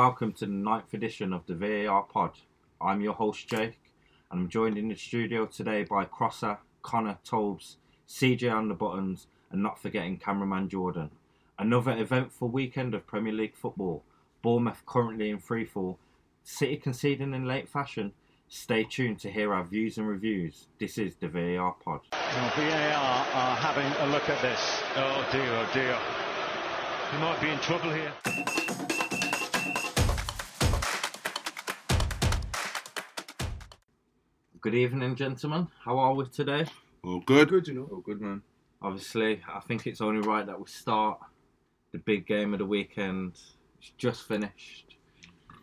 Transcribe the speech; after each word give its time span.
welcome 0.00 0.32
to 0.32 0.46
the 0.46 0.52
ninth 0.52 0.94
edition 0.94 1.30
of 1.30 1.44
the 1.46 1.54
VAR 1.54 2.04
Pod. 2.04 2.30
I'm 2.80 3.02
your 3.02 3.12
host 3.12 3.46
Jake, 3.46 3.78
and 4.30 4.40
I'm 4.40 4.48
joined 4.48 4.78
in 4.78 4.88
the 4.88 4.94
studio 4.94 5.44
today 5.44 5.84
by 5.84 6.06
Crosser, 6.06 6.56
Connor, 6.80 7.18
Tobes, 7.22 7.76
CJ 8.08 8.50
on 8.50 8.68
the 8.68 8.74
buttons, 8.74 9.26
and 9.50 9.62
not 9.62 9.78
forgetting 9.78 10.16
cameraman 10.16 10.70
Jordan. 10.70 11.10
Another 11.58 11.94
eventful 11.94 12.48
weekend 12.48 12.94
of 12.94 13.06
Premier 13.06 13.34
League 13.34 13.54
football. 13.54 14.02
Bournemouth 14.40 14.82
currently 14.86 15.28
in 15.28 15.38
freefall. 15.38 15.98
City 16.44 16.78
conceding 16.78 17.34
in 17.34 17.44
late 17.44 17.68
fashion. 17.68 18.12
Stay 18.48 18.84
tuned 18.84 19.20
to 19.20 19.30
hear 19.30 19.52
our 19.52 19.64
views 19.64 19.98
and 19.98 20.08
reviews. 20.08 20.68
This 20.78 20.96
is 20.96 21.14
the 21.16 21.28
VAR 21.28 21.74
Pod. 21.84 22.00
VAR 22.10 23.26
are 23.34 23.56
having 23.56 23.92
a 24.08 24.10
look 24.10 24.30
at 24.30 24.40
this. 24.40 24.80
Oh 24.96 25.28
dear, 25.30 25.44
oh 25.44 25.68
dear. 25.74 25.98
You 27.12 27.18
might 27.18 27.38
be 27.42 27.50
in 27.50 27.58
trouble 27.58 27.90
here. 27.90 28.14
Good 34.60 34.74
evening, 34.74 35.16
gentlemen. 35.16 35.68
How 35.84 35.98
are 35.98 36.14
we 36.14 36.26
today? 36.26 36.66
All 37.02 37.20
good. 37.20 37.48
Good, 37.48 37.68
you 37.68 37.74
know. 37.74 37.88
All 37.90 38.00
good, 38.00 38.20
man. 38.20 38.42
Obviously, 38.82 39.40
I 39.52 39.60
think 39.60 39.86
it's 39.86 40.00
only 40.00 40.26
right 40.26 40.44
that 40.46 40.58
we 40.58 40.66
start 40.66 41.18
the 41.92 41.98
big 41.98 42.26
game 42.26 42.52
of 42.52 42.58
the 42.58 42.66
weekend. 42.66 43.32
It's 43.78 43.92
just 43.96 44.26
finished. 44.28 44.96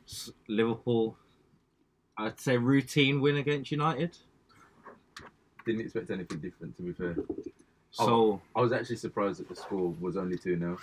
S- 0.08 0.32
Liverpool, 0.48 1.18
I'd 2.18 2.40
say 2.40 2.58
routine 2.58 3.22
win 3.22 3.38
against 3.38 3.72
United. 3.72 4.18
Didn't 5.66 5.82
expect 5.82 6.10
anything 6.10 6.40
different, 6.40 6.76
to 6.78 6.82
be 6.84 6.94
fair. 6.94 7.16
So, 7.92 8.42
I 8.56 8.62
was 8.62 8.72
actually 8.72 8.96
surprised 8.98 9.40
that 9.40 9.50
the 9.50 9.56
score 9.56 9.94
was 10.00 10.18
only 10.18 10.38
2 10.38 10.58
0. 10.58 10.78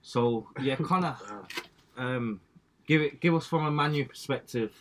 so 0.00 0.46
yeah, 0.60 0.76
Connor, 0.76 1.16
um, 1.96 2.40
give 2.86 3.02
it, 3.02 3.20
give 3.20 3.34
us 3.34 3.46
from 3.46 3.66
a 3.66 3.70
Manu 3.70 4.04
perspective. 4.06 4.72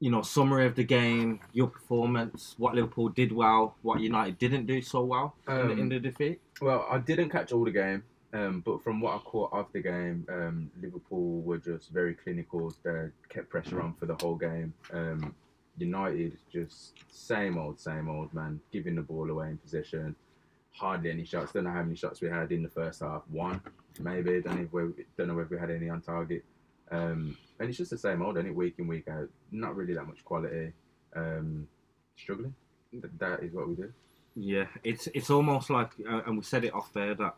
You 0.00 0.10
know, 0.10 0.22
summary 0.22 0.66
of 0.66 0.74
the 0.74 0.84
game, 0.84 1.40
your 1.52 1.68
performance, 1.68 2.54
what 2.56 2.74
Liverpool 2.74 3.10
did 3.10 3.32
well, 3.32 3.76
what 3.82 4.00
United 4.00 4.38
didn't 4.38 4.66
do 4.66 4.80
so 4.80 5.04
well 5.04 5.34
in, 5.46 5.54
the, 5.54 5.72
in 5.72 5.80
Um, 5.80 5.88
the 5.90 6.00
defeat. 6.00 6.40
Well, 6.60 6.86
I 6.90 6.98
didn't 6.98 7.28
catch 7.28 7.52
all 7.52 7.64
the 7.64 7.70
game, 7.70 8.02
um, 8.32 8.62
but 8.64 8.82
from 8.82 9.02
what 9.02 9.14
I 9.14 9.18
caught 9.18 9.52
of 9.52 9.66
the 9.72 9.80
game, 9.80 10.26
um, 10.30 10.70
Liverpool 10.80 11.42
were 11.42 11.58
just 11.58 11.90
very 11.90 12.14
clinical. 12.14 12.74
They 12.82 13.10
kept 13.28 13.50
pressure 13.50 13.82
on 13.82 13.92
for 13.94 14.06
the 14.06 14.16
whole 14.20 14.36
game. 14.36 14.72
Um, 14.92 15.34
United 15.76 16.36
just 16.52 16.94
same 17.10 17.58
old, 17.58 17.80
same 17.80 18.08
old, 18.08 18.32
man. 18.34 18.60
Giving 18.72 18.96
the 18.96 19.02
ball 19.02 19.30
away 19.30 19.48
in 19.50 19.58
possession. 19.58 20.16
Hardly 20.72 21.10
any 21.10 21.24
shots. 21.24 21.52
Don't 21.52 21.64
know 21.64 21.72
how 21.72 21.82
many 21.82 21.96
shots 21.96 22.20
we 22.20 22.28
had 22.28 22.52
in 22.52 22.62
the 22.62 22.68
first 22.68 23.00
half. 23.00 23.22
One, 23.28 23.60
maybe. 23.98 24.40
Don't 24.40 24.60
know 24.60 24.68
we, 24.72 25.04
don't 25.16 25.28
know 25.28 25.38
if 25.40 25.50
we 25.50 25.58
had 25.58 25.70
any 25.70 25.88
on 25.88 26.00
target. 26.00 26.44
Um, 26.90 27.36
and 27.58 27.68
it's 27.68 27.78
just 27.78 27.90
the 27.90 27.98
same 27.98 28.22
old, 28.22 28.38
any 28.38 28.50
week 28.50 28.74
in 28.78 28.86
week 28.86 29.08
out. 29.08 29.28
Not 29.52 29.76
really 29.76 29.94
that 29.94 30.06
much 30.06 30.24
quality. 30.24 30.72
Um, 31.14 31.68
struggling. 32.16 32.54
That 33.18 33.42
is 33.42 33.52
what 33.52 33.68
we 33.68 33.74
do. 33.74 33.92
Yeah, 34.36 34.66
it's 34.84 35.08
it's 35.14 35.30
almost 35.30 35.70
like, 35.70 35.90
uh, 36.08 36.22
and 36.26 36.36
we 36.36 36.42
said 36.44 36.64
it 36.64 36.74
off 36.74 36.92
there 36.92 37.14
that 37.14 37.34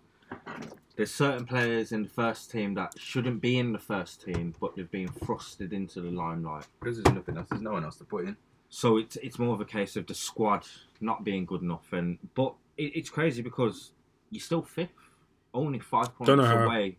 there's 0.97 1.12
certain 1.12 1.47
players 1.47 1.92
in 1.92 2.03
the 2.03 2.08
first 2.08 2.50
team 2.50 2.75
that 2.75 2.95
shouldn't 2.98 3.41
be 3.41 3.58
in 3.58 3.73
the 3.73 3.78
first 3.78 4.23
team, 4.23 4.55
but 4.61 4.77
they've 4.77 4.91
been 4.91 5.08
thrusted 5.08 5.73
into 5.73 6.00
the 6.00 6.11
limelight. 6.11 6.67
Because 6.80 7.03
there's 7.03 7.14
nothing 7.14 7.36
else. 7.36 7.48
There's 7.50 7.62
no 7.62 7.73
one 7.73 7.84
else 7.84 7.97
to 7.97 8.05
put 8.05 8.27
in. 8.27 8.36
So 8.69 8.98
it's 8.98 9.17
it's 9.17 9.39
more 9.39 9.55
of 9.55 9.61
a 9.61 9.67
case 9.67 9.97
of 9.97 10.06
the 10.06 10.14
squad 10.14 10.67
not 11.00 11.25
being 11.25 11.45
good 11.45 11.62
enough, 11.62 11.92
and 11.92 12.19
but 12.34 12.55
it, 12.77 12.97
it's 12.97 13.11
crazy 13.11 13.42
because 13.42 13.92
you're 14.30 14.41
still 14.41 14.62
fifth, 14.62 14.91
only 15.53 15.78
five 15.78 16.14
points 16.14 16.28
Don't 16.28 16.39
know 16.39 16.45
how. 16.45 16.64
away 16.64 16.97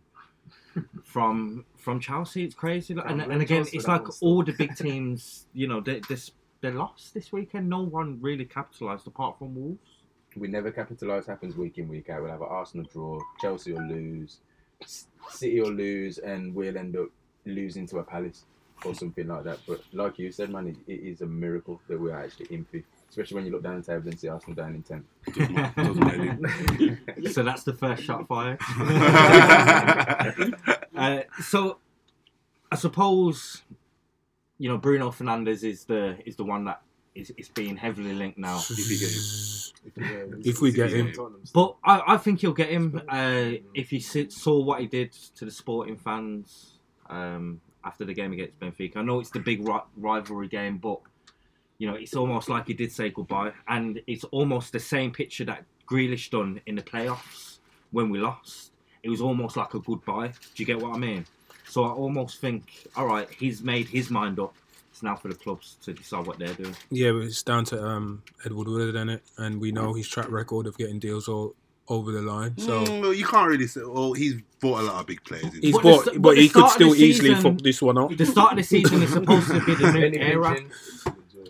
from 1.04 1.66
from 1.78 2.00
Chelsea. 2.00 2.44
It's 2.44 2.56
crazy, 2.56 2.94
Like, 2.94 3.10
and, 3.10 3.22
and 3.22 3.42
again, 3.42 3.64
Chelsea 3.64 3.78
it's 3.78 3.88
like 3.88 4.04
all 4.22 4.44
the 4.44 4.54
big 4.54 4.76
teams, 4.78 5.48
you 5.54 5.68
know, 5.68 5.82
they 5.82 6.02
this 6.10 6.32
they 6.62 6.72
lost 6.72 7.14
this 7.14 7.32
weekend. 7.32 7.70
No 7.70 7.82
one 7.82 8.20
really 8.22 8.46
capitalised 8.46 9.08
apart 9.08 9.38
from 9.38 9.56
Wolves. 9.56 9.90
We 10.36 10.48
never 10.48 10.72
capitalise. 10.72 11.28
Happens 11.28 11.56
week 11.56 11.78
in 11.78 11.88
week 11.88 12.10
out. 12.10 12.22
We'll 12.22 12.32
have 12.32 12.42
an 12.42 12.48
Arsenal 12.50 12.88
draw. 12.92 13.20
Chelsea 13.42 13.74
will 13.74 13.88
lose. 13.88 14.40
City 15.30 15.62
will 15.62 15.74
lose, 15.74 16.18
and 16.18 16.56
we'll 16.56 16.78
end 16.78 16.96
up 16.98 17.10
losing 17.46 17.86
to 17.88 17.98
a 18.00 18.04
Palace 18.04 18.46
or 18.86 18.96
something 18.96 19.28
like 19.28 19.44
that. 19.44 19.60
But 19.68 19.82
like 19.94 20.18
you 20.20 20.32
said, 20.32 20.50
man, 20.50 20.68
it, 20.68 20.78
it 20.92 21.06
is 21.08 21.22
a 21.22 21.26
miracle 21.26 21.80
that 21.88 22.00
we're 22.00 22.18
actually 22.18 22.48
in 22.50 22.66
fifth. 22.66 22.86
Especially 23.14 23.36
when 23.36 23.46
you 23.46 23.52
look 23.52 23.62
down 23.62 23.76
the 23.76 23.84
table 23.84 24.10
and 24.10 24.20
see 24.20 24.28
Arsenal 24.28 24.56
down 24.56 24.74
in 24.74 24.82
tenth. 24.82 25.06
Doesn't 25.76 27.28
so 27.32 27.44
that's 27.44 27.62
the 27.62 27.74
first 27.74 28.02
shot 28.02 28.28
fired. 28.28 28.58
uh, 30.96 31.22
so 31.40 31.78
I 32.72 32.76
suppose 32.76 33.62
you 34.58 34.68
know 34.68 34.80
Bruno 34.80 35.12
Fernandes 35.12 35.64
is 35.64 35.86
the 35.86 36.18
is 36.26 36.38
the 36.38 36.44
one 36.44 36.66
that 36.66 36.82
is, 37.14 37.32
is 37.38 37.50
being 37.50 37.78
heavily 37.78 38.14
linked 38.14 38.40
now. 38.40 38.58
If 38.58 38.90
you 38.90 38.98
get 38.98 39.12
him. 39.12 39.22
If 40.44 40.60
we 40.60 40.72
get 40.72 40.90
him. 40.90 41.14
But 41.54 41.76
I, 41.84 42.16
I 42.16 42.18
think 42.18 42.42
he'll 42.42 42.52
get 42.52 42.70
him 42.70 43.00
uh, 43.08 43.52
if 43.76 43.94
you 43.94 44.00
sit, 44.00 44.32
saw 44.32 44.60
what 44.60 44.82
he 44.82 44.88
did 44.88 45.12
to 45.36 45.46
the 45.46 45.52
sporting 45.52 45.98
fans 45.98 46.80
um, 47.12 47.62
after 47.86 48.06
the 48.06 48.14
game 48.16 48.34
against 48.34 48.60
Benfica. 48.60 48.98
I 48.98 49.04
know 49.04 49.20
it's 49.20 49.30
the 49.30 49.40
big 49.40 49.68
ri- 49.68 49.86
rivalry 49.98 50.48
game, 50.48 50.80
but 50.80 51.00
you 51.84 51.90
know 51.90 51.96
it's 51.96 52.16
almost 52.16 52.48
like 52.48 52.68
he 52.68 52.74
did 52.74 52.94
say 52.94 53.10
goodbye, 53.10 53.52
and 53.68 54.00
it's 54.08 54.24
almost 54.26 54.72
the 54.72 54.80
same 54.80 55.12
picture 55.12 55.44
that 55.44 55.66
Grealish 55.86 56.30
done 56.30 56.62
in 56.66 56.76
the 56.76 56.82
playoffs 56.82 57.58
when 57.92 58.10
we 58.10 58.20
lost. 58.20 58.72
It 59.04 59.10
was 59.10 59.20
almost 59.20 59.58
like 59.58 59.74
a 59.74 59.80
goodbye. 59.80 60.28
Do 60.28 60.64
you 60.64 60.66
get 60.66 60.80
what 60.82 60.96
I 60.96 60.98
mean? 60.98 61.26
So 61.68 61.84
I 61.84 61.90
almost 61.90 62.40
think, 62.40 62.88
all 62.96 63.06
right, 63.06 63.30
he's 63.30 63.62
made 63.62 63.90
his 63.90 64.10
mind 64.10 64.40
up. 64.40 64.56
It's 64.92 65.04
now 65.04 65.18
for 65.18 65.28
the 65.28 65.36
clubs 65.36 65.76
to 65.84 65.92
decide 65.92 66.26
what 66.26 66.40
they're 66.40 66.54
doing. 66.54 66.74
Yeah, 66.90 67.12
but 67.12 67.24
it's 67.24 67.44
down 67.44 67.66
to 67.66 67.84
um, 67.84 68.24
Edward 68.46 68.70
Woodward 68.70 68.96
in 68.96 69.10
it, 69.10 69.24
and 69.38 69.60
we 69.60 69.74
know 69.74 69.94
his 69.94 70.08
track 70.08 70.32
record 70.32 70.68
of 70.68 70.78
getting 70.78 71.00
deals 71.00 71.28
all 71.28 71.54
over 71.90 72.14
the 72.14 72.22
line. 72.22 72.58
So 72.60 72.86
Mm, 72.86 73.02
well, 73.02 73.14
you 73.14 73.26
can't 73.26 73.50
really 73.50 73.68
say. 73.68 73.82
Well, 73.84 74.14
he's 74.14 74.36
bought 74.62 74.80
a 74.80 74.84
lot 74.84 75.02
of 75.02 75.08
big 75.08 75.22
players. 75.26 75.54
He's 75.60 75.74
But 75.74 75.84
bought, 75.84 76.06
st- 76.06 76.16
but, 76.16 76.30
but 76.30 76.38
he 76.38 76.48
could 76.48 76.60
start 76.70 76.82
of 76.82 76.88
the 76.88 76.94
still 76.94 77.06
easily 77.10 77.36
fuck 77.36 77.58
this 77.58 77.82
one 77.82 77.98
up. 77.98 78.16
The 78.16 78.26
start 78.26 78.54
of 78.54 78.58
the 78.60 78.64
season 78.64 79.04
is 79.04 79.12
supposed 79.12 79.48
to 79.50 79.66
be 79.66 79.76
the 79.76 79.92
new 79.92 80.00
Benny 80.12 80.20
era. 80.20 80.58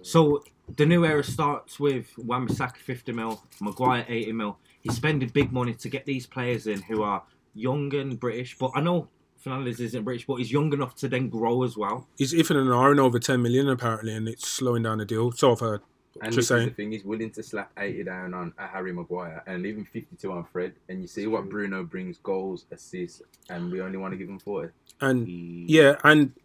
Vincent, 0.04 0.08
So 0.12 0.44
the 0.76 0.86
new 0.86 1.06
era 1.06 1.24
starts 1.24 1.80
with 1.80 2.08
Wan-Bissaka 2.18 2.78
50 2.78 3.12
mil, 3.12 3.42
Maguire 3.62 4.06
80 4.08 4.32
mil. 4.34 4.58
He's 4.82 4.96
spending 4.96 5.30
big 5.30 5.52
money 5.52 5.74
to 5.74 5.90
get 5.90 6.06
these 6.06 6.26
players 6.26 6.68
in 6.68 6.82
who 6.84 7.04
are 7.04 7.24
young 7.54 7.94
and 7.96 8.20
British. 8.20 8.58
But 8.58 8.72
I 8.76 8.82
know 8.82 9.08
Fernandes 9.44 9.80
isn't 9.80 10.04
British, 10.04 10.26
but 10.26 10.36
he's 10.36 10.52
young 10.52 10.72
enough 10.74 10.96
to 10.96 11.08
then 11.08 11.30
grow 11.30 11.64
as 11.64 11.76
well. 11.78 12.08
He's 12.18 12.34
ifing 12.34 12.58
and 12.58 12.70
ahhing 12.70 13.00
over 13.00 13.20
10 13.20 13.42
million 13.42 13.68
apparently, 13.70 14.14
and 14.14 14.28
it's 14.28 14.48
slowing 14.48 14.84
down 14.84 14.98
the 15.00 15.06
deal. 15.06 15.32
So 15.32 15.52
I've 15.52 15.60
heard. 15.60 15.82
And 16.22 16.26
Just 16.32 16.36
this 16.36 16.48
saying. 16.50 16.70
the 16.70 16.74
thing, 16.76 16.92
he's 16.92 17.04
willing 17.04 17.32
to 17.32 17.42
slap 17.42 17.72
80 17.76 18.04
down 18.04 18.34
on 18.36 18.54
a 18.60 18.68
Harry 18.68 18.94
Maguire 18.94 19.42
and 19.48 19.64
leaving 19.64 19.84
52 19.84 20.32
on 20.32 20.44
Fred. 20.44 20.74
And 20.88 21.02
you 21.02 21.08
see 21.08 21.26
what 21.26 21.50
Bruno 21.50 21.84
brings 21.84 22.20
goals, 22.20 22.66
assists, 22.72 23.24
and 23.50 23.72
we 23.72 23.82
only 23.82 23.98
want 23.98 24.12
to 24.14 24.18
give 24.18 24.30
him 24.30 24.38
40. 24.38 24.70
And 25.02 25.28
yeah, 25.28 25.96
and 26.04 26.32
w- 26.36 26.43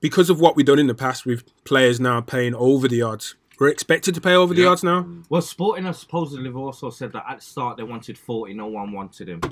because 0.00 0.30
of 0.30 0.40
what 0.40 0.56
we've 0.56 0.66
done 0.66 0.78
in 0.78 0.86
the 0.86 0.94
past 0.94 1.26
with 1.26 1.44
players 1.64 2.00
now 2.00 2.20
paying 2.20 2.54
over 2.54 2.88
the 2.88 3.02
odds, 3.02 3.34
we're 3.58 3.68
expected 3.68 4.14
to 4.14 4.20
pay 4.20 4.34
over 4.34 4.54
the 4.54 4.66
odds 4.66 4.82
now. 4.82 5.06
Well, 5.28 5.42
Sporting 5.42 5.84
have 5.84 5.96
supposedly 5.96 6.50
also 6.50 6.88
said 6.88 7.12
that 7.12 7.24
at 7.28 7.36
the 7.38 7.44
start 7.44 7.76
they 7.76 7.82
wanted 7.82 8.16
40, 8.16 8.54
no 8.54 8.66
one 8.66 8.92
wanted 8.92 9.28
him. 9.28 9.42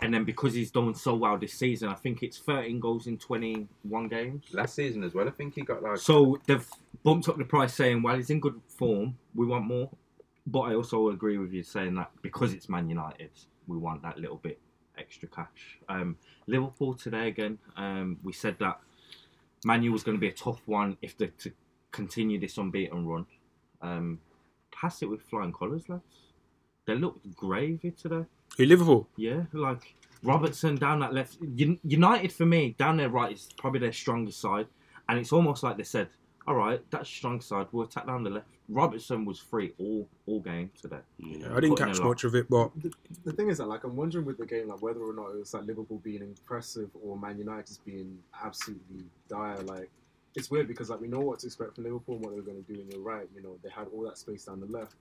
And 0.00 0.12
then 0.12 0.24
because 0.24 0.52
he's 0.52 0.72
done 0.72 0.96
so 0.96 1.14
well 1.14 1.38
this 1.38 1.54
season, 1.54 1.88
I 1.88 1.94
think 1.94 2.24
it's 2.24 2.36
13 2.38 2.80
goals 2.80 3.06
in 3.06 3.18
21 3.18 4.08
games. 4.08 4.46
Last 4.52 4.74
season 4.74 5.04
as 5.04 5.14
well, 5.14 5.28
I 5.28 5.30
think 5.30 5.54
he 5.54 5.62
got 5.62 5.80
like. 5.80 5.98
So 5.98 6.40
they've 6.46 6.66
bumped 7.04 7.28
up 7.28 7.38
the 7.38 7.44
price, 7.44 7.72
saying, 7.72 8.02
"Well, 8.02 8.16
he's 8.16 8.30
in 8.30 8.40
good 8.40 8.60
form. 8.66 9.16
We 9.32 9.46
want 9.46 9.64
more." 9.64 9.88
But 10.44 10.62
I 10.62 10.74
also 10.74 11.10
agree 11.10 11.38
with 11.38 11.52
you 11.52 11.62
saying 11.62 11.94
that 11.94 12.10
because 12.20 12.52
it's 12.52 12.68
Man 12.68 12.88
United, 12.88 13.30
we 13.68 13.76
want 13.76 14.02
that 14.02 14.18
little 14.18 14.38
bit 14.38 14.58
extra 14.98 15.28
cash. 15.28 15.78
Um, 15.88 16.16
Liverpool 16.48 16.94
today 16.94 17.28
again. 17.28 17.58
Um, 17.76 18.18
we 18.24 18.32
said 18.32 18.56
that 18.58 18.80
Manu 19.64 19.92
was 19.92 20.02
going 20.02 20.16
to 20.16 20.20
be 20.20 20.28
a 20.28 20.32
tough 20.32 20.60
one 20.66 20.96
if 21.02 21.16
they 21.16 21.28
to 21.38 21.52
continue 21.90 22.38
this 22.40 22.58
unbeaten 22.58 23.06
run. 23.06 23.26
Um, 23.80 24.20
pass 24.72 25.02
it 25.02 25.10
with 25.10 25.22
flying 25.22 25.52
colours, 25.52 25.88
lads. 25.88 26.02
They 26.86 26.94
looked 26.94 27.34
gravy 27.36 27.92
today. 27.92 28.24
Who 28.58 28.66
Liverpool? 28.66 29.08
Yeah, 29.16 29.42
like 29.52 29.94
Robertson 30.22 30.76
down 30.76 31.00
that 31.00 31.14
left. 31.14 31.38
United 31.40 32.32
for 32.32 32.44
me 32.44 32.74
down 32.78 32.96
their 32.96 33.08
right 33.08 33.32
is 33.32 33.48
probably 33.56 33.80
their 33.80 33.92
strongest 33.92 34.40
side, 34.40 34.66
and 35.08 35.18
it's 35.18 35.32
almost 35.32 35.62
like 35.62 35.76
they 35.76 35.84
said, 35.84 36.08
"All 36.46 36.54
right, 36.54 36.80
that's 36.90 37.08
strong 37.08 37.40
side. 37.40 37.66
We'll 37.72 37.84
attack 37.86 38.06
down 38.06 38.22
the 38.24 38.30
left." 38.30 38.46
Robertson 38.68 39.24
was 39.24 39.38
free 39.38 39.72
all 39.78 40.08
all 40.26 40.40
game 40.40 40.70
today. 40.80 41.00
I 41.20 41.60
didn't 41.60 41.76
catch 41.76 42.00
much 42.00 42.24
of 42.24 42.34
it, 42.34 42.48
but 42.48 42.70
The, 42.80 42.92
the 43.24 43.32
thing 43.32 43.48
is 43.48 43.58
that, 43.58 43.66
like, 43.66 43.84
I'm 43.84 43.96
wondering 43.96 44.24
with 44.24 44.38
the 44.38 44.46
game, 44.46 44.68
like, 44.68 44.80
whether 44.80 45.00
or 45.00 45.12
not 45.12 45.30
it 45.30 45.38
was 45.38 45.52
like 45.52 45.64
Liverpool 45.64 45.98
being 45.98 46.22
impressive 46.22 46.88
or 47.02 47.18
Man 47.18 47.38
United 47.38 47.66
just 47.66 47.84
being 47.84 48.18
absolutely 48.42 49.04
dire. 49.28 49.60
Like, 49.62 49.90
it's 50.34 50.50
weird 50.50 50.68
because 50.68 50.88
like 50.88 51.00
we 51.00 51.08
know 51.08 51.20
what 51.20 51.40
to 51.40 51.46
expect 51.46 51.74
from 51.74 51.84
Liverpool 51.84 52.14
and 52.16 52.24
what 52.24 52.32
they're 52.34 52.42
going 52.42 52.64
to 52.64 52.72
do. 52.72 52.80
And 52.80 52.90
you're 52.90 53.02
right, 53.02 53.28
you 53.34 53.42
know, 53.42 53.58
they 53.62 53.68
had 53.68 53.88
all 53.92 54.02
that 54.04 54.16
space 54.16 54.44
down 54.44 54.60
the 54.60 54.66
left, 54.66 54.94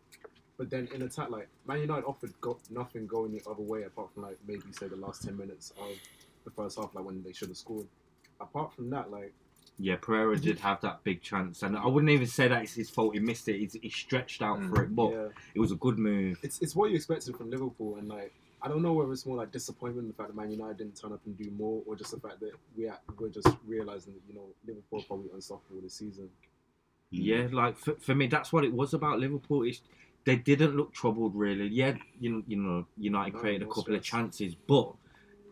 but 0.58 0.70
then 0.70 0.90
in 0.94 1.04
attack, 1.04 1.30
like 1.30 1.48
Man 1.66 1.80
United 1.80 2.04
offered 2.06 2.34
got 2.42 2.60
nothing 2.70 3.08
going 3.08 3.32
the 3.32 3.42
other 3.50 3.62
way 3.64 3.84
apart 3.84 4.14
from 4.14 4.24
like 4.24 4.38
maybe 4.46 4.64
say 4.72 4.88
the 4.90 4.98
last 4.98 5.24
ten 5.24 5.38
minutes 5.38 5.72
of 5.80 5.96
the 6.44 6.52
first 6.52 6.78
half, 6.78 6.94
like 6.94 7.06
when 7.06 7.24
they 7.24 7.32
should 7.32 7.48
have 7.48 7.58
scored. 7.58 7.88
apart 8.42 8.74
from 8.74 8.90
that, 8.90 9.10
like 9.12 9.34
Yeah, 9.80 9.96
Pereira 10.00 10.38
did 10.38 10.60
have 10.60 10.80
that 10.82 11.04
big 11.04 11.22
chance, 11.22 11.64
and 11.64 11.76
I 11.76 11.88
wouldn't 11.88 12.12
even 12.12 12.28
say 12.28 12.48
that 12.48 12.62
it's 12.62 12.74
his 12.74 12.90
fault. 12.90 13.16
He 13.16 13.20
missed 13.20 13.48
it. 13.48 13.58
He's, 13.58 13.74
he 13.82 13.90
stretched 13.90 14.42
out 14.44 14.62
for 14.64 14.76
mm, 14.76 14.84
it, 14.84 14.96
but 14.96 15.12
yeah, 15.12 15.28
it 15.56 15.60
was 15.60 15.72
a 15.72 15.76
good 15.76 15.98
move. 15.98 16.38
it's 16.44 16.62
it's 16.62 16.76
what 16.76 16.92
you 16.92 16.98
expected 16.98 17.36
from 17.36 17.50
Liverpool, 17.50 17.96
and 17.96 18.08
like 18.08 18.32
I 18.62 18.68
don't 18.68 18.84
know 18.84 18.94
whether 18.94 19.12
it's 19.12 19.26
more 19.26 19.38
like 19.38 19.52
disappointment 19.52 20.06
in 20.06 20.08
the 20.10 20.14
fact 20.14 20.30
that 20.30 20.36
Man 20.36 20.52
United 20.52 20.78
didn't 20.78 20.96
turn 20.96 21.14
up 21.14 21.22
and 21.26 21.36
do 21.36 21.50
more, 21.52 21.82
or 21.88 21.96
just 21.96 22.12
the 22.12 22.20
fact 22.20 22.40
that 22.42 22.52
we 22.78 22.88
are, 22.88 23.00
we're 23.18 23.30
just 23.30 23.48
realizing 23.66 24.14
that 24.14 24.22
you 24.28 24.36
know 24.36 24.46
Liverpool 24.68 25.00
are 25.00 25.04
probably 25.04 25.30
unstoppable 25.34 25.82
this 25.82 25.96
season. 25.96 26.26
Mm. 26.26 26.30
Yeah, 27.10 27.48
like 27.52 27.76
for, 27.78 27.96
for 27.96 28.14
me, 28.14 28.28
that's 28.28 28.54
what 28.54 28.64
it 28.64 28.72
was 28.72 28.94
about 28.94 29.20
Liverpool. 29.20 29.64
It's, 29.64 29.82
they 30.26 30.36
didn't 30.36 30.78
look 30.78 30.94
troubled 30.94 31.34
really. 31.34 31.68
Yeah, 31.68 31.96
you 32.20 32.44
you 32.48 32.58
know, 32.58 32.86
United 32.98 33.34
No, 33.34 33.40
created 33.40 33.68
a 33.68 33.72
couple 33.72 33.96
of 33.96 34.04
chances, 34.04 34.54
but 34.68 34.94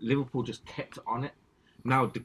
Liverpool 0.02 0.44
just 0.44 0.64
kept 0.66 1.00
on 1.08 1.24
it. 1.24 1.34
Now, 1.84 2.06
the, 2.06 2.24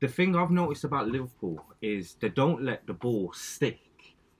the 0.00 0.08
thing 0.08 0.34
I've 0.34 0.50
noticed 0.50 0.84
about 0.84 1.08
Liverpool 1.08 1.62
is 1.82 2.14
they 2.20 2.30
don't 2.30 2.62
let 2.62 2.86
the 2.86 2.94
ball 2.94 3.32
stick 3.32 3.78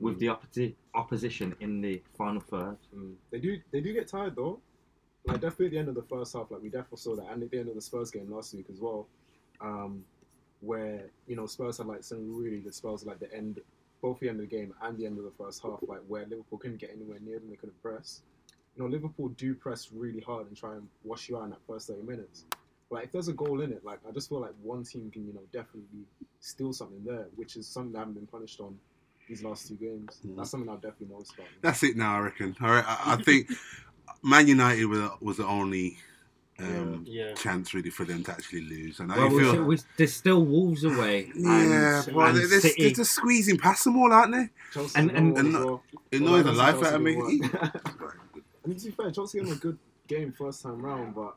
with 0.00 0.18
the 0.18 0.26
opposi- 0.26 0.74
opposition 0.94 1.54
in 1.60 1.82
the 1.82 2.02
final 2.16 2.40
third. 2.40 2.78
Mm. 2.96 3.14
They 3.30 3.38
do 3.38 3.60
they 3.70 3.80
do 3.80 3.92
get 3.92 4.08
tired 4.08 4.34
though. 4.34 4.60
Like 5.26 5.40
definitely 5.42 5.66
at 5.66 5.72
the 5.72 5.78
end 5.78 5.88
of 5.88 5.94
the 5.94 6.02
first 6.02 6.32
half, 6.32 6.50
like 6.50 6.62
we 6.62 6.70
definitely 6.70 6.98
saw 6.98 7.14
that, 7.16 7.30
and 7.30 7.42
at 7.42 7.50
the 7.50 7.58
end 7.58 7.68
of 7.68 7.74
the 7.74 7.80
Spurs 7.82 8.10
game 8.10 8.32
last 8.32 8.54
week 8.54 8.66
as 8.72 8.80
well, 8.80 9.06
um, 9.60 10.02
where 10.60 11.10
you 11.26 11.36
know 11.36 11.44
Spurs 11.44 11.76
had 11.76 11.86
like 11.86 12.02
some 12.02 12.34
really 12.34 12.60
good 12.60 12.74
spells, 12.74 13.04
like 13.04 13.20
the 13.20 13.32
end, 13.34 13.60
both 14.00 14.18
the 14.20 14.30
end 14.30 14.40
of 14.40 14.48
the 14.48 14.56
game 14.56 14.72
and 14.80 14.96
the 14.96 15.04
end 15.04 15.18
of 15.18 15.24
the 15.24 15.32
first 15.38 15.62
half, 15.62 15.78
like 15.86 16.00
where 16.08 16.24
Liverpool 16.24 16.58
couldn't 16.58 16.78
get 16.78 16.90
anywhere 16.90 17.18
near 17.20 17.38
them, 17.38 17.50
they 17.50 17.56
couldn't 17.56 17.80
press. 17.82 18.22
You 18.76 18.82
know 18.82 18.88
Liverpool 18.88 19.28
do 19.36 19.54
press 19.54 19.90
really 19.92 20.20
hard 20.20 20.46
and 20.46 20.56
try 20.56 20.72
and 20.72 20.88
wash 21.04 21.28
you 21.28 21.36
out 21.36 21.44
in 21.44 21.50
that 21.50 21.60
first 21.68 21.88
thirty 21.88 22.02
minutes. 22.02 22.46
Like 22.90 23.04
if 23.04 23.12
there's 23.12 23.28
a 23.28 23.32
goal 23.32 23.60
in 23.60 23.72
it, 23.72 23.84
like 23.84 24.00
I 24.08 24.10
just 24.10 24.28
feel 24.28 24.40
like 24.40 24.52
one 24.62 24.82
team 24.84 25.10
can 25.12 25.26
you 25.26 25.32
know 25.32 25.42
definitely 25.52 26.04
steal 26.40 26.72
something 26.72 27.02
there, 27.04 27.26
which 27.36 27.56
is 27.56 27.66
something 27.66 27.92
that 27.92 28.00
haven't 28.00 28.14
been 28.14 28.26
punished 28.26 28.60
on 28.60 28.76
these 29.28 29.44
last 29.44 29.68
two 29.68 29.74
games. 29.74 30.18
Mhm. 30.26 30.36
That's 30.36 30.50
something 30.50 30.68
I've 30.68 30.80
definitely 30.82 31.14
noticed 31.14 31.34
about 31.34 31.44
them. 31.46 31.54
That's 31.62 31.82
it 31.84 31.96
now, 31.96 32.16
I 32.16 32.20
reckon. 32.20 32.56
All 32.60 32.70
right, 32.70 32.84
I, 32.86 33.14
I 33.14 33.22
think 33.22 33.48
Man 34.24 34.48
United 34.48 34.86
was, 34.86 35.08
was 35.20 35.36
the 35.36 35.46
only 35.46 35.98
um, 36.58 37.04
Yeah. 37.06 37.32
chance 37.34 37.72
really 37.72 37.90
for 37.90 38.04
them 38.04 38.24
to 38.24 38.32
actually 38.32 38.62
lose, 38.62 38.98
and 38.98 39.08
Well, 39.10 39.20
I 39.20 39.28
we, 39.28 39.38
feel. 39.40 39.64
we, 39.64 39.78
there's 39.96 40.12
still 40.12 40.44
Wolves 40.44 40.82
away. 40.84 41.30
yeah, 41.36 42.02
and, 42.06 42.14
well, 42.14 42.26
and 42.26 42.36
they're, 42.38 42.48
they're, 42.60 42.70
they're 42.76 42.90
just 42.90 43.12
squeezing 43.12 43.56
past 43.56 43.84
them 43.84 43.96
all, 43.98 44.12
aren't 44.12 44.32
they? 44.34 44.48
Chelsea 44.74 44.98
And- 44.98 45.10
and, 45.12 45.18
and- 45.28 45.38
and, 45.38 45.46
and 45.46 45.56
as 45.56 45.64
well. 45.64 45.82
It 46.10 46.20
Well, 46.22 46.34
annoys 46.34 46.44
the 46.46 46.52
life 46.52 46.82
out 46.82 46.94
of 46.94 47.00
me. 47.02 47.12
I 47.54 48.68
mean, 48.68 48.78
to 48.78 48.84
be 48.86 48.90
fair, 48.90 49.10
Chelsea 49.12 49.38
had 49.38 49.48
a 49.48 49.54
good 49.54 49.78
game 50.08 50.32
first 50.32 50.62
time 50.62 50.82
round, 50.84 51.14
but 51.14 51.36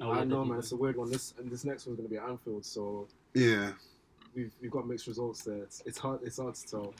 Oh, 0.00 0.12
I 0.12 0.24
know, 0.24 0.44
man. 0.44 0.58
It's 0.58 0.72
a 0.72 0.76
weird 0.76 0.96
one. 0.96 1.10
This 1.10 1.34
and 1.38 1.50
this 1.50 1.64
next 1.64 1.86
one's 1.86 1.96
going 1.96 2.08
to 2.08 2.14
be 2.14 2.18
at 2.18 2.28
Anfield, 2.28 2.64
so 2.64 3.08
yeah, 3.34 3.72
we've, 4.34 4.52
we've 4.60 4.70
got 4.70 4.86
mixed 4.86 5.06
results 5.06 5.42
there. 5.42 5.62
It's, 5.62 5.82
it's 5.86 5.98
hard. 5.98 6.20
It's 6.22 6.38
hard 6.38 6.54
to 6.54 6.66
tell. 6.66 6.94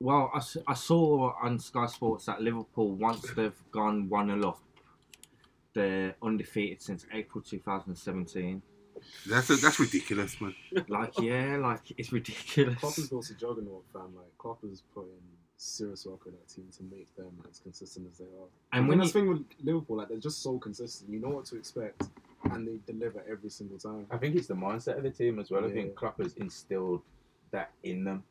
Well, 0.00 0.30
I, 0.34 0.40
I 0.68 0.74
saw 0.74 1.32
on 1.42 1.58
Sky 1.58 1.86
Sports 1.86 2.26
that 2.26 2.40
Liverpool, 2.40 2.94
once 2.94 3.22
they've 3.36 3.52
gone 3.70 4.08
1 4.08 4.26
0 4.26 4.48
up, 4.48 4.60
they're 5.74 6.14
undefeated 6.22 6.82
since 6.82 7.06
April 7.12 7.42
2017. 7.42 8.62
that's 9.28 9.50
a, 9.50 9.56
that's 9.56 9.78
ridiculous, 9.78 10.40
man. 10.40 10.54
Like, 10.88 11.18
yeah, 11.20 11.56
like, 11.56 11.92
it's 11.96 12.12
ridiculous. 12.12 12.78
Klopp 12.78 12.94
has 12.94 13.08
built 13.08 13.30
a 13.30 13.34
juggernaut, 13.34 13.84
fam. 13.92 14.14
Like 14.16 14.26
Klopp 14.38 14.62
has 14.62 14.82
put 14.92 15.04
in 15.04 15.37
serious 15.62 16.06
work 16.06 16.24
with 16.24 16.34
that 16.34 16.48
team 16.48 16.66
to 16.76 16.82
make 16.84 17.14
them 17.16 17.32
as 17.50 17.58
consistent 17.58 18.06
as 18.10 18.18
they 18.18 18.24
are. 18.24 18.46
And 18.72 18.80
And 18.80 18.88
when 18.88 18.88
when 18.88 18.98
that's 18.98 19.12
the 19.12 19.18
thing 19.20 19.28
with 19.28 19.44
Liverpool, 19.62 19.96
like 19.96 20.08
they're 20.08 20.18
just 20.18 20.42
so 20.42 20.58
consistent. 20.58 21.10
You 21.10 21.18
know 21.20 21.28
what 21.30 21.44
to 21.46 21.56
expect, 21.56 22.04
and 22.52 22.66
they 22.66 22.78
deliver 22.90 23.22
every 23.30 23.50
single 23.50 23.78
time. 23.78 24.06
I 24.10 24.16
think 24.18 24.36
it's 24.36 24.46
the 24.46 24.54
mindset 24.54 24.96
of 24.96 25.02
the 25.02 25.10
team 25.10 25.38
as 25.38 25.50
well. 25.50 25.64
I 25.64 25.70
think 25.70 25.94
Klopp 25.96 26.20
has 26.22 26.34
instilled 26.34 27.02
that 27.50 27.72
in 27.82 28.04
them, 28.04 28.22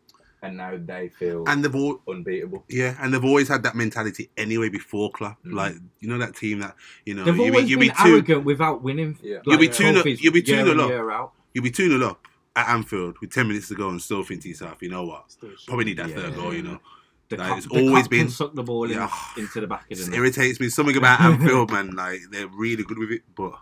and 0.42 0.56
now 0.56 0.78
they 0.78 1.10
feel 1.10 1.44
And 1.48 1.64
they've 1.66 1.76
all, 1.76 2.00
unbeatable. 2.08 2.64
yeah, 2.70 2.96
and 3.02 3.14
they've 3.14 3.24
always 3.26 3.50
had 3.50 3.64
that 3.64 3.76
mentality 3.76 4.30
anyway 4.38 4.70
before 4.70 5.12
Klopp. 5.12 5.38
Mhm. 5.44 5.54
Like 5.54 5.76
you 6.00 6.08
know 6.08 6.18
that 6.20 6.34
team 6.36 6.60
that 6.60 6.76
you 7.06 7.14
know 7.14 7.26
they've 7.26 7.36
you 7.36 7.44
always 7.44 7.66
be, 7.66 7.70
you 7.72 7.78
been 7.78 7.88
be 7.90 7.94
two 8.04 8.10
arrogant 8.10 8.46
without 8.46 8.82
winning. 8.84 9.18
Yeah. 9.22 9.38
like, 9.38 9.48
You'll 9.48 9.58
be 9.60 9.68
2-0 9.68 9.94
trophies 9.96 10.24
you'll 10.24 10.34
be 10.34 10.42
year 10.42 10.64
2-0 10.64 10.80
up. 11.08 11.12
out. 11.12 11.34
you'll 11.54 11.64
be 11.66 11.72
two 11.72 11.90
0 11.90 12.10
up 12.12 12.26
at 12.56 12.70
Anfield 12.70 13.18
with 13.20 13.32
ten 13.32 13.48
minutes 13.50 13.68
to 13.68 13.76
go 13.76 13.90
and 13.90 14.02
still 14.02 14.24
think 14.24 14.42
to 14.44 14.48
yourself, 14.50 14.82
you 14.82 14.90
know 14.90 15.04
what? 15.06 15.36
Probably 15.68 15.86
need 15.86 15.98
that 15.98 16.10
Yeah. 16.10 16.16
third 16.16 16.36
goal, 16.36 16.54
you 16.54 16.64
know. 16.64 16.80
The 17.30 17.38
Like, 17.38 17.52
Kop, 17.52 17.58
it's 17.58 17.68
the 17.68 17.80
always 17.88 18.06
Kop 18.06 18.10
been- 18.10 18.20
can 18.22 18.30
suck 18.30 18.54
the 18.56 18.64
ball 18.64 18.84
in, 18.92 19.00
into 19.38 19.62
the 19.62 19.68
back 19.68 19.82
of 19.82 19.86
It 19.90 19.96
the 19.96 19.96
just 19.96 20.10
net. 20.12 20.20
irritates 20.20 20.60
me. 20.60 20.70
Something 20.70 20.96
about 20.98 21.20
Anfield, 21.28 21.72
man. 21.72 21.92
Like 21.96 22.22
they're 22.32 22.48
really 22.48 22.84
good 22.84 22.98
with 22.98 23.12
it, 23.12 23.22
but 23.36 23.54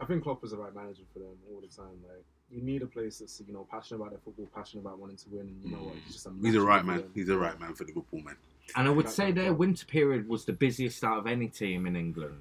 I 0.00 0.04
think 0.06 0.22
Klopp 0.24 0.42
is 0.44 0.50
the 0.50 0.56
right 0.56 0.74
manager 0.74 1.02
for 1.12 1.20
them 1.20 1.28
all 1.52 1.60
the 1.60 1.68
time. 1.68 1.96
Like 2.08 2.24
you 2.50 2.60
need 2.60 2.82
a 2.82 2.86
place 2.86 3.18
that's 3.18 3.40
you 3.46 3.52
know 3.52 3.66
passionate 3.70 4.00
about 4.00 4.10
their 4.10 4.20
football, 4.24 4.48
passionate 4.54 4.82
about 4.82 4.98
wanting 4.98 5.16
to 5.16 5.28
win. 5.30 5.40
And 5.48 5.62
you 5.64 5.70
know 5.70 5.82
what? 5.84 5.94
He's 6.04 6.14
just 6.14 6.26
a 6.26 6.32
he's 6.42 6.54
a 6.56 6.60
right 6.60 6.84
man. 6.84 6.98
them. 6.98 7.10
He's 7.14 7.28
a 7.28 7.36
right 7.38 7.58
man 7.60 7.74
for 7.74 7.84
Liverpool, 7.84 8.20
man. 8.22 8.36
And 8.76 8.88
I 8.88 8.90
would 8.90 9.10
say 9.10 9.30
their 9.30 9.52
winter 9.52 9.84
period 9.84 10.26
was 10.26 10.46
the 10.46 10.54
busiest 10.54 11.04
out 11.04 11.18
of 11.18 11.26
any 11.26 11.48
team 11.48 11.86
in 11.86 11.96
England. 11.96 12.36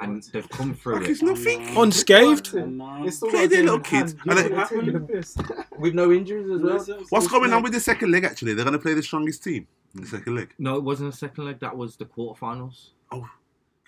And 0.00 0.20
they've 0.32 0.48
come 0.48 0.74
through 0.74 0.96
Like 0.96 1.04
it. 1.04 1.10
it's 1.12 1.22
nothing. 1.22 1.76
Unscathed? 1.78 2.50
It's 2.54 3.16
still 3.16 3.30
Play 3.30 3.46
their 3.46 3.62
little 3.62 3.78
kids. 3.78 4.16
And 4.26 4.36
they- 4.36 4.48
know, 4.48 4.56
they're 4.56 4.66
taking 4.66 4.92
the 4.94 5.00
piss. 5.00 5.36
With 5.78 5.94
no 5.94 6.10
injuries 6.10 6.50
as 6.50 6.60
well. 6.88 6.98
What's 7.10 7.28
going 7.28 7.52
on 7.52 7.62
with 7.62 7.72
the 7.72 7.78
second 7.80 8.10
leg? 8.10 8.24
Actually, 8.24 8.54
they're 8.54 8.64
going 8.64 8.72
to 8.76 8.80
play 8.82 8.94
the 8.94 9.02
strongest 9.02 9.44
team 9.44 9.68
in 9.79 9.79
the 9.94 10.06
second 10.06 10.36
leg. 10.36 10.54
No, 10.58 10.76
it 10.76 10.82
wasn't 10.82 11.12
a 11.12 11.16
second 11.16 11.46
leg. 11.46 11.60
That 11.60 11.76
was 11.76 11.96
the 11.96 12.04
quarterfinals. 12.04 12.90
Oh, 13.10 13.28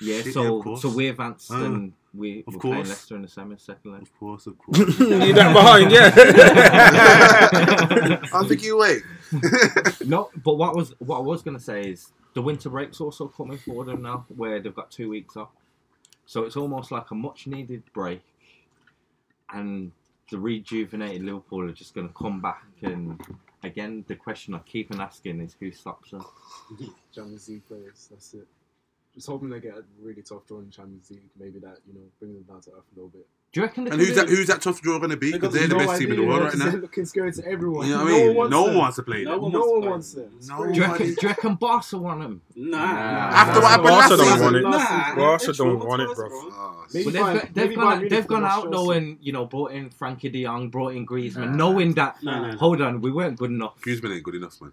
yeah. 0.01 0.23
shit, 0.23 0.35
so 0.35 0.59
of 0.59 0.65
course. 0.65 0.83
so 0.83 0.89
we 0.89 1.09
advanced 1.09 1.51
Ah, 1.53 1.65
and 1.65 1.93
we 2.13 2.43
of 2.47 2.55
were 2.55 2.61
playing 2.61 2.77
course. 2.77 2.89
Leicester 2.89 3.17
in 3.17 3.23
the 3.23 3.29
semi 3.29 3.57
second 3.57 3.93
leg. 3.93 4.03
Of 4.03 4.19
course, 4.19 4.47
of 4.47 4.59
course. 4.65 4.99
You're 4.99 5.33
that 5.35 5.53
behind, 5.55 5.93
yeah. 5.93 6.13
I 8.35 8.45
think 8.49 8.63
you 8.63 8.79
wait. 8.79 9.03
no, 10.07 10.31
but 10.43 10.55
what 10.55 10.75
was 10.75 10.95
what 10.99 11.19
I 11.19 11.21
was 11.21 11.43
gonna 11.43 11.61
say 11.61 11.83
is 11.83 12.11
the 12.35 12.43
winter 12.43 12.69
break's 12.69 13.01
also 13.01 13.29
coming 13.29 13.59
for 13.59 13.85
them 13.85 14.03
now, 14.03 14.27
where 14.37 14.61
they've 14.61 14.75
got 14.75 14.91
two 14.91 15.09
weeks 15.09 15.37
off. 15.37 15.51
So 16.27 16.45
it's 16.45 16.57
almost 16.57 16.91
like 16.91 17.11
a 17.11 17.15
much 17.15 17.47
needed 17.47 17.83
break, 17.93 18.23
and 19.53 19.93
the 20.31 20.39
rejuvenated 20.39 21.23
Liverpool 21.23 21.69
are 21.69 21.73
just 21.73 21.95
gonna 21.95 22.09
come 22.17 22.41
back. 22.41 22.65
And 22.83 23.21
again, 23.63 24.05
the 24.09 24.17
question 24.17 24.55
I 24.55 24.59
keep 24.61 24.91
on 24.93 25.01
asking 25.01 25.41
is 25.41 25.57
who 25.59 25.71
stops 25.73 26.11
them. 26.11 26.25
Champions 27.15 27.49
League 27.49 27.67
players. 27.67 28.09
That's 28.11 28.35
it. 28.35 28.47
Just 29.15 29.27
hoping 29.27 29.51
they 29.51 29.61
get 29.61 29.77
a 29.77 29.85
really 30.01 30.23
tough 30.23 30.47
draw 30.47 30.61
in 30.61 30.71
Champions 30.71 31.11
League. 31.11 31.31
Maybe 31.39 31.59
that 31.61 31.79
you 31.87 31.95
know 31.95 32.01
brings 32.19 32.35
them 32.35 32.45
down 32.45 32.61
to 32.63 32.71
earth 32.71 32.85
a 32.93 32.95
little 32.95 33.11
bit. 33.11 33.27
Do 33.53 33.61
you 33.61 33.67
reckon? 33.67 33.85
they 33.85 33.91
And 33.91 34.01
who's 34.01 34.15
that? 34.15 34.31
Who's 34.31 34.47
that 34.47 34.63
tough 34.63 34.81
draw 34.81 34.97
going 34.99 35.11
to 35.11 35.17
be? 35.19 35.31
Because 35.31 35.53
They 35.53 35.59
they're 35.61 35.69
the 35.69 35.75
got 35.75 35.87
best 35.89 36.01
team 36.01 36.11
in 36.13 36.17
the 36.17 36.25
world 36.25 36.45
right 36.45 36.57
now. 36.57 36.71
They're 36.71 36.81
looking 36.81 37.05
scary 37.05 37.33
to 37.33 37.47
everyone. 37.47 37.87
You 37.87 37.97
know 37.99 38.05
what 38.05 38.09
no 38.11 38.15
I 38.15 38.19
mean? 38.19 38.27
one 38.29 38.37
wants 38.37 38.51
no 38.51 38.63
one 38.63 38.77
wants 38.79 38.97
to 38.97 39.03
play 39.03 39.25
No 39.25 39.31
them. 39.33 39.43
one 39.43 39.53
No 39.53 39.59
wants 39.61 39.73
one 39.75 39.83
to 39.83 39.91
wants 39.91 40.13
them. 40.15 40.39
No 40.49 40.57
crazy. 40.57 40.73
Do 40.73 40.81
you 40.81 40.87
reckon? 40.87 41.07
Do 41.07 41.13
you 41.21 41.29
reckon 41.29 41.55
Barca 41.57 41.99
want 41.99 42.21
them? 42.23 42.41
Nah. 42.57 42.79
After 42.79 43.61
what 43.61 43.71
happened 43.71 43.89
Barca 43.89 44.17
don't 44.17 44.41
want 44.41 44.57
it. 44.57 44.63
Nah. 44.63 45.15
Barca 45.17 45.53
don't 45.53 45.87
want 45.87 46.03
it, 46.03 46.17
bro. 46.17 46.29
Maybe 46.95 47.05
But 47.05 47.13
they've, 47.13 47.55
they've 47.55 47.57
maybe 47.69 47.75
gone 47.77 47.85
out, 47.85 47.95
Munich 47.97 48.11
they've 48.11 48.27
gone 48.27 48.45
out 48.47 48.71
knowing 48.71 49.19
you 49.21 49.33
know 49.33 49.45
brought 49.45 49.73
in 49.73 49.91
Frankie 49.91 50.31
De 50.31 50.45
Jong, 50.45 50.71
brought 50.71 50.95
in 50.95 51.07
Griezmann, 51.07 51.51
Nah. 51.51 51.57
knowing 51.57 51.93
that 51.95 52.23
Nah, 52.23 52.49
nah. 52.53 52.57
hold 52.57 52.81
on 52.81 53.03
we 53.03 53.11
weren't 53.13 53.39
good 53.39 53.51
enough. 53.51 53.79
Griezmann 53.83 54.15
ain't 54.15 54.23
good 54.23 54.35
enough, 54.37 54.59
man. 54.63 54.73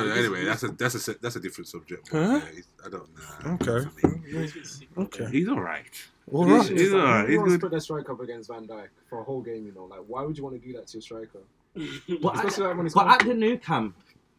No, 0.00 0.06
No, 0.08 0.14
anyway, 0.14 0.44
that's 0.44 0.62
a 0.62 0.68
that's 0.68 1.08
a 1.08 1.14
that's 1.20 1.36
a 1.36 1.40
different 1.40 1.68
subject. 1.68 2.08
Huh? 2.10 2.40
Yeah, 2.54 2.60
I 2.84 2.88
don't 2.88 3.08
know. 3.44 3.50
Okay. 3.54 4.50
Okay. 4.98 5.26
He's 5.30 5.48
all 5.48 5.60
right. 5.60 5.86
All 6.32 6.44
He's- 6.46 6.68
right. 6.70 6.78
he's 6.78 6.92
all 6.92 7.00
right. 7.00 7.28
He's 7.28 7.38
to 7.38 7.44
good. 7.44 7.60
put 7.60 7.70
their 7.70 7.80
striker 7.80 8.12
up 8.12 8.20
against 8.20 8.48
Van 8.50 8.66
Dijk 8.66 8.88
for 9.08 9.20
a 9.20 9.24
whole 9.24 9.42
game? 9.42 9.64
You 9.66 9.72
know, 9.72 9.84
like 9.84 10.00
why 10.06 10.22
would 10.24 10.36
you 10.36 10.44
want 10.44 10.60
to 10.60 10.66
do 10.66 10.72
that 10.74 10.86
to 10.88 10.94
your 10.94 11.02
striker? 11.02 11.40
But, 12.22 12.34
Especially 12.36 12.66
like 12.66 12.76
when 12.76 12.86
it's 12.86 12.94
but 12.94 13.06
at 13.08 13.20
the 13.26 13.34
Nou 13.34 13.58
Camp, 13.58 13.94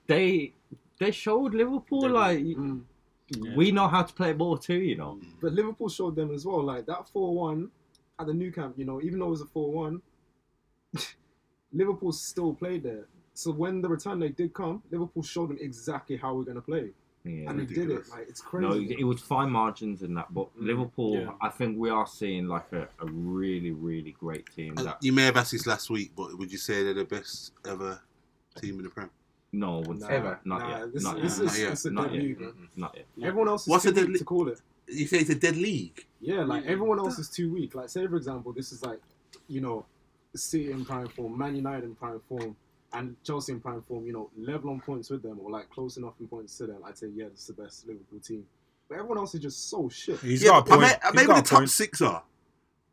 they 0.08 0.54
they 1.00 1.12
showed 1.12 1.54
Liverpool 1.54 2.02
They- 2.02 2.08
like 2.10 2.40
Mm. 2.40 2.82
Yeah. 3.30 3.56
we 3.58 3.72
know 3.72 3.88
how 3.90 4.04
to 4.04 4.14
play 4.14 4.32
ball 4.34 4.58
too. 4.58 4.76
You 4.80 4.96
know. 4.98 5.20
But 5.42 5.54
Liverpool 5.54 5.90
showed 5.90 6.16
them 6.16 6.34
as 6.34 6.46
well. 6.46 6.64
Like 6.64 6.86
that 6.88 7.08
four-one 7.10 7.70
at 8.20 8.26
the 8.28 8.34
Nou 8.34 8.52
Camp. 8.52 8.76
You 8.78 8.86
know, 8.86 9.02
even 9.02 9.20
though 9.20 9.28
it 9.28 9.32
was 9.32 9.42
a 9.42 9.46
four-one, 9.46 10.02
Liverpool 11.74 12.12
still 12.12 12.54
played 12.54 12.84
there. 12.84 13.06
So 13.38 13.52
when 13.52 13.82
the 13.82 13.88
return 13.88 14.20
leg 14.20 14.36
did 14.36 14.52
come, 14.56 14.82
Liverpool 14.90 15.22
showed 15.22 15.50
them 15.52 15.60
exactly 15.62 16.18
how 16.18 16.34
we're 16.34 16.44
going 16.44 16.56
to 16.56 16.62
play, 16.62 16.90
Yeah. 17.24 17.52
and 17.52 17.60
they 17.60 17.66
did 17.66 17.92
it. 17.92 18.10
Like 18.10 18.28
it's 18.28 18.42
crazy. 18.42 18.68
No, 18.68 18.74
it 18.98 19.04
was 19.04 19.22
fine 19.22 19.52
margins 19.52 20.02
in 20.02 20.16
that, 20.16 20.34
but 20.34 20.48
Mm. 20.58 20.66
Liverpool, 20.66 21.14
Yeah. 21.22 21.34
I 21.40 21.50
think 21.50 21.78
we 21.78 21.92
are 21.92 22.08
seeing 22.08 22.48
like 22.48 22.74
a, 22.74 22.90
a 23.00 23.06
really, 23.06 23.70
really 23.74 24.14
great 24.20 24.48
team. 24.56 24.74
Uh, 24.78 24.84
That 24.84 24.98
You 25.04 25.14
may 25.14 25.22
have 25.26 25.38
asked 25.38 25.52
this 25.52 25.68
last 25.68 25.92
week, 25.92 26.14
but 26.16 26.36
would 26.36 26.52
you 26.52 26.58
say 26.58 26.82
they're 26.84 26.96
the 26.96 27.06
best 27.06 27.52
ever 27.64 28.02
team 28.56 28.78
in 28.80 28.86
the 28.86 28.90
Prem? 28.90 29.12
no, 29.52 29.76
I 29.76 29.78
wouldn't 29.82 30.00
Nah, 30.00 30.08
say 30.08 30.16
Ever. 30.16 30.40
Not 30.44 30.60
nah, 30.62 30.70
yet. 30.80 30.94
This, 30.94 31.04
not 31.04 31.22
this 31.22 31.38
yet. 31.38 31.46
Not 31.46 31.54
is 31.54 31.60
yet. 31.60 31.72
it's 31.74 31.86
a 31.86 31.92
Not 31.92 32.14
yet. 32.14 32.24
league. 32.24 32.44
Not 32.76 32.96
yet. 32.96 33.06
Everyone 33.28 33.48
else 33.50 33.62
is 33.62 33.68
What's 33.68 33.84
too 33.84 33.90
a 33.90 33.94
dead 33.94 34.02
weak 34.06 34.10
league? 34.14 34.18
to 34.20 34.26
call 34.26 34.48
it. 34.48 34.62
You 34.88 35.06
say 35.06 35.20
it's 35.20 35.30
a 35.30 35.36
dead 35.36 35.58
league. 35.58 36.08
Yeah, 36.22 36.44
like 36.44 36.66
everyone 36.66 36.98
else 36.98 37.20
is 37.20 37.30
too 37.30 37.54
weak. 37.54 37.76
Like 37.76 37.90
say 37.90 38.08
for 38.08 38.16
example, 38.16 38.52
this 38.52 38.72
is 38.72 38.82
like, 38.84 39.00
you 39.48 39.62
know, 39.62 39.86
City 40.36 40.72
in 40.72 40.84
prime 40.86 41.08
form, 41.10 41.38
Man 41.38 41.56
United 41.56 41.84
in 41.84 41.94
prime 41.96 42.20
form, 42.28 42.56
and 42.94 43.16
Chelsea 43.24 43.52
in 43.54 43.60
prime 43.60 43.82
form. 43.82 44.06
You 44.06 44.14
know, 44.14 44.30
level 44.38 44.70
on 44.72 44.80
points 44.82 45.10
with 45.10 45.22
them 45.24 45.40
or 45.44 45.50
like 45.52 45.70
close 45.70 45.98
enough 45.98 46.14
in 46.20 46.28
points 46.28 46.58
to 46.60 46.68
them. 46.68 46.78
I'd 46.86 46.98
say 46.98 47.08
yeah, 47.16 47.26
this 47.30 47.42
is 47.42 47.48
the 47.56 47.62
best 47.62 47.88
Liverpool 47.88 48.20
team. 48.20 48.46
But 48.90 48.96
everyone 48.96 49.18
else 49.18 49.36
is 49.36 49.42
just 49.42 49.70
so 49.70 49.90
shit. 49.90 50.20
He's 50.22 50.42
yeah, 50.44 50.52
got 50.52 50.58
a 50.60 50.62
but 50.62 50.70
point. 50.70 50.82
may- 50.82 50.88
He's 51.04 51.14
maybe 51.14 51.28
got 51.28 51.44
the 51.44 51.50
top 51.50 51.60
point. 51.60 51.70
six 51.70 52.02
are, 52.02 52.24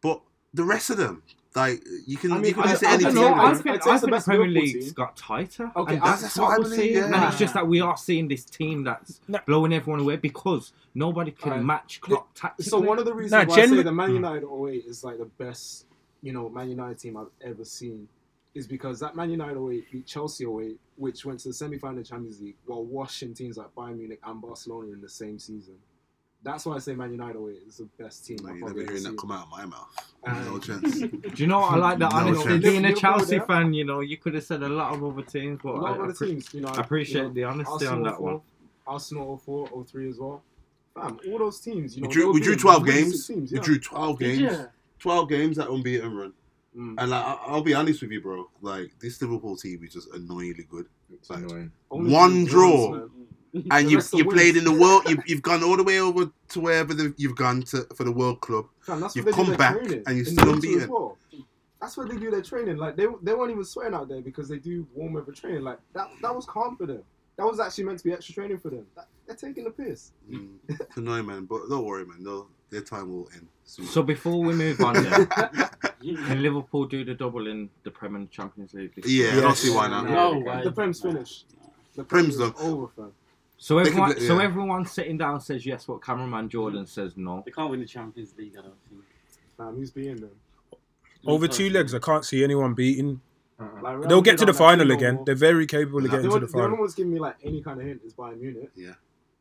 but 0.03 0.21
the 0.53 0.65
rest 0.65 0.91
of 0.91 0.97
them, 0.97 1.23
like 1.55 1.85
you 2.07 2.17
can 2.17 2.33
I 2.33 2.37
mean, 2.37 2.47
you 2.47 2.55
can 2.55 2.65
I- 2.65 2.67
just 2.69 2.81
say 2.81 2.87
I 2.89 2.91
I 2.91 2.95
anything. 2.95 3.15
don't 3.15 3.37
know. 3.37 3.45
I 3.45 3.55
think, 3.55 3.67
I 3.69 3.75
it's 3.75 3.85
the 3.85 3.91
think 3.99 4.01
the 4.13 4.21
Premier 4.21 4.47
Liverpool 4.49 4.63
League's 4.63 4.85
team. 4.87 4.95
got 4.95 5.17
tighter. 5.17 5.71
Okay, 5.77 5.95
and 5.95 6.03
that's, 6.03 6.23
that's 6.23 6.37
what 6.37 6.45
what 6.49 6.53
I 6.55 6.59
we're 6.59 6.65
believe, 6.65 6.79
seeing. 6.81 6.95
yeah. 6.95 7.05
And 7.05 7.25
it's 7.25 7.39
just 7.39 7.55
that 7.55 7.69
we 7.69 7.81
are 7.81 7.97
seeing 7.97 8.27
this 8.27 8.45
team 8.45 8.83
that's 8.83 9.21
No. 9.29 9.39
blowing 9.47 9.73
everyone 9.73 10.01
away 10.01 10.17
because 10.17 10.73
nobody 10.97 11.31
can 11.31 11.53
Alright. 11.53 11.65
match 11.65 12.01
Klopp 12.01 12.35
tactically. 12.35 12.65
So 12.71 12.81
one 12.81 12.99
of 12.99 13.05
the 13.05 13.15
reasons 13.15 13.47
Nah, 13.47 13.55
why 13.55 13.63
I 13.63 13.67
say 13.67 13.83
the 13.83 13.93
Man 13.93 14.09
hmm. 14.11 14.17
United 14.17 14.49
08 14.49 14.85
is 14.85 15.05
like 15.05 15.19
the 15.19 15.27
best, 15.27 15.87
you 16.23 16.33
know, 16.33 16.49
Man 16.49 16.69
United 16.71 16.99
team 16.99 17.17
I've 17.17 17.29
ever 17.49 17.65
seen, 17.65 18.09
is 18.55 18.67
because 18.67 19.01
that 19.01 19.17
Man 19.17 19.31
United 19.31 19.57
away 19.57 19.83
beat 19.91 20.07
Chelsea 20.07 20.45
away, 20.45 20.75
which 20.97 21.25
went 21.25 21.41
to 21.41 21.49
the 21.49 21.55
semi-final 21.55 21.99
of 22.01 22.09
Champions 22.09 22.41
League, 22.41 22.57
while 22.67 22.85
washing 22.85 23.35
teams 23.35 23.57
like 23.57 23.75
Bayern 23.75 23.99
Munich 23.99 24.21
and 24.25 24.41
Barcelona 24.41 24.93
in 24.93 25.01
the 25.01 25.09
same 25.09 25.39
season. 25.39 25.75
That's 26.45 26.67
why 26.67 26.75
I 26.77 26.79
say 26.79 26.95
Man 26.95 27.11
United 27.11 27.37
away 27.37 27.53
is 27.67 27.79
the 27.79 27.89
best 27.99 28.27
team 28.27 28.37
No, 28.43 28.51
I've 28.51 28.59
you're 28.59 28.69
never 28.69 28.75
probably 28.85 28.95
hearing 29.01 29.03
that 29.15 29.19
come 29.19 29.33
out 29.33 29.45
of 29.47 29.51
my 29.51 29.65
mouth. 29.65 29.89
Um, 30.27 30.45
No 30.45 30.59
chance. 30.59 30.99
Do 31.01 31.31
you 31.37 31.47
know 31.47 31.61
what 31.61 31.73
I 31.73 31.77
like? 31.79 31.99
That 31.99 32.13
No 32.13 32.19
honesty. 32.19 32.45
chance. 32.49 32.63
Being 32.65 32.85
a 32.85 32.95
Chelsea 32.95 33.39
fan, 33.41 33.73
you 33.73 33.85
know, 33.87 34.01
you 34.01 34.19
could 34.19 34.35
have 34.35 34.45
said 34.45 34.63
a 34.63 34.69
lot 34.69 34.93
of 34.95 35.03
other 35.03 35.23
teams, 35.23 35.59
but 35.63 35.71
a 35.75 35.79
lot 35.81 35.93
of 35.95 36.01
I, 36.01 36.05
other 36.05 36.13
appre- 36.13 36.29
teams, 36.29 36.53
you 36.55 36.61
know, 36.61 36.69
I 36.69 36.81
appreciate 36.83 37.23
you 37.23 37.29
know, 37.29 37.35
the 37.35 37.45
honesty 37.45 37.73
Arsenal 37.87 37.95
on 37.95 38.03
that 38.03 38.21
one. 38.21 38.33
04, 38.35 38.43
Arsenal 38.87 39.37
04, 39.39 39.85
03 39.87 40.09
as 40.11 40.19
well. 40.19 40.43
Fam, 40.95 41.19
all 41.31 41.39
those 41.39 41.61
teams, 41.61 41.97
you 41.97 42.03
know, 42.03 42.09
we 42.09 42.13
drew, 42.15 42.23
they 42.23 42.27
were 42.27 42.33
we 42.35 42.41
drew 42.41 42.57
12 42.57 42.87
games. 42.87 43.27
good 43.27 43.35
teams, 43.35 43.53
We 43.53 43.59
drew 43.61 43.79
12 43.81 44.19
games. 44.21 44.41
ya? 44.41 44.65
12 44.99 45.29
games 45.31 45.57
that 45.57 45.71
unbeaten 45.71 46.15
run. 46.15 46.33
Mm. 46.77 46.95
And 46.99 47.11
like, 47.11 47.25
I- 47.25 47.39
I'll 47.47 47.63
be 47.63 47.75
honest 47.75 48.03
with 48.03 48.11
you, 48.11 48.21
bro. 48.21 48.49
Like, 48.61 48.91
this 49.01 49.21
Liverpool 49.23 49.57
team 49.57 49.83
is 49.85 49.93
just 49.93 50.13
annoyingly 50.13 50.65
good. 50.69 50.87
It's 51.13 51.31
annoying. 51.31 51.71
One 51.89 52.45
draw. 52.45 52.97
draws. 52.97 53.11
And 53.71 53.89
you 53.89 54.01
you 54.13 54.25
played 54.29 54.57
in 54.57 54.65
the 54.65 54.73
world. 54.73 55.09
You've, 55.09 55.23
you've 55.29 55.43
gone 55.43 55.63
all 55.63 55.77
the 55.77 55.85
way 55.85 56.01
over 56.01 56.29
to 56.49 56.61
wherever 56.61 56.93
the, 56.93 57.15
you've 57.17 57.37
gone 57.37 57.63
to 57.67 57.87
for 57.95 58.03
the 58.03 58.11
World 58.11 58.41
Club. 58.41 58.67
Fam, 58.81 58.99
that's 59.01 59.15
You've 59.15 59.27
where 59.27 59.33
they 59.33 59.37
come 59.37 59.45
do 59.45 59.51
their 59.53 59.59
back 59.59 59.77
training. 59.77 60.03
and 60.09 60.17
you're 60.17 60.27
in 60.27 60.33
still 60.33 60.53
unbeaten. 60.55 60.91
Well. 60.91 61.17
That's 61.81 61.97
where 61.97 62.09
they 62.09 62.17
do 62.17 62.33
their 62.33 62.43
training. 62.43 62.79
Like 62.79 62.97
they, 62.97 63.07
they 63.23 63.33
weren't 63.33 63.53
even 63.53 63.65
sweating 63.65 63.95
out 63.95 64.09
there 64.09 64.23
because 64.23 64.49
they 64.49 64.59
do 64.59 64.89
warm 64.93 65.13
weather 65.13 65.31
training. 65.31 65.63
Like 65.63 65.79
that, 65.93 66.09
that 66.23 66.35
was 66.35 66.47
calm 66.47 66.77
for 66.77 66.87
them. 66.87 67.05
That 67.37 67.47
was 67.47 67.61
actually 67.61 67.85
meant 67.85 67.99
to 67.99 68.05
be 68.05 68.13
extra 68.13 68.35
training 68.35 68.59
for 68.59 68.71
them. 68.71 68.87
That, 68.97 69.07
they're 69.29 69.37
taking 69.37 69.63
the 69.63 69.71
piss. 69.71 70.11
Mm, 70.29 70.55
it's 70.69 70.97
annoying, 70.97 71.27
man. 71.27 71.45
But 71.45 71.69
don't 71.69 71.85
worry, 71.85 72.05
man. 72.07 72.25
No, 72.25 72.49
their 72.71 72.81
time 72.83 73.13
will 73.13 73.29
end 73.35 73.47
soon. 73.65 73.87
So 73.87 74.03
before 74.03 74.41
we 74.43 74.55
move 74.55 74.81
on, 74.81 74.95
then, 75.05 75.27
can 76.27 76.43
Liverpool 76.43 76.87
do 76.87 77.05
the 77.05 77.15
double 77.15 77.47
in 77.47 77.69
the 77.83 77.91
Premier 77.91 78.21
and 78.21 78.31
Champions 78.31 78.75
League? 78.75 78.95
this 78.95 79.07
yeah, 79.11 79.27
year? 79.27 79.39
I 79.39 79.41
don't 79.43 79.57
see 79.57 79.71
why 79.71 79.89
not. 79.89 80.09
No 80.09 80.33
the 80.35 80.39
way. 80.41 80.71
Prem's 80.75 81.01
finished. 81.01 81.47
The 81.95 82.05
Prem's 82.05 82.37
done. 82.37 82.53
over, 82.59 82.89
fam. 82.89 83.13
So 83.57 83.77
They 83.77 83.83
everyone, 83.89 84.09
could 84.13 84.19
do- 84.19 84.27
so 84.27 84.39
yeah. 84.39 84.45
everyone 84.45 84.85
sitting 84.87 85.17
down 85.17 85.41
says 85.41 85.65
yes. 85.65 85.87
What 85.89 86.03
cameraman 86.03 86.49
Jordan 86.49 86.87
says 86.87 87.17
no. 87.17 87.43
They 87.47 87.53
can't 87.53 87.71
win 87.71 87.81
the 87.81 87.87
Champions 87.87 88.35
League, 88.37 88.55
I 88.59 88.63
don't 88.63 88.75
think. 88.91 89.03
Fam, 89.57 89.77
who's 89.77 89.91
beating 89.93 90.17
them? 90.17 90.31
Over 91.27 91.47
two 91.49 91.71
legs, 91.71 91.95
I 91.95 92.01
can't 92.01 92.25
see 92.25 92.43
anyone 92.45 92.75
beating. 92.75 93.21
Uh-uh. 93.59 93.81
Like, 93.81 93.99
Real 93.99 94.09
They'll 94.09 94.21
get 94.23 94.33
Madrid 94.33 94.39
to 94.39 94.45
the 94.47 94.51
aren't 94.51 94.59
final 94.59 94.81
actually 94.83 94.89
no 94.89 94.95
again. 94.99 95.15
more. 95.15 95.25
They're 95.25 95.35
very 95.37 95.67
capable 95.67 95.99
of 96.01 96.05
Yeah. 96.07 96.11
getting 96.11 96.29
to 96.31 96.35
only, 96.35 96.47
the 96.47 96.53
the 96.53 96.59
only 96.59 96.69
final. 96.71 96.81
one's 96.81 96.95
giving 96.97 97.13
me 97.15 97.21
like 97.21 97.37
any 97.45 97.63
kind 97.63 97.81
of 97.81 97.87
hint 97.87 98.01
is 98.05 98.13
Bayern 98.13 98.41
Munich. 98.41 98.71
Yeah. 98.75 98.95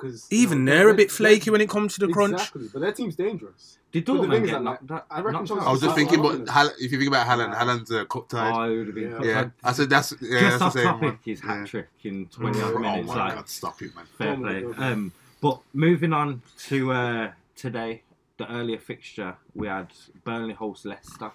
Because 0.03 0.27
Even 0.31 0.65
they're 0.65 0.89
a 0.89 0.93
bit 0.93 1.10
flaky 1.10 1.50
when 1.50 1.62
it 1.62 1.69
comes 1.69 1.93
to 1.93 2.05
the 2.05 2.12
crunch. 2.12 2.33
Exactly, 2.33 2.67
but 2.74 2.81
their 2.81 2.91
team's 2.91 3.15
dangerous. 3.15 3.77
Did 3.93 4.05
But 4.05 4.22
the 4.24 4.27
thing 4.27 4.43
is 4.43 4.50
get 4.50 4.51
that, 4.55 4.63
like, 4.63 4.88
that, 4.88 5.05
I 5.10 5.17
reckon 5.22 5.33
knocked 5.33 5.48
Chelsea 5.48 5.62
out? 5.62 5.67
I 5.67 5.72
was 5.72 5.81
just 5.81 5.95
That's 5.95 6.10
thinking, 6.10 6.24
what 6.24 6.45
but 6.45 6.55
I'm 6.55 6.69
if 6.79 6.91
you 6.91 6.98
think 7.00 7.07
about 7.07 7.27
Haaland, 7.27 7.55
Haaland's 7.55 7.91
uh, 7.91 8.03
cup 8.05 8.27
tied. 8.27 8.51
Oh, 8.53 8.63
it 8.63 8.77
would 8.77 8.88
have 8.88 8.95
been. 8.95 9.12
Yeah. 9.12 9.24
yeah, 9.24 9.50
I 9.63 9.72
said 9.72 9.89
that's 9.89 10.13
yeah, 10.19 10.39
Just 10.39 10.60
that's 10.60 10.62
off 10.62 10.74
the 10.74 10.79
same 10.79 10.88
topic, 10.88 11.03
one. 11.03 11.19
his 11.24 11.41
Yeah. 11.43 11.57
hat 11.60 11.67
trick 11.67 11.89
in 12.03 12.25
20 12.25 12.57
minutes. 12.60 12.75
Oh 12.75 12.79
my 12.79 13.25
like, 13.25 13.36
god, 13.36 13.50
stop 13.50 13.81
it, 13.81 13.95
man. 13.95 14.05
fair 14.17 14.33
Oh 14.33 14.36
my 14.36 14.62
play. 14.62 14.86
Um, 14.86 15.12
but 15.41 15.60
moving 15.74 16.12
on 16.12 16.41
to 16.67 16.91
uh, 16.91 17.31
today, 17.55 18.01
the 18.38 18.51
earlier 18.51 18.79
fixture, 18.79 19.36
we 19.53 19.67
had 19.67 19.88
Burnley 20.24 20.53
host 20.55 20.86
Leicester. 20.86 21.31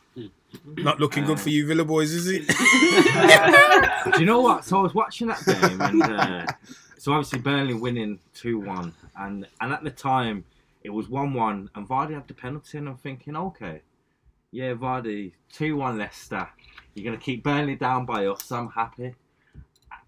Not 0.65 0.99
looking 0.99 1.25
good 1.25 1.39
for 1.39 1.51
you, 1.51 1.67
Villa 1.67 1.85
boys, 1.85 2.11
is 2.13 2.27
it? 2.29 2.49
Do 4.15 4.21
you 4.21 4.27
know 4.27 4.41
what? 4.41 4.65
So 4.65 4.79
I 4.79 4.83
was 4.83 4.95
watching 4.95 5.29
that 5.29 5.45
game, 5.45 5.81
and 5.81 6.03
uh, 6.03 6.47
so 6.99 7.13
obviously 7.13 7.39
Burnley 7.39 7.75
winning 7.75 8.19
two 8.35 8.59
one, 8.59 8.93
and 9.17 9.47
and 9.61 9.73
at 9.73 9.85
the 9.85 9.91
time 9.91 10.45
it 10.83 10.91
was 10.91 11.09
one 11.09 11.33
one, 11.33 11.71
and 11.75 11.89
Vardy 11.89 12.15
had 12.15 12.27
the 12.27 12.35
penalty, 12.35 12.79
and 12.79 12.89
I'm 12.89 12.97
thinking, 12.97 13.37
okay, 13.37 13.83
yeah, 14.51 14.75
Vardy 14.75 15.33
two 15.53 15.77
one 15.77 15.97
Leicester, 15.99 16.49
you're 16.95 17.05
gonna 17.05 17.23
keep 17.23 17.45
Burnley 17.45 17.77
down 17.77 18.05
by 18.05 18.27
us. 18.27 18.51
I'm 18.51 18.71
happy, 18.71 19.15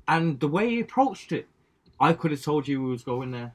and 0.09 0.40
the 0.40 0.49
way 0.49 0.68
he 0.68 0.80
approached 0.80 1.32
it, 1.32 1.47
I 2.00 2.12
could 2.12 2.32
have 2.32 2.42
told 2.42 2.66
you 2.66 2.85
he 2.85 2.90
was 2.90 3.04
going 3.04 3.30
there. 3.30 3.54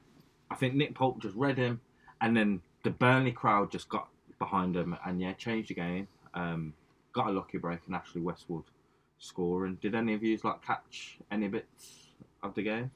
I 0.50 0.56
think 0.56 0.76
Nick 0.76 0.96
Pope 0.96 1.22
just 1.22 1.36
read 1.36 1.58
him, 1.58 1.82
and 2.22 2.38
then 2.38 2.62
the 2.84 2.92
Burnley 2.92 3.34
crowd 3.34 3.72
just 3.72 3.90
got 3.90 4.08
behind 4.40 4.76
him, 4.76 4.96
and 5.06 5.20
yeah, 5.20 5.34
changed 5.34 5.70
the 5.70 5.76
game. 5.76 6.08
Um, 6.34 6.74
got 7.12 7.28
a 7.28 7.32
lucky 7.32 7.58
break, 7.58 7.80
and 7.86 7.96
Ashley 7.96 8.22
Westwood 8.22 8.64
scoring. 9.18 9.78
Did 9.82 9.96
any 9.96 10.14
of 10.14 10.24
you 10.24 10.40
like 10.44 10.66
catch 10.66 11.18
any 11.32 11.48
bits 11.48 12.05
of 12.46 12.56
the 12.56 12.64
game? 12.64 12.92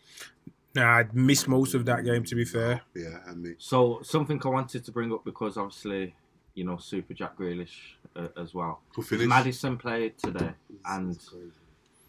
nah, 0.75 0.97
I'd 0.97 1.13
missed 1.13 1.47
most 1.47 1.73
of 1.73 1.85
that 1.85 2.03
game, 2.03 2.23
to 2.25 2.35
be 2.35 2.45
fair. 2.45 2.81
Yeah, 2.95 3.19
and 3.27 3.43
me. 3.43 3.55
So 3.57 3.99
something 4.03 4.41
I 4.43 4.49
wanted 4.49 4.83
to 4.85 4.91
bring 4.91 5.11
up 5.13 5.23
because 5.25 5.57
obviously, 5.57 6.15
you 6.53 6.63
know, 6.63 6.77
Super 6.77 7.13
Jack 7.13 7.37
Grealish 7.37 7.95
uh, 8.15 8.27
as 8.37 8.53
well. 8.53 8.81
Who 8.95 9.01
finished? 9.01 9.29
Maddison 9.29 9.77
played 9.77 10.17
today, 10.17 10.51
and 10.85 11.19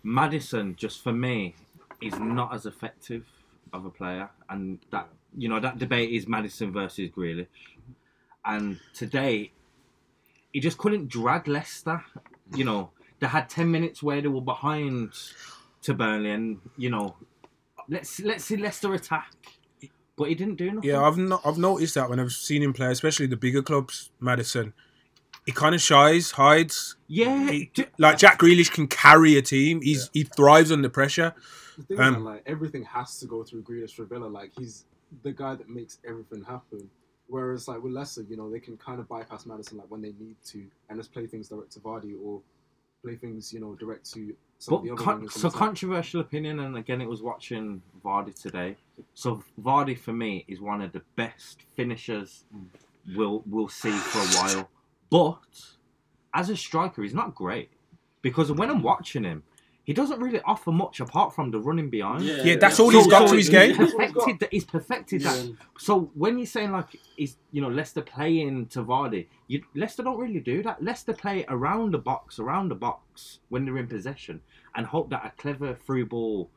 Maddison 0.03 0.77
just 0.77 1.03
for 1.03 1.13
me 1.13 1.55
is 2.01 2.19
not 2.19 2.55
as 2.55 2.67
effective 2.67 3.27
of 3.73 3.85
a 3.85 3.91
player, 3.91 4.31
and 4.49 4.79
that 4.91 5.09
you 5.37 5.49
know 5.49 5.61
that 5.61 5.79
debate 5.79 6.11
is 6.11 6.27
Maddison 6.27 6.73
versus 6.73 7.11
Grealish, 7.11 7.47
and 8.45 8.79
today 8.95 9.53
he 10.53 10.61
just 10.61 10.79
couldn't 10.79 11.09
drag 11.09 11.49
Leicester. 11.49 12.03
You 12.55 12.65
know 12.65 12.91
they 13.21 13.27
had 13.27 13.49
ten 13.49 13.71
minutes 13.71 14.03
where 14.03 14.21
they 14.21 14.29
were 14.29 14.41
behind 14.41 15.13
to 15.83 15.95
Burnley, 15.95 16.31
and 16.31 16.59
you 16.77 16.91
know 16.91 17.17
let's 17.89 18.21
let's 18.21 18.45
see 18.45 18.57
Leicester 18.57 18.93
attack, 18.95 19.33
but 20.17 20.29
he 20.29 20.35
didn't 20.35 20.57
do 20.57 20.71
nothing. 20.73 20.91
Yeah, 20.91 21.03
I've 21.03 21.17
not, 21.19 21.41
I've 21.45 21.59
noticed 21.59 21.95
that 21.95 22.09
when 22.11 22.21
I've 22.21 22.33
seen 22.33 22.63
him 22.63 22.73
play, 22.73 22.89
especially 22.89 23.27
the 23.27 23.37
bigger 23.37 23.63
clubs, 23.63 24.11
Maddison. 24.21 24.73
He 25.47 25.53
kind 25.53 25.75
of 25.75 25.81
shies, 25.81 26.33
hides. 26.33 26.97
yeah. 27.09 27.51
He- 27.51 27.71
d- 27.73 27.87
like 27.99 28.19
Jack 28.19 28.39
Grealish 28.39 28.71
can 28.71 28.87
carry 28.87 29.37
a 29.37 29.43
team. 29.43 29.81
He's 29.81 30.11
he 30.13 30.25
thrives 30.25 30.71
under 30.71 30.89
pressure. 30.91 31.35
The 31.89 31.97
thing 31.97 32.01
Um, 32.01 32.17
is 32.17 32.23
like 32.23 32.43
everything 32.47 32.83
has 32.85 33.19
to 33.21 33.27
go 33.27 33.43
through 33.43 33.63
Grealish 33.63 33.93
for 33.95 34.05
Villa. 34.05 34.27
Like 34.27 34.53
he's 34.59 34.85
the 35.23 35.33
guy 35.33 35.55
that 35.55 35.69
makes 35.69 35.99
everything 36.07 36.45
happen. 36.45 36.91
Whereas 37.27 37.69
like 37.69 37.83
with 37.83 37.93
Leicester, 37.93 38.23
you 38.29 38.37
know, 38.37 38.51
they 38.51 38.61
can 38.61 38.77
kind 38.77 39.01
of 39.01 39.09
bypass 39.09 39.47
Maddison 39.47 39.79
like 39.79 39.91
when 39.91 40.03
they 40.03 40.13
need 40.21 40.37
to 40.49 40.67
and 40.91 40.99
just 40.99 41.13
play 41.13 41.27
things 41.27 41.49
direct 41.49 41.73
to 41.73 41.81
Vardy 41.81 42.15
or 42.23 42.43
play 43.03 43.17
things, 43.17 43.51
you 43.53 43.61
know, 43.61 43.75
direct 43.77 44.11
to 44.13 44.35
some 44.61 44.85
But 44.87 44.97
con- 44.97 45.29
so 45.31 45.49
side. 45.49 45.59
controversial 45.59 46.21
opinion, 46.21 46.61
and 46.61 46.77
again, 46.77 47.01
it 47.01 47.09
was 47.09 47.23
watching 47.23 47.81
Vardy 48.05 48.35
today. 48.39 48.77
So 49.15 49.43
Vardy 49.61 49.99
for 49.99 50.13
me 50.13 50.45
is 50.49 50.61
one 50.61 50.83
of 50.83 50.93
the 50.93 51.01
best 51.17 51.63
finishers 51.75 52.45
we'll 53.17 53.43
we'll 53.47 53.69
see 53.69 53.91
for 53.91 54.19
a 54.19 54.43
while. 54.43 54.71
But 55.11 55.77
as 56.35 56.51
a 56.51 56.57
striker, 56.57 57.03
he's 57.03 57.15
not 57.15 57.35
great 57.35 57.71
because 58.21 58.53
when 58.53 58.69
I'm 58.71 58.83
watching 58.83 59.25
him, 59.25 59.43
he 59.91 59.95
doesn't 59.95 60.21
really 60.21 60.41
offer 60.43 60.71
much 60.71 61.01
apart 61.01 61.35
from 61.35 61.51
the 61.51 61.59
running 61.59 61.91
behind. 61.91 62.23
Yeah, 62.23 62.55
that's 62.55 62.79
all 62.79 62.91
he's 62.91 63.03
So- 63.07 63.11
got 63.11 63.23
so 63.27 63.33
to 63.33 63.37
his 63.39 63.49
he's 63.49 63.57
game. 63.59 63.75
Perfected 63.75 64.39
that. 64.39 64.53
He's 64.53 64.65
perfected 64.65 65.23
that. 65.23 65.57
So 65.79 66.13
when 66.15 66.39
you're 66.39 66.47
saying 66.47 66.71
like 66.71 66.91
is 67.19 67.39
you 67.51 67.61
know 67.61 67.69
Leicester 67.69 68.01
playing 68.01 68.67
to 68.67 68.85
Vardy, 68.85 69.27
you, 69.49 69.65
Leicester 69.75 70.05
don't 70.05 70.17
really 70.17 70.39
do 70.39 70.63
that. 70.63 70.81
Leicester 70.81 71.13
play 71.13 71.45
around 71.49 71.91
the 71.91 71.99
box, 71.99 72.39
around 72.39 72.69
the 72.69 72.77
box 72.77 73.41
when 73.49 73.65
they're 73.65 73.79
in 73.79 73.89
possession, 73.89 74.43
and 74.77 74.87
hope 74.87 75.11
that 75.11 75.27
a 75.27 75.31
clever 75.43 75.75
through 75.75 76.07
ball 76.07 76.51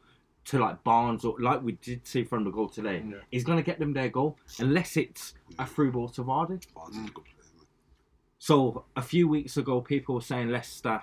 to 0.46 0.60
like 0.60 0.84
Barnes 0.84 1.26
or 1.26 1.36
like 1.40 1.64
we 1.64 1.72
did 1.72 2.06
see 2.06 2.24
from 2.24 2.44
the 2.44 2.52
goal 2.52 2.70
today 2.70 3.04
Yeah. 3.04 3.16
is 3.32 3.44
going 3.44 3.58
to 3.58 3.64
get 3.64 3.80
them 3.80 3.94
their 3.94 4.10
goal, 4.10 4.38
unless 4.60 4.96
it's 4.96 5.34
a 5.58 5.66
through 5.66 5.94
ball 5.94 6.10
to 6.10 6.24
Vardy. 6.24 6.62
Barnes 6.76 6.98
oh, 7.00 7.04
is 7.04 7.10
a 7.10 7.14
good 7.14 7.24
player. 7.24 7.66
So 8.38 8.86
a 8.96 9.02
few 9.02 9.28
weeks 9.28 9.58
ago, 9.58 9.82
people 9.82 10.14
were 10.14 10.22
saying 10.22 10.50
Leicester 10.50 11.02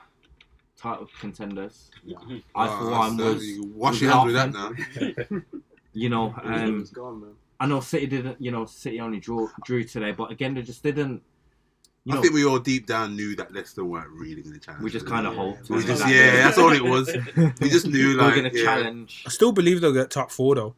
title 0.81 1.09
contenders. 1.21 1.91
Yeah. 2.05 2.17
I 2.55 2.67
Oh, 2.67 2.79
for 2.79 2.85
that's- 2.85 2.99
one 2.99 3.17
that- 3.19 3.25
was 3.35 3.47
you 3.47 3.63
wash 3.75 3.93
was 3.93 4.03
your 4.03 4.11
hands 4.13 4.25
with 4.27 4.35
that 4.35 4.53
now. 4.53 5.41
you 5.93 6.09
know 6.09 6.35
um, 6.43 6.85
gone, 6.93 7.21
man. 7.21 7.31
I 7.59 7.67
know 7.67 7.81
City 7.81 8.07
didn't 8.07 8.41
you 8.41 8.51
know 8.51 8.65
City 8.67 9.01
only 9.01 9.21
drew 9.21 9.51
drew 9.65 9.85
today, 9.85 10.13
but 10.13 10.31
again 10.31 10.55
they 10.55 10.63
just 10.63 10.83
didn't. 10.83 11.23
You 12.05 12.13
I 12.13 12.17
know, 12.17 12.23
think 12.23 12.33
we 12.33 12.47
all 12.47 12.59
deep 12.59 12.87
down 12.87 13.15
knew 13.15 13.37
that 13.37 13.53
Leicester 13.53 13.85
weren't 13.85 14.09
really 14.11 14.41
going 14.41 14.55
to 14.55 14.59
challenge. 14.61 14.83
we 14.83 14.91
just 14.91 15.07
kind 15.07 15.27
of 15.27 15.35
Yeah. 15.35 15.39
hoped. 15.41 15.69
We 15.69 15.85
just 15.85 16.09
yeah, 16.09 16.37
that's 16.45 16.57
all 16.57 16.73
it 16.73 16.83
was. 16.83 17.15
We 17.61 17.69
just 17.69 17.87
knew 17.87 18.09
we 18.09 18.15
were 18.17 18.23
like 18.23 18.35
going 18.37 18.51
to 18.51 18.59
yeah. 18.59 18.65
challenge. 18.65 19.23
I 19.27 19.29
still 19.31 19.53
believe 19.53 19.83
they'll 19.83 19.93
get 19.93 20.11
top 20.11 20.31
four 20.31 20.55
though. 20.55 20.75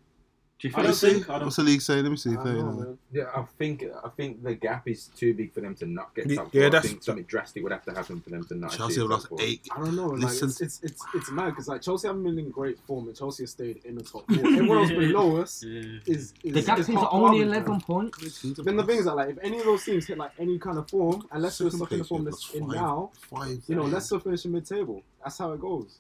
Do 0.62 0.68
you 0.68 0.74
I 0.76 0.76
think? 0.76 0.86
don't 0.86 0.94
think. 1.12 1.28
I 1.28 1.32
don't 1.34 1.44
What's 1.46 1.56
the 1.56 1.62
league 1.64 1.80
say? 1.82 2.00
Let 2.00 2.10
me 2.12 2.16
see. 2.16 2.30
I 2.30 2.34
don't 2.34 2.78
know, 2.78 2.98
Yeah, 3.10 3.24
I 3.34 3.42
think 3.58 3.84
I 4.04 4.08
think 4.10 4.44
the 4.44 4.54
gap 4.54 4.86
is 4.86 5.08
too 5.08 5.34
big 5.34 5.52
for 5.52 5.60
them 5.60 5.74
to 5.74 5.86
not 5.86 6.14
get 6.14 6.30
Yeah, 6.30 6.36
top 6.36 6.54
yeah, 6.54 6.60
four. 6.60 6.66
I 6.66 6.70
that's- 6.70 6.90
think 6.92 7.02
something 7.02 7.24
drastic 7.24 7.64
would 7.64 7.72
have 7.72 7.84
to 7.86 7.90
happen 7.92 8.20
for 8.20 8.30
them 8.30 8.44
to 8.44 8.54
not. 8.54 8.70
Chelsea 8.70 9.00
have 9.00 9.10
lost 9.10 9.26
eight. 9.40 9.66
I 9.74 9.80
don't 9.80 9.96
know. 9.96 10.06
Like 10.10 10.22
Listen. 10.22 10.50
it's, 10.50 10.60
it's 10.60 10.80
it's 10.84 11.02
it's 11.14 11.30
mad 11.32 11.50
because 11.50 11.66
like 11.66 11.82
Chelsea 11.82 12.06
haven't 12.06 12.22
been 12.22 12.38
in 12.38 12.50
great 12.50 12.78
form 12.86 13.08
and 13.08 13.16
Chelsea 13.16 13.42
have 13.42 13.50
stayed 13.50 13.84
in 13.84 13.96
the 13.96 14.04
top 14.04 14.24
four. 14.28 14.38
Everyone 14.38 14.78
else 14.78 14.90
below 14.90 15.36
us 15.42 15.64
Yeah. 15.66 15.80
is, 16.06 16.32
is 16.44 16.52
The 16.54 16.62
gap 16.62 16.78
is 16.78 16.88
is 16.88 16.94
only 16.96 17.40
garbage, 17.40 17.42
eleven 17.42 17.70
man. 17.72 17.80
points. 17.80 18.42
Then 18.42 18.76
the 18.76 18.84
thing 18.84 18.98
is 18.98 19.06
that 19.06 19.16
like 19.16 19.30
if 19.30 19.38
any 19.42 19.58
of 19.58 19.64
those 19.64 19.82
teams 19.84 20.06
hit 20.06 20.16
like 20.16 20.30
any 20.38 20.60
kind 20.60 20.78
of 20.78 20.88
form, 20.88 21.26
and 21.32 21.42
Leicester 21.42 21.66
is 21.66 21.72
Second 21.72 21.78
stuck 21.86 21.92
in 21.92 21.98
the 21.98 22.04
form 22.04 22.24
that's 22.24 22.54
in 22.54 22.68
now, 22.68 23.10
Five. 23.28 23.62
you 23.66 23.74
know 23.74 23.82
Leicester 23.82 24.20
finishing 24.20 24.52
mid-table. 24.52 25.02
That's 25.24 25.38
how 25.38 25.50
it 25.54 25.60
goes. 25.60 25.98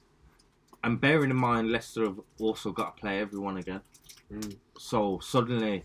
And 0.84 1.00
bearing 1.00 1.30
in 1.30 1.36
mind, 1.36 1.70
Leicester 1.70 2.04
have 2.04 2.20
also 2.40 2.70
got 2.72 2.96
to 2.96 3.00
play 3.00 3.20
everyone 3.20 3.56
again. 3.56 3.80
Mm. 4.32 4.56
So 4.78 5.18
suddenly, 5.22 5.84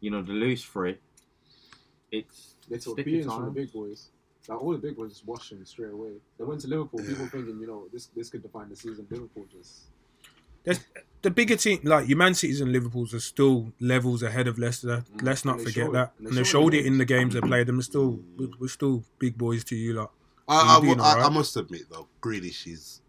you 0.00 0.10
know, 0.10 0.22
the 0.22 0.32
lose 0.32 0.64
three. 0.64 0.98
It's 2.10 2.54
They 2.68 2.78
took 2.78 2.94
sticky 2.94 3.22
from 3.22 3.46
the 3.46 3.50
big 3.50 3.72
boys. 3.72 4.08
Like 4.48 4.62
all 4.62 4.72
the 4.72 4.78
big 4.78 4.96
boys 4.96 5.10
just 5.10 5.26
washed 5.26 5.50
them 5.50 5.64
straight 5.66 5.92
away. 5.92 6.12
They 6.38 6.44
went 6.44 6.60
to 6.62 6.68
Liverpool, 6.68 7.00
people 7.00 7.26
thinking, 7.26 7.58
you 7.60 7.66
know, 7.66 7.84
this 7.92 8.06
this 8.16 8.30
could 8.30 8.42
define 8.42 8.68
the 8.70 8.76
season. 8.76 9.06
Liverpool 9.10 9.46
just 9.52 9.82
There's, 10.64 10.80
the 11.20 11.30
bigger 11.30 11.56
team, 11.56 11.80
like 11.84 12.08
your 12.08 12.16
Man 12.16 12.32
Cities 12.34 12.60
and 12.62 12.72
Liverpool's, 12.72 13.12
are 13.12 13.20
still 13.20 13.72
levels 13.80 14.22
ahead 14.22 14.46
of 14.48 14.58
Leicester. 14.58 15.04
Mm. 15.16 15.22
Let's 15.22 15.44
not 15.44 15.58
forget 15.60 15.74
showed 15.74 15.88
it. 15.90 15.92
that. 15.92 16.12
And 16.18 16.28
they 16.28 16.30
they 16.30 16.36
showed 16.44 16.46
showed 16.46 16.74
it. 16.74 16.78
it 16.80 16.86
in 16.86 16.98
the 16.98 17.04
games 17.04 17.34
they 17.34 17.40
played. 17.40 17.68
And 17.68 17.76
we're 17.76 17.82
still, 17.82 18.20
we're, 18.38 18.48
we're 18.58 18.68
still 18.68 19.02
big 19.18 19.36
boys 19.36 19.64
to 19.64 19.76
you 19.76 19.94
lot. 19.94 20.12
I, 20.46 20.54
You're 20.54 20.64
I, 20.64 20.80
doing 20.80 20.98
will- 20.98 21.04
I, 21.04 21.26
I 21.26 21.28
must 21.28 21.56
admit 21.56 21.82
though, 21.90 22.08
Grealish 22.22 22.66
is 22.66 23.02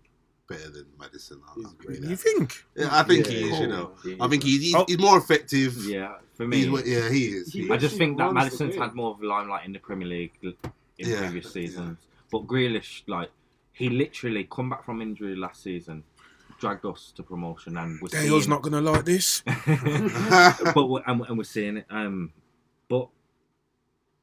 better 0.49 0.69
than 0.69 0.85
Maddison. 0.99 1.39
I'll, 1.47 1.55
He's 1.55 1.65
I'll 1.65 1.71
great. 1.73 2.01
you 2.01 2.09
You 2.09 2.15
think? 2.15 2.65
Yeah, 2.75 2.89
I 2.91 3.03
think 3.03 3.25
Yeah, 3.27 3.31
he 3.33 3.43
is. 3.43 3.49
cool. 3.51 3.61
You 3.61 3.67
know, 3.67 3.91
He 4.03 4.17
I 4.19 4.27
think 4.27 4.43
he's, 4.43 4.61
he's, 4.61 4.75
Oh. 4.75 4.85
he's 4.87 4.99
more 4.99 5.17
effective. 5.17 5.75
yeah 5.85 6.15
for 6.33 6.47
me. 6.47 6.67
what- 6.69 6.85
yeah, 6.85 7.09
he 7.09 7.25
is. 7.27 7.53
He 7.53 7.63
He 7.67 7.71
I 7.71 7.77
just 7.77 7.97
think 7.97 8.17
that 8.17 8.23
runs 8.25 8.35
Maddison's 8.35 8.75
had 8.75 8.93
more 8.95 9.11
of 9.11 9.21
a 9.21 9.25
limelight 9.27 9.65
in 9.65 9.73
the 9.73 9.79
Premier 9.79 10.07
League 10.07 10.31
in 10.41 10.53
Yeah, 10.97 11.19
previous 11.19 11.45
yeah. 11.45 11.51
seasons. 11.51 11.97
But 12.31 12.47
Grealish, 12.47 13.03
like, 13.07 13.29
he 13.73 13.89
literally 13.89 14.47
come 14.51 14.69
back 14.69 14.83
from 14.85 15.01
injury 15.01 15.35
last 15.35 15.63
season, 15.63 16.03
dragged 16.59 16.85
us 16.85 17.11
to 17.15 17.23
promotion, 17.23 17.77
and 17.77 17.99
we're 18.01 18.09
Dale's 18.09 18.43
seeing 18.43 18.49
not 18.49 18.61
going 18.61 18.73
to 18.73 18.81
like 18.91 19.05
this. 19.05 19.41
but 20.75 20.87
we're, 20.89 21.01
and, 21.07 21.21
and 21.27 21.37
we're 21.37 21.43
seeing 21.43 21.77
it. 21.77 21.85
Um, 21.89 22.31
but 22.87 23.07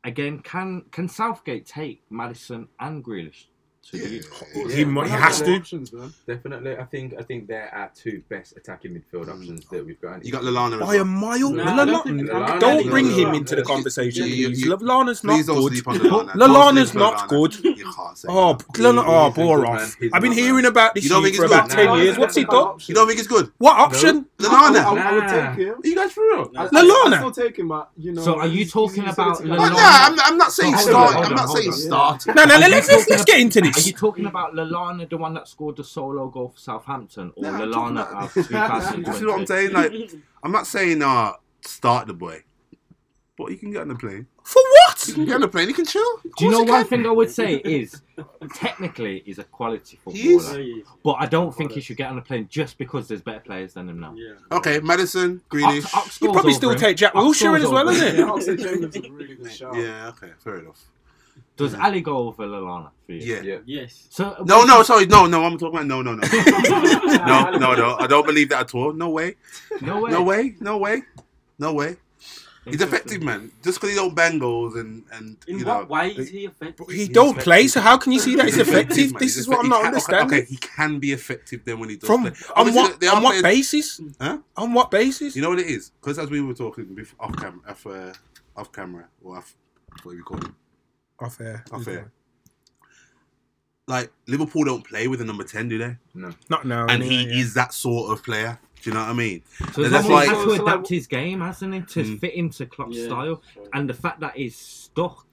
again, 0.04 0.40
can 0.40 0.82
can 0.90 1.08
Southgate 1.08 1.66
take 1.66 2.02
Maddison 2.10 2.68
and 2.80 3.04
Grealish 3.04 3.46
to 3.90 3.96
Yeah. 3.98 4.08
youth? 4.08 4.72
He, 4.74 4.84
mu- 4.84 5.02
he 5.02 5.10
has 5.10 5.40
to. 5.42 5.54
Options. 5.56 5.92
Definitely, 6.26 6.76
I 6.76 6.84
think 6.84 7.14
I 7.18 7.22
think 7.22 7.46
they're 7.46 7.72
our 7.74 7.90
two 7.94 8.22
best 8.28 8.56
attacking 8.56 8.92
midfield 8.92 9.28
options 9.28 9.64
that 9.70 9.84
we've 9.86 10.00
got. 10.00 10.24
You 10.24 10.32
got 10.32 10.42
Lallana. 10.42 10.80
as 10.82 10.86
By 10.88 10.96
a 10.96 11.04
mile. 11.04 11.50
No, 11.50 11.64
Lala- 11.64 11.82
I 11.82 11.84
don't 11.84 12.04
think- 12.04 12.20
Lallana- 12.22 12.60
don't 12.60 12.88
bring 12.90 13.06
Lallana- 13.06 13.28
him 13.28 13.34
into 13.34 13.56
the 13.56 13.62
conversation, 13.62 14.26
You- 14.26 14.48
you- 14.48 14.76
Lallana's 14.76 15.22
not 15.24 15.44
good. 15.46 15.72
sleep 15.72 15.88
on 15.88 15.98
Don't 16.02 16.28
Lallana's 16.30 16.94
not 16.94 17.28
good. 17.28 17.54
You 17.64 17.74
can't 17.84 17.96
Oh, 18.28 18.54
that. 18.54 18.78
Lala- 18.80 19.04
oh, 19.06 19.28
He's 19.28 19.36
a 19.38 19.40
bore 19.40 19.58
good 19.60 19.66
off. 19.68 19.76
man. 19.80 19.90
He's 20.00 20.10
I've 20.12 20.22
been 20.22 20.32
hearing 20.32 20.64
about 20.66 20.94
this 20.94 21.04
You 21.04 21.10
don't 21.10 21.22
think 21.22 21.36
for 21.36 21.44
it's 21.44 21.52
about 21.52 21.68
good? 21.68 21.76
10 21.76 21.98
years. 21.98 22.18
What's 22.18 22.34
he 22.34 22.42
That's 22.42 22.54
done? 22.54 22.78
You 22.86 22.94
don't 22.94 23.06
think 23.06 23.18
it's 23.18 23.28
good? 23.28 23.50
What 23.58 23.76
option? 23.78 24.26
I, 24.40 24.44
I, 24.44 24.48
Lallana. 24.70 24.84
I 24.84 25.12
would 25.12 25.28
take 25.56 25.66
him. 25.66 25.74
Are 25.74 25.86
you 25.88 25.94
guys 25.94 26.12
for 26.12 26.22
real? 26.24 26.50
I, 26.56 26.66
Lallana. 26.68 27.12
I, 27.12 27.14
I 27.14 27.16
still 27.18 27.30
take 27.32 27.58
him, 27.58 27.68
but 27.68 27.90
you 27.96 28.12
know. 28.12 28.22
So 28.22 28.38
are 28.40 28.46
you 28.46 28.66
talking 28.66 29.04
about 29.08 29.40
utility 29.40 29.48
Lallana? 29.48 29.58
Well, 29.58 29.70
player. 29.70 29.82
nah, 29.82 30.06
I'm, 30.06 30.20
I'm 30.20 30.36
not 30.38 30.52
saying 30.52 30.76
start. 30.76 31.16
on, 31.16 31.24
I'm 31.24 31.34
not 31.34 31.48
saying 31.50 31.72
start. 31.72 32.26
No, 32.26 32.44
no, 32.44 32.56
let's, 32.58 32.88
let's, 32.88 33.08
let's 33.08 33.24
get 33.24 33.40
into 33.40 33.60
Are 33.76 33.80
you 33.80 33.92
talking 33.92 34.26
about 34.26 34.54
Lallana, 34.54 35.08
the 35.08 35.16
one 35.18 35.34
that 35.34 35.48
scored 35.48 35.76
the 35.76 35.84
solo 35.84 36.28
goal 36.28 36.48
for 36.50 36.58
Southampton, 36.58 37.32
or 37.36 37.42
No, 37.42 37.48
I'm 37.50 37.58
talking 37.72 37.96
Lallana 37.96 39.06
You 39.06 39.12
see 39.14 39.26
what 39.26 39.40
I'm 39.40 39.46
saying? 39.46 39.72
Like, 39.72 39.92
I'm 40.42 40.52
not 40.52 40.66
saying 40.66 41.02
uh 41.02 41.32
start 41.62 42.06
the 42.06 42.14
boy, 42.14 42.42
but 43.36 43.50
you 43.50 43.56
can 43.58 43.70
get 43.72 43.82
on 43.82 43.88
the 43.88 43.94
plane. 43.96 44.26
For 44.44 44.62
what? 44.62 45.08
You 45.08 45.14
can 45.14 45.24
get 45.24 45.34
on 45.34 45.40
the 45.40 45.48
plane. 45.48 45.66
You 45.66 45.74
can 45.74 45.84
chill. 45.84 46.04
Do 46.38 46.44
you 46.44 46.50
know 46.52 46.58
course 46.58 46.70
one 46.70 46.80
can. 46.82 46.88
thing 47.02 47.06
I 47.06 47.10
would 47.10 47.30
say 47.30 47.54
is, 47.56 48.00
technically, 48.54 49.22
he's 49.26 49.40
a 49.40 49.44
quality 49.44 49.98
He 50.12 50.34
is. 50.34 50.46
footballer, 50.46 50.72
but 51.02 51.12
I 51.18 51.26
don't 51.26 51.52
think 51.52 51.72
he 51.72 51.80
should 51.80 51.96
get 51.96 52.10
on 52.10 52.16
the 52.16 52.22
plane 52.22 52.46
just 52.48 52.78
because 52.78 53.08
there's 53.08 53.22
better 53.22 53.40
players 53.40 53.74
than 53.74 53.88
him 53.88 53.98
now. 53.98 54.14
Yeah. 54.16 54.34
Okay, 54.52 54.78
Maddison, 54.78 55.40
Grealish. 55.50 55.84
Ox- 55.86 55.94
Ox 55.96 56.22
You 56.22 56.30
probably 56.32 56.52
still 56.52 56.70
him. 56.70 56.78
take 56.78 56.96
Jack 56.96 57.16
Ox 57.16 57.26
Wilshere 57.42 57.56
in 57.56 57.62
as 57.64 57.68
well, 57.70 57.88
isn't 57.88 58.06
it? 58.06 58.24
Oxlade 58.24 58.62
Chamberlain's 58.62 58.96
a 58.96 59.10
really 59.10 59.34
good 59.34 59.52
shout. 59.58 59.74
Yeah. 59.74 60.08
Okay. 60.10 60.30
Fair 60.38 60.60
enough. 60.60 60.84
Does 61.56 61.74
Alli 61.74 62.02
go 62.02 62.18
over 62.18 62.46
Lallana 62.46 62.90
for 63.06 63.12
you? 63.12 63.34
Yeah. 63.34 63.40
Yeah. 63.42 63.58
Yes. 63.64 64.06
So 64.10 64.36
No, 64.44 64.64
no, 64.64 64.82
sorry, 64.82 65.06
no, 65.06 65.26
no. 65.26 65.42
I'm 65.44 65.56
talking 65.58 65.76
about 65.76 65.86
no, 65.86 66.02
no, 66.02 66.14
no, 66.14 66.22
no, 67.26 67.50
no, 67.58 67.74
no. 67.74 67.96
I 67.98 68.06
don't 68.06 68.26
believe 68.26 68.50
that 68.50 68.60
at 68.60 68.74
all. 68.74 68.92
No 68.92 69.08
way. 69.10 69.36
no 69.80 70.00
way. 70.02 70.10
No 70.10 70.22
way. 70.22 70.54
No 70.60 70.76
way. 70.78 71.02
No 71.58 71.72
way. 71.72 71.96
He's 72.66 72.82
effective, 72.82 73.22
man. 73.22 73.52
Just 73.62 73.78
because 73.78 73.90
he 73.90 73.96
don't 73.96 74.12
bang 74.14 74.40
goals 74.40 74.74
and 74.74 75.04
and 75.12 75.36
In 75.46 75.60
you 75.60 75.64
what 75.64 75.82
know. 75.82 75.86
way 75.94 76.10
is 76.10 76.28
he 76.30 76.46
effective? 76.46 76.86
He 76.90 76.96
He's 76.96 77.08
don't 77.10 77.26
effective. 77.28 77.44
play, 77.44 77.68
so 77.68 77.80
how 77.80 77.96
can 77.96 78.10
you 78.10 78.18
see 78.18 78.34
that 78.34 78.46
he's 78.46 78.56
He's 78.56 78.68
effective? 78.68 79.12
man. 79.12 79.20
This 79.20 79.34
He's 79.36 79.38
is 79.38 79.48
what 79.48 79.60
I'm 79.60 79.68
not 79.68 79.78
can- 79.82 79.86
understanding. 79.86 80.38
Okay, 80.40 80.46
he 80.50 80.56
can 80.56 80.98
be 80.98 81.12
effective 81.12 81.60
then 81.64 81.78
when 81.78 81.90
he 81.90 81.96
does 81.96 82.08
From 82.08 82.22
play. 82.22 82.32
on 82.56 82.74
what 82.74 83.04
on 83.04 83.22
what 83.22 83.40
players- 83.40 83.42
basis? 83.42 84.00
Huh? 84.20 84.38
On 84.56 84.72
what 84.74 84.90
basis? 84.90 85.36
You 85.36 85.42
know 85.42 85.50
what 85.50 85.60
it 85.60 85.68
is? 85.68 85.90
Because 86.00 86.18
as 86.18 86.28
we 86.28 86.40
were 86.40 86.54
talking 86.54 86.92
before, 86.92 87.24
off 87.24 87.36
camera, 87.36 87.60
off, 87.68 87.86
uh, 87.86 88.12
off 88.56 88.72
camera, 88.72 89.06
or 89.22 89.36
off, 89.38 89.54
what 90.02 90.10
do 90.12 90.16
we 90.18 90.22
call 90.24 90.38
it? 90.38 90.50
Off 91.20 91.40
air. 91.40 91.64
Off 91.72 91.86
air. 91.88 92.10
Like 93.88 94.10
Liverpool 94.26 94.64
don't 94.64 94.84
play 94.86 95.06
with 95.06 95.20
a 95.20 95.24
number 95.24 95.44
ten, 95.44 95.68
do 95.68 95.78
they? 95.78 95.96
No, 96.14 96.32
not 96.50 96.66
now. 96.66 96.82
And 96.82 97.02
anyway, 97.02 97.08
he 97.08 97.24
yeah. 97.28 97.40
is 97.42 97.54
that 97.54 97.72
sort 97.72 98.10
of 98.12 98.24
player. 98.24 98.58
Do 98.82 98.90
you 98.90 98.94
know 98.94 99.00
what 99.00 99.10
I 99.10 99.12
mean? 99.14 99.42
So 99.72 99.82
he's 99.82 99.90
That's 99.90 100.04
almost 100.06 100.08
like- 100.10 100.28
had 100.28 100.34
to 100.34 100.40
So- 100.50 100.56
so 100.56 100.64
like- 100.64 100.74
adapt 100.74 100.88
his 100.88 101.06
game, 101.06 101.40
hasn't 101.40 101.74
he, 101.74 101.80
to 101.80 102.02
Mm. 102.02 102.20
fit 102.20 102.34
into 102.34 102.66
Klopp's 102.66 102.96
Yeah. 102.96 103.06
style, 103.06 103.42
and 103.72 103.88
the 103.88 103.94
fact 103.94 104.20
that 104.20 104.36
he's 104.36 104.56
stuck 104.56 105.26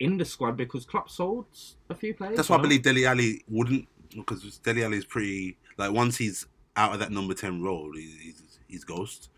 in 0.00 0.18
the 0.18 0.24
squad 0.24 0.56
because 0.56 0.84
Klopp 0.84 1.08
sold 1.08 1.46
a 1.88 1.94
few 1.94 2.12
players. 2.12 2.36
That's 2.36 2.48
why 2.48 2.56
I 2.56 2.60
believe 2.60 2.82
Dele 2.82 3.06
Alli 3.06 3.42
wouldn't, 3.48 3.88
because 4.14 4.58
Dele 4.58 4.82
Alli 4.84 4.98
is 4.98 5.04
pretty 5.04 5.56
like 5.78 5.92
once 5.92 6.16
he's 6.18 6.46
out 6.76 6.92
of 6.92 6.98
that 6.98 7.12
number 7.12 7.34
ten 7.34 7.62
role, 7.62 7.92
he's 7.94 8.14
he's, 8.16 8.58
he's 8.68 8.84
ghost. 8.84 9.30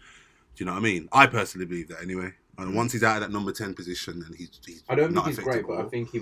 Do 0.57 0.65
you 0.65 0.67
know 0.67 0.73
what 0.73 0.79
I 0.81 0.83
mean? 0.83 1.09
I 1.13 1.27
personally 1.27 1.67
believe 1.67 1.89
that 1.89 2.03
anyway. 2.03 2.33
And 2.59 2.75
once 2.75 2.93
he's 2.93 3.03
out 3.05 3.17
of 3.17 3.23
that 3.23 3.31
number 3.33 3.53
ten 3.53 3.73
position, 3.75 4.21
then 4.21 4.33
he's, 4.37 4.51
he's 4.67 4.83
I 4.89 4.95
don't 4.95 5.13
not 5.15 5.25
think 5.27 5.37
he's 5.37 5.45
great, 5.45 5.67
but 5.67 5.79
I 5.79 5.85
think 5.85 6.11
he 6.11 6.21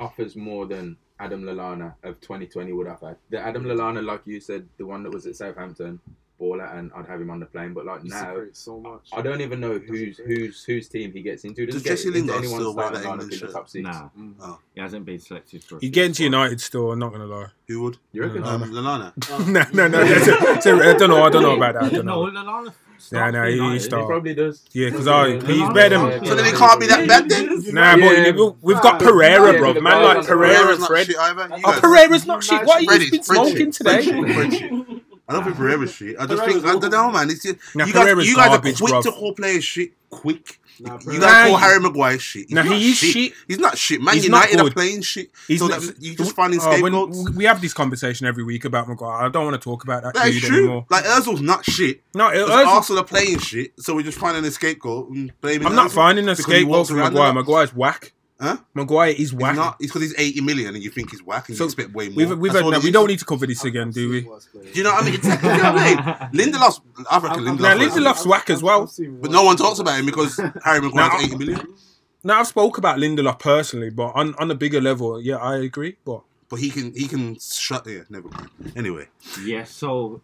offers 0.00 0.34
more 0.34 0.66
than 0.66 0.96
Adam 1.20 1.42
Lallana 1.44 1.94
of 2.02 2.20
2020 2.20 2.72
would 2.72 2.86
have 2.86 3.00
had. 3.00 3.16
The 3.30 3.38
Adam 3.38 3.64
Lallana, 3.64 4.04
like 4.04 4.22
you 4.26 4.40
said, 4.40 4.66
the 4.78 4.86
one 4.86 5.02
that 5.04 5.12
was 5.12 5.26
at 5.26 5.36
Southampton, 5.36 6.00
baller, 6.40 6.76
and 6.76 6.90
I'd 6.96 7.06
have 7.06 7.20
him 7.20 7.30
on 7.30 7.38
the 7.38 7.46
plane. 7.46 7.72
But 7.74 7.86
like 7.86 8.02
He 8.02 8.08
now, 8.08 8.42
so 8.52 8.80
much. 8.80 9.08
I 9.12 9.22
don't 9.22 9.40
even 9.40 9.60
know 9.60 9.78
who's 9.78 10.18
whose 10.18 10.64
whose 10.64 10.88
team 10.88 11.12
he 11.12 11.22
gets 11.22 11.44
into. 11.44 11.60
He 11.62 11.66
Does 11.66 11.82
Doesn't 11.82 11.96
Jesse 11.96 12.10
Lingard 12.10 12.44
still 12.46 12.74
wear 12.74 12.90
that 12.90 13.04
England 13.04 13.30
the 13.30 13.36
shirt? 13.36 13.52
top 13.52 13.68
six. 13.68 13.84
Nah, 13.84 14.08
Mm. 14.18 14.34
Oh. 14.40 14.58
he 14.74 14.80
hasn't 14.80 15.04
been 15.06 15.20
selected 15.20 15.62
for. 15.62 15.76
a 15.76 15.78
He's 15.78 15.88
few 15.88 15.90
getting 15.90 16.12
to. 16.14 16.22
United 16.24 16.60
still. 16.60 16.90
I'm 16.90 16.98
not 16.98 17.12
gonna 17.12 17.26
lie. 17.26 17.46
Who 17.68 17.82
would? 17.82 17.98
You 18.12 18.22
reckon? 18.22 18.40
No, 18.42 18.48
Um, 18.48 18.60
no. 18.72 18.80
Lallana. 18.82 19.46
no, 19.46 19.64
no, 19.72 19.88
no. 19.88 20.04
that's 20.04 20.26
a- 20.26 20.30
that's 20.44 20.66
a- 20.66 20.70
I 20.72 20.94
don't 20.94 21.10
know. 21.10 21.22
I 21.22 21.30
don't 21.30 21.42
know 21.42 21.56
about 21.56 21.74
that. 21.74 21.82
I 21.84 21.88
don't 21.90 22.04
No, 22.06 22.26
know. 22.26 22.32
Lallana. 22.42 22.74
Yeah, 23.10 23.30
starts 23.30 23.34
no, 23.34 23.40
for 23.40 23.46
he- 23.46 23.52
he 23.52 23.56
United. 23.58 23.82
He 23.82 24.06
probably 24.06 24.34
does. 24.34 24.62
Yeah, 24.72 24.90
'cause 24.90 25.06
I- 25.06 25.30
he's 25.40 25.68
better 25.74 25.98
than- 25.98 26.24
So 26.26 26.34
then 26.34 26.44
he 26.46 26.52
can't 26.52 26.80
be 26.80 26.86
that 26.86 27.06
bad 27.06 27.28
then. 27.28 27.62
Nah, 27.74 27.96
Yeah. 27.96 28.32
but 28.32 28.54
we've 28.62 28.80
got 28.80 28.98
Pereira, 28.98 29.58
bro. 29.58 29.74
Man 29.74 30.02
like 30.02 30.26
Pereira 30.26 30.54
Pereira's 30.56 30.70
and 30.70 30.80
not 30.80 30.86
Fred. 30.88 31.06
shit 31.06 31.18
either. 31.18 31.48
Oh, 31.64 31.78
Pereira's 31.80 32.26
not 32.26 32.42
shit. 32.42 32.64
What 32.64 32.82
Fred 32.84 33.00
he's 33.02 33.12
oh, 33.28 33.44
is- 33.46 33.54
been 33.54 33.72
smoking 33.72 33.72
today? 33.72 34.84
Fred 35.24 35.24
shit. 35.24 35.24
Fred 35.24 35.24
shit. 35.24 35.28
I 35.28 35.32
don't 35.32 35.44
think 35.44 35.56
Pereira's 35.56 35.92
shit. 35.92 36.16
I 36.18 36.26
just 36.26 36.42
Pereira's 36.42 36.62
think 36.62 36.66
I 36.66 36.78
don't 36.78 36.90
know, 36.92 37.10
man. 37.12 37.30
It's 37.30 37.42
just, 37.42 37.56
Nah, 37.74 37.84
you 37.86 37.92
guys, 37.92 38.04
Pereira's 38.04 38.28
you 38.28 38.36
guys 38.36 38.48
garbage, 38.48 38.74
are 38.74 38.84
quick 38.84 38.94
bruv. 38.94 39.02
to 39.04 39.12
call 39.12 39.32
players 39.34 39.64
shit. 39.64 39.92
Quick. 40.10 40.60
Nah, 40.80 40.94
You 40.94 40.98
Pereira- 40.98 41.20
guys 41.20 41.48
call 41.48 41.56
Harry 41.58 41.80
Maguire 41.80 42.18
shit. 42.18 42.46
He's 42.48 42.54
Nah, 42.54 42.62
he 42.62 42.90
is 42.90 42.96
shit. 42.98 43.10
shit. 43.12 43.32
He's 43.48 43.58
not 43.58 43.78
shit. 43.78 44.00
Man 44.02 44.14
He's 44.14 44.28
not 44.28 44.50
United 44.50 44.68
are 44.68 44.74
playing 44.74 45.02
shit. 45.02 45.30
He's 45.48 45.60
so 45.60 45.68
not- 45.68 45.80
that's, 45.80 45.92
you 46.00 46.14
just 46.16 46.34
finding 46.36 46.60
Oh, 46.60 46.68
when- 46.82 46.92
scapegoats. 46.92 47.30
we 47.36 47.44
have 47.44 47.60
this 47.60 47.72
conversation 47.72 48.26
every 48.26 48.42
week 48.44 48.64
about 48.64 48.88
Maguire. 48.88 49.24
I 49.24 49.28
don't 49.28 49.44
want 49.44 49.54
to 49.54 49.64
talk 49.64 49.84
about 49.84 50.02
that 50.02 50.14
That 50.14 50.28
is 50.28 50.34
dude 50.40 50.44
true. 50.44 50.58
anymore. 50.58 50.86
Like 50.90 51.04
Özil's 51.04 51.40
not 51.40 51.64
shit. 51.64 52.02
No, 52.14 52.28
it, 52.28 52.32
Because 52.44 52.50
Ozil- 52.50 52.66
Arsenal 52.66 53.00
are 53.02 53.04
playing 53.06 53.38
shit, 53.38 53.72
so 53.80 53.94
we're 53.94 54.02
just 54.02 54.18
finding 54.18 54.44
a 54.44 54.50
scapegoat 54.50 55.10
and 55.10 55.32
blaming. 55.40 55.66
I'm 55.68 55.74
not 55.74 55.90
finding 55.92 56.26
a 56.28 56.32
because 56.32 56.44
he 56.46 56.50
scapegoat 56.52 56.68
walks 56.70 56.88
for 56.90 56.96
Maguire. 56.96 57.32
Maguire's 57.32 57.74
whack. 57.74 58.12
Huh? 58.44 58.56
Maguire 58.74 59.10
is 59.10 59.16
He's 59.16 59.34
whack. 59.34 59.56
not. 59.56 59.76
It's 59.80 59.92
because 59.92 60.02
he's 60.02 60.14
80 60.18 60.40
million 60.42 60.74
and 60.74 60.84
you 60.84 60.90
think 60.90 61.10
he's 61.10 61.22
whack 61.22 61.48
and 61.48 61.56
So 61.56 61.64
you 61.64 61.68
expect 61.68 61.92
way 61.94 62.08
more. 62.08 62.16
We've, 62.16 62.28
we've 62.38 62.52
That's 62.52 62.56
had, 62.56 62.64
all 62.66 62.70
no, 62.72 62.78
we 62.80 62.90
don't 62.90 63.08
need 63.08 63.18
to 63.20 63.24
cover 63.24 63.46
this 63.46 63.64
again, 63.64 63.90
do 63.90 64.10
we? 64.10 64.20
seen 64.20 64.30
worse 64.30 64.46
players. 64.46 64.72
Do 64.72 64.78
you 64.78 64.84
know 64.84 64.92
what 64.92 65.02
I 65.02 65.06
mean? 65.06 65.14
Exactly. 65.14 65.50
you 65.50 65.56
know 65.62 65.72
what 65.72 65.82
I 65.82 66.30
mean? 66.32 66.52
Lindelof's. 66.52 66.80
I 67.10 67.18
reckon 67.20 67.48
I've- 67.48 67.62
Lindelof's. 67.62 68.24
Nah, 68.24 68.30
whack 68.30 68.50
as 68.50 68.62
well. 68.62 68.90
But 69.20 69.30
no 69.30 69.44
one 69.44 69.56
talks 69.56 69.78
about 69.78 69.98
him 69.98 70.06
because 70.06 70.36
Harry 70.64 70.80
Maguire's 70.80 71.12
Nah. 71.12 71.20
80 71.20 71.36
million. 71.36 71.74
Now 72.22 72.40
I've 72.40 72.46
spoke 72.46 72.78
about 72.78 72.98
Lindelof 72.98 73.38
personally, 73.38 73.90
but 73.90 74.12
on, 74.14 74.34
on 74.36 74.50
a 74.50 74.54
bigger 74.54 74.80
level, 74.80 75.20
yeah, 75.20 75.36
I 75.36 75.56
agree. 75.58 75.96
But 76.04 76.22
But 76.48 76.56
he 76.60 76.70
can 76.70 76.92
he 76.94 77.06
can 77.08 77.38
shut. 77.38 77.86
Yeah, 77.86 78.00
never 78.10 78.28
mind. 78.28 78.50
Anyway, 78.76 79.08
Yeah, 79.42 79.64
so 79.64 80.20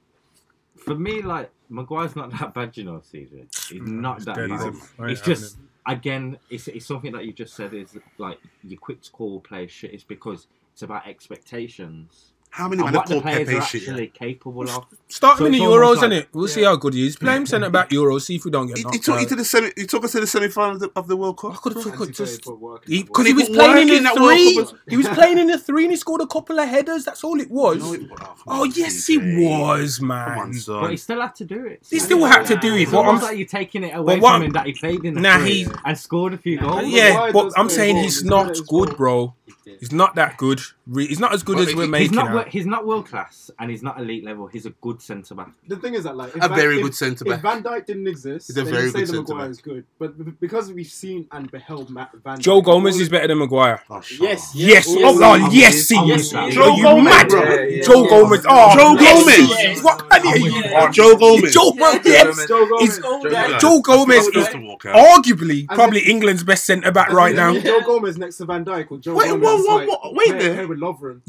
for 0.76 0.94
me, 0.94 1.20
like 1.22 1.50
Maguire's 1.68 2.16
not 2.16 2.30
that 2.38 2.54
bad, 2.54 2.76
you 2.76 2.85
know, 2.85 3.02
CJ. 3.12 3.70
He's 3.70 3.83
not 3.83 4.20
that 4.24 4.35
dead, 4.37 4.48
bad. 4.48 4.61
is 4.61 4.64
it? 4.80 4.83
I 4.98 5.02
ain't 5.02 5.11
It's 5.12 5.20
having 5.20 5.35
just 5.35 5.56
again, 5.86 6.38
it's, 6.50 6.68
it's 6.68 6.86
something 6.86 7.12
that 7.12 7.24
you 7.24 7.32
just 7.32 7.54
said 7.54 7.74
is 7.74 7.96
like 8.18 8.38
you're 8.62 8.78
quick 8.78 9.02
to 9.02 9.10
call 9.10 9.40
players 9.40 9.70
shit. 9.70 9.92
It's 9.92 10.04
because 10.04 10.46
it's 10.72 10.82
about 10.82 11.06
expectations. 11.06 12.32
How 12.52 12.68
many 12.68 12.82
and 12.82 12.86
men 12.92 12.94
have 12.94 13.00
what 13.02 13.06
the 13.06 13.14
called 13.14 13.22
players 13.22 13.46
Pepe 13.48 13.58
are 13.58 13.62
shit? 13.62 13.82
actually 13.88 14.06
capable 14.08 14.62
of. 14.68 14.84
Start 15.08 15.38
So 15.38 15.44
them 15.44 15.54
in 15.54 15.60
the 15.60 15.66
Euros, 15.66 15.96
like- 15.98 16.10
innit? 16.10 16.26
We'll 16.32 16.48
see 16.48 16.60
Yeah. 16.62 16.68
how 16.70 16.76
good 16.76 16.94
he 16.94 17.06
is. 17.06 17.16
We'll 17.20 17.28
see 17.28 17.30
how 17.30 17.30
good 17.30 17.30
he 17.30 17.30
is. 17.30 17.30
Play 17.30 17.36
him 17.36 17.46
centre 17.46 17.70
back 17.70 17.90
Euros. 17.90 18.22
See 18.22 18.34
if 18.36 18.44
we 18.44 18.50
don't 18.50 18.66
get 18.66 18.78
He, 18.78 18.82
knocked 18.82 18.94
he 18.96 19.00
took 19.00 19.14
out. 19.14 19.20
you 19.20 19.26
to 19.28 19.36
the 19.36 19.44
semi. 19.44 19.70
He 19.76 19.86
took 19.86 20.04
us 20.04 20.12
to 20.12 20.20
the 20.20 20.26
semi 20.26 20.48
final 20.48 20.72
of 20.74 20.80
the, 20.80 20.90
of 20.96 21.06
the 21.08 21.16
World 21.16 21.38
Cup. 21.38 21.52
I 21.52 21.56
could 21.56 21.74
have 21.74 21.82
took 21.84 21.94
it 21.94 22.00
Anti-Pele 22.00 22.12
just 22.12 22.42
put 22.42 22.58
work 22.58 22.84
because 22.86 23.24
that 23.24 23.26
he, 23.26 23.32
work. 23.34 23.48
was 23.48 23.56
playing 23.56 23.88
in 23.88 24.02
the 24.02 24.14
World 24.14 24.28
three. 24.30 24.56
Cup. 24.56 24.74
He 24.88 24.96
was 24.96 25.08
playing 25.08 25.38
in 25.38 25.46
the 25.46 25.58
three, 25.58 25.84
and 25.84 25.92
he 25.92 25.96
scored 25.96 26.20
a 26.22 26.26
couple 26.26 26.58
of 26.58 26.68
headers. 26.68 27.04
That's 27.04 27.22
all 27.22 27.40
it 27.40 27.50
was. 27.50 27.78
No, 27.78 27.92
it- 27.94 28.00
oh, 28.20 28.34
Oh 28.48 28.62
on, 28.62 28.72
yes, 28.74 29.06
he 29.06 29.18
CJ. 29.18 29.48
was, 29.48 29.98
Come 29.98 30.08
man. 30.08 30.38
on, 30.38 30.52
But 30.66 30.90
he 30.90 30.96
still 30.96 31.20
had 31.20 31.34
to 31.36 31.44
do 31.44 31.66
it. 31.66 31.82
He 31.88 31.98
still 32.00 32.24
had 32.24 32.46
to 32.46 32.56
do 32.56 32.74
it. 32.74 32.82
It's 32.82 32.92
What 32.92 33.06
almost 33.06 33.22
I'm- 33.24 33.30
like 33.32 33.38
you're 33.38 33.46
taking 33.46 33.84
it 33.84 33.94
away 33.94 34.18
from 34.18 34.42
him 34.42 34.50
that 34.52 34.66
he 34.66 34.72
played 34.72 35.04
in 35.04 35.14
the 35.14 35.20
Nah, 35.20 35.38
three 35.38 35.64
he- 35.64 35.68
and 35.84 35.96
scored 35.96 36.34
a 36.34 36.38
few 36.38 36.58
goals. 36.58 36.88
yeah, 36.88 37.30
but 37.32 37.52
I'm 37.56 37.68
saying 37.68 37.96
he's 37.96 38.20
He's 38.20 38.24
not 38.24 38.42
good 38.46 38.50
at 38.50 38.56
his 38.56 38.60
good, 38.66 38.88
ball. 38.88 38.96
bro. 38.96 39.34
He's 39.78 39.92
not 39.92 40.14
that 40.16 40.36
good. 40.36 40.60
He's 40.92 41.20
not 41.20 41.32
as 41.32 41.42
good 41.44 41.58
as 41.60 41.74
we're 41.74 41.86
making 41.86 42.08
He's 42.10 42.16
not, 42.44 42.48
he's 42.48 42.66
not 42.66 42.87
world 42.87 43.07
class 43.07 43.50
and 43.59 43.70
he's 43.70 43.83
not 43.83 43.98
elite 44.00 44.24
level. 44.24 44.46
He's 44.46 44.66
a 44.66 44.70
good 44.70 45.00
centre 45.00 45.35
back. 45.35 45.50
The 45.68 45.76
thing 45.76 45.94
is 45.94 46.05
that 46.05 46.16
like 46.16 46.31
if 46.37 46.42
A 46.44 46.48
Van- 46.48 46.57
very 46.59 46.76
if- 46.79 46.83
good 46.83 46.94
centre 46.94 47.24
If. 47.33 47.40
Van 47.40 47.62
Dijk 47.62 47.87
didn't 47.87 48.07
exist, 48.09 48.48
He's 48.48 48.57
a 48.57 48.64
very 48.64 48.85
you 48.85 48.90
say 48.90 48.98
good 49.00 49.09
centre 49.09 49.22
Maguire 49.22 49.38
back. 49.40 49.50
is 49.50 49.61
good. 49.61 49.85
But 49.98 50.40
because 50.40 50.72
we've 50.72 50.87
seen 50.87 51.26
and 51.33 51.50
beheld 51.50 51.90
Ma- 51.90 52.07
Van 52.24 52.38
Joe 52.40 52.61
Gomez 52.61 52.98
is 53.00 53.09
better 53.09 53.29
than 53.29 53.38
Maguire. 53.38 53.83
Oh, 53.90 54.00
shut 54.00 54.20
Yes. 54.20 54.53
Yes. 54.55 54.87
yes, 54.88 54.88
Oh, 54.88 55.35
yes, 55.37 55.42
oh, 55.42 55.50
yes, 55.53 55.88
he 55.88 56.12
is. 56.12 56.31
that. 56.33 56.53
Joe 56.53 56.76
you 56.76 56.83
Gomez, 56.83 57.05
mad? 57.05 57.26
Yeah, 57.31 57.62
yeah, 57.64 57.83
Joe 57.83 58.03
yeah. 58.05 58.09
Gomez. 58.11 58.44
Oh, 58.48 58.76
Joe 58.76 58.96
Gomez. 58.96 59.48
yes. 59.50 59.83
What? 59.85 60.07
I 60.11 60.20
Yeah. 60.22 60.90
Joe 60.90 61.16
Gomez. 61.16 61.53
Joe 61.55 61.72
Gomez. 61.72 62.03
Joe 62.03 62.66
Gomez. 62.66 62.98
It's- 62.98 62.98
Joe 62.98 63.59
Joe 63.61 63.81
Gomez 63.81 64.24
Supposed 64.26 64.48
is 64.48 64.53
to 64.55 64.61
walk 64.61 64.87
out. 64.87 64.96
arguably 64.96 65.66
probably 65.68 66.00
England's 66.00 66.42
best 66.44 66.64
centre 66.64 66.90
back 66.92 67.11
right 67.12 67.35
now. 67.35 67.53
Joe 67.59 67.81
Gomez 67.81 68.18
next 68.18 68.37
to 68.38 68.44
Van 68.46 68.64
Dijk 68.64 68.90
or 68.90 68.98
Joe 68.98 69.14
Wait, 69.14 69.29
Gomez 69.29 69.44
whoa, 69.66 69.85
whoa, 69.87 70.09
like, 70.09 70.16
wait 70.16 70.38
there. 70.38 70.66
with 70.68 70.79
Lovren. 70.79 71.20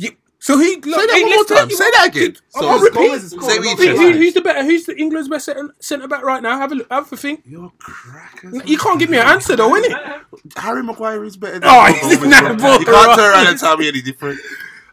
Yeah. 0.41 0.45
So 0.47 0.57
he. 0.59 0.73
Say 0.73 0.79
that 0.81 1.19
one 1.21 1.29
more 1.29 1.43
time. 1.45 1.69
Say 1.69 1.91
that 1.91 2.07
again. 2.07 2.35
I'll 2.55 2.79
So, 2.79 2.83
repeat. 2.83 2.95
Gomez 2.97 3.23
is 3.25 3.33
cold, 3.33 3.43
Say 3.51 3.59
we 3.59 3.67
Lovren's 3.67 3.99
Who, 3.99 4.11
who- 4.11 4.17
who's 4.17 4.33
the 4.33 4.41
better? 4.41 4.63
Who's 4.63 4.85
the 4.85 4.97
England's 4.97 5.29
best 5.29 5.45
centre, 5.45 5.73
centre 5.79 6.07
back 6.07 6.23
right 6.23 6.41
now? 6.41 6.57
Have 6.57 6.71
a 6.71 6.75
look. 6.75 6.87
Have 6.91 7.13
a 7.13 7.17
think. 7.17 7.43
you're 7.45 7.71
crackers. 7.77 8.61
You 8.65 8.77
can't 8.77 8.99
give 8.99 9.09
me 9.09 9.17
an 9.17 9.27
answer 9.27 9.55
though, 9.55 9.71
innit? 9.71 10.21
Harry 10.57 10.81
Maguire 10.83 11.23
is 11.23 11.37
better 11.37 11.59
than 11.59 11.69
Oh, 11.71 11.87
Joe 11.87 11.93
he's 12.09 12.17
Gomez, 12.17 12.29
not 12.29 12.43
bro. 12.57 12.57
bro. 12.57 12.79
You 12.79 12.85
can't 12.85 13.19
turn 13.19 13.31
around 13.33 13.47
and 13.47 13.59
tell 13.59 13.77
me 13.77 13.87
any 13.87 14.01
different. 14.01 14.39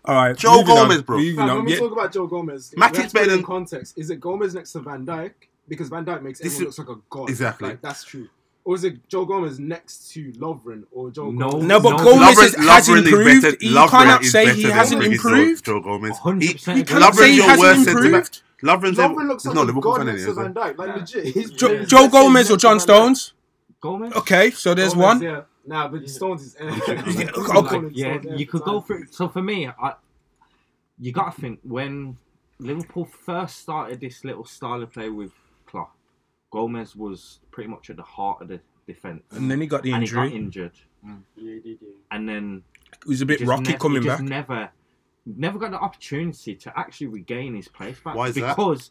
All 0.04 0.14
right, 0.14 0.36
Joe 0.36 0.58
moving 0.58 0.70
on, 0.70 0.76
Gomez, 0.88 1.02
bro. 1.02 1.16
moving 1.18 1.36
Fam, 1.36 1.56
when 1.56 1.64
we 1.64 1.72
Yeah. 1.72 1.78
talk 1.80 1.92
about 1.92 2.12
Joe 2.12 2.26
Gomez, 2.26 2.70
Matip's 2.70 2.76
we 2.76 2.80
have 2.82 2.92
to 2.92 3.02
put 3.02 3.12
better 3.14 3.24
in 3.30 3.36
than- 3.38 3.44
context. 3.44 3.94
Is 3.98 4.10
it 4.10 4.20
Gomez 4.20 4.54
next 4.54 4.72
to 4.72 4.80
Van 4.80 5.04
Dijk? 5.06 5.32
Because 5.68 5.88
Van 5.88 6.04
Dijk 6.04 6.22
makes 6.22 6.38
This 6.40 6.54
everyone 6.54 6.70
is- 6.70 6.78
look 6.78 6.88
like 6.88 6.96
a 6.96 7.00
god. 7.10 7.30
Exactly. 7.30 7.68
Like, 7.70 7.82
that's 7.82 8.04
true. 8.04 8.28
Or 8.68 8.74
is 8.74 8.84
it 8.84 9.08
Joe 9.08 9.24
Gomez 9.24 9.58
next 9.58 10.10
to 10.12 10.30
Lovren 10.32 10.82
or 10.92 11.10
Joe 11.10 11.30
No. 11.30 11.52
Gomez? 11.52 11.66
No, 11.66 11.80
but 11.80 11.96
No, 11.96 12.04
Gomez 12.04 12.36
Lovren- 12.36 12.42
has, 12.42 12.54
has 12.54 12.88
Lovren 12.88 12.98
is 13.00 13.08
improved. 13.08 13.42
better- 13.42 13.56
you 13.62 13.70
Lovren 13.74 13.88
cannot 13.88 14.24
is 14.24 14.30
say 14.32 14.54
he 14.54 14.62
hasn't 14.64 15.02
improved. 15.02 15.64
Joe 15.64 15.80
Gomez. 15.80 16.18
100% 16.18 16.42
He- 16.42 16.50
agree. 16.52 16.74
You 16.80 16.84
cannot 16.84 17.14
say 17.14 17.22
Lovren's 17.30 17.34
he 17.34 17.40
hasn't 17.40 17.60
worst 17.60 17.84
centre 17.84 18.02
back. 18.02 18.04
improved. 18.04 18.42
Lovren's 18.62 18.98
Lovren 18.98 19.28
looks 19.28 19.44
like 19.46 19.54
no 19.54 19.62
a 19.62 19.64
Liverpool 19.64 19.80
god 19.92 19.96
fan 19.96 20.06
next 20.08 20.24
to 20.24 20.30
anyway. 20.32 20.42
Van 20.44 20.54
Dijk. 20.54 20.76
Like 20.78 20.96
legit. 20.96 21.24
He's 21.34 21.50
Jo- 21.52 21.78
he's 21.78 21.88
Joe 21.88 21.98
best 22.02 22.12
Gomez 22.12 22.50
or 22.50 22.56
John 22.58 22.78
Stones? 22.80 23.32
Gomez? 23.80 24.12
Okay, 24.14 24.50
so 24.50 24.74
there's 24.74 24.92
Gomez, 24.92 25.02
one. 25.06 25.22
Yeah. 25.22 25.40
Nah, 25.66 25.88
but 25.88 26.10
Stones 26.10 26.42
is. 26.42 26.56
okay. 26.60 27.80
Yeah, 27.92 28.18
you 28.36 28.46
could 28.46 28.62
go 28.64 28.82
for 28.82 28.96
it. 28.98 29.14
So 29.14 29.28
for 29.28 29.40
me, 29.40 29.66
I, 29.66 29.94
you 31.00 31.12
got 31.12 31.34
to 31.34 31.40
think 31.40 31.60
when 31.62 32.18
Liverpool 32.58 33.06
first 33.06 33.56
started 33.60 33.98
this 34.00 34.24
little 34.24 34.44
style 34.44 34.82
of 34.82 34.92
play 34.92 35.08
with 35.08 35.30
Klopp, 35.30 35.47
Gomez 36.50 36.96
was 36.96 37.40
pretty 37.50 37.68
much 37.70 37.90
at 37.90 37.96
the 37.96 38.02
heart 38.02 38.40
of 38.42 38.48
the 38.48 38.60
defense, 38.86 39.22
And 39.32 39.50
then 39.50 39.60
he 39.60 39.66
got 39.66 39.82
the 39.82 39.92
and 39.92 40.02
he 40.02 40.08
got 40.08 40.26
injury. 40.26 40.38
injured, 40.38 40.72
mm. 41.06 41.20
Yeah, 41.36 41.52
he 41.54 41.60
did, 41.60 41.78
yeah. 41.82 41.88
and 42.10 42.28
then 42.28 42.62
It 43.02 43.06
was 43.08 43.20
a 43.20 43.26
bit 43.26 43.40
rocky 43.42 43.72
nev- 43.72 43.80
coming 43.80 44.02
he 44.02 44.08
back. 44.08 44.18
just 44.18 44.28
Never, 44.30 44.70
never 45.26 45.58
got 45.58 45.70
the 45.72 45.78
opportunity 45.78 46.54
to 46.54 46.78
actually 46.78 47.08
regain 47.08 47.54
his 47.54 47.68
place 47.68 48.00
back. 48.00 48.14
Why 48.14 48.28
is 48.28 48.34
that? 48.36 48.56
because 48.56 48.90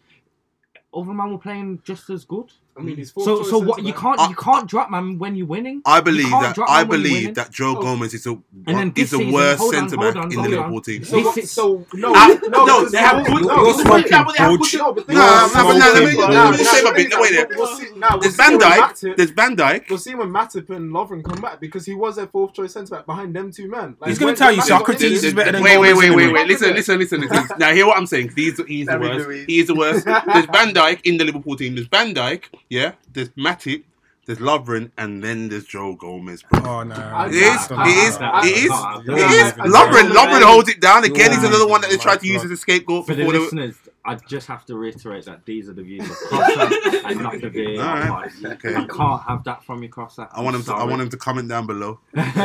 other 0.93 1.13
man 1.13 1.32
were 1.32 1.38
playing 1.39 1.82
just 1.84 2.10
as 2.10 2.26
good. 2.26 2.52
I 2.78 2.82
mean, 2.82 2.96
he's 2.98 3.12
So, 3.13 3.44
so 3.44 3.58
what? 3.58 3.84
You 3.84 3.94
can't, 3.94 4.20
I- 4.20 4.30
you 4.30 4.36
can't 4.36 4.68
drop 4.70 4.90
man 4.92 5.18
when 5.18 5.36
you're 5.36 5.48
winning. 5.48 5.82
I 5.86 6.00
believe 6.02 6.30
that. 6.30 6.58
I 6.68 6.80
man 6.84 6.88
when 6.90 7.00
you're 7.02 7.10
believe 7.12 7.36
that 7.36 7.52
Joe 7.52 7.76
Oh. 7.78 7.82
Gomez 7.82 8.13
is 8.13 8.24
the 8.24 8.38
And 8.68 8.98
is 8.98 9.12
the 9.12 9.18
season- 9.18 9.32
worst 9.34 9.70
centre 9.72 9.96
hold 9.96 10.13
back 10.13 10.24
on, 10.24 10.32
in 10.32 10.42
the 10.42 10.50
Liverpool 10.50 10.82
team. 10.82 11.04
So, 11.04 11.32
This 11.32 11.52
so 11.52 11.86
no, 11.94 12.13
Ah, 12.16 12.28
no, 12.50 12.66
no, 12.66 12.86
they 12.90 12.98
have 13.00 13.18
no, 13.18 13.24
good- 13.24 13.46
no, 13.46 13.56
you're 13.56 13.66
because- 13.66 13.82
smoking 13.82 14.12
no, 14.12 14.24
but 14.24 14.38
they 14.38 14.44
have 14.44 14.60
Butch. 14.60 14.72
good- 14.72 14.78
no, 14.80 14.94
but 14.94 15.08
think 15.08 15.18
Nah, 15.20 15.24
about 15.26 15.50
it. 15.50 15.54
nah, 15.56 15.63
but 15.63 15.78
nah, 15.78 15.86
let 15.86 16.04
me- 16.04 16.18
Nah, 16.18 16.28
let 16.28 16.52
me 16.52 16.63
nah, 16.63 16.72
say 16.72 16.84
my 16.84 16.90
nah, 16.90 16.96
bit. 16.96 17.13
Wait 17.20 17.32
there. 17.32 17.48
We'll 17.56 17.68
see, 17.68 17.86
nah, 17.96 18.08
we'll 18.12 18.20
There's 18.22 18.36
see 18.36 18.44
Van 18.44 18.52
when 18.58 18.60
Dijk. 18.62 18.78
Matip- 18.80 19.18
There's 19.18 19.32
Van 19.32 19.56
Dijk. 19.58 19.90
We'll 19.90 20.00
see 20.00 20.16
when 20.16 20.30
Matip 20.30 20.70
and 20.70 20.92
Lovren 20.92 21.24
come 21.24 21.42
back 21.42 21.60
because 21.60 21.86
he 21.86 21.94
was 21.96 22.16
their 22.18 22.28
fourth 22.28 22.54
choice 22.54 22.74
centre 22.74 22.96
back 22.96 23.06
behind 23.06 23.36
them 23.36 23.52
two 23.52 23.68
men. 23.70 23.96
Like, 24.00 24.10
He's 24.10 24.20
gonna 24.20 24.30
when- 24.30 24.36
tell 24.36 24.48
when 24.48 24.56
you 24.58 24.62
Matip 24.62 24.68
got 24.70 24.80
Socrates 24.80 25.04
injured- 25.04 25.24
is 25.26 25.34
better 25.34 25.52
than 25.54 25.63
Wait, 25.63 25.78
wait, 25.78 25.90
Gomez 25.94 25.98
wait, 26.10 26.16
wait, 26.16 26.24
anyway. 26.24 26.40
wait. 26.42 26.48
Listen, 26.48 26.74
listen, 26.76 27.00
listen, 27.00 27.22
listen. 27.22 27.48
now, 27.60 27.74
hear 27.74 27.88
what 27.88 27.98
I'm 27.98 28.06
saying. 28.08 28.32
He's, 28.36 28.60
he's 28.68 28.88
the 28.88 29.00
worst. 29.00 29.26
do 29.26 29.32
it. 29.32 29.46
He 29.50 29.60
is 29.60 29.68
the 29.68 29.76
worst. 29.76 30.06
There's 30.06 30.46
Van 30.46 30.74
Dijk 30.74 31.00
in 31.06 31.18
the 31.18 31.26
Liverpool 31.26 31.56
team. 31.56 31.76
There's 31.76 31.88
Van 31.88 32.13
Dijk, 32.13 32.44
yeah. 32.69 32.93
There's 33.12 33.30
Matip. 33.30 33.84
There's 34.27 34.39
Lovren, 34.39 34.91
and 34.97 35.23
then 35.23 35.47
there's 35.47 35.63
Joe 35.63 35.95
Gomez, 35.95 36.43
bro. 36.43 36.60
Oh 36.65 36.84
no. 36.84 36.95
I, 36.95 37.27
it 37.27 37.34
is. 37.34 37.71
I, 37.71 37.88
it 37.88 37.97
is. 37.97 38.17
I, 38.19 38.41
it 38.41 38.45
is. 38.45 38.65
It 38.65 39.32
is. 39.32 39.53
Lovren, 39.73 40.12
Lovren 40.12 40.43
holds 40.43 40.67
it 40.67 40.82
down. 40.82 41.06
Again, 41.06 41.32
he's 41.32 41.45
another 41.45 41.65
one 41.65 41.80
that 41.80 41.89
they 41.89 41.95
tried 41.95 42.19
to 42.19 42.27
use 42.27 42.43
as 42.43 42.51
a 42.51 42.58
scapegoat 42.58 43.06
For 43.06 43.15
the 43.15 43.23
listeners, 43.23 43.77
I 44.03 44.15
just 44.15 44.47
have 44.47 44.65
to 44.65 44.75
reiterate 44.77 45.25
that 45.25 45.45
these 45.45 45.69
are 45.69 45.73
the 45.73 45.84
views 45.84 46.10
of 46.10 46.15
Crosser 46.30 47.08
and 47.08 47.21
not 47.21 47.39
the 47.39 47.49
VAR. 47.49 48.10
Alright, 48.10 48.32
okay. 48.43 48.75
I 48.75 48.86
can't 48.86 49.21
have 49.23 49.45
that 49.45 49.63
from 49.63 49.82
you, 49.84 49.88
Crosser. 49.88 50.27
I 50.32 50.41
want 50.41 50.58
him 50.58 50.63
to. 50.63 50.73
I 50.73 50.84
want 50.84 51.01
him 51.01 51.10
to 51.10 51.17
comment 51.17 51.47
down 51.47 51.65
below 51.65 51.99
what, 52.12 52.36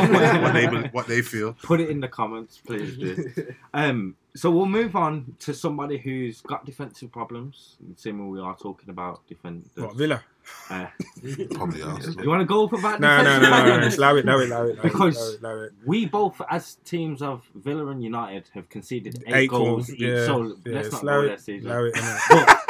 what 0.41 0.53
they 0.53 0.65
what 0.91 1.07
they 1.07 1.21
feel. 1.21 1.53
Put 1.63 1.81
it 1.81 1.89
in 1.89 1.99
the 1.99 2.07
comments, 2.07 2.61
please 2.65 2.97
do. 2.97 3.53
Um, 3.73 4.15
so 4.35 4.49
we'll 4.51 4.65
move 4.65 4.95
on 4.95 5.35
to 5.39 5.53
somebody 5.53 5.97
who's 5.97 6.41
got 6.41 6.65
defensive 6.65 7.11
problems. 7.11 7.75
Seeing 7.95 8.29
we 8.29 8.39
are 8.39 8.55
talking 8.57 8.89
about 8.89 9.25
defenders. 9.27 9.69
What 9.75 9.95
Villa? 9.95 10.23
Uh, 10.69 10.87
Probably 11.53 11.81
Arsenal. 11.83 12.23
you 12.23 12.29
want 12.29 12.41
to 12.41 12.45
go 12.45 12.67
for 12.67 12.81
that? 12.81 12.99
No, 12.99 13.17
no, 13.17 13.23
defensive 13.23 13.41
no, 13.43 13.49
no, 13.49 13.63
no. 13.63 13.69
problems? 13.69 13.97
Allow 13.97 14.15
it, 14.17 14.25
allow 14.25 14.39
it, 14.39 14.49
allow 14.49 14.63
it, 14.65 14.81
Because- 14.81 15.17
allow 15.17 15.29
it, 15.29 15.39
allow 15.55 15.63
it. 15.65 15.71
We 15.85 16.05
both, 16.05 16.41
as 16.49 16.75
teams 16.83 17.21
of 17.21 17.43
Villa 17.55 17.87
and 17.87 18.03
United, 18.03 18.49
have 18.53 18.67
conceded 18.69 19.23
eight, 19.27 19.33
Eight 19.35 19.49
goals 19.49 19.87
goals. 19.87 19.89
each. 19.91 19.99
Yeah, 20.01 20.25
so 20.25 20.43
yeah. 20.65 20.73
let's 20.75 20.91
not 20.91 21.01
Slow 21.01 21.21
go 21.21 21.25
there, 21.27 21.33
it, 21.35 21.39
season. 21.41 21.71
allow 21.71 21.83
it. 21.85 21.93
innit? 21.95 22.59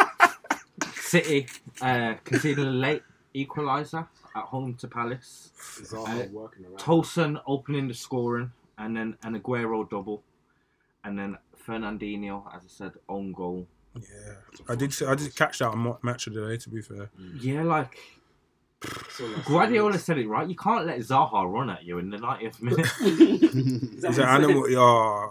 But 0.80 0.94
City 0.96 1.48
uh, 1.82 2.16
conceded 2.24 2.66
a 2.68 2.70
late 2.70 3.04
equaliser 3.36 4.08
at 4.36 4.44
home 4.44 4.74
to 4.76 4.88
Palace. 4.88 5.52
Zaha 5.84 6.30
working 6.32 6.66
around. 6.66 6.78
Tosun 6.80 7.40
opening 7.48 7.88
the 7.88 7.94
scoring, 7.94 8.52
and 8.80 8.96
then 8.98 9.16
an 9.24 9.40
Aguero 9.40 9.88
double, 9.90 10.24
and 11.04 11.18
then 11.18 11.38
Fernandinho, 11.68 12.44
as 12.56 12.64
I 12.64 12.68
said, 12.68 12.92
own 13.10 13.32
goal. 13.34 13.68
Yeah, 13.96 14.34
I 14.68 14.76
did. 14.76 14.94
see- 14.94 15.06
I 15.06 15.16
did 15.16 15.36
catch 15.36 15.60
that 15.60 15.70
on 15.70 15.98
match 16.02 16.28
of 16.28 16.34
the 16.34 16.48
day. 16.48 16.58
To 16.58 16.70
be 16.70 16.82
fair, 16.82 17.10
mm. 17.20 17.38
Yeah, 17.44 17.64
like 17.64 17.98
So, 19.12 19.26
Guardiola 19.46 19.98
said 19.98 20.18
it 20.18 20.28
right. 20.28 20.48
You 20.50 20.56
can't 20.58 20.86
let 20.86 21.00
Zaha 21.00 21.50
run 21.50 21.70
at 21.70 21.84
you 21.86 22.00
in 22.00 22.10
the 22.10 22.18
90th 22.18 22.62
minute. 22.62 22.86
he's 23.00 24.18
an 24.18 24.26
animal. 24.28 24.70
Yeah, 24.70 24.80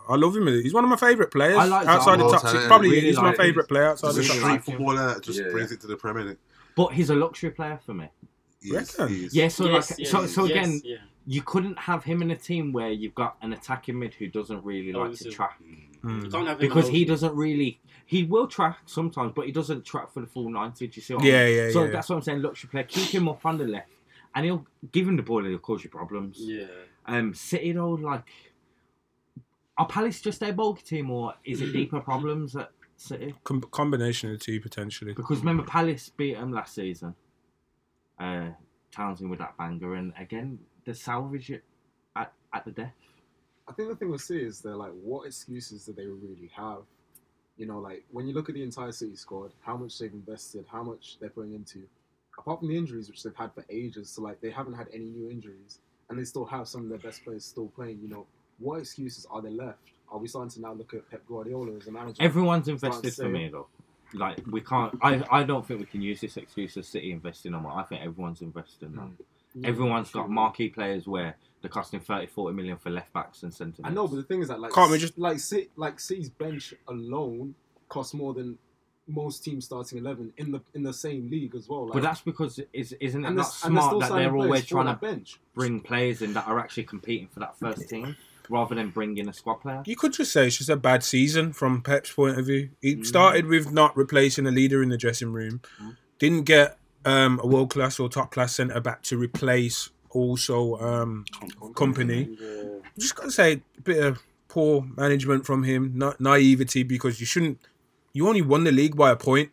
I 0.09 0.17
love 0.17 0.35
him. 0.37 0.47
He's 0.47 0.73
one 0.73 0.85
of 0.85 0.91
my 0.91 0.97
favourite 0.97 1.31
players 1.31 1.59
I 1.59 1.65
like 1.65 1.87
outside 1.87 2.19
the 2.21 2.25
Zaha. 2.25 2.31
top 2.31 2.41
six. 2.41 2.53
Talent. 2.53 2.69
Probably 2.69 2.89
Really 2.91 3.01
he's 3.09 3.17
my 3.17 3.25
like 3.25 3.35
him. 3.35 3.45
favourite 3.45 3.69
player 3.69 3.85
outside 3.89 4.15
He's 4.15 4.17
the 4.17 4.23
top 4.23 4.37
street 4.37 4.53
six. 4.53 4.65
footballer 4.67 5.07
that 5.15 5.23
just 5.23 5.39
Yeah. 5.41 5.51
brings 5.51 5.71
it 5.73 5.81
to 5.83 5.87
the 5.87 5.97
Premier 5.97 6.25
League. 6.25 6.39
but 6.77 6.93
he's 6.95 7.11
a 7.11 7.15
luxury 7.15 7.51
player 7.51 7.79
for 7.85 7.93
me. 7.95 8.09
Yes, 8.63 8.99
Reckon? 8.99 9.29
Yeah, 9.33 9.49
so 9.49 9.67
Yes, 9.67 9.91
like, 9.91 9.99
yes, 9.99 10.11
so 10.11 10.27
so 10.27 10.45
yes, 10.47 10.51
again, 10.57 10.81
yeah. 10.85 10.97
you 11.27 11.43
couldn't 11.43 11.79
have 11.79 12.05
him 12.05 12.23
in 12.23 12.31
a 12.31 12.37
team 12.37 12.73
where 12.73 12.91
you've 12.91 13.15
got 13.15 13.37
an 13.43 13.53
attacking 13.53 13.99
mid 13.99 14.15
who 14.15 14.29
doesn't 14.29 14.65
really 14.65 14.93
like 14.93 14.95
to 14.95 15.01
Obviously. 15.01 15.31
track 15.33 15.59
mm. 15.63 15.92
Hmm. 16.03 16.25
You 16.25 16.31
can't 16.31 16.49
have 16.49 16.61
him 16.61 16.69
because 16.69 16.89
he 16.89 17.05
doesn't 17.05 17.35
really. 17.35 17.81
He 18.07 18.25
will 18.25 18.47
track 18.49 18.79
sometimes, 18.87 19.33
but 19.35 19.47
he 19.47 19.53
doesn't 19.53 19.85
track 19.85 20.13
for 20.13 20.21
the 20.21 20.27
full 20.27 20.51
ninety. 20.51 20.87
Do 20.89 20.93
you 20.97 21.03
see 21.03 21.15
what 21.15 21.23
I 21.25 21.27
Yeah, 21.29 21.45
mean? 21.47 21.57
yeah, 21.57 21.71
So 21.71 21.85
yeah. 21.85 21.91
that's 21.93 22.09
what 22.09 22.17
I'm 22.17 22.23
saying. 22.23 22.43
Luxury 22.43 22.69
player, 22.71 22.85
keep 22.85 23.09
him 23.09 23.29
up 23.29 23.45
on 23.47 23.59
the 23.59 23.65
left, 23.65 23.91
and 24.35 24.45
he'll 24.45 24.67
give 24.91 25.07
him 25.09 25.17
the 25.17 25.23
ball. 25.23 25.39
and 25.39 25.49
He'll 25.49 25.59
cause 25.59 25.83
you 25.85 25.91
problems. 25.91 26.37
Yeah. 26.41 26.67
Um, 27.07 27.33
City 27.35 27.73
though, 27.73 27.91
like, 27.91 28.29
are 29.79 29.87
Palace 29.87 30.21
just 30.21 30.43
a 30.43 30.53
bulky 30.53 30.83
team, 30.83 31.11
or 31.11 31.35
is 31.45 31.61
it 31.61 31.73
deeper 31.73 32.01
problems 32.01 32.55
at 32.57 32.71
City? 32.97 33.35
Com- 33.45 33.63
combination 33.71 34.31
of 34.31 34.39
the 34.39 34.45
two 34.45 34.61
potentially. 34.61 35.15
Because 35.15 35.39
remember, 35.39 35.63
Palace 35.63 36.11
beat 36.17 36.35
them 36.35 36.53
last 36.53 36.75
season. 36.75 37.15
Uh, 38.19 38.51
Townsend 38.91 39.31
with 39.31 39.39
that 39.39 39.57
banger, 39.57 39.95
and 39.95 40.13
again, 40.19 40.59
they 40.85 40.93
salvage 40.93 41.51
it 41.51 41.65
at, 42.15 42.33
at 42.53 42.65
the 42.65 42.71
death. 42.73 42.93
I 43.69 43.73
think 43.73 43.89
the 43.89 43.97
thing 43.97 44.11
with 44.11 44.21
City 44.21 44.45
is 44.45 44.61
they're 44.61 44.77
like, 44.77 44.93
what 45.03 45.27
excuses 45.27 45.87
do 45.87 45.93
they 45.93 46.07
really 46.07 46.51
have? 46.57 46.83
You 47.57 47.67
know, 47.67 47.79
like 47.79 48.05
when 48.11 48.27
you 48.27 48.35
look 48.35 48.49
at 48.49 48.55
the 48.55 48.63
entire 48.63 48.93
City 48.93 49.15
squad, 49.17 49.53
how 49.63 49.77
much 49.77 49.99
they've 49.99 50.13
invested, 50.13 50.65
how 50.71 50.83
much 50.83 51.19
they're 51.21 51.31
putting 51.31 51.55
into, 51.55 51.83
apart 52.39 52.61
from 52.61 52.69
the 52.69 52.77
injuries 52.77 53.09
which 53.09 53.23
they've 53.23 53.37
had 53.37 53.53
for 53.55 53.65
ages. 53.71 54.11
So 54.11 54.23
like 54.23 54.41
they 54.41 54.51
haven't 54.51 54.75
had 54.75 54.89
any 54.93 55.05
new 55.05 55.31
injuries, 55.31 55.79
and 56.09 56.19
they 56.19 56.25
still 56.25 56.45
have 56.47 56.67
some 56.67 56.83
of 56.83 56.89
their 56.89 56.99
best 56.99 57.25
players 57.25 57.45
still 57.45 57.69
playing. 57.69 58.01
You 58.03 58.09
know, 58.09 58.27
what 58.59 58.81
excuses 58.81 59.27
are 59.31 59.43
there 59.43 59.51
left? 59.51 59.79
Are 60.11 60.19
we 60.19 60.29
starting 60.29 60.51
to 60.51 60.61
now 60.61 60.73
look 60.73 60.93
at 60.95 61.09
Pep 61.11 61.23
Guardiola 61.27 61.77
as 61.77 61.87
a 61.87 61.93
manager? 61.93 62.23
Everyone's 62.23 62.69
invested 62.69 63.15
for 63.15 63.29
me 63.29 63.49
though. 63.49 63.67
Like 64.15 64.41
we 64.51 64.61
can't. 64.61 64.95
I, 65.01 65.23
I 65.31 65.43
don't 65.43 65.67
think 65.67 65.81
we 65.81 65.87
can 65.87 66.03
use 66.03 66.21
this 66.21 66.37
excuse 66.37 66.77
of 66.77 66.85
City 66.85 67.13
investing 67.13 67.55
on. 67.55 67.63
What 67.63 67.77
i 67.77 67.83
think 67.83 68.03
everyone's 68.03 68.43
investing 68.43 68.95
now. 68.95 69.03
Hmm. 69.03 69.23
Yeah, 69.55 69.69
Everyone's 69.69 70.11
got 70.11 70.31
marquee 70.31 70.71
players 70.71 71.07
where 71.07 71.37
They're 71.63 71.71
costing 71.71 72.01
30, 72.01 72.27
40 72.27 72.55
million 72.57 72.77
for 72.77 72.91
left 72.91 73.13
backs 73.13 73.43
and 73.45 73.55
centre. 73.55 73.83
I 73.85 73.91
know, 73.91 74.07
but 74.09 74.17
the 74.17 74.23
thing 74.25 74.43
is 74.43 74.49
that 74.49 74.61
like 74.61 74.73
Can't 74.73 74.91
we 74.91 74.99
just- 74.99 75.17
like 75.19 75.39
City, 75.39 75.71
like 75.77 75.99
City's 76.01 76.29
bench 76.29 76.75
alone 76.89 77.55
costs 77.89 78.13
more 78.15 78.35
than 78.35 78.59
most 79.09 79.43
teams 79.45 79.65
starting 79.65 79.99
eleven 79.99 80.33
in 80.37 80.53
the 80.53 80.61
in 80.75 80.83
the 80.83 80.93
same 80.93 81.29
league 81.31 81.55
as 81.55 81.69
well. 81.69 81.85
Like, 81.87 81.95
But 81.95 82.03
that's 82.03 82.21
because 82.21 82.61
is, 82.73 82.93
isn't 83.01 83.25
it 83.25 83.27
and 83.29 83.37
not 83.37 83.53
they're- 83.63 83.69
and 83.69 83.77
they're 83.77 83.83
smart 83.83 83.85
still 83.91 84.01
that 84.01 84.09
signing 84.09 84.23
they're 84.25 84.33
players 84.33 84.45
always 84.47 84.63
for 84.63 84.69
trying 84.69 84.87
that 84.87 85.01
to 85.01 85.07
bench. 85.07 85.41
bring 85.55 85.81
players 85.81 86.23
in 86.23 86.33
that 86.35 86.47
are 86.47 86.59
actually 86.59 86.85
competing 86.85 87.29
for 87.29 87.41
that 87.41 87.59
first 87.59 87.89
team 87.89 88.17
rather 88.49 88.75
than 88.75 88.91
bringing 88.91 89.29
a 89.29 89.33
squad 89.33 89.55
player? 89.57 89.83
You 89.87 89.97
could 89.97 90.13
just 90.13 90.33
say 90.33 90.47
it's 90.47 90.59
just 90.59 90.69
a 90.71 90.77
bad 90.77 91.03
season 91.05 91.53
from 91.53 91.83
Pep's 91.83 92.13
point 92.13 92.39
of 92.39 92.47
view. 92.47 92.71
He 92.81 92.97
Mm. 92.97 93.07
started 93.07 93.47
with 93.47 93.73
not 93.73 93.97
replacing 93.97 94.47
a 94.47 94.51
leader 94.51 94.83
in 94.83 94.89
the 94.89 94.97
dressing 94.99 95.33
room, 95.33 95.61
Mm. 95.81 95.97
didn't 96.19 96.43
get 96.45 96.79
um, 97.05 97.41
a 97.43 97.47
world 97.49 97.69
class 97.71 97.99
or 97.99 98.09
top 98.09 98.31
class 98.31 98.55
centre 98.55 98.81
back 98.81 99.03
to 99.03 99.19
replace 99.19 99.91
also 100.13 100.77
um, 100.77 101.25
Kompany. 101.75 102.37
Yeah. 102.41 102.91
Just 102.99 103.17
gotta 103.17 103.31
say, 103.31 103.63
a 103.79 103.81
bit 103.81 104.03
of 104.03 104.23
poor 104.49 104.87
management 104.97 105.47
from 105.47 105.63
him, 105.65 105.93
not 105.95 106.21
naivety 106.21 106.83
because 106.83 107.21
you 107.21 107.27
shouldn't. 107.27 107.59
You 108.13 108.29
only 108.29 108.43
won 108.43 108.65
the 108.65 108.73
league 108.73 108.97
by 108.97 109.11
a 109.11 109.17
point. 109.17 109.51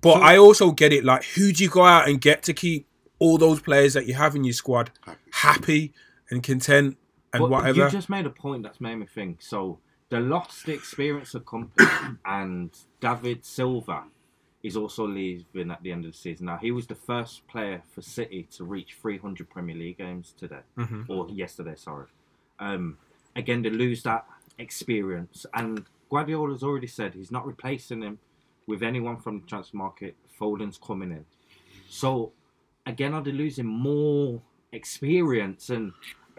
But 0.00 0.22
I 0.22 0.36
also 0.36 0.70
get 0.70 0.92
it. 0.92 1.04
Like, 1.04 1.24
who 1.24 1.52
do 1.52 1.64
you 1.64 1.70
go 1.70 1.84
out 1.84 2.08
and 2.08 2.20
get 2.20 2.42
to 2.44 2.52
keep 2.52 2.86
all 3.18 3.36
those 3.36 3.60
players 3.60 3.94
that 3.94 4.06
you 4.06 4.14
have 4.14 4.36
in 4.36 4.44
your 4.44 4.52
squad 4.52 4.90
happy 5.32 5.92
and 6.30 6.42
content 6.42 6.96
and 7.32 7.42
But 7.42 7.50
whatever? 7.50 7.84
You 7.84 7.90
just 7.90 8.08
made 8.08 8.26
a 8.26 8.30
point 8.30 8.62
that's 8.62 8.80
made 8.80 8.96
me 8.96 9.06
think. 9.06 9.42
So 9.42 9.80
the 10.08 10.20
lost 10.20 10.68
experience 10.68 11.34
of 11.34 11.44
Kompany, 11.44 12.18
and 12.24 12.70
David 13.00 13.44
Silva 13.44 14.04
is 14.68 14.76
also 14.76 15.06
leaving 15.06 15.70
at 15.70 15.82
the 15.82 15.90
end 15.90 16.04
of 16.04 16.12
the 16.12 16.16
season. 16.16 16.46
Now 16.46 16.58
he 16.58 16.70
was 16.70 16.86
the 16.86 16.94
first 16.94 17.46
player 17.48 17.82
for 17.92 18.02
City 18.02 18.44
to 18.52 18.64
reach 18.64 18.94
300 19.02 19.50
Premier 19.50 19.74
League 19.76 19.98
games 19.98 20.34
today, 20.38 20.60
Mhm. 20.76 21.08
or 21.08 21.28
yesterday. 21.30 21.74
Sorry. 21.74 22.06
Um, 22.60 22.98
again, 23.34 23.62
to 23.64 23.70
lose 23.70 24.02
that 24.04 24.24
experience, 24.58 25.44
and 25.54 25.84
Guardiola's 26.10 26.62
already 26.62 26.86
said 26.86 27.14
he's 27.14 27.30
not 27.32 27.46
replacing 27.46 28.02
him 28.02 28.18
with 28.66 28.82
anyone 28.82 29.16
from 29.18 29.40
the 29.40 29.46
transfer 29.46 29.76
market. 29.76 30.14
Foden's 30.38 30.78
coming 30.78 31.10
in, 31.10 31.24
so 31.88 32.32
again, 32.86 33.12
are 33.14 33.22
they 33.22 33.32
losing 33.32 33.66
more 33.66 34.40
experience 34.72 35.70
and? 35.70 35.92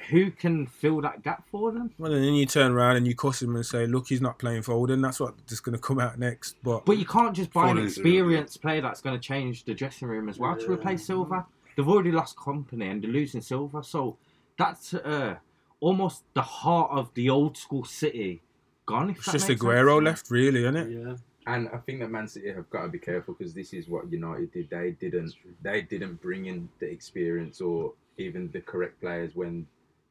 Who 0.09 0.31
can 0.31 0.65
fill 0.67 1.01
that 1.01 1.23
gap 1.23 1.47
for 1.49 1.71
them? 1.71 1.91
Well, 1.97 2.13
and 2.13 2.23
then 2.23 2.33
you 2.33 2.45
turn 2.45 2.71
around 2.71 2.97
and 2.97 3.07
you 3.07 3.15
cuss 3.15 3.41
him 3.41 3.55
and 3.55 3.65
say, 3.65 3.85
"Look, 3.85 4.07
he's 4.07 4.21
not 4.21 4.39
playing 4.39 4.63
for." 4.63 4.73
Foden." 4.73 5.01
That's 5.01 5.19
what 5.19 5.45
just 5.47 5.63
going 5.63 5.73
to 5.75 5.81
come 5.81 5.99
out 5.99 6.17
next. 6.17 6.55
But 6.63 6.85
But 6.85 6.97
you 6.97 7.05
can't 7.05 7.35
just 7.35 7.51
buy 7.51 7.69
an 7.69 7.77
Foden 7.77 7.85
is 7.85 7.97
experienced 7.97 8.62
player 8.62 8.81
that's 8.81 9.01
going 9.01 9.19
to 9.19 9.21
change 9.21 9.65
the 9.65 9.73
dressing 9.73 10.07
room 10.07 10.29
as 10.29 10.39
well 10.39 10.55
to 10.55 10.71
replace 10.71 11.05
Silva. 11.05 11.45
They've 11.75 11.88
already 11.88 12.12
lost 12.12 12.35
Kompany 12.35 12.91
and 12.91 13.01
they're 13.01 13.12
losing 13.12 13.41
Silva, 13.41 13.83
so 13.83 14.17
that's 14.57 14.93
uh, 14.93 15.35
almost 15.79 16.23
the 16.33 16.41
heart 16.41 16.91
of 16.91 17.13
the 17.13 17.29
old 17.29 17.57
school 17.57 17.85
City 17.85 18.41
gone. 18.85 19.09
If 19.12 19.17
it's 19.17 19.31
just 19.31 19.49
makes 19.49 19.62
Aguero 19.62 19.97
sense. 19.97 20.05
left, 20.05 20.31
really, 20.31 20.62
isn't 20.62 20.75
it? 20.75 20.89
Yeah. 20.89 21.15
And 21.47 21.69
I 21.73 21.77
think 21.77 21.99
that 22.01 22.12
Man 22.12 22.27
City 22.27 22.51
have 22.51 22.69
got 22.69 22.83
to 22.83 22.89
be 22.89 22.99
careful 22.99 23.33
because 23.33 23.53
this 23.53 23.73
is 23.73 23.88
what 23.88 24.12
United 24.12 24.51
did. 24.51 24.69
They 24.69 24.91
didn't. 24.91 25.33
They 25.62 25.81
didn't 25.81 26.21
bring 26.21 26.45
in 26.45 26.69
the 26.79 26.88
experience 26.88 27.62
or 27.62 27.93
even 28.17 28.51
the 28.51 28.62
correct 28.62 28.99
players 29.01 29.31
when 29.33 29.65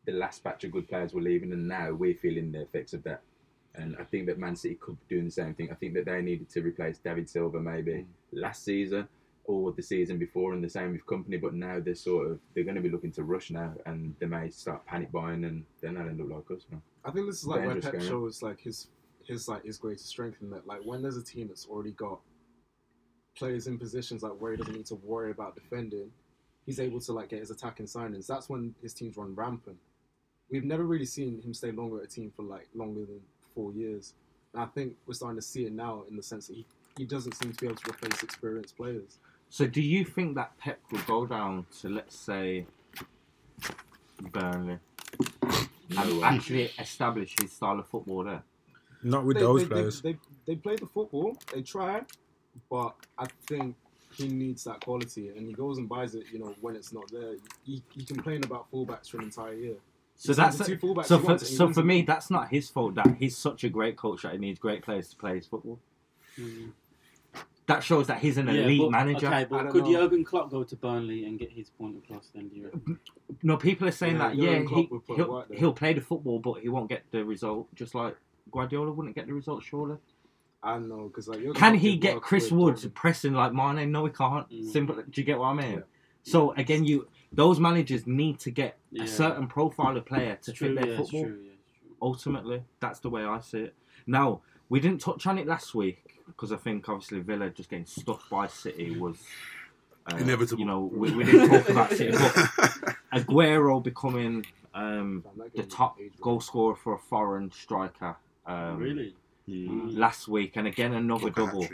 the 0.08 0.14
last 0.14 0.42
batch 0.42 0.64
of 0.64 0.72
good 0.72 0.88
players 0.88 1.12
were 1.12 1.20
leaving, 1.20 1.52
and 1.52 1.68
now 1.68 1.92
we're 1.92 2.14
feeling 2.14 2.50
the 2.50 2.62
effects 2.62 2.94
of 2.94 3.02
that. 3.02 3.20
And 3.74 3.94
I 4.00 4.04
think 4.04 4.26
that 4.26 4.38
Man 4.38 4.56
City 4.56 4.76
could 4.80 4.96
be 5.00 5.16
doing 5.16 5.26
the 5.26 5.30
same 5.30 5.52
thing. 5.52 5.68
I 5.70 5.74
think 5.74 5.92
that 5.94 6.06
they 6.06 6.22
needed 6.22 6.48
to 6.48 6.62
replace 6.62 6.96
David 6.96 7.28
Silva 7.28 7.60
maybe 7.60 7.92
mm. 7.92 8.06
last 8.32 8.64
season 8.64 9.06
or 9.44 9.70
the 9.72 9.82
season 9.82 10.18
before, 10.18 10.54
and 10.54 10.64
the 10.64 10.68
same 10.70 10.92
with 10.92 11.04
Kompany. 11.04 11.38
But 11.38 11.52
now 11.52 11.78
they're 11.78 11.94
sort 11.94 12.30
of 12.30 12.38
they're 12.54 12.64
going 12.64 12.76
to 12.76 12.80
be 12.80 12.88
looking 12.88 13.12
to 13.12 13.22
rush 13.22 13.50
now, 13.50 13.74
and 13.84 14.14
they 14.18 14.24
may 14.24 14.48
start 14.48 14.86
panic 14.86 15.12
buying, 15.12 15.44
and 15.44 15.62
then 15.82 15.94
they'll 15.94 16.08
end 16.08 16.22
up 16.22 16.30
like 16.30 16.56
us. 16.56 16.64
Man. 16.70 16.80
I 17.04 17.10
think 17.10 17.26
this 17.26 17.40
is 17.40 17.46
like 17.46 17.60
where 17.60 17.74
Dangerous 17.74 17.92
Pep 17.92 18.02
shows 18.02 18.42
like 18.42 18.60
his 18.60 18.88
his 19.26 19.46
like 19.46 19.66
his 19.66 19.76
greatest 19.76 20.08
strength 20.08 20.38
in 20.40 20.48
that 20.50 20.66
like 20.66 20.80
when 20.86 21.02
there's 21.02 21.18
a 21.18 21.22
team 21.22 21.48
that's 21.48 21.66
already 21.66 21.92
got 21.92 22.18
players 23.36 23.66
in 23.66 23.78
positions 23.78 24.22
like 24.22 24.32
where 24.38 24.52
he 24.52 24.56
doesn't 24.56 24.74
need 24.74 24.86
to 24.86 24.94
worry 24.94 25.32
about 25.32 25.54
defending, 25.54 26.10
he's 26.64 26.80
able 26.80 26.98
to 26.98 27.12
like 27.12 27.28
get 27.28 27.40
his 27.40 27.50
attacking 27.50 27.84
signings. 27.86 28.26
That's 28.26 28.48
when 28.48 28.74
his 28.80 28.94
teams 28.94 29.18
run 29.18 29.34
rampant. 29.34 29.76
We've 30.50 30.64
never 30.64 30.84
really 30.84 31.04
seen 31.04 31.40
him 31.42 31.52
stay 31.52 31.72
longer 31.72 31.98
at 31.98 32.04
a 32.04 32.06
team 32.08 32.32
for 32.34 32.42
like 32.42 32.68
longer 32.74 33.00
than 33.00 33.20
four 33.54 33.72
years. 33.72 34.14
And 34.54 34.62
I 34.62 34.66
think 34.66 34.94
we're 35.06 35.14
starting 35.14 35.36
to 35.36 35.42
see 35.42 35.66
it 35.66 35.72
now 35.72 36.04
in 36.08 36.16
the 36.16 36.22
sense 36.22 36.46
that 36.46 36.54
he, 36.54 36.66
he 36.96 37.04
doesn't 37.04 37.32
seem 37.32 37.52
to 37.52 37.58
be 37.58 37.66
able 37.66 37.76
to 37.76 37.90
replace 37.90 38.22
experienced 38.22 38.76
players. 38.76 39.18
So, 39.50 39.66
do 39.66 39.80
you 39.80 40.04
think 40.04 40.34
that 40.36 40.56
Pep 40.58 40.78
will 40.90 41.00
go 41.06 41.26
down 41.26 41.66
to 41.80 41.88
let's 41.88 42.16
say 42.16 42.66
Burnley 44.32 44.78
and 45.42 46.22
actually 46.22 46.70
establish 46.78 47.34
his 47.40 47.52
style 47.52 47.78
of 47.78 47.86
football 47.88 48.24
there? 48.24 48.42
Not 49.02 49.24
with 49.24 49.36
they, 49.36 49.42
those 49.42 49.62
they, 49.62 49.68
players. 49.68 50.00
They, 50.02 50.12
they, 50.12 50.18
they 50.46 50.56
play 50.56 50.76
the 50.76 50.86
football, 50.86 51.36
they 51.54 51.62
try, 51.62 52.02
but 52.70 52.94
I 53.18 53.26
think 53.46 53.76
he 54.12 54.28
needs 54.28 54.64
that 54.64 54.80
quality, 54.80 55.28
and 55.28 55.46
he 55.46 55.52
goes 55.52 55.78
and 55.78 55.88
buys 55.88 56.14
it. 56.14 56.24
You 56.32 56.40
know, 56.40 56.54
when 56.60 56.74
it's 56.76 56.92
not 56.92 57.10
there, 57.10 57.34
he, 57.64 57.82
he 57.94 58.04
complained 58.04 58.44
about 58.44 58.70
fullbacks 58.70 59.10
for 59.10 59.18
an 59.18 59.24
entire 59.24 59.54
year. 59.54 59.76
So 60.20 60.32
He 60.32 60.36
that's 60.36 60.56
signed 60.58 60.70
the 60.70 60.76
two 60.76 60.86
fullbacks 60.86 61.06
so 61.06 61.18
for 61.20 61.26
wants, 61.26 61.42
and 61.44 61.50
he 61.50 61.56
so 61.56 61.72
for 61.72 61.82
me 61.84 62.02
that's 62.02 62.28
not 62.28 62.48
his 62.48 62.68
fault 62.68 62.96
that 62.96 63.16
he's 63.18 63.36
such 63.36 63.62
a 63.62 63.68
great 63.68 63.96
coach 63.96 64.22
that 64.22 64.32
he 64.32 64.38
needs 64.38 64.58
great 64.58 64.82
players 64.82 65.08
to 65.10 65.16
play 65.16 65.36
his 65.36 65.46
football. 65.46 65.78
Mm. 66.36 66.72
That 67.66 67.84
shows 67.84 68.06
that 68.08 68.18
he's 68.18 68.36
an 68.36 68.46
Yeah, 68.48 68.62
elite 68.62 68.80
but- 68.80 68.90
manager. 68.90 69.26
Okay, 69.28 69.44
but 69.48 69.70
could 69.70 69.84
know. 69.84 69.92
Jurgen 69.92 70.24
Klopp 70.24 70.50
go 70.50 70.64
to 70.64 70.74
Burnley 70.74 71.24
and 71.26 71.38
get 71.38 71.52
his 71.52 71.70
point 71.70 71.98
across 71.98 72.30
then? 72.34 72.48
Do 72.48 72.56
you 72.56 72.64
reckon? 72.64 72.98
No, 73.42 73.56
people 73.58 73.86
are 73.86 73.92
saying 73.92 74.16
Yeah, 74.16 74.28
that 74.28 74.36
Jurgen 74.36 74.62
yeah, 74.62 74.68
Klopp 74.68 74.80
he, 74.80 74.86
will 74.90 75.00
put 75.00 75.16
he'll, 75.16 75.30
work 75.30 75.54
he'll 75.54 75.72
play 75.72 75.92
the 75.92 76.00
football, 76.00 76.38
but 76.40 76.54
he 76.62 76.68
won't 76.68 76.88
get 76.88 77.02
the 77.12 77.24
result. 77.24 77.72
Just 77.76 77.94
like 77.94 78.16
Guardiola 78.50 78.90
wouldn't 78.90 79.14
get 79.14 79.26
the 79.28 79.34
result, 79.34 79.62
surely. 79.62 79.98
I 80.62 80.72
don't 80.72 80.88
know 80.88 81.06
because 81.08 81.28
like 81.28 81.38
Jurgen 81.38 81.54
Can 81.54 81.72
Klopp 81.72 81.82
he 81.82 81.96
get 81.96 82.20
Chris 82.22 82.44
with 82.50 82.52
Woods 82.60 82.80
Tottenham. 82.80 82.92
pressing 82.94 83.32
like 83.34 83.52
Mane? 83.52 83.92
No, 83.92 84.04
he 84.06 84.12
can't. 84.12 84.50
Mm. 84.50 84.72
Simple. 84.72 84.96
Do 84.96 85.20
you 85.20 85.24
get 85.24 85.38
what 85.38 85.46
I 85.48 85.52
mean? 85.54 85.72
Yeah. 85.74 85.80
So 86.28 86.52
again, 86.52 86.84
you 86.84 87.08
those 87.32 87.60
managers 87.60 88.06
need 88.06 88.38
to 88.40 88.50
get 88.50 88.78
Yeah. 88.90 89.04
a 89.04 89.06
certain 89.06 89.46
profile 89.48 89.96
of 89.96 90.04
player 90.06 90.36
to 90.42 90.50
It's 90.50 90.58
true, 90.58 90.68
fit 90.68 90.76
their 90.76 90.90
yeah, 90.92 90.96
football. 90.96 91.24
true, 91.24 91.40
yeah, 91.44 91.52
ultimately. 92.00 92.62
That's 92.80 93.00
the 93.00 93.10
way 93.10 93.24
I 93.24 93.40
see 93.40 93.58
it. 93.64 93.74
Now, 94.06 94.40
we 94.70 94.80
didn't 94.80 95.00
touch 95.02 95.26
on 95.26 95.38
it 95.38 95.46
last 95.46 95.74
week 95.74 96.20
because 96.26 96.52
I 96.52 96.56
think 96.56 96.88
obviously 96.88 97.20
Villa 97.20 97.50
just 97.50 97.68
getting 97.68 97.86
stuffed 97.86 98.28
by 98.30 98.46
City 98.46 98.98
was 98.98 99.16
uh, 100.10 100.16
Inevitable. 100.16 100.60
You 100.60 100.66
know, 100.66 100.80
we, 100.80 101.14
we 101.14 101.24
didn't 101.24 101.48
talk 101.48 101.68
about 101.68 101.90
City, 101.92 102.12
but 102.12 102.34
Aguero 103.14 103.82
becoming 103.82 104.46
um, 104.74 105.24
the 105.54 105.64
top 105.64 105.98
goal 106.20 106.40
scorer 106.40 106.76
for 106.76 106.94
a 106.94 106.98
foreign 106.98 107.50
striker 107.52 108.16
um, 108.46 108.78
really? 108.78 109.14
last 109.46 110.28
week, 110.28 110.56
and 110.56 110.66
again 110.66 110.94
another 110.94 111.28
double. 111.30 111.66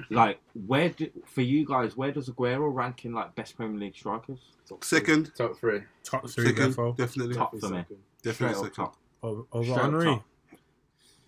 Hat-trick. 0.00 0.16
Like, 0.16 0.40
where 0.66 0.88
do, 0.90 1.08
for 1.26 1.40
you 1.42 1.64
guys, 1.66 1.96
where 1.96 2.12
does 2.12 2.28
Aguero 2.28 2.72
rank 2.74 3.04
in 3.04 3.12
like 3.12 3.34
best 3.34 3.56
Premier 3.56 3.78
League 3.78 3.96
strikers? 3.96 4.38
Top 4.68 4.84
Second, 4.84 5.32
Top 5.36 5.56
three. 5.58 5.80
Top 6.04 6.28
three, 6.28 6.46
second, 6.46 6.74
defo. 6.74 6.96
definitely, 6.96 7.34
Top 7.34 7.50
for 7.50 7.68
me. 7.70 7.78
second. 7.78 7.96
definitely 8.22 8.32
Straight 8.32 8.50
up 8.50 8.56
second. 8.56 8.84
top. 8.84 8.96
Over, 9.22 9.42
over 9.52 9.64
Straight 9.64 9.76
up 9.76 9.82
Henry. 9.82 10.04
top. 10.06 10.24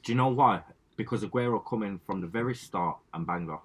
Do 0.02 0.12
you 0.12 0.16
know 0.16 0.28
why? 0.28 0.62
Because 0.96 1.24
Aguero 1.24 1.64
coming 1.64 2.00
from 2.06 2.20
the 2.20 2.26
very 2.26 2.54
start 2.54 2.98
and 3.14 3.26
banged 3.26 3.50
off, 3.50 3.62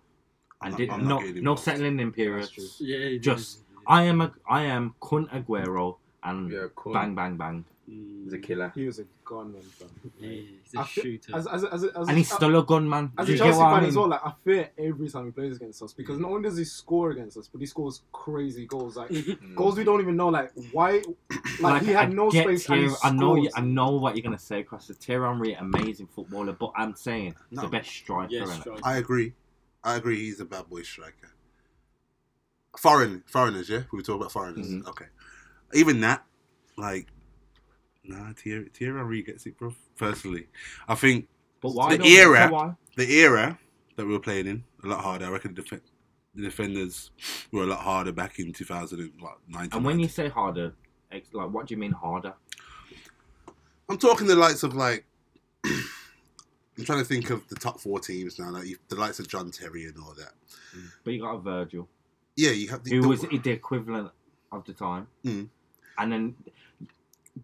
and 0.61 0.73
I'm 0.73 0.77
did 0.77 0.89
not- 0.89 0.99
I'm 0.99 1.07
not 1.07 1.09
no 1.09 1.19
getting 1.19 1.33
no 1.35 1.39
involved. 1.39 1.59
settling 1.61 1.99
in 1.99 2.05
That's 2.07 2.15
periods. 2.15 2.77
Yeah, 2.79 2.97
he 3.09 3.19
Just 3.19 3.57
did. 3.57 3.63
I 3.87 4.03
am 4.03 4.21
a 4.21 4.31
I 4.49 4.63
am 4.63 4.95
Kun 5.01 5.27
Aguero 5.27 5.97
and 6.23 6.51
Yeah, 6.51 6.67
cool. 6.75 6.93
bang 6.93 7.15
bang 7.15 7.37
bang. 7.37 7.65
He's 7.89 8.33
a 8.33 8.37
killer. 8.39 8.73
He 8.75 8.85
was 8.85 8.99
a 8.99 9.05
gunman, 9.23 9.61
fam. 9.61 9.87
Yeah, 10.19 10.29
he's 10.29 10.73
a 10.75 10.79
I 10.81 10.83
feel- 10.83 11.03
shooter. 11.05 11.35
As, 11.37 11.47
as, 11.47 11.63
as, 11.63 11.83
as, 11.85 12.07
and 12.09 12.17
he's 12.17 12.29
still 12.29 12.57
a 12.59 12.65
gunman. 12.65 13.13
As 13.17 13.27
Do 13.27 13.31
a 13.31 13.35
you 13.35 13.41
get 13.41 13.45
Chelsea 13.45 13.59
what 13.59 13.67
I 13.67 13.71
fan 13.75 13.79
mean? 13.81 13.89
as 13.89 13.95
well, 13.95 14.07
like 14.09 14.19
I 14.25 14.33
fear 14.43 14.69
every 14.77 15.09
time 15.09 15.25
he 15.25 15.31
plays 15.31 15.55
against 15.55 15.81
us 15.81 15.93
because 15.93 16.19
not 16.19 16.31
only 16.31 16.49
does 16.49 16.57
he 16.57 16.65
score 16.65 17.11
against 17.11 17.37
us, 17.37 17.47
but 17.47 17.61
he 17.61 17.65
scores 17.67 18.01
crazy 18.11 18.65
goals, 18.65 18.97
like 18.97 19.09
Mm. 19.11 19.55
goals 19.55 19.77
we 19.77 19.85
don't 19.85 20.01
even 20.01 20.17
know, 20.17 20.27
like 20.27 20.51
why, 20.73 21.01
like, 21.61 21.83
he 21.83 21.91
had 21.91 22.09
I 22.09 22.11
no 22.11 22.29
get 22.29 22.43
space 22.43 22.67
and 22.69 22.81
he 22.81 22.87
Thierry- 22.87 22.99
I 23.03 23.11
know 23.11 23.35
you, 23.35 23.49
scores. 23.49 23.63
I 23.63 23.65
know 23.65 23.91
what 23.91 24.15
you're 24.17 24.23
gonna 24.23 24.37
say, 24.37 24.63
Cross. 24.63 24.91
Thierry 24.99 25.25
Henry, 25.25 25.53
amazing 25.53 26.07
footballer, 26.07 26.51
but 26.51 26.73
I'm 26.75 26.93
saying 26.93 27.35
No. 27.51 27.61
the 27.61 27.67
best 27.69 27.89
striker. 27.89 28.33
yeah, 28.33 28.41
innit? 28.43 28.59
striker. 28.59 28.81
I 28.83 28.97
agree. 28.97 29.33
I 29.83 29.95
agree. 29.95 30.17
He's 30.17 30.41
a 30.41 30.45
bad 30.45 30.67
boy 30.69 30.81
striker. 30.81 31.29
Foreign 32.77 33.23
foreigners, 33.27 33.69
yeah. 33.69 33.83
We 33.91 33.97
were 33.97 34.03
talking 34.03 34.19
about 34.21 34.31
foreigners. 34.33 34.67
Mhm. 34.69 34.87
Okay. 34.89 35.05
Even 35.73 36.01
that, 36.01 36.25
like, 36.77 37.07
nah, 38.07 38.33
Thierry, 38.33 38.69
Thierry 38.73 38.97
Henry 38.97 39.21
gets 39.23 39.45
it, 39.45 39.57
bro. 39.57 39.73
Personally, 39.97 40.47
I 40.87 40.95
think 40.95 41.27
But 41.61 41.71
why? 41.73 41.97
The 41.97 42.05
era- 42.05 42.49
why? 42.51 42.73
the 42.95 43.11
era 43.19 43.57
that 43.95 44.05
we 44.05 44.13
were 44.13 44.19
playing 44.19 44.47
in 44.47 44.63
a 44.83 44.87
lot 44.87 45.03
harder. 45.03 45.25
I 45.25 45.29
reckon 45.29 45.53
the, 45.55 45.61
def- 45.63 45.81
the 46.35 46.41
defenders 46.43 47.11
were 47.51 47.63
a 47.63 47.67
lot 47.67 47.79
harder 47.79 48.11
back 48.11 48.39
in 48.39 48.53
2019. 48.53 49.69
And 49.73 49.85
when 49.85 49.99
you 49.99 50.07
say 50.07 50.29
harder, 50.29 50.73
like 51.11 51.25
what 51.33 51.67
do 51.67 51.73
you 51.73 51.79
mean 51.79 51.91
harder? 51.91 52.33
I'm 53.89 53.97
talking 53.97 54.27
the 54.27 54.35
likes 54.35 54.63
of 54.63 54.75
like. 54.75 55.05
I'm 55.65 56.85
trying 56.85 56.99
to 56.99 57.05
think 57.05 57.31
of 57.31 57.47
the 57.47 57.55
top 57.55 57.79
four 57.79 57.99
teams 57.99 58.37
now. 58.37 58.51
Like 58.51 58.67
the 58.89 58.95
likes 58.95 59.19
of 59.19 59.27
John 59.27 59.49
Terry 59.49 59.85
and 59.85 59.95
all 59.97 60.13
that. 60.17 60.33
But 61.03 61.13
you 61.13 61.21
got 61.21 61.35
a 61.35 61.39
Virgil. 61.39 61.87
Yeah, 62.35 62.51
you 62.51 62.67
have 62.69 62.83
the, 62.83 62.91
who 62.95 63.01
the- 63.01 63.07
was 63.07 63.21
the 63.21 63.49
equivalent 63.49 64.11
of 64.51 64.63
the 64.65 64.73
time. 64.73 65.07
Mm. 65.25 65.49
And 65.97 66.11
then 66.11 66.35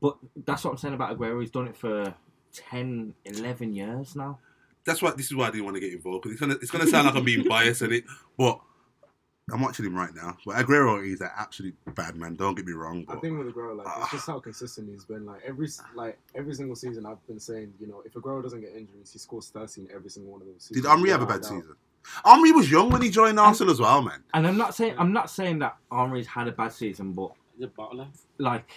but 0.01 0.17
that's 0.45 0.63
what 0.63 0.71
I'm 0.71 0.77
saying 0.77 0.93
about 0.93 1.17
Aguero. 1.17 1.41
He's 1.41 1.51
done 1.51 1.67
it 1.67 1.75
for 1.75 2.13
10, 2.53 3.13
11 3.25 3.75
years 3.75 4.15
now. 4.15 4.39
That's 4.85 5.01
why 5.01 5.11
this 5.11 5.27
is 5.27 5.35
why 5.35 5.47
I 5.47 5.51
didn't 5.51 5.65
want 5.65 5.75
to 5.75 5.79
get 5.81 5.93
involved 5.93 6.23
because 6.23 6.33
it's 6.33 6.41
gonna 6.41 6.55
it's 6.55 6.71
gonna 6.71 6.87
sound 6.87 7.07
like 7.07 7.15
I'm 7.15 7.23
being 7.23 7.47
biased 7.49 7.81
in 7.83 7.93
it, 7.93 8.03
but 8.37 8.59
I'm 9.51 9.61
watching 9.61 9.85
him 9.85 9.95
right 9.95 10.13
now. 10.13 10.37
But 10.45 10.55
Aguero 10.55 11.05
is 11.05 11.21
an 11.21 11.29
absolute 11.37 11.75
bad 11.95 12.15
man. 12.15 12.35
Don't 12.35 12.55
get 12.55 12.65
me 12.65 12.73
wrong, 12.73 13.05
I 13.07 13.15
think 13.15 13.37
with 13.37 13.53
Aguero, 13.53 13.77
like 13.77 13.87
it's 13.87 13.95
ah. 13.97 14.09
just 14.11 14.27
how 14.27 14.39
consistent 14.39 14.89
he's 14.89 15.05
been. 15.05 15.25
Like 15.25 15.41
every 15.45 15.69
like 15.95 16.17
every 16.35 16.53
single 16.53 16.75
season, 16.75 17.05
I've 17.05 17.25
been 17.27 17.39
saying, 17.39 17.73
you 17.79 17.87
know, 17.87 18.03
if 18.05 18.13
Aguero 18.13 18.43
doesn't 18.43 18.61
get 18.61 18.71
injuries, 18.71 19.11
he 19.11 19.19
scores 19.19 19.49
13 19.49 19.87
every 19.93 20.09
single 20.09 20.33
one 20.33 20.41
of 20.41 20.47
those. 20.47 20.67
did 20.67 20.75
seasons. 20.75 20.87
Henry 20.87 21.09
have 21.11 21.21
a 21.21 21.25
bad 21.25 21.41
doubt. 21.41 21.45
season? 21.45 21.75
Henry 22.25 22.51
was 22.51 22.69
young 22.69 22.89
when 22.89 23.01
he 23.01 23.09
joined 23.09 23.39
Arsenal 23.39 23.71
as 23.71 23.79
well, 23.79 24.01
man. 24.01 24.23
And 24.33 24.45
I'm 24.45 24.57
not 24.57 24.75
saying 24.75 24.95
I'm 24.97 25.13
not 25.13 25.29
saying 25.29 25.59
that 25.59 25.77
Henry's 25.91 26.27
had 26.27 26.47
a 26.47 26.51
bad 26.51 26.73
season, 26.73 27.13
but 27.13 27.31
The 27.59 27.67
bottler. 27.67 28.07
like 28.37 28.69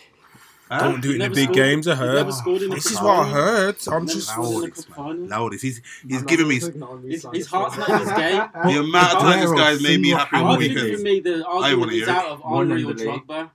Don't 0.68 1.00
do 1.00 1.10
it 1.10 1.14
in 1.14 1.18
the 1.20 1.28
big 1.30 1.44
scored- 1.44 1.56
games. 1.56 1.86
I 1.88 1.94
heard. 1.94 2.14
never 2.16 2.32
scored 2.32 2.62
in 2.62 2.72
a 2.72 2.74
This 2.74 2.86
is 2.90 3.00
what 3.00 3.18
I 3.26 3.28
heard. 3.30 3.76
I'm 3.88 3.92
Never 4.04 4.06
just. 4.12 4.28
scored 4.28 4.48
in 4.48 4.54
a 4.54 4.58
Loudest, 4.60 4.88
cup 4.88 4.98
man. 4.98 5.06
final. 5.06 5.26
Loudest. 5.28 5.62
He's 5.62 5.80
he's 6.08 6.20
I'm 6.20 6.26
giving 6.26 6.48
me 6.48 6.58
taking 6.60 6.80
that 6.80 6.88
Henry 6.88 7.10
His, 7.12 7.26
his 7.32 7.46
heart's 7.46 7.76
not 7.78 7.88
in 7.88 7.98
his 8.00 8.08
game. 8.16 8.42
the 8.64 8.80
amount 8.80 9.12
of 9.14 9.20
times 9.22 9.42
this 9.50 9.52
guy's 9.60 9.82
made 9.82 10.00
me 10.00 10.10
happy 10.10 10.36
on 10.36 10.58
the 10.58 10.66
think 10.66 10.78
for 10.78 10.84
weekends. 10.84 11.02
me, 11.04 11.20
the 11.20 11.46
argument 11.46 11.78
wanna 11.80 11.92
hear 11.92 12.10
out 12.10 12.24
it. 12.26 12.30
of 12.32 12.40
One 12.40 12.66
Henry 12.68 12.82
in 12.82 12.88
or 12.90 12.94
the 12.94 13.04
league. 13.04 13.26
Drogba. 13.26 13.50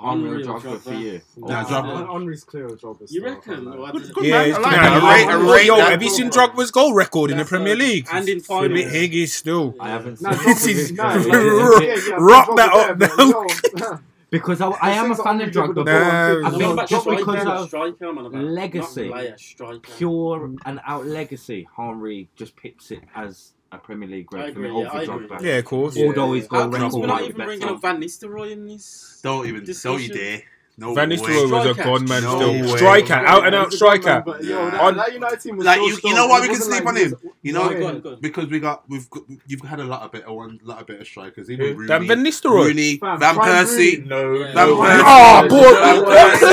Henry 0.00 0.42
or 0.42 0.46
Drogba 0.46 0.78
for 0.80 0.94
you. 0.94 1.20
Nah, 1.38 1.64
Drogba. 1.64 2.12
Henry's 2.12 2.44
clear 2.44 2.68
job. 2.76 2.98
You 3.08 3.24
reckon? 3.24 3.66
Or 3.66 3.86
I 3.88 3.90
Good, 3.90 4.12
don't- 4.14 4.24
Yeah, 4.24 4.30
man. 4.38 4.48
it's 4.50 4.58
I 4.58 4.60
like 4.60 4.76
nah, 4.76 4.82
that. 4.82 4.92
I 4.92 4.98
nah, 5.00 5.10
rate- 5.12 5.26
I 5.26 5.42
nah, 5.42 5.52
rate 5.52 5.66
yo, 5.66 5.76
have 5.76 6.02
you 6.02 6.10
seen 6.10 6.30
Drogba's 6.30 6.70
goal 6.70 6.92
record 6.94 7.30
in 7.32 7.38
the 7.38 7.44
Premier. 7.44 7.74
League? 7.74 8.06
And 8.12 8.28
in 8.28 8.38
It's 8.38 8.48
a 8.48 8.68
bit 8.68 8.88
higgy 8.92 9.28
still. 9.28 9.74
I 9.80 9.88
haven't 9.90 10.20
Nah, 10.22 10.32
seen 10.54 10.76
This 10.76 10.92
Drogba 10.92 11.14
is- 11.24 12.04
did- 12.04 12.10
nah, 12.10 12.16
Rock- 12.18 12.48
Drogba 12.48 12.56
that 12.56 12.72
up 12.72 12.98
but 12.98 13.80
now. 13.80 14.00
Yo, 14.30 14.38
because 14.38 14.60
I, 14.60 14.68
I 14.70 14.90
am 14.92 15.10
a 15.10 15.16
fan 15.16 15.40
of 15.40 15.52
Henry 15.52 15.52
did 15.52 15.54
Drogba. 15.54 15.76
Nah, 15.76 15.84
but 15.84 15.88
I 15.88 16.32
I'm 16.32 16.42
not 16.42 16.52
think 16.52 16.72
about 16.72 16.88
just 16.88 17.06
because 17.06 17.46
of 17.46 17.68
striker, 17.68 18.04
I'm 18.06 18.18
on 18.18 18.26
about. 18.26 18.44
legacy, 18.44 19.08
player, 19.08 19.36
pure 19.82 20.54
and 20.66 20.80
out 20.86 21.06
legacy, 21.06 21.68
Henry 21.76 22.28
just 22.36 22.56
pips 22.56 22.90
it 22.90 23.02
as 23.14 23.52
a 23.72 23.78
Premier 23.78 24.08
League 24.08 24.26
I 24.32 24.36
great 24.36 24.54
for 24.54 24.60
me 24.60 24.68
yeah, 24.68 24.74
over 24.74 25.06
Drogba. 25.06 25.40
Yeah, 25.40 25.56
of 25.56 25.64
course. 25.64 25.98
Although 25.98 26.32
his 26.34 26.46
How 26.50 26.68
goal 26.68 26.72
come 26.72 26.82
record 26.82 26.92
we're 27.00 27.06
might 27.06 27.20
not 27.20 27.22
even 27.28 27.44
bringing 27.46 27.68
up 27.68 27.82
Van 27.82 28.00
Nistelrooy 28.00 28.52
in 28.52 28.66
this? 28.66 29.20
Don't 29.22 29.46
even 29.46 29.60
don't 29.60 30.02
you 30.02 30.08
discussion? 30.08 30.16
dare. 30.16 30.42
No 30.80 30.94
Van 30.94 31.10
way. 31.10 31.16
Nistelrooy 31.16 31.50
was 31.50 31.66
a 31.66 31.72
Striker. 31.74 31.82
gone 31.90 32.04
man 32.08 32.22
No 32.22 32.36
still. 32.36 32.52
way. 32.52 32.76
Striker, 32.76 33.14
out 33.14 33.46
and 33.46 33.54
out 33.54 33.72
striker. 33.72 34.22
But 34.24 34.44
yo, 34.44 34.70
that, 34.70 34.80
On- 34.80 34.96
that 34.96 35.12
United 35.12 35.40
team 35.40 35.56
was 35.56 35.66
Like, 35.66 35.78
so 35.80 35.86
you- 35.86 35.98
you 36.04 36.14
know 36.14 36.26
why 36.28 36.40
we 36.40 36.46
can 36.46 36.56
sleep 36.56 36.84
like 36.84 36.86
on 36.86 36.96
him? 36.96 37.10
was- 37.10 37.32
You 37.42 37.52
know, 37.52 37.70
Yeah. 37.70 37.78
Go 37.78 37.86
on, 37.88 38.00
go 38.00 38.10
on. 38.12 38.20
because 38.20 38.46
we 38.46 38.60
got 38.60 38.84
we've 38.88 39.10
got, 39.10 39.22
you've 39.48 39.60
had 39.62 39.80
a 39.80 39.84
lot 39.84 40.02
of 40.02 40.12
better 40.12 40.32
one, 40.32 40.60
lot 40.62 40.80
of 40.80 40.86
better 40.86 41.04
strikers. 41.04 41.50
Even 41.50 41.66
Who? 41.66 41.74
Rooney, 41.74 41.88
Dan 41.88 42.06
Van 42.06 42.24
Nistelrooy. 42.24 42.66
Rooney, 42.66 42.96
Fam, 42.98 43.18
Van 43.18 43.34
Persie. 43.36 44.06
No, 44.06 44.34
Yeah. 44.34 44.52
Van. 44.54 44.68
Persie. 44.68 45.02
Oh, 45.04 45.48
boy. 45.48 45.58
Van 45.58 46.02
What's 46.04 46.42
Persie. 46.42 46.48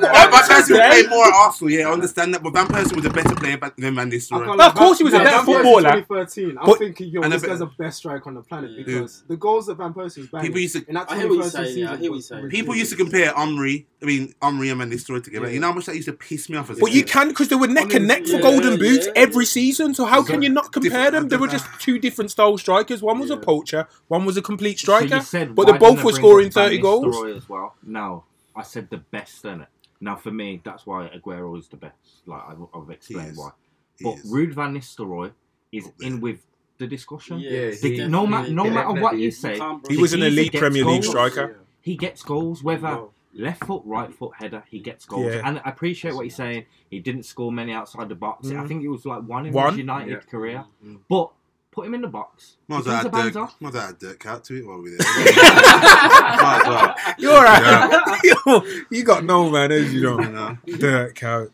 Van 0.00 0.30
What's 0.30 0.48
Persie 0.48 0.88
played 0.90 1.10
more 1.10 1.26
at 1.26 1.34
Arsenal, 1.34 1.70
yeah, 1.72 1.88
I 1.88 1.92
understand 1.92 2.34
that, 2.34 2.42
but 2.42 2.52
Van 2.52 2.66
Persie 2.68 2.94
was 2.94 3.04
a 3.04 3.10
better 3.10 3.34
player 3.34 3.58
than 3.78 3.94
Van 3.96 3.98
I 3.98 4.10
Nistelrooy. 4.10 4.56
lie, 4.56 4.66
of 4.66 4.74
course 4.74 4.98
he 4.98 5.04
was 5.04 5.14
a 5.14 5.18
better 5.18 5.44
footballer. 5.44 5.82
2013, 5.92 6.56
I'm 6.60 6.66
But- 6.66 6.78
thinking, 6.78 7.08
yo, 7.08 7.22
this 7.28 7.42
guy's 7.42 7.58
the 7.58 7.66
best 7.66 7.98
striker 7.98 8.28
on 8.28 8.34
the 8.34 8.42
planet 8.42 8.76
because 8.76 9.22
the 9.28 9.36
goals 9.36 9.66
that 9.66 9.76
Van 9.76 9.92
Persie 9.92 10.18
was 10.18 10.26
banging. 10.28 10.46
People 10.48 10.60
used 10.60 10.74
to- 10.76 10.84
I 11.10 11.18
hear 11.18 11.28
what 11.28 11.34
you're 11.34 11.42
saying, 11.44 11.78
yeah, 11.78 11.86
I 11.86 11.90
season 11.94 12.00
hear 12.00 12.10
what 12.10 12.16
was 12.16 12.30
you're 12.30 12.38
saying. 12.40 12.50
People 12.50 12.74
used 12.76 12.90
to 12.90 12.96
compare 12.96 13.36
Henry, 13.40 13.86
I 14.02 14.04
mean 14.04 14.34
Henry 14.42 14.68
and 14.70 14.78
Van 14.78 14.90
Nistelrooy 14.90 15.22
together. 15.24 15.46
Yeah. 15.46 15.52
You 15.54 15.60
know 15.60 15.68
how 15.68 15.74
much 15.74 15.86
that 15.86 15.94
used 15.96 16.08
to 16.08 16.12
piss 16.14 16.48
me 16.48 16.56
off 16.56 16.70
as 16.70 16.78
a 16.78 16.80
But 16.80 16.92
you 16.92 17.04
can 17.04 17.28
because 17.28 17.48
they 17.48 17.56
were 17.56 17.66
neck 17.68 17.92
and 17.94 18.06
neck 18.06 18.24
for 18.26 18.32
Yeah, 18.36 18.40
Golden 18.42 18.72
yeah, 18.72 18.76
Boots 18.78 19.06
yeah. 19.06 19.12
every 19.16 19.44
season. 19.46 19.94
So 19.94 20.04
how 20.04 20.22
can 20.22 20.42
you 20.42 20.48
not 20.48 20.72
compare 20.72 21.10
them? 21.10 21.28
They 21.28 21.36
were 21.36 21.48
just 21.48 21.66
two 21.80 21.98
different 21.98 22.30
style 22.30 22.56
strikers. 22.58 23.02
One 23.02 23.18
was 23.18 23.30
a 23.30 23.36
poacher, 23.36 23.88
one 24.08 24.24
was 24.24 24.36
a 24.36 24.42
complete 24.42 24.78
So 24.78 24.84
striker. 24.98 25.20
said, 25.24 25.54
but 25.54 25.66
they 25.66 25.76
both 25.78 26.02
were 26.04 26.12
scoring 26.12 26.50
30 26.50 26.78
goals. 26.78 27.06
Nistelrooy 27.16 27.36
as 27.36 27.48
well. 27.48 27.74
No, 27.82 28.24
I 28.54 28.62
said 28.62 28.88
the 28.90 28.98
best 28.98 29.44
in 29.44 29.62
it. 29.62 29.68
Now 30.00 30.16
for 30.16 30.30
me, 30.30 30.60
that's 30.64 30.86
why 30.86 31.10
Aguero 31.14 31.58
is 31.58 31.68
the 31.68 31.76
best. 31.76 31.94
Like 32.26 32.42
I've, 32.48 32.58
I've 32.74 32.90
explained 32.90 33.36
why. 33.36 33.50
He 33.98 34.04
But 34.04 34.14
is. 34.18 34.32
Ruud 34.32 34.54
van 34.54 34.74
Nistelrooy 34.74 35.32
is 35.72 35.86
Up 35.86 35.92
in 36.00 36.20
with 36.20 36.38
the 36.78 36.86
discussion. 36.86 37.38
Yeah, 37.40 37.70
The- 37.70 37.76
he 37.96 38.08
no, 38.08 38.26
ma- 38.26 38.46
no 38.46 38.64
yeah, 38.64 38.70
matter 38.70 38.88
what 38.92 39.12
definitely 39.12 39.22
you 39.22 39.28
is. 39.28 39.38
say, 39.38 39.60
He 39.90 39.96
was 39.98 40.14
an 40.14 40.22
elite 40.22 40.54
Premier 40.54 40.84
League 40.84 41.02
goals. 41.02 41.08
striker. 41.08 41.58
He 41.82 41.96
gets 41.96 42.22
goals, 42.22 42.62
whether 42.62 42.88
Yo, 42.88 43.12
left 43.32 43.64
foot, 43.64 43.82
right 43.84 44.12
foot 44.12 44.32
header, 44.36 44.64
he 44.68 44.80
gets 44.80 45.04
goals. 45.04 45.32
Yeah. 45.32 45.42
And 45.44 45.60
I 45.64 45.70
appreciate 45.70 46.14
what 46.14 46.24
he's 46.24 46.34
saying. 46.36 46.66
He 46.90 46.98
didn't 46.98 47.22
score 47.24 47.52
many 47.52 47.72
outside 47.72 48.08
the 48.08 48.14
box. 48.14 48.48
I 48.48 48.54
Mm. 48.54 48.68
think 48.68 48.82
it 48.82 48.88
was 48.88 49.06
like 49.06 49.22
one 49.22 49.46
in 49.46 49.52
One? 49.52 49.70
his 49.70 49.78
United 49.78 50.10
Yeah. 50.10 50.18
career. 50.30 50.64
Mm. 50.84 50.98
But 51.08 51.30
put 51.70 51.86
him 51.86 51.94
in 51.94 52.00
the 52.00 52.08
box. 52.08 52.56
Might 52.66 52.76
If 52.76 52.80
as 52.80 52.86
well 52.86 52.96
he's 52.96 53.04
a 53.04 53.06
add 53.08 53.12
Dirk, 53.12 53.34
banter, 53.34 53.52
might 53.60 53.68
as 53.68 53.74
well 53.74 53.88
add 53.88 53.98
Dirk 54.00 54.26
out 54.26 54.44
to 54.44 54.54
it 54.58 54.66
while 54.66 54.82
we're 54.82 54.96
there. 54.98 55.06
might 55.06 56.60
as 56.62 56.66
well. 56.66 56.94
You're 57.18 57.42
right. 57.42 58.20
Yo, 58.46 58.84
you 58.90 59.04
got 59.04 59.24
no 59.24 59.48
manners, 59.50 59.92
you 59.94 60.00
You 60.00 60.16
know. 60.16 60.30
know? 60.30 60.58
Dirk 60.78 61.14
Kuyt. 61.16 61.50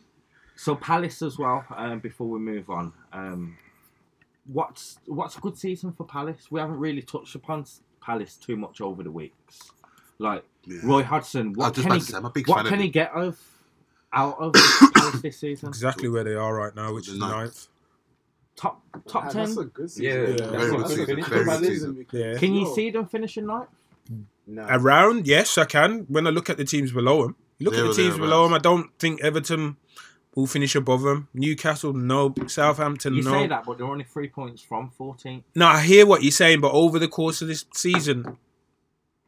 So 0.55 0.75
Palace 0.75 1.21
as 1.21 1.39
well. 1.39 1.65
Um, 1.77 1.99
before 1.99 2.29
we 2.29 2.39
move 2.39 2.71
on, 2.71 2.93
um, 3.13 3.59
what's 4.47 4.99
what's 5.07 5.37
a 5.37 5.41
good 5.41 5.59
season 5.59 5.93
for 5.93 6.05
Palace? 6.05 6.51
We 6.51 6.61
haven't 6.61 6.79
really 6.79 7.03
touched 7.03 7.35
upon 7.35 7.61
s- 7.61 7.83
Palace 8.01 8.37
too 8.37 8.57
much 8.57 8.81
over 8.81 9.03
the 9.03 9.11
weeks. 9.11 9.71
Like 10.19 10.45
Yeah. 10.67 10.81
Roy 10.83 11.03
Hodgson, 11.03 11.47
I 11.47 11.49
was 11.51 11.57
what 11.57 11.75
just 11.75 11.83
can 11.87 11.93
about 11.93 11.95
he 11.95 12.01
to 12.07 12.13
say, 12.13 12.19
I'm 12.19 12.25
a 12.25 12.31
big 12.31 12.49
what 12.49 12.57
fan 12.57 12.65
can 12.67 12.75
him. 12.75 12.81
he 12.83 12.89
get 12.89 13.13
of 13.13 13.39
out 14.13 14.37
of 14.39 14.53
Palace 14.95 15.21
this 15.23 15.39
season? 15.39 15.69
Exactly 15.69 16.09
where 16.09 16.25
they 16.25 16.35
are 16.35 16.55
right 16.55 16.75
now, 16.75 16.93
which 16.95 17.09
is 17.09 17.19
ninth. 17.19 17.33
ninth. 17.33 17.67
Top 18.57 18.83
top 19.09 19.25
that- 19.25 19.33
ten. 19.33 19.45
That's 19.45 19.57
a 19.59 19.65
good 19.65 19.91
season. 19.91 20.05
Yeah, 20.05 20.15
Yeah. 20.15 20.27
that's 20.27 20.41
Very 20.41 20.65
a 20.65 20.71
good 20.71 20.77
good 20.79 20.89
season, 20.89 21.25
very 21.25 21.45
good 21.45 21.65
season. 21.67 22.07
Yeah. 22.13 22.39
Can 22.39 22.55
you 22.55 22.63
Yo, 22.67 22.75
see 22.75 22.91
them 22.91 23.07
finishing 23.07 23.47
ninth? 23.47 23.69
Nah. 24.49 24.67
Around, 24.71 25.27
yes, 25.27 25.59
I 25.59 25.65
can. 25.65 26.07
When 26.09 26.27
I 26.27 26.31
look 26.31 26.49
at 26.49 26.57
the 26.57 26.65
teams 26.65 26.93
below 26.93 27.23
them, 27.25 27.37
look 27.61 27.75
There 27.75 27.85
at 27.85 27.89
the 27.89 28.03
teams 28.03 28.17
below 28.17 28.45
them. 28.45 28.55
I 28.55 28.59
don't 28.59 28.97
think 28.99 29.21
Everton 29.23 29.77
will 30.37 30.47
finish 30.47 30.75
above 30.77 31.03
them. 31.03 31.29
Newcastle, 31.35 31.93
no. 31.93 32.33
Southampton, 32.47 33.15
You 33.15 33.23
no. 33.25 33.33
say 33.33 33.47
that, 33.49 33.65
but 33.65 33.79
they're 33.79 33.87
only 33.87 34.05
three 34.05 34.29
points 34.29 34.63
from 34.63 34.91
14. 34.97 35.43
No, 35.57 35.67
I 35.67 35.81
hear 35.83 36.07
what 36.07 36.23
you're 36.23 36.31
saying, 36.31 36.61
but 36.61 36.71
over 36.73 36.99
the 37.01 37.09
course 37.09 37.43
of 37.43 37.49
this 37.49 37.65
season, 37.75 38.39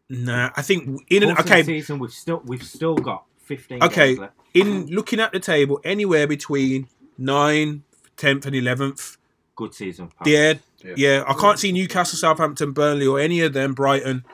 nah. 0.08 0.50
I 0.56 0.62
think 0.62 1.02
in 1.08 1.22
an, 1.22 1.34
Course 1.34 1.44
the 1.46 1.52
okay, 1.54 1.62
season 1.62 1.98
we've 1.98 2.12
still 2.12 2.42
we've 2.44 2.62
still 2.62 2.94
got 2.96 3.24
15 3.44 3.82
Okay. 3.84 4.06
games 4.08 4.18
left. 4.18 4.34
in 4.54 4.86
looking 4.88 5.20
at 5.20 5.32
the 5.32 5.40
table, 5.40 5.80
anywhere 5.84 6.26
between 6.26 6.88
9th, 7.18 7.80
10th, 8.16 8.46
and 8.46 8.54
11th. 8.56 9.16
Good 9.56 9.74
season. 9.74 10.08
Palace. 10.08 10.32
Yeah, 10.32 10.54
Yeah. 10.84 10.94
yeah. 10.96 11.24
I 11.26 11.34
can't 11.34 11.58
see 11.58 11.72
Newcastle, 11.72 12.16
Southampton, 12.18 12.72
Burnley, 12.72 13.06
or 13.06 13.18
any 13.18 13.40
of 13.40 13.52
them, 13.52 13.74
Brighton, 13.74 14.24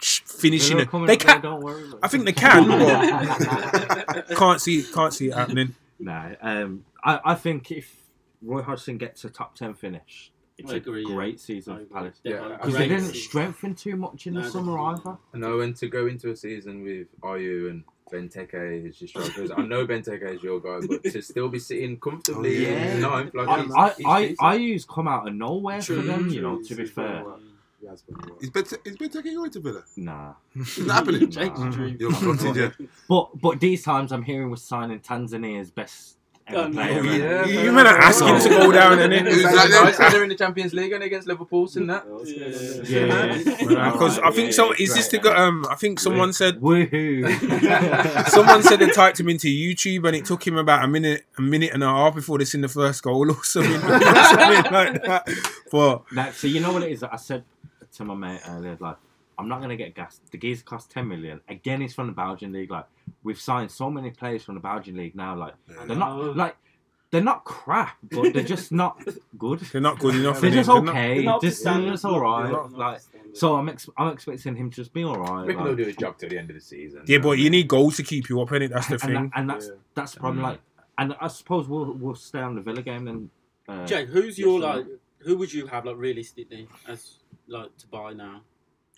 finishing 0.00 0.76
They're 0.78 0.86
it. 0.86 0.90
They 0.92 0.98
up 0.98 1.06
there, 1.06 1.16
can. 1.16 1.40
Don't 1.42 1.60
worry. 1.62 1.84
look. 1.84 2.00
I 2.02 2.08
think 2.08 2.24
they 2.24 2.32
can, 2.32 2.68
but 2.68 4.28
can't 4.36 4.60
see 4.60 4.82
can't 4.84 5.12
see 5.12 5.28
it 5.28 5.34
happening. 5.34 5.74
No, 5.98 6.36
um, 6.40 6.84
I, 7.04 7.20
I 7.24 7.34
think 7.34 7.70
if 7.72 7.94
Roy 8.40 8.62
Hodgson 8.62 8.98
gets 8.98 9.24
a 9.24 9.30
top 9.30 9.56
10 9.56 9.74
finish, 9.74 10.30
it's 10.58 10.70
I 10.70 10.74
a 10.74 10.76
agree, 10.76 11.04
great 11.04 11.34
I 11.34 11.38
season 11.38 11.74
for 11.76 11.80
agree. 11.82 11.94
Palace. 11.94 12.20
Yeah, 12.24 12.48
Because 12.60 12.74
they 12.74 12.88
didn't 12.88 13.04
season. 13.04 13.14
strengthen 13.28 13.74
too 13.74 13.96
much 13.96 14.26
in 14.26 14.34
the 14.34 14.44
summer 14.50 14.76
definitely. 14.76 15.12
either. 15.12 15.18
No, 15.46 15.60
and 15.60 15.74
to 15.76 15.86
go 15.88 16.06
into 16.06 16.30
a 16.30 16.36
season 16.36 16.82
with 16.82 17.06
Ayew 17.22 17.70
and 17.70 17.84
Benteke 18.12 18.86
is 18.88 19.00
your 19.00 19.08
strikers, 19.08 19.50
I 19.56 19.62
know 19.62 19.86
Benteke 19.86 20.34
is 20.36 20.42
your 20.42 20.60
guy, 20.60 20.84
but 20.86 21.04
to 21.04 21.20
still 21.22 21.48
be 21.48 21.58
sitting 21.58 21.98
comfortably 22.00 22.66
Oh, 22.66 22.70
yeah. 22.70 22.94
in 22.94 23.00
ninth, 23.02 23.34
like 23.34 23.48
I, 23.48 23.60
he's- 23.62 23.72
I, 23.76 23.88
he's 23.96 24.06
I, 24.06 24.20
decent. 24.20 24.38
I 24.42 24.54
use 24.54 24.84
come 24.84 25.08
out 25.08 25.28
of 25.28 25.34
nowhere 25.34 25.80
for 25.80 25.94
True, 25.94 26.02
them, 26.02 26.28
you 26.30 26.40
know, 26.42 26.60
to 26.62 26.74
be 26.74 26.86
fair. 26.86 27.22
been 27.24 27.34
He 27.80 27.86
has 27.86 28.02
been 28.02 28.16
well. 28.26 28.38
Is 28.40 28.50
Benteke 28.50 28.86
is 28.86 28.96
Benteke 28.96 29.34
going 29.34 29.50
to 29.50 29.60
Villa? 29.60 29.84
Nah. 29.96 30.32
It's 30.56 30.78
not 30.86 30.96
happening. 30.96 31.30
Jake's 31.30 31.60
Nah. 31.60 31.70
dream. 31.70 31.96
You're 32.00 32.10
gutted, 32.12 32.56
yeah. 32.80 32.86
But 33.08 33.40
but 33.40 33.60
these 33.60 33.82
times 33.84 34.10
I'm 34.10 34.22
hearing 34.22 34.50
we're 34.50 34.56
signing 34.56 34.98
Tanzania's 35.00 35.70
best 35.70 36.16
ever 36.48 36.68
no. 36.68 36.74
player. 36.74 37.04
Yeah, 37.04 37.44
You- 37.46 37.54
fair 37.54 37.64
you 37.64 37.72
better 37.72 37.88
ask 37.96 38.24
him 38.24 38.40
to 38.40 38.48
go 38.48 38.72
down, 38.72 38.98
and 38.98 39.12
It's 39.12 39.34
Who's 39.34 39.44
like 39.44 39.54
that 39.54 39.68
then? 39.70 39.84
nice 39.84 39.98
that 39.98 40.12
they're 40.12 40.22
in 40.22 40.28
the 40.28 40.34
Champions 40.34 40.72
League 40.74 40.92
and 40.92 41.02
against 41.02 41.28
Liverpool, 41.28 41.68
and 41.76 41.90
that. 41.90 42.04
Yeah. 42.88 43.90
Because 43.92 44.18
I 44.18 44.30
think 44.30 44.52
so. 44.52 44.72
Is 44.72 44.94
this 44.94 45.08
the 45.08 45.18
guy? 45.18 45.34
Um, 45.34 45.64
I 45.70 45.74
think 45.74 46.00
someone 46.00 46.32
said 46.32 46.60
Woohoo! 46.60 48.28
someone 48.28 48.62
said 48.62 48.78
they 48.80 48.88
typed 48.90 49.20
him 49.20 49.28
into 49.28 49.48
YouTube 49.48 50.06
and 50.06 50.16
it 50.16 50.24
took 50.24 50.46
him 50.46 50.56
about 50.56 50.84
a 50.84 50.88
minute, 50.88 51.24
a 51.36 51.42
minute 51.42 51.72
and 51.72 51.82
a 51.82 51.86
half 51.88 52.14
before 52.14 52.38
they 52.38 52.44
seen 52.44 52.60
the 52.62 52.68
first 52.68 53.02
goal 53.02 53.30
or 53.30 53.44
something, 53.44 53.72
or 53.76 54.00
something 54.00 54.72
like 54.72 55.02
that. 55.04 55.28
But 55.70 56.02
Now, 56.12 56.30
so 56.30 56.46
you 56.46 56.60
know 56.60 56.72
what 56.72 56.82
it 56.82 56.92
is? 56.92 57.02
I 57.02 57.16
said 57.16 57.44
to 57.94 58.04
my 58.04 58.14
mate 58.14 58.40
earlier, 58.48 58.76
like, 58.80 58.96
I'm 59.38 59.48
not 59.48 59.60
gonna 59.60 59.76
get 59.76 59.94
gas. 59.94 60.20
The 60.30 60.36
geese 60.38 60.62
cost 60.62 60.90
10 60.90 61.06
million. 61.08 61.40
Again, 61.48 61.80
he's 61.80 61.94
from 61.94 62.06
the 62.08 62.12
Belgian 62.12 62.52
league. 62.52 62.70
Like, 62.70 62.86
we've 63.22 63.40
signed 63.40 63.70
so 63.70 63.90
many 63.90 64.10
players 64.10 64.42
from 64.44 64.54
the 64.54 64.60
Belgian 64.60 64.96
league 64.96 65.14
now. 65.14 65.36
Like, 65.36 65.54
they're 65.86 65.96
not 65.96 66.36
like 66.36 66.56
they're 67.10 67.22
not 67.22 67.44
crap, 67.44 67.96
but 68.02 68.32
they're 68.34 68.42
just 68.44 68.70
not 68.82 69.02
good. 69.38 69.60
they're 69.60 69.80
not 69.80 69.98
good 69.98 70.14
enough. 70.14 70.40
They're 70.40 70.50
just 70.50 70.68
okay. 70.68 71.14
they're 71.16 71.22
not 71.24 71.40
just 71.40 71.66
up 71.66 71.76
to 71.76 71.82
they're 71.82 71.90
just 71.92 72.04
all 72.04 72.20
right. 72.20 72.50
not 72.50 72.72
Like, 72.72 72.96
up 72.96 73.00
to 73.00 73.02
standard. 73.02 73.36
so 73.36 73.54
I'm 73.56 73.68
ex- 73.68 73.88
I'm 73.96 74.12
expecting 74.12 74.56
him 74.56 74.70
to 74.70 74.76
just 74.76 74.92
be 74.92 75.04
all 75.04 75.16
right. 75.16 75.46
Reckon 75.46 75.56
like- 75.56 75.66
he'll 75.68 75.76
do 75.76 75.84
his 75.84 75.96
job 75.96 76.18
till 76.18 76.28
the 76.28 76.38
end 76.38 76.50
of 76.50 76.56
the 76.56 76.60
season. 76.62 77.02
Yeah, 77.06 77.18
but 77.18 77.38
you 77.38 77.48
need 77.50 77.66
goals 77.68 77.96
to 77.96 78.02
keep 78.02 78.28
you 78.28 78.40
up 78.42 78.52
in 78.52 78.62
it. 78.62 78.68
That's 78.72 78.88
the 78.88 78.94
and, 78.94 79.00
thing. 79.02 79.14
that, 79.14 79.30
and 79.36 79.50
that's 79.50 79.66
Yeah. 79.66 79.72
that's 79.94 80.12
the 80.12 80.20
problem. 80.20 80.40
Mm. 80.40 80.48
Like, 80.48 80.60
and 80.98 81.14
I 81.20 81.28
suppose 81.28 81.68
we'll 81.68 81.92
we'll 81.92 82.14
stay 82.14 82.40
on 82.40 82.54
the 82.56 82.60
Villa 82.60 82.82
game 82.82 83.04
then. 83.04 83.30
Uh, 83.68 83.86
Jake, 83.86 84.08
who's 84.08 84.38
your 84.38 84.60
like? 84.60 84.86
Who 85.20 85.36
would 85.38 85.52
you 85.52 85.66
have 85.66 85.84
like 85.84 85.96
realistically 85.96 86.68
as 86.86 87.18
like 87.46 87.76
to 87.78 87.86
buy 87.88 88.12
now? 88.12 88.42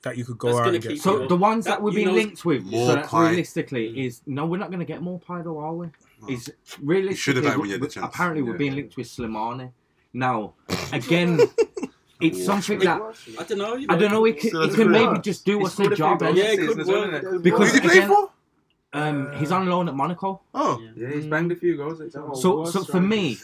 That 0.03 0.17
you 0.17 0.25
could 0.25 0.39
go 0.39 0.49
That's 0.49 0.69
out 0.69 0.75
and 0.75 0.83
get. 0.83 0.99
So 0.99 1.27
the 1.27 1.37
ones 1.37 1.65
that, 1.67 1.73
That- 1.73 1.83
we're 1.83 1.91
you 1.91 1.97
being 1.97 2.09
know- 2.09 2.15
linked 2.15 2.45
with, 2.45 2.65
More 2.65 2.87
so 2.89 2.95
that's 2.95 3.09
pie. 3.09 3.29
realistically 3.29 4.07
is 4.07 4.23
no, 4.27 4.47
we're 4.47 4.57
not 4.59 4.69
going 4.71 4.81
to 4.81 4.87
get 4.87 5.03
more 5.03 5.19
pie 5.19 5.43
though, 5.43 5.59
are 5.59 5.75
we? 5.75 5.89
Is 6.29 6.53
realistically 6.83 7.17
should've 7.17 7.45
had 7.45 7.57
when 7.59 7.67
you 7.69 7.73
had 7.73 7.81
the 7.83 7.87
we- 7.87 7.91
chance. 7.91 8.07
apparently 8.07 8.43
we're 8.43 8.57
being 8.59 8.75
linked 8.75 8.97
with 8.97 9.07
Slimani. 9.09 9.73
Now, 10.13 10.55
again, 10.93 11.39
it's 12.21 12.45
something 12.45 12.79
that 12.81 13.01
I 13.39 13.43
don't 13.45 13.59
know. 13.59 13.75
You 13.77 13.87
I 13.89 13.97
don't 13.97 14.11
know. 14.11 14.25
It 14.27 14.39
Still 14.41 14.51
can, 14.51 14.61
it 14.63 14.67
has 14.67 14.77
can 14.77 14.91
maybe 14.91 15.19
just 15.21 15.45
do 15.45 15.59
He 15.59 15.65
us 15.65 15.71
a 15.73 15.75
scored 15.75 15.93
a 15.93 15.97
few 15.97 16.05
job. 16.05 16.23
Yeah, 16.23 16.29
it 16.45 16.59
could 16.59 16.67
season 16.69 16.81
as 16.81 16.87
well, 16.89 17.11
work. 17.11 17.43
Because 17.43 17.69
Who 17.71 17.75
he 17.75 17.81
play 17.81 17.97
again- 17.99 18.09
for? 18.09 18.31
Um, 18.93 19.33
he's 19.37 19.53
on 19.53 19.67
loan 19.69 19.89
at 19.89 19.95
Monaco. 19.95 20.41
Oh, 20.53 20.83
Yeah, 20.97 21.11
he's 21.15 21.25
banged 21.27 21.53
a 21.53 21.57
few 21.57 21.77
goals. 21.77 22.03
So, 22.43 22.65
so 22.65 22.83
for 22.83 23.01
me, 23.01 23.39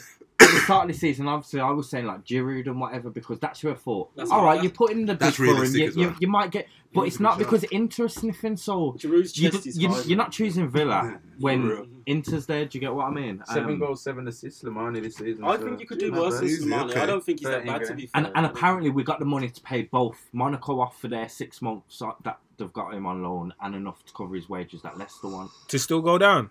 at 0.47 0.55
the 0.55 0.61
start 0.61 0.89
of 0.89 0.95
the 0.95 0.99
season, 0.99 1.29
obviously, 1.29 1.61
I 1.61 1.71
was 1.71 1.89
saying 1.89 2.07
like 2.07 2.25
Giroud 2.25 2.67
and 2.67 2.81
whatever 2.81 3.11
because 3.11 3.39
that's 3.39 3.61
who 3.61 3.71
I 3.71 3.75
thought. 3.75 4.15
That's 4.17 4.31
All 4.31 4.45
right, 4.45 4.57
what- 4.57 4.65
you 4.65 4.71
put 4.71 4.93
in 4.93 5.07
the 5.07 5.13
bid 5.15 5.19
That's 5.21 5.37
for 5.37 5.45
him, 5.45 5.51
realistic 5.55 5.81
you, 5.81 5.89
as 5.89 5.97
you, 5.97 6.07
well. 6.09 6.17
you 6.21 6.29
might 6.29 6.51
get, 6.51 6.67
but 6.95 7.03
it's 7.03 7.21
not 7.21 7.33
shout. 7.33 7.39
because 7.39 7.65
Inter 7.65 8.05
are 8.05 8.09
sniffing. 8.09 8.57
So 8.57 8.93
Giroud's 8.99 9.37
you, 9.39 9.51
chest 9.51 9.67
is 9.67 9.79
you, 9.79 9.89
high. 9.89 10.03
you're 10.03 10.17
not 10.19 10.33
choosing 10.33 10.69
Villa 10.69 11.19
when 11.39 11.67
Real. 11.69 11.87
Inter's 12.07 12.47
there. 12.47 12.65
Do 12.65 12.79
you 12.79 12.81
get 12.81 12.95
what 12.95 13.07
I 13.07 13.11
mean? 13.11 13.43
Seven 13.47 13.75
Um, 13.75 13.79
goals, 13.81 14.03
seven 14.03 14.27
assists, 14.29 14.63
Slimani 14.63 15.03
this 15.03 15.17
season. 15.17 15.45
I 15.45 15.57
so 15.57 15.65
think 15.65 15.81
you 15.81 15.87
could 15.87 15.99
do 15.99 16.11
not 16.11 16.21
worse 16.21 16.37
than 16.39 16.45
Easy, 16.49 16.65
Slimani. 16.67 16.91
okay. 16.91 17.01
I 17.01 17.07
don't 17.07 17.23
think 17.25 17.41
he's 17.41 17.49
that 17.49 17.65
Thirteen 17.67 17.79
bad 17.79 17.87
to 17.89 17.95
be 17.95 18.07
fair. 18.07 18.11
And, 18.25 18.33
and 18.37 18.47
apparently 18.47 18.91
we 18.91 19.03
got 19.03 19.19
the 19.19 19.25
money 19.25 19.49
to 19.51 19.61
pay 19.63 19.83
both 19.83 20.29
Monaco 20.33 20.81
off 20.81 21.01
for 21.01 21.09
their 21.09 21.29
six 21.29 21.61
months 21.61 22.01
uh, 22.01 22.13
that 22.25 22.39
they've 22.57 22.73
got 22.73 22.95
him 22.95 23.05
on 23.05 23.23
loan 23.23 23.53
and 23.61 23.75
enough 23.75 24.03
to 24.07 24.13
cover 24.15 24.35
his 24.35 24.49
wages 24.49 24.81
that 24.83 24.97
Leicester 24.97 25.29
want. 25.29 25.51
to 25.69 25.79
still 25.79 26.01
go 26.01 26.17
down. 26.17 26.51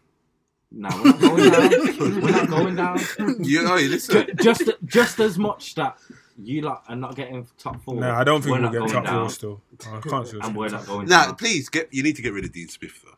No, 0.71 0.89
we're 1.03 1.11
not 1.11 1.19
going 1.21 1.51
down. 1.51 2.21
we're 2.21 2.31
not 2.31 2.49
going 2.49 2.75
down. 2.75 2.99
you, 3.39 3.65
oh, 3.67 3.75
listen. 3.75 4.27
Ju- 4.27 4.33
Just 4.43 4.69
just 4.85 5.19
as 5.19 5.37
much 5.37 5.75
that 5.75 5.97
you 6.37 6.61
lot 6.63 6.83
are 6.89 6.95
not 6.95 7.15
getting 7.15 7.47
top 7.57 7.81
four. 7.83 7.95
No, 7.95 8.11
I 8.11 8.23
don't 8.25 8.41
think 8.41 8.55
we're 8.55 8.61
we'll 8.61 8.71
not 8.71 8.71
get 8.73 8.79
going 8.79 8.91
top 8.91 9.05
down, 9.05 9.21
four 9.21 9.29
still. 9.29 9.61
I 9.93 9.99
can't 10.01 10.27
see 10.27 10.37
us 10.39 10.47
and 10.47 10.55
we're 10.55 10.67
not 10.69 10.85
going 10.85 11.07
Now, 11.07 11.27
down. 11.27 11.35
please 11.35 11.69
get. 11.69 11.93
You 11.93 12.03
need 12.03 12.15
to 12.17 12.21
get 12.21 12.33
rid 12.33 12.43
of 12.45 12.51
Dean 12.51 12.67
Smith 12.67 13.01
though. 13.05 13.17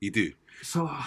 You 0.00 0.10
do. 0.10 0.32
So 0.62 0.86
uh, 0.86 1.02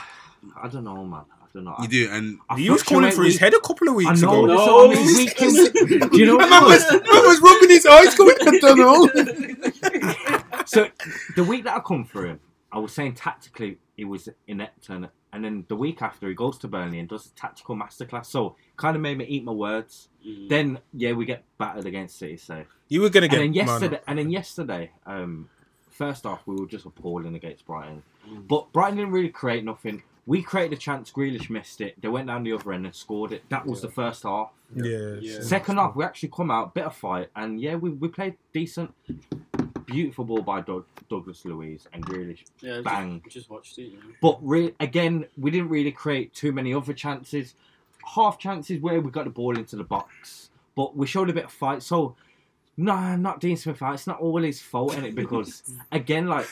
I 0.62 0.68
don't 0.70 0.86
know, 0.86 1.04
man. 1.04 1.26
I 1.42 1.46
don't 1.54 1.66
know. 1.66 1.76
You 1.82 1.88
do, 1.90 2.10
and 2.12 2.40
I 2.50 2.58
He 2.60 2.70
was 2.70 2.84
calling 2.84 3.12
for 3.12 3.24
his 3.24 3.38
head 3.38 3.54
a 3.54 3.60
couple 3.60 3.90
of 3.90 3.96
weeks 3.96 4.10
I 4.24 4.26
know. 4.26 4.46
ago. 4.46 4.48
that's 4.56 4.66
No. 4.68 4.76
what 4.76 4.98
I 4.98 5.04
mean. 5.04 5.18
Week 5.18 5.38
Do 6.12 6.18
you 6.18 6.26
know 6.26 6.40
And 6.40 6.50
man 6.50 6.64
was, 6.64 6.84
what? 6.86 7.04
man 7.04 7.24
was 7.26 7.42
rubbing 7.42 7.70
his 7.70 7.86
eyes 7.86 8.16
going, 8.16 8.36
I 8.42 8.60
don't 8.60 8.78
know. 8.78 10.64
So 10.66 10.88
the 11.36 11.44
week 11.44 11.64
that 11.66 11.76
I 11.76 11.80
come 11.80 12.06
for 12.06 12.26
him, 12.26 12.40
I 12.72 12.80
was 12.80 12.94
saying 12.94 13.16
tactically 13.16 13.78
it 13.98 14.06
was 14.06 14.28
inept, 14.48 14.90
and, 14.90 15.10
and 15.36 15.44
then 15.44 15.66
the 15.68 15.76
week 15.76 16.02
after 16.02 16.30
he 16.30 16.34
goes 16.34 16.58
to 16.60 16.68
Burnley 16.70 16.98
and 16.98 17.10
does 17.10 17.26
a 17.26 17.30
tactical 17.32 17.76
masterclass. 17.76 18.28
So 18.28 18.56
kind 18.78 18.96
of 18.96 19.02
made 19.02 19.18
me 19.18 19.26
eat 19.26 19.44
my 19.44 19.52
words. 19.52 20.08
Mm. 20.26 20.48
Then 20.48 20.80
yeah, 20.94 21.12
we 21.12 21.26
get 21.26 21.44
battered 21.58 21.86
against 21.86 22.18
City. 22.18 22.38
So 22.38 22.64
You 22.88 23.02
were 23.02 23.10
going 23.10 23.30
to 23.30 23.36
and 23.36 23.54
get 23.54 23.66
then 23.66 23.68
yesterday, 23.68 24.00
and 24.08 24.18
then 24.18 24.30
yesterday, 24.30 24.92
um, 25.06 25.50
first 25.90 26.26
off, 26.26 26.44
we 26.46 26.56
were 26.56 26.66
just 26.66 26.86
appalling 26.86 27.36
against 27.36 27.66
Brighton. 27.66 28.02
Mm. 28.26 28.48
But 28.48 28.72
Brighton 28.72 28.96
didn't 28.98 29.12
really 29.12 29.30
create 29.30 29.66
nothing. 29.66 30.04
We 30.26 30.42
created 30.42 30.78
a 30.78 30.80
chance. 30.80 31.12
Grealish 31.12 31.50
missed 31.50 31.82
it. 31.82 32.02
They 32.02 32.08
went 32.08 32.28
down 32.28 32.44
the 32.44 32.54
other 32.54 32.72
end 32.72 32.86
and 32.86 32.96
scored 32.96 33.34
it. 33.34 33.44
That 33.50 33.66
was 33.66 33.82
the 33.82 33.92
first 33.92 34.24
half. 34.24 34.52
Yeah. 34.74 35.18
Yeah. 35.20 35.42
Second 35.42 35.78
half, 35.78 35.96
we 35.98 36.06
actually 36.06 36.30
come 36.30 36.50
out, 36.50 36.74
bit 36.74 36.86
of 36.86 36.96
fight, 36.96 37.28
and 37.36 37.60
yeah, 37.60 37.76
we, 37.76 37.90
we 37.90 38.08
played 38.08 38.36
decent. 38.54 38.94
Beautiful 39.96 40.26
ball 40.26 40.42
by 40.42 40.60
Doug, 40.60 40.86
Douglas 41.10 41.46
Luiz 41.46 41.88
and 41.94 42.06
Grealish. 42.06 42.44
Yeah, 42.60 42.82
Bang. 42.82 43.22
Just, 43.24 43.34
just 43.34 43.50
watched 43.50 43.78
it. 43.78 43.84
You 43.84 43.94
know. 43.94 44.04
But 44.22 44.40
re- 44.42 44.76
again, 44.82 45.26
we 45.38 45.52
didn't 45.52 45.70
really 45.70 45.94
create 45.94 46.34
too 46.34 46.52
many 46.52 46.74
other 46.74 46.92
chances. 46.92 47.56
Half 48.04 48.38
chances 48.38 48.82
where 48.82 49.00
we 49.00 49.10
got 49.10 49.24
the 49.24 49.30
ball 49.30 49.58
into 49.58 49.78
the 49.78 49.86
box, 49.86 50.50
but 50.76 50.98
we 50.98 51.08
showed 51.08 51.30
a 51.30 51.34
bit 51.34 51.46
of 51.46 51.52
fight. 51.52 51.82
So, 51.82 52.14
no, 52.76 53.16
not 53.16 53.40
Dean 53.40 53.56
Smith. 53.56 53.82
Ah, 53.82 53.94
it's 53.94 54.06
not 54.06 54.20
all 54.20 54.42
his 54.42 54.62
fault 54.62 54.98
in 54.98 55.06
it 55.06 55.16
because, 55.24 55.64
again, 55.94 56.28
like 56.28 56.48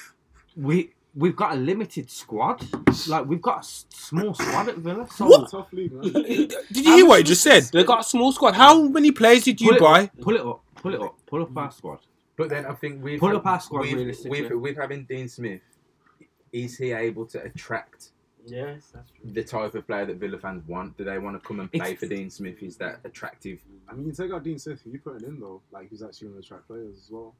we 0.56 0.92
we've 1.14 1.36
got 1.36 1.52
a 1.52 1.56
limited 1.56 2.10
squad. 2.10 2.66
Like 3.10 3.26
we've 3.26 3.42
got 3.42 3.66
a 3.66 3.68
small 3.90 4.34
squad 4.36 4.70
at 4.70 4.78
Villa. 4.78 5.06
So 5.14 5.26
What? 5.26 5.52
Tough 5.52 5.74
league, 5.74 5.92
man. 5.92 6.14
Did 6.14 6.56
you 6.72 6.96
hear 6.96 7.06
what 7.06 7.18
he 7.18 7.24
just 7.26 7.44
said? 7.44 7.64
They 7.74 7.84
got 7.84 8.00
a 8.00 8.04
small 8.06 8.32
squad. 8.32 8.56
How 8.56 8.84
many 8.84 9.12
players 9.12 9.44
did 9.44 9.60
you 9.60 9.68
pull 9.68 9.76
it 9.76 9.82
buy? 9.82 10.04
Up, 10.04 10.22
pull 10.22 10.36
it 10.36 10.42
up. 10.42 10.64
Pull 10.76 10.94
it 10.94 11.02
up. 11.02 11.16
Pull 11.26 11.42
up 11.44 11.58
our 11.58 11.72
squad. 11.72 12.00
But 12.44 12.50
then 12.50 12.66
I 12.66 12.74
think 12.74 13.04
we've 13.04 13.20
Pull 13.20 13.36
up 13.38 13.46
our 13.46 13.60
squad 13.62 13.82
with, 13.82 13.94
realistically. 13.94 14.42
with, 14.44 14.52
with 14.52 14.78
having 14.78 15.06
Dean 15.06 15.28
Smith, 15.30 15.62
is 16.52 16.78
he 16.78 16.92
able 16.92 17.26
to 17.28 17.42
attract 17.44 18.10
Yes, 18.46 18.92
that's 18.94 19.10
true. 19.12 19.32
the 19.32 19.44
type 19.44 19.74
of 19.76 19.88
player 19.88 20.06
that 20.06 20.18
Villa 20.18 20.38
fans 20.38 20.68
want? 20.68 20.98
Do 20.98 21.06
they 21.06 21.18
want 21.18 21.42
to 21.42 21.48
come 21.48 21.62
and 21.62 21.72
play 21.72 21.92
It's- 21.94 22.00
for 22.00 22.08
Dean 22.08 22.30
Smith? 22.30 22.62
Is 22.62 22.76
that 22.78 23.00
attractive? 23.06 23.62
I 23.88 23.94
mean, 23.94 24.08
you 24.08 24.12
take 24.12 24.32
out 24.32 24.44
Dean 24.44 24.60
Smith, 24.60 24.82
you 24.86 25.00
put 25.00 25.22
him 25.22 25.30
in 25.30 25.40
though, 25.40 25.62
like 25.72 25.90
he's 25.90 26.04
actually 26.04 26.28
going 26.30 26.42
to 26.42 26.46
attract 26.46 26.68
players 26.68 26.98
as 26.98 27.10
well. 27.10 27.34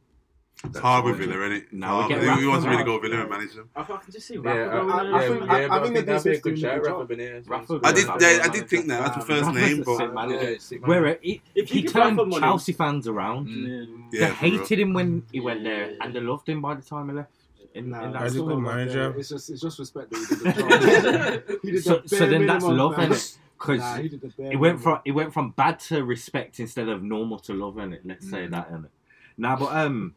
It's 0.66 0.80
hard 0.80 1.04
with 1.06 1.18
Villa, 1.18 1.40
isn't 1.46 1.52
it? 1.58 1.74
No, 1.74 1.88
hard. 1.88 2.08
we 2.10 2.16
get 2.16 2.24
Who 2.24 2.30
who 2.42 2.50
wants 2.50 2.64
to 2.66 2.70
really 2.72 2.84
go 2.84 3.00
back. 3.00 3.10
Villa 3.10 3.22
and 3.22 3.30
manage 3.30 3.54
them? 3.54 3.70
I, 3.76 3.82
I 3.82 3.84
can 3.84 4.00
just 4.12 4.28
see 4.28 4.36
Yeah, 4.36 4.50
Rafa 4.52 4.72
I, 4.72 4.80
going 4.80 4.92
I- 4.92 5.18
I 5.18 5.28
think- 5.28 5.46
yeah, 5.46 5.52
I- 5.54 5.58
I 5.58 5.66
I 5.66 5.68
think 5.68 5.84
think 5.84 5.94
that 5.94 6.06
that'd 6.06 6.24
be 6.24 6.30
a 6.30 6.34
good 6.34 6.42
Smith's 6.42 6.62
shout, 6.62 6.84
doing 6.84 6.94
Rafa 6.94 7.06
good 7.06 7.18
Benitez. 7.20 7.50
Rafa- 7.50 7.80
I 7.84 7.92
did. 7.92 8.06
Yeah. 8.08 8.14
I, 8.14 8.46
I 8.46 8.48
did 8.50 8.70
think 8.70 8.88
that. 8.88 9.00
That's 9.04 9.18
the 9.18 9.34
first 9.34 9.52
name, 9.54 9.84
but 9.84 9.98
sick 9.98 10.14
manager. 10.14 10.52
Yeah, 10.52 10.58
sick 10.60 10.82
man. 10.82 10.90
Where 10.90 11.06
it, 11.08 11.20
he, 11.22 11.42
If 11.56 11.70
you 11.70 11.76
he 11.76 11.82
give 11.84 11.96
Rafa 11.96 12.16
turned 12.16 12.34
Chelsea 12.34 12.72
fans 12.74 13.08
around. 13.08 13.50
Yeah. 13.50 13.86
yeah, 14.12 14.28
they 14.30 14.34
hated 14.34 14.80
him 14.80 14.94
when 14.94 15.24
he 15.32 15.40
went 15.42 15.64
there, 15.64 15.96
and 16.02 16.16
they 16.16 16.22
loved 16.22 16.48
him 16.48 16.62
by 16.62 16.76
the 16.76 16.82
time 16.82 17.10
he 17.10 17.16
left. 17.16 17.32
In, 17.76 17.90
Nah, 17.90 18.06
in 18.06 18.12
that 18.14 18.22
He's 18.24 18.36
a 18.36 18.38
it's 18.38 18.46
good 18.48 18.60
not 18.60 18.64
like 18.68 18.76
manager. 18.78 19.16
It's 19.18 19.30
just, 19.30 19.50
it's 19.50 19.62
just 19.62 19.80
respect 19.80 20.12
that 20.12 20.20
he 20.20 20.36
did 20.36 20.40
the 20.44 21.50
job. 21.58 21.60
He 21.64 21.72
did 21.72 21.84
so, 21.84 21.98
the 21.98 22.08
so 22.08 22.26
then 22.28 22.46
that's 22.46 22.64
love, 22.64 22.96
fam. 22.96 23.10
innit? 23.12 23.38
Because 23.58 23.80
Nah, 23.80 23.96
he 23.98 24.10
did 24.10 24.22
the 24.22 24.28
bare 24.28 24.52
it 24.52 24.56
went 24.58 24.80
from 24.82 25.00
it 25.06 25.12
went 25.12 25.34
from 25.34 25.50
bad 25.52 25.80
to 25.80 26.04
respect 26.04 26.60
instead 26.60 26.88
of 26.90 27.02
normal 27.02 27.40
to 27.40 27.54
love, 27.54 27.80
it. 27.80 28.02
Let's 28.06 28.30
say 28.30 28.46
Mm. 28.48 28.52
that, 28.52 28.72
innit? 28.72 28.90
Now, 29.38 29.56
but 29.56 29.76
um, 29.76 30.16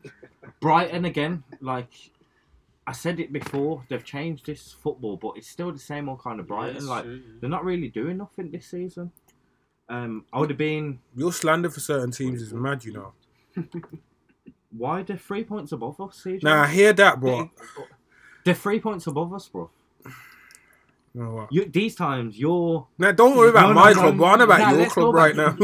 Brighton 0.61 1.05
again, 1.05 1.45
like 1.61 1.89
I 2.87 2.93
said 2.93 3.19
it 3.19 3.33
before, 3.33 3.85
they've 3.89 4.05
changed 4.05 4.47
this 4.47 4.73
football, 4.73 5.17
but 5.17 5.33
it's 5.37 5.49
still 5.49 5.73
the 5.73 5.79
same 5.79 6.09
old 6.09 6.23
kind 6.23 6.39
of 6.39 6.47
Brighton. 6.47 6.85
Yeah, 6.85 6.91
like 6.91 7.05
true, 7.05 7.15
yeah. 7.15 7.33
they're 7.41 7.51
not 7.51 7.65
really 7.65 7.89
doing 7.89 8.19
nothing 8.19 8.51
this 8.51 8.67
season. 8.67 9.11
Um, 9.89 10.25
I 10.33 10.41
would 10.41 10.51
have 10.51 10.59
been 10.59 10.99
Your 11.15 11.33
slander 11.33 11.71
for 11.71 11.81
certain 11.81 12.11
teams 12.11 12.43
is 12.43 12.53
mad, 12.53 12.85
you 12.85 12.93
know. 12.93 13.13
why 14.77 15.03
they're 15.03 15.17
three 15.17 15.45
points 15.45 15.73
above 15.73 16.01
us, 16.01 16.23
CJ? 16.25 16.43
Nah, 16.43 16.63
I 16.63 16.69
hear 16.69 16.93
that, 16.93 17.21
but 17.21 17.49
They're 18.45 18.55
three 18.55 18.81
points 18.81 19.07
above 19.07 19.33
us, 19.33 19.49
bro. 19.49 19.71
Oh, 21.19 21.21
you 21.21 21.25
know? 21.25 21.47
You, 21.51 21.65
these 21.67 21.95
times, 21.95 22.39
you're 22.39 22.87
Now, 22.99 23.13
don't 23.13 23.37
worry 23.37 23.51
about 23.51 23.63
No, 23.63 23.69
no, 23.69 23.75
my 23.75 23.93
no, 23.93 24.01
club. 24.01 24.19
What 24.19 24.33
on 24.35 24.41
about 24.43 24.59
nah, 24.61 24.71
your 24.79 24.87
club 24.91 25.15
right 25.15 25.35
now? 25.37 25.57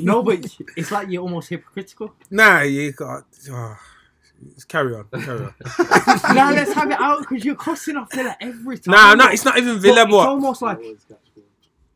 no, 0.00 0.22
but 0.22 0.44
it's 0.76 0.90
like 0.90 1.08
you're 1.08 1.22
almost 1.22 1.48
hypocritical. 1.48 2.12
nah, 2.30 2.62
you 2.62 2.92
got. 2.92 3.24
Oh, 3.50 3.76
just 4.54 4.68
carry 4.68 4.94
on. 4.94 5.04
Carry 5.22 5.44
on. 5.46 5.54
now 6.34 6.52
let's 6.52 6.72
have 6.72 6.90
it 6.90 7.00
out 7.00 7.20
because 7.20 7.44
you're 7.44 7.54
crossing 7.54 7.96
off 7.96 8.12
Villa 8.12 8.36
every 8.40 8.78
time. 8.78 8.92
nah, 8.92 9.10
I'm 9.12 9.18
not. 9.18 9.32
It's 9.32 9.44
not 9.44 9.56
even 9.58 9.74
But 9.74 9.82
Villa, 9.82 10.04
it's 10.04 10.12
almost 10.14 10.62
like 10.62 10.78
Always 10.78 11.04
catch 11.08 11.18
ball. 11.34 11.44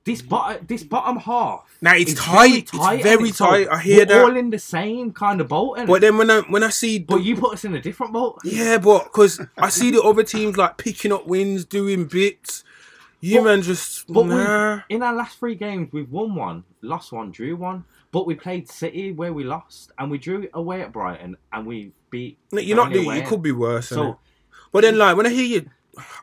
this 0.04 0.22
bottom, 0.22 0.66
this 0.66 0.82
bottom 0.84 1.16
half. 1.18 1.64
Now 1.82 1.94
it's 1.96 2.12
is 2.12 2.18
tight. 2.18 2.70
very 2.70 2.94
It's 2.96 3.02
very 3.02 3.24
and 3.28 3.34
so 3.34 3.46
tight. 3.46 3.68
I 3.70 3.78
hear 3.80 3.96
we're 3.98 4.04
that. 4.06 4.24
all 4.24 4.36
in 4.36 4.50
the 4.50 4.58
same 4.58 5.12
kind 5.12 5.40
of 5.40 5.48
boat. 5.48 5.78
innit? 5.78 5.86
But 5.88 6.00
then 6.00 6.16
when 6.16 6.30
I 6.30 6.40
when 6.42 6.62
I 6.62 6.70
see, 6.70 6.98
the- 6.98 7.04
but 7.06 7.22
you 7.24 7.36
put 7.36 7.54
us 7.54 7.64
in 7.64 7.74
a 7.74 7.80
different 7.80 8.12
boat. 8.12 8.38
yeah, 8.44 8.78
but 8.78 9.04
because 9.04 9.40
I 9.58 9.68
see 9.68 9.90
the 9.90 10.00
other 10.02 10.22
teams 10.22 10.56
like 10.56 10.78
picking 10.78 11.12
up 11.12 11.26
wins, 11.26 11.64
doing 11.64 12.04
bits. 12.06 12.64
You 13.20 13.38
But- 13.40 13.44
man 13.44 13.62
just 13.62 14.06
But 14.12 14.26
nah. 14.26 14.74
we've, 14.76 14.82
in 14.88 15.02
our 15.02 15.14
last 15.14 15.38
three 15.38 15.54
games, 15.54 15.92
we've 15.92 16.10
won 16.10 16.34
one, 16.34 16.64
lost 16.80 17.12
one, 17.12 17.30
drew 17.30 17.54
one. 17.56 17.84
But 18.12 18.26
we 18.26 18.34
played 18.34 18.68
City 18.68 19.12
where 19.12 19.32
we 19.32 19.44
lost, 19.44 19.92
and 19.98 20.10
we 20.10 20.18
drew 20.18 20.48
away 20.54 20.82
at 20.82 20.92
Brighton, 20.92 21.36
and 21.52 21.66
we 21.66 21.92
beat. 22.10 22.38
You're 22.50 22.76
not. 22.76 22.84
Burnley 22.88 22.94
doing- 23.04 23.06
away. 23.08 23.18
It 23.20 23.26
could 23.26 23.42
be 23.42 23.52
worse. 23.52 23.88
So, 23.88 23.94
So, 23.94 24.18
but 24.72 24.80
then 24.82 24.98
like 24.98 25.16
when 25.16 25.26
I 25.26 25.30
hear 25.30 25.44
you, 25.44 25.70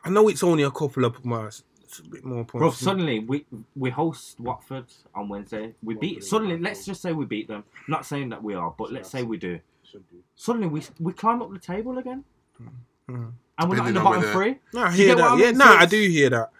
I 0.04 0.10
know 0.10 0.28
it's 0.28 0.42
only 0.42 0.64
a 0.64 0.70
couple 0.70 1.04
of 1.04 1.24
miles. 1.24 1.62
It's 1.84 2.00
a 2.00 2.02
bit 2.02 2.22
more 2.24 2.44
bro, 2.44 2.70
suddenly 2.70 3.20
we 3.20 3.46
we 3.74 3.88
host 3.88 4.38
Watford 4.38 4.84
on 5.14 5.30
Wednesday. 5.30 5.74
We 5.82 5.94
beat 5.94 6.22
suddenly. 6.24 6.58
Let's 6.58 6.84
just 6.84 7.00
say 7.00 7.12
we 7.14 7.24
beat 7.24 7.48
them. 7.48 7.64
Not 7.86 8.04
saying 8.04 8.28
that 8.30 8.42
we 8.42 8.52
are, 8.54 8.74
but 8.76 8.92
let's 8.92 9.08
say 9.08 9.22
we 9.22 9.38
do. 9.38 9.58
Suddenly 10.36 10.68
we 10.68 10.82
we 11.00 11.14
climb 11.14 11.40
up 11.40 11.50
the 11.50 11.58
table 11.58 11.96
again, 11.96 12.24
Mhm. 13.08 13.32
and 13.58 13.70
we're 13.70 13.76
not 13.76 13.88
in 13.88 13.94
the 13.94 14.00
bottom 14.00 14.22
three. 14.24 14.56
No, 14.74 14.82
I 14.82 14.90
hear 14.90 15.14
that. 15.14 15.38
Yeah, 15.38 15.46
mean? 15.46 15.58
nah, 15.58 15.78
I 15.78 15.86
do 15.86 15.96
hear 16.08 16.28
that. 16.28 16.50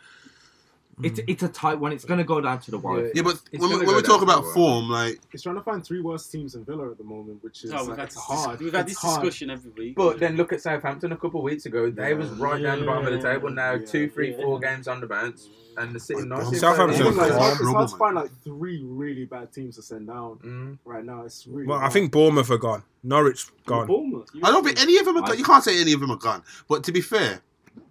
It's 1.02 1.20
it's 1.26 1.42
a 1.42 1.48
tight 1.48 1.78
one. 1.78 1.92
It's 1.92 2.04
gonna 2.04 2.24
go 2.24 2.40
down 2.40 2.60
to 2.60 2.70
the 2.70 2.78
wire. 2.78 3.10
Yeah, 3.14 3.22
but 3.22 3.40
It's 3.52 3.60
when, 3.60 3.70
we, 3.70 3.76
gonna 3.76 3.86
when 3.86 3.96
we 3.96 4.02
talk 4.02 4.20
down 4.20 4.22
about 4.24 4.42
to 4.44 4.52
form, 4.52 4.88
like 4.90 5.20
He's 5.30 5.42
trying 5.42 5.54
to 5.56 5.62
find 5.62 5.84
three 5.84 6.00
worst 6.00 6.30
teams 6.32 6.54
in 6.54 6.64
Villa 6.64 6.90
at 6.90 6.98
the 6.98 7.04
moment, 7.04 7.42
which 7.42 7.64
is 7.64 7.72
Oh, 7.72 7.78
we've 7.80 7.88
like, 7.90 7.98
had 7.98 8.04
it's 8.06 8.14
this, 8.16 8.24
hard. 8.24 8.60
we've 8.60 8.72
had 8.72 8.80
It's 8.88 8.94
this 8.94 9.02
hard. 9.02 9.22
discussion 9.22 9.50
every 9.50 9.70
week. 9.72 9.96
But 9.96 10.18
then 10.18 10.36
look 10.36 10.52
at 10.52 10.60
Southampton 10.62 11.12
a 11.12 11.16
couple 11.16 11.40
of 11.40 11.44
weeks 11.44 11.66
ago. 11.66 11.90
They 11.90 12.14
was 12.14 12.30
right 12.30 12.60
down 12.62 12.80
the 12.80 12.86
bottom 12.86 13.06
of 13.06 13.12
the 13.12 13.18
Yeah. 13.28 13.34
table. 13.34 13.50
Now 13.50 13.74
Yeah. 13.74 13.86
two, 13.86 14.08
three, 14.10 14.30
Yeah. 14.32 14.42
four 14.42 14.58
games 14.58 14.88
on 14.88 15.00
the 15.00 15.06
bounce, 15.06 15.48
and 15.76 15.94
the 15.94 16.00
City 16.00 16.22
nice. 16.22 16.58
Southampton 16.58 17.00
Even, 17.00 17.16
like, 17.16 17.28
it's, 17.28 17.36
hard, 17.38 17.52
it's 17.60 17.70
hard 17.70 17.88
to 17.90 17.96
find 17.96 18.14
like 18.16 18.30
three 18.42 18.82
really 18.84 19.24
bad 19.26 19.52
teams 19.52 19.76
to 19.76 19.82
send 19.82 20.08
down 20.08 20.38
Mm. 20.44 20.78
right 20.84 21.04
now. 21.04 21.22
It's 21.24 21.46
really. 21.46 21.68
Well, 21.68 21.76
I 21.78 21.82
hard. 21.82 21.92
think 21.92 22.10
Bournemouth 22.10 22.50
are 22.50 22.58
gone. 22.58 22.82
Norwich 23.04 23.46
gone. 23.64 23.86
Bournemouth. 23.86 24.28
I 24.42 24.50
don't 24.50 24.64
think 24.64 24.80
any 24.82 24.98
of 24.98 25.04
them 25.04 25.16
are 25.18 25.22
gone. 25.22 25.38
You 25.38 25.44
can't 25.44 25.62
say 25.62 25.80
any 25.80 25.92
of 25.92 26.00
them 26.00 26.10
are 26.10 26.16
gone. 26.16 26.42
But 26.68 26.82
to 26.84 26.90
be 26.92 27.00
fair, 27.00 27.40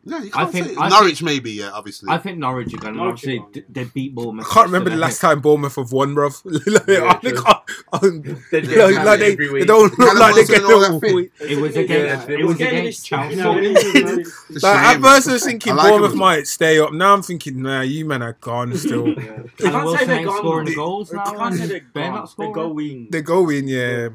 no, 0.10 0.18
you 0.20 0.32
I 0.34 0.38
can't 0.44 0.52
think- 0.52 0.68
say 0.68 0.76
I 0.78 0.90
Norwich 0.90 1.22
maybe. 1.24 1.52
Yeah, 1.52 1.72
obviously. 1.74 2.10
I 2.12 2.18
think 2.18 2.38
Norwich 2.38 2.74
are 2.74 2.78
gonna 2.78 2.98
Norwich 2.98 3.24
obviously 3.26 3.46
d- 3.54 3.64
they 3.70 3.84
beat 3.86 4.16
Bournemouth. 4.16 4.48
I 4.50 4.54
can't 4.54 4.68
remember 4.68 4.90
the 4.90 4.96
last 4.98 5.20
time 5.22 5.42
Bournemouth 5.42 5.76
have 5.76 5.92
won, 5.92 6.16
bruv. 6.16 6.42
Yeah, 6.88 7.10
I 7.10 7.14
true. 7.16 7.42
can't- 7.42 8.52
They 8.52 8.62
like, 8.62 9.06
like 9.06 9.20
they, 9.20 9.36
they 9.36 9.66
don't 9.66 9.98
look 10.00 10.14
like 10.20 10.36
they 10.36 10.46
get 10.46 10.64
and 10.64 10.66
all 10.74 10.80
no. 10.82 11.00
It 11.40 11.62
was 11.62 11.76
Yeah, 11.76 11.82
against. 11.82 12.28
they 12.28 12.34
it 12.40 12.46
was 12.46 12.56
against 12.56 13.06
Chelsea. 13.06 13.36
You 13.36 13.44
know, 13.44 13.58
injuries, 13.58 14.44
It's 14.50 14.64
a 14.64 14.68
Like, 14.68 14.80
at 14.96 15.02
first 15.02 15.28
I 15.30 15.34
was 15.34 15.44
thinking 15.46 15.74
I 15.74 15.76
like 15.76 15.90
Bournemouth 15.92 16.16
might 16.16 16.48
stay 16.48 16.80
up. 16.80 16.94
Now 16.94 17.14
I'm 17.14 17.22
thinking, 17.22 17.62
nah, 17.62 17.82
you 17.82 18.06
men 18.06 18.22
are 18.22 18.34
gone 18.40 18.76
still. 18.78 19.14
Callum 19.14 19.50
can't 19.58 20.00
say 20.00 20.06
they're 20.06 20.26
gone, 20.26 20.38
scoring 20.38 20.66
man. 20.66 20.72
the 20.72 20.76
goals 20.76 21.12
You 21.12 21.18
now. 21.18 21.24
can't 21.34 21.56
say 21.56 21.68
they're 21.68 21.82
They're 21.94 22.04
gone. 22.04 22.14
not 22.14 22.34
They're 22.38 22.52
going. 22.52 23.08
They're 23.12 23.22
going, 23.22 23.68
yeah. 23.68 24.10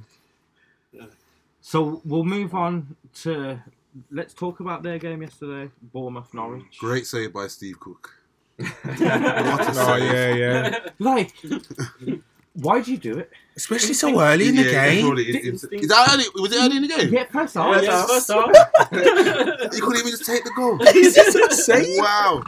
So 1.60 2.02
we'll 2.04 2.24
move 2.24 2.54
on 2.54 2.96
to 3.22 3.58
let's 4.10 4.34
talk 4.34 4.60
about 4.60 4.82
their 4.82 4.98
game 4.98 5.22
yesterday, 5.22 5.70
Bournemouth 5.92 6.32
Norwich. 6.34 6.78
Great 6.78 7.06
save 7.06 7.32
by 7.32 7.46
Steve 7.48 7.78
Cook. 7.80 8.14
What 8.58 9.00
a 9.00 9.70
Oh 9.70 9.72
save. 9.98 10.12
yeah, 10.12 10.34
yeah. 10.34 10.78
Like, 10.98 11.32
why'd 12.54 12.86
you 12.86 12.98
do 12.98 13.18
it? 13.18 13.30
Especially 13.56 13.94
so 13.94 14.20
early 14.20 14.48
in 14.48 14.56
the 14.56 14.62
Yeah, 14.62 14.88
game. 14.90 15.04
probably 15.06 15.24
is- 15.28 15.64
is- 15.64 15.82
Is 15.82 15.88
that 15.88 16.08
early? 16.12 16.24
Was 16.36 16.52
it 16.52 16.60
early 16.62 16.76
in 16.76 16.82
the 16.82 16.88
game? 16.88 17.12
Yeah, 17.12 17.24
first 17.30 17.54
half. 17.54 17.82
Yeah, 17.82 18.06
first 18.06 18.30
half. 18.30 18.46
You 19.74 19.80
couldn't 19.82 19.98
even 20.00 20.10
just 20.10 20.26
take 20.26 20.44
the 20.44 20.52
goal. 20.56 20.80
Is 20.82 21.14
this 21.14 21.34
insane? 21.34 21.98
wow. 22.00 22.42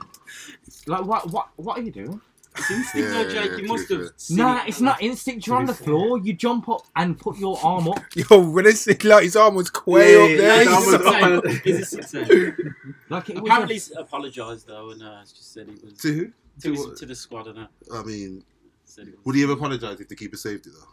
Like, 0.87 1.05
what, 1.07 1.31
what, 1.31 1.49
what 1.57 1.79
are 1.79 1.83
you 1.83 1.91
doing? 1.91 2.21
It's 2.57 2.71
instinct, 2.71 3.09
though, 3.11 3.21
Yeah, 3.23 3.29
Jake. 3.29 3.51
yeah, 3.53 3.57
You 3.59 3.69
must 3.69 3.89
have. 3.91 4.11
seen 4.17 4.37
Nah, 4.37 4.63
it. 4.63 4.69
it's 4.69 4.81
not 4.81 5.03
instinct. 5.03 5.47
You're 5.47 5.57
on 5.57 5.67
the 5.67 5.75
floor. 5.75 6.19
You 6.19 6.33
jump 6.35 6.69
up 6.69 6.83
and 6.95 7.19
put 7.19 7.37
your 7.39 7.59
arm 7.65 7.89
up. 7.89 7.99
Yo, 8.15 8.49
when 8.49 8.67
I 8.67 8.71
say 8.71 8.97
like 9.03 9.25
his 9.25 9.35
arm 9.37 9.57
was 9.57 9.71
way 9.87 10.13
Yeah, 10.15 10.23
up 10.25 10.31
yeah, 10.31 10.37
there. 10.37 10.59
his 10.59 10.67
you 10.67 10.73
arm 10.75 10.87
was 10.87 11.45
up. 11.45 11.67
Is 11.67 11.89
six? 11.91 12.15
Like 13.11 13.31
it 13.31 13.41
was. 13.41 13.51
Apparently, 13.51 13.81
a- 13.97 14.01
apologised 14.01 14.67
though, 14.69 14.91
and 14.91 15.03
uh, 15.03 15.21
just 15.23 15.53
said 15.53 15.69
he 15.69 15.75
was 15.85 15.95
To 15.95 16.13
who? 16.13 16.25
to, 16.61 16.77
To 16.77 16.95
to 16.97 17.07
the 17.07 17.15
squad 17.15 17.49
and 17.49 17.59
that. 17.59 17.69
I 17.93 18.03
mean, 18.03 18.43
he 18.97 19.03
would 19.25 19.35
he 19.35 19.41
have 19.43 19.51
apologised 19.51 20.01
if 20.01 20.09
the 20.09 20.17
keeper 20.17 20.37
saved 20.37 20.67
it 20.67 20.73
though? 20.79 20.89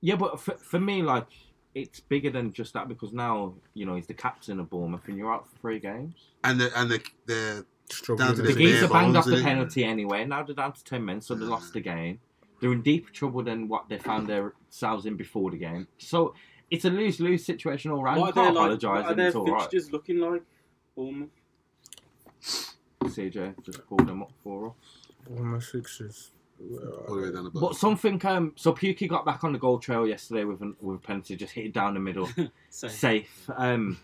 yeah, 0.00 0.16
but 0.16 0.38
for, 0.40 0.56
for 0.56 0.78
me, 0.80 1.02
like, 1.02 1.26
it's 1.74 2.00
bigger 2.00 2.28
than 2.30 2.52
just 2.52 2.74
that 2.74 2.88
because 2.88 3.12
now 3.12 3.54
you 3.74 3.86
know 3.86 3.94
he's 3.94 4.06
the 4.06 4.14
captain 4.14 4.58
of 4.60 4.68
Bournemouth 4.68 5.06
and 5.06 5.16
you're 5.16 5.32
out 5.32 5.48
for 5.48 5.56
three 5.60 5.78
games. 5.78 6.14
And 6.42 6.60
the 6.60 6.70
and 6.78 6.90
the 6.90 7.00
the 7.26 7.66
Struggling 7.90 8.28
Down 8.28 8.36
to 8.36 8.42
a 8.42 8.46
The 8.46 8.48
bit. 8.54 8.58
bare 8.58 8.66
geezer 8.68 8.88
banged 8.88 9.16
off 9.16 9.26
the 9.26 9.42
penalty 9.42 9.84
anyway. 9.84 10.24
Now 10.24 10.42
they're 10.42 10.54
down 10.54 10.72
to 10.72 10.84
ten 10.84 11.04
men, 11.04 11.20
so 11.20 11.34
they 11.34 11.44
lost 11.44 11.72
the 11.74 11.80
game. 11.80 12.18
They're 12.60 12.72
in 12.72 12.82
deeper 12.82 13.10
trouble 13.12 13.42
than 13.42 13.68
what 13.68 13.88
they 13.88 13.98
found 13.98 14.26
themselves 14.26 15.04
in 15.06 15.16
before 15.16 15.50
the 15.50 15.58
game. 15.58 15.86
So 15.98 16.34
it's 16.70 16.84
a 16.86 16.90
lose 16.90 17.20
lose 17.20 17.44
situation 17.44 17.90
all 17.90 18.02
round. 18.02 18.16
You 18.18 18.22
What 18.22 18.30
are 18.30 18.32
can't 18.32 18.54
their, 18.54 18.62
like, 18.68 18.78
apologise 18.78 18.84
what 18.88 19.04
are 19.06 19.10
and 19.10 19.18
their 19.18 19.26
it's 19.28 19.36
all 19.36 19.46
right. 19.46 19.60
fixtures 19.62 19.92
looking 19.92 20.18
like? 20.18 20.42
Bournemouth. 20.96 21.28
CJ 23.04 23.62
just 23.64 23.86
pulled 23.86 24.06
them 24.06 24.22
up 24.22 24.32
for 24.42 24.68
us. 24.68 24.74
One 25.28 25.38
of 25.40 25.44
my 25.46 25.58
sixes. 25.58 26.30
all 27.08 27.16
the 27.16 27.22
way 27.22 27.32
down 27.32 27.44
the 27.44 27.50
But 27.50 27.60
bottom. 27.60 27.76
something, 27.76 28.24
um, 28.26 28.52
so 28.56 28.72
Pukki 28.72 29.08
got 29.08 29.24
back 29.26 29.44
on 29.44 29.52
the 29.52 29.58
goal 29.58 29.78
trail 29.78 30.06
yesterday 30.06 30.44
with 30.44 30.62
an, 30.62 30.74
with 30.80 30.96
a 30.96 31.00
penalty, 31.00 31.36
just 31.36 31.52
hit 31.52 31.66
it 31.66 31.72
down 31.74 31.94
the 31.94 32.00
middle, 32.00 32.28
Same. 32.70 32.90
safe. 32.90 33.50
Um, 33.56 33.98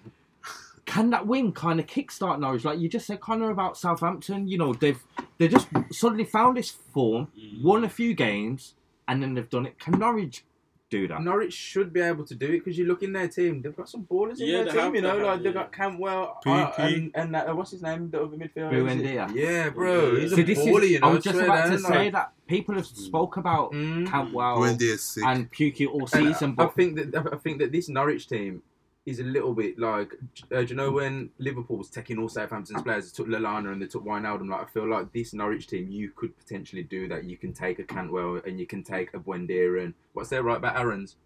can 0.87 1.11
that 1.11 1.27
win 1.27 1.53
kind 1.53 1.79
of 1.81 1.87
kickstart 1.87 2.39
Norwich? 2.41 2.65
Like 2.65 2.79
you 2.79 2.89
just 2.89 3.07
said, 3.07 3.21
Connor 3.21 3.51
about 3.51 3.77
Southampton. 3.77 4.49
You 4.49 4.59
know 4.59 4.73
they've 4.75 5.03
they 5.39 5.49
just 5.49 5.69
suddenly 5.93 6.25
found 6.25 6.57
this 6.57 6.71
form, 6.71 7.29
Mm. 7.39 7.63
won 7.63 7.85
a 7.85 7.89
few 7.89 8.15
games, 8.15 8.75
and 9.09 9.23
then 9.23 9.35
they've 9.35 9.49
done 9.51 9.67
it. 9.67 9.79
Can 9.79 9.99
Norwich 9.99 10.45
do 10.91 11.07
that? 11.07 11.23
Norwich 11.23 11.53
should 11.55 11.93
be 11.93 12.01
able 12.01 12.25
to 12.25 12.35
do 12.35 12.47
it 12.47 12.59
because 12.65 12.77
you 12.77 12.85
look 12.85 13.05
in 13.05 13.13
their 13.13 13.29
team, 13.29 13.63
they've 13.63 13.77
got 13.77 13.89
some 13.89 14.05
ballers 14.11 14.41
in 14.41 14.49
Yeah, 14.49 14.57
their 14.57 14.65
they 14.65 14.71
team. 14.73 14.81
have, 14.81 14.95
you 14.97 15.03
know, 15.03 15.17
they 15.17 15.23
like 15.23 15.33
have, 15.35 15.43
they've 15.45 15.55
yeah. 15.55 15.63
got 15.63 15.73
Campbell 15.73 16.09
uh, 16.09 16.27
PP. 16.45 16.95
and 16.95 17.11
and 17.15 17.37
uh, 17.37 17.53
what's 17.55 17.71
his 17.71 17.81
name, 17.83 18.11
the 18.11 18.21
other 18.21 18.37
midfielder. 18.37 18.73
Buendia. 18.73 19.33
Yeah, 19.35 19.71
bro, 19.71 20.17
he's 20.17 20.35
See, 20.35 20.41
a 20.41 20.45
this 20.45 20.59
baller. 20.59 20.83
is, 20.83 20.91
you 20.91 21.01
know, 21.01 21.09
I 21.09 21.13
was 21.15 21.23
just 21.25 21.37
swear 21.37 21.47
about 21.47 21.65
to 21.67 21.71
down, 21.71 21.79
say 21.79 21.89
like- 22.05 22.13
that 22.15 22.33
people 22.49 22.75
have 22.75 22.87
spoke 22.87 23.37
about 23.37 23.73
Mm. 23.73 24.09
Campbell 24.09 24.41
Buendia's 24.41 25.03
sick. 25.03 25.25
and 25.25 25.51
Pukki 25.53 25.87
all 25.87 26.01
And 26.01 26.27
uh, 26.29 26.33
season, 26.33 26.51
I 26.51 26.55
but 26.55 26.75
think 26.75 26.97
that 26.97 27.29
I 27.33 27.37
think 27.37 27.59
that 27.61 27.71
this 27.71 27.89
Norwich 27.89 28.27
team 28.27 28.63
is 29.07 29.19
a 29.19 29.25
little 29.25 29.55
bit 29.55 29.79
like, 29.79 30.15
uh, 30.55 30.61
do 30.61 30.67
you 30.67 30.75
know 30.75 30.91
when 30.91 31.31
Liverpool 31.39 31.77
was 31.79 31.89
taking 31.89 32.19
all 32.19 32.29
Southampton's 32.29 32.83
players, 32.83 33.11
they 33.11 33.17
took 33.17 33.29
Lallana 33.29 33.73
and 33.73 33.81
they 33.81 33.87
took 33.87 34.05
Wijnaldum. 34.05 34.49
Like 34.51 34.63
I 34.63 34.67
feel 34.67 34.89
like 34.89 35.13
this 35.13 35.33
Norwich 35.33 35.67
team, 35.67 35.89
you 35.91 36.11
could 36.11 36.37
potentially 36.37 36.83
do 36.83 37.09
that. 37.09 37.25
You 37.25 37.37
can 37.37 37.53
take 37.53 37.79
a 37.79 37.85
Cantwell 37.85 38.41
and 38.47 38.61
you 38.61 38.67
can 38.67 38.83
take 38.83 39.15
a 39.15 39.19
Buendia 39.19 39.83
and 39.83 39.95
what's 40.13 40.29
their 40.29 40.43
right 40.43 40.61
back 40.61 40.77
Aarons. 40.77 41.17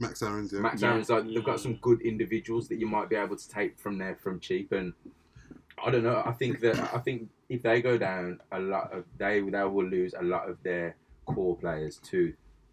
Max 0.00 0.22
Aarons 0.22 0.52
yeah. 0.52 0.60
Max 0.60 0.80
Yeah. 0.80 0.90
Aarons 0.92 1.10
like 1.10 1.26
they've 1.26 1.44
got 1.44 1.60
some 1.60 1.74
good 1.76 2.00
individuals 2.02 2.68
that 2.68 2.76
you 2.76 2.86
might 2.86 3.08
be 3.08 3.16
able 3.16 3.36
to 3.36 3.48
take 3.48 3.78
from 3.78 3.98
there 3.98 4.16
from 4.16 4.40
cheap 4.40 4.72
and 4.72 4.92
I 5.84 5.90
don't 5.90 6.04
know. 6.04 6.22
I 6.24 6.32
think 6.32 6.60
that 6.60 6.78
I 6.94 6.98
think 6.98 7.28
if 7.48 7.62
they 7.62 7.82
go 7.82 7.98
down 7.98 8.40
a 8.52 8.58
lot 8.58 8.92
of 8.92 9.04
they 9.18 9.40
they 9.40 9.64
will 9.64 9.86
lose 9.86 10.14
a 10.14 10.22
lot 10.22 10.48
of 10.48 10.62
their 10.62 10.96
core 11.26 11.56
players 11.56 11.98
to 12.04 12.32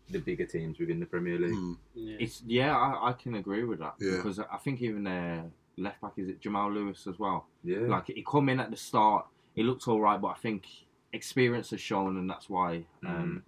the 0.09 0.19
bigger 0.19 0.45
teams 0.45 0.77
within 0.79 0.99
the 0.99 1.05
Premier 1.05 1.39
League. 1.39 1.53
Hmm. 1.55 1.73
Yeah. 1.93 2.17
it's 2.19 2.41
yeah, 2.45 2.75
I, 2.77 3.09
I 3.09 3.13
can 3.13 3.35
agree 3.35 3.63
with 3.63 3.79
that 3.79 3.95
Yeah. 3.99 4.17
because 4.17 4.39
I 4.39 4.57
think 4.63 4.81
even 4.81 5.03
their 5.03 5.45
left 5.77 5.99
back 6.01 6.13
is 6.17 6.29
it 6.29 6.39
Jamal 6.39 6.71
Lewis 6.71 7.07
as 7.07 7.17
well. 7.19 7.47
Yeah. 7.63 7.79
Like 7.79 8.07
he 8.07 8.23
come 8.29 8.49
in 8.49 8.59
at 8.59 8.69
the 8.71 8.77
start, 8.77 9.25
he 9.55 9.63
looked 9.63 9.87
all 9.87 9.99
right, 10.01 10.19
but 10.21 10.27
I 10.29 10.35
think 10.35 10.65
experience 11.13 11.69
has 11.71 11.81
shown, 11.81 12.17
and 12.17 12.29
that's 12.29 12.49
why 12.49 12.83
um, 13.05 13.43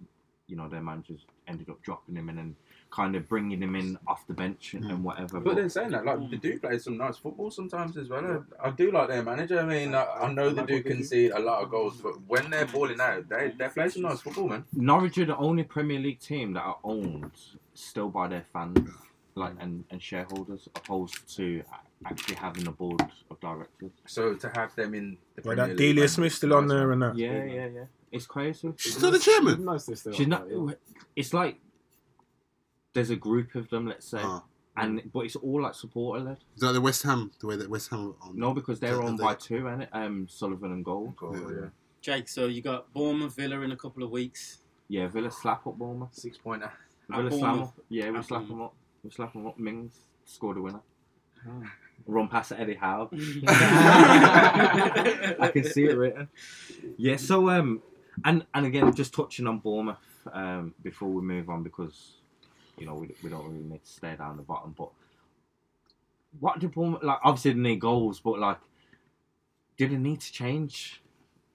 you 0.46 0.56
know 0.56 0.68
their 0.68 0.82
managers 0.82 1.20
ended 1.46 1.68
up 1.70 1.80
dropping 1.82 2.16
him 2.16 2.28
and 2.28 2.38
then 2.38 2.56
kind 2.90 3.14
of 3.16 3.28
bringing 3.28 3.62
him 3.62 3.76
in 3.76 3.98
off 4.06 4.26
the 4.26 4.32
bench 4.32 4.74
and, 4.74 4.84
and 4.90 5.04
whatever. 5.04 5.40
But 5.40 5.56
then 5.56 5.68
saying 5.68 5.90
that, 5.90 6.04
like 6.04 6.18
they 6.30 6.36
mm. 6.36 6.40
do 6.40 6.58
play 6.58 6.78
some 6.78 6.96
nice 6.96 7.16
football 7.16 7.50
sometimes 7.50 7.96
as 7.96 8.08
well. 8.08 8.44
I, 8.62 8.68
I 8.68 8.70
do 8.70 8.90
like 8.90 9.08
their 9.08 9.22
manager. 9.22 9.60
I 9.60 9.64
mean, 9.64 9.94
I, 9.94 10.04
I 10.04 10.32
know 10.32 10.50
they 10.50 10.64
do 10.64 10.82
concede 10.82 11.32
a 11.32 11.38
lot 11.38 11.62
of 11.62 11.70
goals, 11.70 12.00
but 12.00 12.14
when 12.26 12.50
they're 12.50 12.66
balling 12.66 13.00
out, 13.00 13.28
they 13.28 13.52
they 13.56 13.68
play 13.68 13.88
some 13.88 14.02
nice 14.02 14.20
football, 14.20 14.48
man. 14.48 14.64
Norwich 14.72 15.18
are 15.18 15.26
the 15.26 15.36
only 15.36 15.64
Premier 15.64 15.98
League 15.98 16.20
team 16.20 16.54
that 16.54 16.62
are 16.62 16.78
owned 16.82 17.30
still 17.74 18.08
by 18.08 18.28
their 18.28 18.44
fans, 18.52 18.90
like 19.34 19.54
and, 19.60 19.84
and 19.90 20.02
shareholders, 20.02 20.68
opposed 20.74 21.36
to 21.36 21.62
actually 22.06 22.36
having 22.36 22.66
a 22.66 22.72
board 22.72 23.02
of 23.30 23.40
directors. 23.40 23.90
So 24.06 24.34
to 24.34 24.48
have 24.54 24.74
them 24.76 24.94
in 24.94 25.18
the 25.36 25.42
Like 25.42 25.56
Premier 25.56 25.56
that 25.56 25.68
League, 25.70 25.78
Delia 25.78 26.00
man, 26.02 26.08
Smith 26.08 26.32
still 26.32 26.54
on 26.54 26.68
there 26.68 26.88
man. 26.88 27.02
and 27.02 27.02
that. 27.02 27.18
Yeah, 27.18 27.44
yeah, 27.44 27.66
yeah. 27.66 27.84
It's 28.10 28.26
crazy. 28.26 28.72
She's 28.76 28.96
still 28.96 29.10
the 29.10 29.18
chairman. 29.18 29.64
Nice 29.64 29.84
they 29.84 29.94
stay 29.94 30.12
She's 30.12 30.26
not. 30.26 30.48
that, 30.48 30.56
yeah. 30.56 30.74
It's 31.14 31.34
like 31.34 31.60
there's 32.94 33.10
a 33.10 33.16
group 33.16 33.54
of 33.54 33.68
them, 33.70 33.86
let's 33.86 34.06
say, 34.06 34.20
Ah. 34.22 34.42
and 34.76 35.02
but 35.12 35.20
it's 35.20 35.36
all 35.36 35.62
like 35.62 35.74
supporter 35.74 36.24
led. 36.24 36.38
Is 36.56 36.60
that 36.62 36.72
the 36.72 36.80
West 36.80 37.02
Ham? 37.04 37.30
The 37.40 37.46
way 37.46 37.56
that 37.56 37.68
West 37.68 37.90
Ham 37.90 38.14
are 38.22 38.28
on? 38.28 38.36
No, 38.38 38.52
because 38.54 38.80
they're 38.80 39.00
on 39.00 39.08
owned 39.08 39.18
they- 39.18 39.24
by 39.24 39.34
two, 39.34 39.66
and 39.68 39.82
it 39.84 39.88
um 39.92 40.26
Sullivan 40.28 40.72
and 40.72 40.84
Gold. 40.84 41.16
Goal, 41.16 41.34
Yeah. 41.36 41.50
yeah. 41.62 41.68
Jake, 42.00 42.28
so 42.28 42.46
you 42.46 42.62
got 42.62 42.92
Bournemouth 42.92 43.34
Villa 43.34 43.60
in 43.62 43.72
a 43.72 43.76
couple 43.76 44.02
of 44.02 44.10
weeks. 44.10 44.58
Yeah, 44.88 45.08
Villa 45.08 45.30
slap 45.30 45.66
up 45.66 45.76
Bournemouth. 45.76 46.14
Six 46.14 46.38
pointer. 46.38 46.72
Villa 47.10 47.22
Bournemouth. 47.30 47.38
slam 47.40 47.58
up. 47.62 47.74
Yeah, 47.88 48.10
we 48.10 48.18
At 48.18 48.24
slap 48.24 48.46
them 48.48 48.62
up. 48.62 48.74
We 49.02 49.10
slap 49.10 49.32
them 49.32 49.46
up. 49.46 49.58
Mings 49.58 49.94
scored 50.24 50.56
a 50.58 50.62
winner. 50.62 50.80
Run 52.06 52.28
past 52.28 52.52
Eddie 52.52 52.74
Howe. 52.76 53.08
I 55.42 55.50
can 55.52 55.64
see 55.64 55.84
it 55.84 55.96
written. 55.96 56.28
Yeah. 56.96 57.16
So 57.16 57.48
um, 57.50 57.82
and 58.24 58.46
and 58.54 58.66
again, 58.66 58.92
just 58.94 59.12
touching 59.14 59.46
on 59.46 59.58
Bournemouth 59.58 59.98
um 60.32 60.74
before 60.82 61.08
we 61.08 61.22
move 61.22 61.48
on 61.50 61.62
because 61.62 62.12
you 62.80 62.86
know 62.86 62.94
we, 62.94 63.14
we 63.22 63.30
don't 63.30 63.44
really 63.44 63.64
need 63.64 63.84
to 63.84 63.90
stay 63.90 64.14
down 64.16 64.36
the 64.36 64.42
bottom, 64.42 64.74
but 64.76 64.90
what 66.40 66.58
did 66.58 66.72
Bournemouth 66.72 67.02
like? 67.02 67.18
Obviously, 67.24 67.52
they 67.52 67.58
need 67.58 67.80
goals, 67.80 68.20
but 68.20 68.38
like, 68.38 68.58
did 69.76 69.92
it 69.92 69.98
need 69.98 70.20
to 70.20 70.32
change 70.32 71.02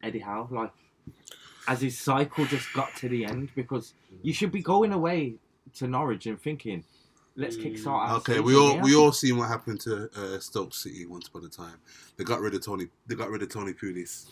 Eddie 0.01 0.19
Howe? 0.19 0.47
Like, 0.51 0.71
as 1.67 1.82
his 1.82 1.97
cycle 1.99 2.45
just 2.45 2.74
got 2.74 2.95
to 2.97 3.09
the 3.09 3.26
end 3.26 3.49
because 3.55 3.93
you 4.21 4.34
should 4.34 4.51
be 4.51 4.61
going 4.61 4.91
away 4.91 5.36
to 5.76 5.88
Norwich 5.88 6.26
and 6.26 6.41
thinking, 6.41 6.84
let's 7.36 7.55
kickstart 7.55 7.88
our 7.88 8.15
Okay, 8.17 8.39
we 8.39 8.55
all 8.55 8.74
here. 8.74 8.84
we 8.84 8.95
all 8.95 9.11
seen 9.11 9.38
what 9.38 9.47
happened 9.47 9.80
to 9.82 10.09
uh, 10.15 10.39
Stoke 10.39 10.74
City 10.74 11.05
once 11.05 11.28
upon 11.28 11.45
a 11.45 11.49
time. 11.49 11.78
They 12.17 12.24
got 12.24 12.41
rid 12.41 12.53
of 12.53 12.65
Tony. 12.65 12.88
They 13.07 13.15
got 13.15 13.30
rid 13.30 13.41
of 13.41 13.49
Tony 13.49 13.74
Pulis, 13.74 14.28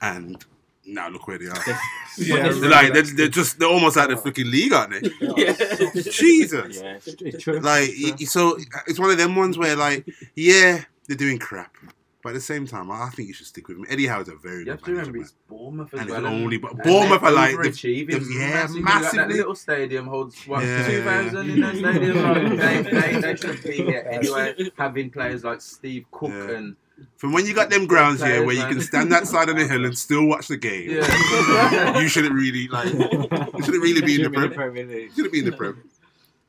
and 0.00 0.44
now 0.86 1.08
look 1.08 1.26
where 1.28 1.38
they 1.38 1.46
are. 1.46 1.54
Yeah, 2.16 2.48
They're 2.48 2.70
like 2.70 2.92
they're, 2.92 3.02
they're 3.02 3.26
just 3.28 3.58
they're 3.58 3.68
almost 3.68 3.96
out 3.96 4.12
of 4.12 4.22
the 4.22 4.30
freaking 4.30 4.48
league, 4.48 4.72
aren't 4.72 4.92
they? 4.92 5.08
Jesus. 6.02 6.80
Yeah, 6.80 6.94
it's, 6.94 7.08
it's 7.08 7.42
true. 7.42 7.58
Like 7.58 7.88
It's 7.92 8.32
true. 8.32 8.56
so, 8.56 8.58
it's 8.86 8.98
one 9.00 9.10
of 9.10 9.18
them 9.18 9.34
ones 9.36 9.58
where 9.58 9.74
like, 9.76 10.06
yeah, 10.36 10.84
they're 11.08 11.16
doing 11.16 11.38
crap, 11.40 11.74
but 12.22 12.28
at 12.30 12.34
the 12.34 12.40
same 12.40 12.66
time, 12.68 12.90
I 12.92 13.08
think 13.10 13.26
you 13.28 13.34
should 13.34 13.46
stick 13.48 13.66
with 13.66 13.78
him. 13.78 13.86
Eddie 13.88 14.06
Howe's 14.06 14.28
a 14.28 14.36
very 14.36 14.58
You 14.60 14.64
good 14.66 14.70
have 14.70 14.82
to 14.82 14.90
manager, 14.92 15.00
remember 15.12 15.18
man. 15.18 15.22
it's 15.24 15.34
Bournemouth 15.48 15.94
as 15.94 16.00
And 16.00 16.10
well. 16.10 16.18
it's 16.20 16.26
only 16.28 16.58
but 16.58 16.76
Bournemouth 16.84 17.20
they're 17.22 17.30
like 17.32 17.56
the, 17.56 17.70
the- 17.70 18.36
yeah, 18.38 18.46
massively. 18.48 18.82
Like, 18.82 19.12
that 19.12 19.28
little 19.30 19.54
stadium 19.56 20.06
holds 20.06 20.46
what 20.46 20.62
Yeah. 20.62 20.86
two 20.86 21.02
thousand 21.02 21.50
in 21.50 21.60
that 21.62 21.76
stadium. 21.76 22.22
Like, 22.22 22.82
they, 22.84 23.12
they, 23.12 23.20
they 23.20 23.36
should 23.36 23.62
be 23.64 23.72
here 23.72 24.06
anyway. 24.08 24.54
Having 24.78 25.10
players 25.10 25.42
like 25.42 25.60
Steve 25.60 26.06
Cook 26.12 26.30
Yeah. 26.30 26.50
and 26.50 26.76
From 27.16 27.32
when 27.32 27.46
you 27.46 27.54
got 27.54 27.70
them 27.70 27.86
grounds 27.86 28.20
here 28.20 28.42
Players, 28.42 28.46
where 28.46 28.54
you 28.54 28.74
can 28.74 28.80
stand 28.80 29.10
that 29.12 29.26
side 29.26 29.48
of 29.48 29.56
the 29.56 29.66
hill 29.66 29.84
and 29.84 29.96
still 29.96 30.26
watch 30.26 30.48
the 30.48 30.56
game, 30.56 30.90
yeah. 30.90 31.98
you 32.00 32.08
shouldn't 32.08 32.34
really 32.34 32.68
like. 32.68 32.92
You 32.92 33.62
shouldn't 33.62 33.82
really 33.82 34.00
be 34.00 34.16
in 34.16 34.22
the 34.22 34.30
Prem. 34.30 34.52
Premier 34.52 34.86
League. 34.86 35.08
You 35.08 35.10
shouldn't 35.10 35.32
be 35.32 35.38
in 35.40 35.44
the 35.46 35.52
Prem. 35.52 35.82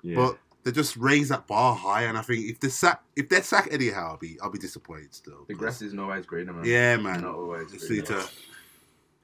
Yeah. 0.03 0.15
But 0.17 0.37
they 0.63 0.71
just 0.71 0.97
raise 0.97 1.29
that 1.29 1.47
bar 1.47 1.75
high, 1.75 2.03
and 2.03 2.17
I 2.17 2.21
think 2.21 2.45
if 2.45 2.59
they 2.59 2.69
sack 2.69 3.01
if 3.15 3.29
they 3.29 3.41
sack 3.41 3.69
Eddie 3.71 3.91
Howe, 3.91 4.11
I'll 4.11 4.17
be 4.17 4.37
I'll 4.41 4.51
be 4.51 4.59
disappointed 4.59 5.13
still. 5.15 5.45
the 5.47 5.53
grass 5.55 5.81
isn't 5.81 5.97
always 5.97 6.25
greener, 6.25 6.53
man. 6.53 6.65
Yeah, 6.65 6.97
man. 6.97 7.21
Not 7.21 7.35
always. 7.35 7.71
Just 7.71 7.89
need 7.89 8.05
greener. 8.05 8.23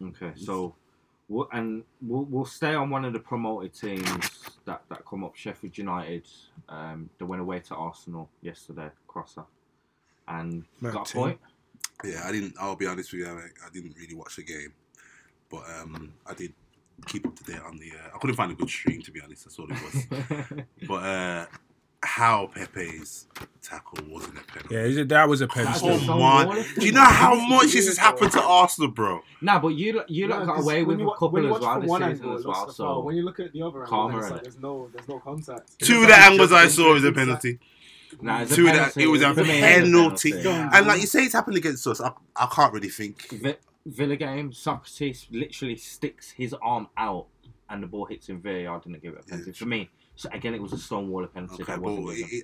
Okay, 0.03 0.31
so 0.35 0.73
We'll, 1.31 1.47
and 1.53 1.83
we'll, 2.01 2.25
we'll 2.25 2.43
stay 2.43 2.73
on 2.73 2.89
one 2.89 3.05
of 3.05 3.13
the 3.13 3.19
promoted 3.19 3.73
teams 3.73 4.29
that, 4.65 4.81
that 4.89 5.05
come 5.05 5.23
up, 5.23 5.33
Sheffield 5.37 5.77
United. 5.77 6.27
Um, 6.67 7.09
they 7.17 7.23
went 7.23 7.41
away 7.41 7.61
to 7.61 7.75
Arsenal 7.75 8.29
yesterday, 8.41 8.89
crosser, 9.07 9.45
and 10.39 10.65
Mad 10.79 10.93
got 10.93 11.09
a 11.09 11.13
point. 11.13 11.39
Yeah, 12.03 12.23
I 12.25 12.31
didn't. 12.31 12.55
I'll 12.59 12.75
be 12.75 12.87
honest 12.87 13.11
with 13.11 13.21
you. 13.21 13.27
I, 13.27 13.31
I 13.65 13.69
didn't 13.73 13.95
really 13.97 14.15
watch 14.15 14.35
the 14.35 14.43
game, 14.43 14.73
but 15.49 15.63
um, 15.79 16.13
I 16.25 16.33
did 16.33 16.53
keep 17.05 17.25
up 17.27 17.35
to 17.35 17.43
date 17.43 17.61
on 17.65 17.77
the. 17.77 17.91
Uh, 17.91 18.15
I 18.15 18.17
couldn't 18.19 18.35
find 18.35 18.51
a 18.51 18.55
good 18.55 18.69
stream 18.69 19.01
to 19.03 19.11
be 19.11 19.21
honest. 19.21 19.45
That's 19.45 19.59
all 19.59 19.67
it 19.69 19.77
was. 19.83 20.65
but 20.87 21.03
uh, 21.03 21.45
how 22.03 22.47
Pepe's 22.47 23.27
tackle 23.61 23.99
wasn't 24.09 24.35
a 24.39 24.43
penalty. 24.51 24.97
Yeah, 24.97 25.03
that 25.03 25.29
was 25.29 25.41
a 25.41 25.47
penalty. 25.47 25.87
That's 25.87 26.07
Oh 26.09 26.55
so 26.57 26.63
Do 26.79 26.85
you 26.87 26.91
know 26.91 27.03
how 27.03 27.35
much 27.35 27.73
this 27.73 27.85
has 27.87 27.99
happened 27.99 28.31
to 28.31 28.41
Arsenal, 28.41 28.89
bro? 28.89 29.21
nah, 29.41 29.59
but 29.59 29.69
you 29.69 29.93
lot- 29.93 30.09
you 30.09 30.27
lot 30.27 30.39
No, 30.39 30.45
got 30.47 30.55
'cause 30.55 30.65
away 30.65 30.79
when 30.83 30.87
with 30.87 30.99
you 30.99 31.05
a 31.05 31.07
wa- 31.09 31.13
couple 31.17 31.37
as 31.55 31.61
well 31.61 31.79
this 31.81 31.87
one 31.89 32.01
season 32.01 32.13
angle, 32.25 32.37
as 32.39 32.45
well. 32.45 32.53
like 32.53 32.61
a 32.63 32.65
foul. 32.65 32.73
So 32.73 32.99
when 33.01 33.15
you 33.15 33.23
look 33.23 33.39
at 33.39 33.53
the 33.53 33.61
other 33.61 33.83
angle, 33.83 33.87
calmer, 33.87 34.13
then 34.13 34.21
it's 34.23 34.31
like 34.31 34.41
there's 34.43 34.57
no 34.59 34.89
there's 34.91 35.07
no 35.07 35.19
contact. 35.19 35.77
Two 35.79 36.01
of 36.01 36.07
the 36.07 36.15
angles 36.17 36.51
I 36.51 36.67
saw 36.67 36.93
was 36.93 37.03
a 37.03 37.11
straight 37.11 37.15
penalty. 37.27 37.59
Nah, 38.21 38.41
it's 38.41 38.51
a 38.51 38.55
Two 38.55 38.67
of 38.67 38.73
that, 38.73 38.97
it 38.97 39.07
was 39.07 39.21
a 39.21 39.29
It's 39.31 39.35
penalty. 39.49 40.31
penalty. 40.31 40.49
And 40.77 40.87
like 40.87 41.01
you 41.01 41.07
say, 41.07 41.23
it's 41.23 41.33
happened 41.33 41.57
against 41.57 41.85
us. 41.87 42.01
I, 42.01 42.11
I 42.35 42.47
can't 42.53 42.73
really 42.73 42.89
think. 42.89 43.29
Vi- 43.31 43.57
Villa 43.85 44.15
game, 44.15 44.51
Sokratis 44.51 45.27
literally 45.31 45.75
sticks 45.75 46.31
his 46.31 46.53
arm 46.61 46.87
out 46.97 47.27
and 47.69 47.81
the 47.81 47.87
ball 47.87 48.05
hits 48.05 48.27
him 48.27 48.41
very 48.41 48.65
VAR, 48.65 48.79
didn't 48.79 49.01
give 49.01 49.13
it 49.13 49.21
a 49.21 49.27
penalty. 49.27 49.51
Yeah. 49.51 49.57
For 49.57 49.65
me, 49.65 49.89
so 50.15 50.29
again, 50.33 50.53
it 50.53 50.61
was 50.61 50.73
a 50.73 50.77
stonewall 50.77 51.25
penalty. 51.27 51.63
Okay, 51.63 51.71
that 51.73 51.81
wasn't 51.81 52.09
it, 52.19 52.33
it, 52.35 52.43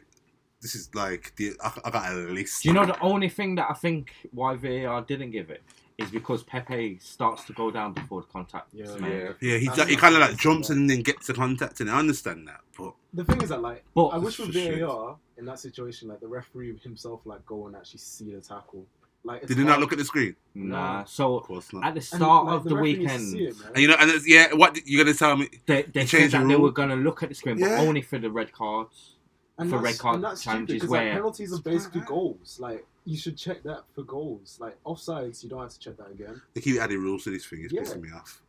this 0.61 0.73
is 0.73 0.89
like 0.95 1.33
the 1.35 1.51
I, 1.63 1.71
I 1.85 1.89
got 1.91 2.11
a 2.11 2.15
list. 2.15 2.63
Do 2.63 2.69
you 2.69 2.73
know 2.73 2.85
the 2.85 2.99
only 3.01 3.29
thing 3.29 3.55
that 3.55 3.67
I 3.69 3.73
think 3.73 4.13
why 4.31 4.55
VAR 4.55 5.01
didn't 5.03 5.31
give 5.31 5.49
it 5.51 5.61
is 5.97 6.11
because 6.11 6.43
Pepe 6.43 6.99
starts 7.01 7.43
to 7.45 7.53
go 7.53 7.71
down 7.71 7.93
before 7.93 8.21
the 8.21 8.27
contact 8.27 8.67
Yeah. 8.73 8.95
Yeah. 9.01 9.31
Yeah, 9.41 9.57
he, 9.57 9.65
he 9.89 9.95
kind 9.95 10.13
of 10.15 10.21
like 10.21 10.37
jumps 10.37 10.69
man. 10.69 10.79
and 10.79 10.89
then 10.89 11.01
gets 11.01 11.27
the 11.27 11.33
contact, 11.33 11.79
and 11.79 11.89
I 11.89 11.97
understand 11.97 12.47
that. 12.47 12.61
But 12.77 12.93
The 13.13 13.23
thing 13.23 13.41
is 13.41 13.49
that 13.49 13.61
like 13.61 13.83
But 13.95 14.07
I 14.07 14.17
wish 14.17 14.37
with 14.39 14.51
frustrating. 14.51 14.85
VAR 14.85 15.17
in 15.37 15.45
that 15.45 15.59
situation, 15.59 16.07
like 16.09 16.19
the 16.19 16.27
referee 16.27 16.77
himself, 16.83 17.21
like 17.25 17.45
go 17.45 17.67
and 17.67 17.75
actually 17.75 17.99
see 17.99 18.31
the 18.31 18.41
tackle. 18.41 18.85
Like 19.23 19.45
did 19.47 19.57
he 19.57 19.63
not 19.63 19.79
look 19.79 19.91
at 19.91 19.97
the 19.97 20.05
screen? 20.05 20.35
nah, 20.53 21.03
So 21.03 21.37
Of 21.39 21.43
course 21.43 21.73
not. 21.73 21.83
at 21.83 21.95
the 21.95 21.99
and, 21.99 22.03
start 22.03 22.45
like, 22.45 22.55
of 22.57 22.63
the, 22.63 22.75
referee 22.75 22.97
needs 22.97 23.31
to 23.31 23.37
weekend, 23.37 23.49
it. 23.59 23.65
And 23.73 23.77
you 23.81 23.87
know, 23.87 23.95
and 23.99 24.11
it's, 24.11 24.27
yeah, 24.27 24.53
what 24.53 24.77
you're 24.85 25.03
gonna 25.03 25.17
tell 25.17 25.35
me? 25.35 25.49
they, 25.65 25.81
they 25.81 26.01
He 26.01 26.07
said 26.07 26.17
changed 26.19 26.33
the 26.35 26.39
that 26.39 26.47
they 26.47 26.55
were 26.55 26.71
going 26.71 26.89
to 26.89 26.95
look 26.95 27.23
at 27.23 27.29
the 27.29 27.35
screen, 27.35 27.57
Yeah. 27.57 27.69
but 27.77 27.87
only 27.87 28.01
for 28.03 28.19
the 28.19 28.29
red 28.31 28.51
cards. 28.53 29.15
And 29.57 29.69
for 29.69 29.77
that's, 29.77 29.83
red 29.83 29.99
card 29.99 30.15
and 30.15 30.23
that's 30.23 30.43
challenges 30.43 30.73
stupid, 30.73 30.81
'cause, 30.81 30.89
where- 30.89 31.03
like, 31.05 31.13
penalties 31.13 31.53
are 31.53 31.61
basically 31.61 32.01
goals. 32.01 32.59
Like 32.59 32.85
you 33.05 33.17
should 33.17 33.37
check 33.37 33.63
that 33.63 33.83
for 33.93 34.03
goals. 34.03 34.57
Like 34.59 34.81
offsides, 34.83 35.43
you 35.43 35.49
don't 35.49 35.61
have 35.61 35.71
to 35.73 35.79
check 35.79 35.97
that 35.97 36.11
again. 36.11 36.41
They 36.53 36.61
keep 36.61 36.79
adding 36.79 36.99
rules 37.01 37.23
to 37.23 37.31
this 37.31 37.45
thing. 37.45 37.63
It's 37.63 37.73
Yeah. 37.73 37.81
pissing 37.81 38.01
me 38.01 38.11
off. 38.11 38.41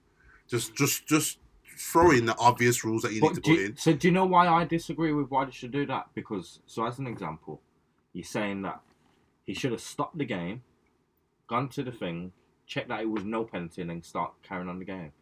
Just, 0.49 0.75
just, 0.75 1.07
just 1.07 1.39
throw 1.77 2.11
in 2.11 2.25
the 2.27 2.37
obvious 2.39 2.85
rules 2.85 3.03
that 3.03 3.13
you 3.13 3.21
need 3.21 3.35
to 3.35 3.41
put 3.41 3.47
you- 3.47 3.67
in. 3.67 3.77
so 3.77 3.93
do 3.93 4.09
you 4.09 4.13
know 4.13 4.27
why 4.27 4.49
I 4.49 4.65
disagree 4.65 5.13
with 5.13 5.31
why 5.31 5.45
they 5.45 5.51
should 5.53 5.71
do 5.71 5.87
that? 5.87 6.09
Because 6.15 6.61
so 6.67 6.85
as 6.87 6.99
an 6.99 7.07
example, 7.07 7.63
you're 8.13 8.25
saying 8.25 8.63
that 8.63 8.81
he 9.45 9.55
should 9.55 9.71
have 9.73 9.81
stopped 9.81 10.19
the 10.19 10.25
game, 10.25 10.63
gone 11.47 11.69
to 11.71 11.83
the 11.85 11.93
thing, 11.93 12.33
checked 12.67 12.89
that 12.89 13.01
it 13.01 13.07
was 13.11 13.25
no 13.25 13.45
penalty, 13.45 13.81
and 13.83 13.91
then 13.91 14.03
start 14.03 14.33
carrying 14.43 14.69
on 14.69 14.79
the 14.79 14.85
game. 14.85 15.13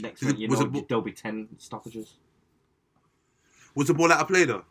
Next 0.00 0.22
Was 0.22 0.32
thing 0.32 0.40
you 0.40 0.48
know, 0.48 0.60
it 0.60 0.88
there'll 0.88 1.02
be 1.02 1.12
ten 1.12 1.48
stoppages. 1.58 2.18
Was 3.74 3.88
the 3.88 3.94
ball 3.94 4.12
out 4.12 4.20
of 4.20 4.28
play 4.28 4.44
though? 4.44 4.64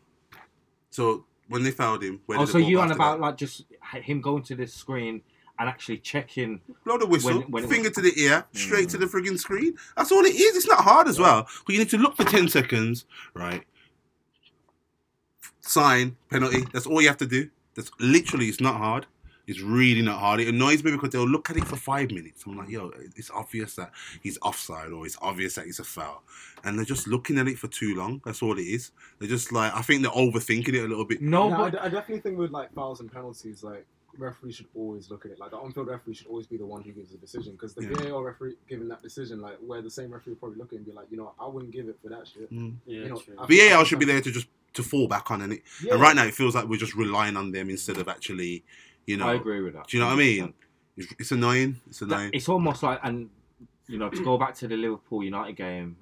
So 0.94 1.24
when 1.48 1.64
they 1.64 1.72
fouled 1.72 2.04
him, 2.04 2.20
where 2.26 2.38
Oh, 2.38 2.46
did 2.46 2.52
so 2.52 2.58
you 2.58 2.78
on 2.80 2.92
about 2.92 3.16
that? 3.16 3.20
like 3.20 3.36
just 3.36 3.64
him 3.94 4.20
going 4.20 4.44
to 4.44 4.54
the 4.54 4.64
screen 4.64 5.22
and 5.58 5.68
actually 5.68 5.98
checking? 5.98 6.60
blow 6.84 6.98
the 6.98 7.06
whistle, 7.06 7.40
when- 7.40 7.50
when 7.50 7.68
finger 7.68 7.88
was- 7.88 7.96
to 7.96 8.00
the 8.00 8.12
ear, 8.22 8.46
straight 8.52 8.90
to 8.90 8.96
Mm. 8.96 9.00
the 9.00 9.06
frigging 9.06 9.36
screen. 9.36 9.76
That's 9.96 10.12
all 10.12 10.24
it 10.24 10.36
is. 10.36 10.54
It's 10.56 10.68
not 10.68 10.84
hard 10.84 11.08
as 11.08 11.18
well. 11.18 11.48
But 11.66 11.72
you 11.72 11.80
need 11.80 11.90
to 11.90 11.98
look 11.98 12.16
for 12.16 12.22
ten 12.22 12.48
seconds, 12.48 13.06
right? 13.34 13.64
Sign 15.62 16.16
penalty. 16.30 16.64
That's 16.72 16.86
all 16.86 17.02
you 17.02 17.08
have 17.08 17.16
to 17.16 17.26
do. 17.26 17.50
That's 17.74 17.90
literally. 17.98 18.46
It's 18.46 18.60
not 18.60 18.76
hard. 18.76 19.06
It's 19.46 19.60
really 19.60 20.00
not 20.02 20.18
hard. 20.20 20.40
It 20.40 20.48
annoys 20.48 20.82
me 20.82 20.92
because 20.92 21.10
they'll 21.10 21.28
look 21.28 21.50
at 21.50 21.56
it 21.56 21.64
for 21.66 21.76
five 21.76 22.10
minutes. 22.10 22.44
I'm 22.46 22.56
like, 22.56 22.70
yo, 22.70 22.90
it's 23.16 23.30
obvious 23.30 23.74
that 23.76 23.92
he's 24.22 24.38
offside 24.40 24.90
or 24.90 25.04
it's 25.04 25.18
obvious 25.20 25.54
that 25.56 25.66
it's 25.66 25.78
a 25.80 25.84
foul, 25.84 26.22
and 26.64 26.78
they're 26.78 26.84
just 26.86 27.06
looking 27.06 27.38
at 27.38 27.46
it 27.48 27.58
for 27.58 27.68
too 27.68 27.94
long. 27.94 28.22
That's 28.24 28.42
all 28.42 28.58
it 28.58 28.62
is. 28.62 28.92
They're 29.18 29.28
just 29.28 29.52
like, 29.52 29.74
I 29.74 29.82
think 29.82 30.02
they're 30.02 30.10
overthinking 30.12 30.68
it 30.74 30.84
a 30.84 30.88
little 30.88 31.04
bit. 31.04 31.20
No, 31.20 31.50
No, 31.50 31.56
I, 31.56 31.58
but 31.58 31.72
d- 31.72 31.78
I 31.78 31.88
definitely 31.88 32.20
think 32.20 32.38
with 32.38 32.50
like 32.52 32.72
fouls 32.74 33.00
and 33.00 33.12
penalties, 33.12 33.62
like 33.62 33.84
referee 34.16 34.52
should 34.52 34.66
always 34.74 35.10
look 35.10 35.24
at 35.26 35.32
it. 35.32 35.38
Like 35.40 35.50
the 35.50 35.56
on-field 35.58 35.88
referee 35.88 36.14
should 36.14 36.28
always 36.28 36.46
be 36.46 36.56
the 36.56 36.64
one 36.64 36.82
who 36.82 36.92
gives 36.92 37.10
the 37.10 37.18
decision 37.18 37.52
because 37.52 37.74
the 37.74 37.82
Yeah. 37.82 38.10
VAR 38.10 38.22
referee 38.22 38.54
giving 38.68 38.88
that 38.88 39.02
decision, 39.02 39.40
like 39.40 39.56
where 39.58 39.82
the 39.82 39.90
same 39.90 40.12
referee 40.12 40.32
would 40.34 40.40
probably 40.40 40.58
look 40.58 40.68
at 40.68 40.74
it 40.74 40.76
and 40.76 40.86
be 40.86 40.92
like, 40.92 41.06
you 41.10 41.16
know, 41.16 41.32
I 41.38 41.46
wouldn't 41.48 41.72
give 41.72 41.88
it 41.88 41.98
for 42.00 42.08
that 42.10 42.26
shit. 42.28 42.50
Mm. 42.52 42.76
Yeah, 42.86 43.00
You 43.00 43.08
know, 43.10 43.16
true. 43.18 43.34
I- 43.38 43.46
VAR 43.46 43.84
should 43.84 43.98
be 43.98 44.04
there 44.06 44.20
to 44.20 44.30
just 44.30 44.46
to 44.74 44.82
fall 44.82 45.06
back 45.06 45.30
on, 45.30 45.40
and 45.42 45.52
it. 45.52 45.62
Yeah. 45.82 45.92
And 45.92 46.00
right 46.02 46.16
now, 46.16 46.24
it 46.24 46.34
feels 46.34 46.54
like 46.56 46.66
we're 46.66 46.78
just 46.80 46.94
relying 46.96 47.36
on 47.36 47.52
them 47.52 47.70
instead 47.70 47.96
of 47.98 48.08
actually, 48.08 48.64
you 49.06 49.16
know. 49.16 49.28
I 49.28 49.34
agree 49.34 49.60
with 49.60 49.74
that. 49.74 49.86
Do 49.88 49.96
you 49.96 50.02
know 50.02 50.08
what 50.08 50.14
I 50.14 50.18
mean? 50.18 50.54
It's, 50.96 51.12
it's 51.18 51.32
annoying. 51.32 51.80
It's 51.88 52.02
annoying. 52.02 52.30
it's 52.32 52.48
almost 52.48 52.82
like, 52.82 53.00
and 53.02 53.28
you 53.88 53.98
know, 53.98 54.08
to 54.08 54.24
go 54.24 54.38
back 54.38 54.54
to 54.56 54.68
the 54.68 54.76
Liverpool 54.76 55.22
United 55.22 55.56
game, 55.56 55.96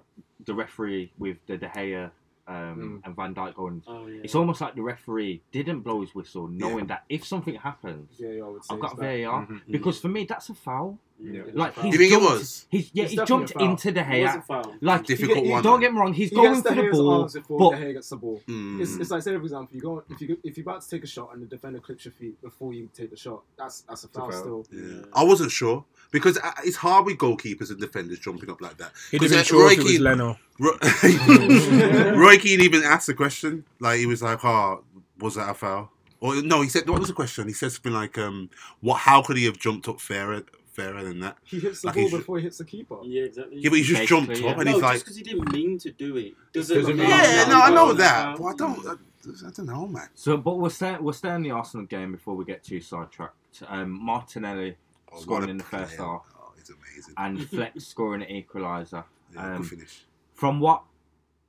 the 0.44 0.54
referee 0.54 1.12
with 1.18 1.38
the 1.46 1.56
De 1.56 1.68
Gea 1.68 2.10
um, 2.52 3.02
and 3.04 3.16
Van 3.16 3.34
Dijk 3.34 3.54
going. 3.54 3.82
Oh 3.86 4.06
yeah. 4.06 4.20
It's 4.24 4.34
almost 4.34 4.60
like 4.60 4.74
the 4.74 4.82
referee 4.82 5.42
didn't 5.52 5.80
blow 5.80 6.00
his 6.00 6.14
whistle, 6.14 6.48
knowing 6.48 6.86
that 6.86 7.04
if 7.08 7.24
something 7.24 7.54
happens, 7.54 8.08
VAR 8.20 8.50
would 8.52 8.64
say 8.64 8.74
I've 8.74 8.80
got 8.80 8.92
it's 8.92 9.00
that. 9.00 9.22
VAR. 9.24 9.46
Mhm. 9.46 9.60
Because 9.70 9.98
for 10.00 10.08
me, 10.08 10.24
that's 10.24 10.48
a 10.48 10.54
foul. 10.54 10.98
Yeah. 11.24 11.42
Like 11.54 11.76
a 11.76 11.82
he's 11.82 11.92
You 11.92 11.98
think 11.98 12.12
it 12.12 12.14
jumped, 12.16 12.30
was? 12.32 12.66
He's 12.68 12.90
yeah, 12.92 13.04
It's 13.04 13.12
he 13.12 13.16
jumped 13.24 13.50
a 13.52 13.54
foul. 13.54 13.70
into 13.70 13.92
the 13.92 14.00
It 14.00 14.22
was 14.24 14.34
a 14.34 14.38
Gea. 14.38 14.44
foul. 14.44 14.74
Like 14.80 15.04
Difficult 15.06 15.44
You 15.44 15.50
one. 15.52 15.62
don't 15.62 15.78
get 15.80 15.92
me 15.92 16.00
wrong, 16.00 16.12
he's 16.12 16.30
He 16.30 16.34
going 16.34 16.60
for 16.62 16.70
the 16.70 16.82
the 16.82 16.90
ball, 16.90 17.28
before 17.32 17.58
but 17.70 17.78
De 17.78 17.84
Gea 17.84 17.92
gets 17.92 18.08
the 18.08 18.16
ball. 18.16 18.42
Mm. 18.48 18.80
It's, 18.82 18.96
it's 18.96 19.10
like 19.12 19.22
say 19.22 19.36
for 19.36 19.42
example, 19.42 19.76
you 19.76 19.80
go 19.82 20.02
if 20.10 20.20
you 20.20 20.36
if 20.42 20.56
you're 20.56 20.64
about 20.68 20.82
to 20.82 20.88
take 20.90 21.04
a 21.04 21.06
shot 21.06 21.30
and 21.32 21.40
the 21.42 21.46
defender 21.46 21.78
clips 21.78 22.04
your 22.06 22.12
feet 22.12 22.40
before 22.42 22.74
you 22.74 22.88
take 22.92 23.10
the 23.10 23.16
shot, 23.16 23.42
that's 23.56 23.82
that's 23.82 24.02
a 24.02 24.08
foul, 24.08 24.32
foul. 24.32 24.64
still. 24.64 24.66
Yeah. 24.72 25.02
I 25.14 25.22
wasn't 25.22 25.52
sure 25.52 25.84
because 26.12 26.38
uh, 26.38 26.52
it's 26.64 26.76
hard 26.76 27.06
with 27.06 27.18
goalkeepers 27.18 27.70
and 27.70 27.80
defenders 27.80 28.20
jumping 28.20 28.48
up 28.50 28.60
like 28.60 28.76
that. 28.78 28.92
He'd 29.10 29.18
'Cause, 29.20 29.30
have 29.32 29.38
been 29.38 29.40
uh, 29.40 29.42
sure 29.42 29.64
Roy 29.64 29.72
if 29.72 29.78
it 29.78 29.82
was 29.82 29.92
Keane- 29.92 30.02
Leno. 30.04 30.38
Roy, 30.60 30.72
Roy 32.16 32.36
Keane 32.38 32.60
even 32.60 32.82
asked 32.84 33.06
the 33.08 33.14
question. 33.14 33.64
Like 33.80 33.98
he 33.98 34.06
was 34.06 34.22
like, 34.22 34.44
"Oh, 34.44 34.84
was 35.18 35.34
that 35.34 35.50
a 35.50 35.54
foul?" 35.54 35.90
Or 36.20 36.40
no, 36.42 36.60
he 36.62 36.68
said, 36.68 36.88
"What 36.88 37.00
was 37.00 37.08
the 37.08 37.14
question?" 37.14 37.48
He 37.48 37.52
said 37.54 37.72
something 37.72 37.92
like, 37.92 38.16
"Um, 38.18 38.50
what? 38.80 38.98
How 38.98 39.22
could 39.22 39.36
he 39.36 39.44
have 39.46 39.58
jumped 39.58 39.88
up 39.88 40.00
fairer, 40.00 40.42
fairer 40.72 41.02
than 41.02 41.20
that?" 41.20 41.36
He 41.44 41.58
hits 41.58 41.80
the 41.80 41.88
Like 41.88 41.96
ball 41.96 42.08
he 42.08 42.16
before 42.16 42.36
he 42.38 42.44
hits 42.44 42.58
the 42.58 42.64
keeper. 42.64 42.98
Yeah, 43.02 43.24
exactly. 43.24 43.58
Yeah, 43.58 43.70
but 43.70 43.76
he 43.78 43.82
just 43.84 44.00
Basically, 44.02 44.06
jumped 44.26 44.40
yeah. 44.40 44.50
up 44.50 44.56
and 44.58 44.64
no, 44.66 44.72
he's 44.72 44.80
just 44.80 44.92
like, 44.92 45.00
because 45.00 45.16
he 45.16 45.22
didn't 45.24 45.52
mean 45.52 45.78
to 45.78 45.90
do 45.90 46.16
it 46.18 46.34
doesn't. 46.52 46.76
Doesn't 46.76 46.96
mean- 46.96 47.08
"Yeah, 47.08 47.44
no, 47.48 47.58
no, 47.58 47.60
I 47.62 47.70
know 47.70 47.92
that, 47.94 48.38
but 48.38 48.44
I 48.44 48.54
don't, 48.54 48.86
I, 48.86 48.92
I 48.92 49.50
don't 49.50 49.66
know, 49.66 49.86
man." 49.88 50.08
so 50.14 50.36
but 50.36 50.58
we'll 50.58 50.70
stay 50.70 50.96
we'll 51.00 51.12
stay 51.12 51.30
on 51.30 51.42
the 51.42 51.50
Arsenal 51.50 51.86
game 51.86 52.12
before 52.12 52.34
we 52.36 52.44
get 52.44 52.62
too 52.62 52.80
sidetracked. 52.80 53.34
Um, 53.68 53.90
Martinelli 53.90 54.76
Oh, 55.14 55.20
Scoring 55.20 55.50
in 55.50 55.56
the 55.58 55.64
first 55.64 55.96
player. 55.96 56.08
half. 56.08 56.22
Oh, 56.38 56.52
he's 56.56 56.70
amazing. 56.70 57.14
and 57.18 57.48
Fleck 57.50 57.72
scoring 57.78 58.22
an 58.22 58.28
equaliser. 58.28 59.04
Yeah, 59.34 59.46
um, 59.54 59.56
good 59.58 59.66
finish. 59.66 60.04
From 60.34 60.60
what 60.60 60.82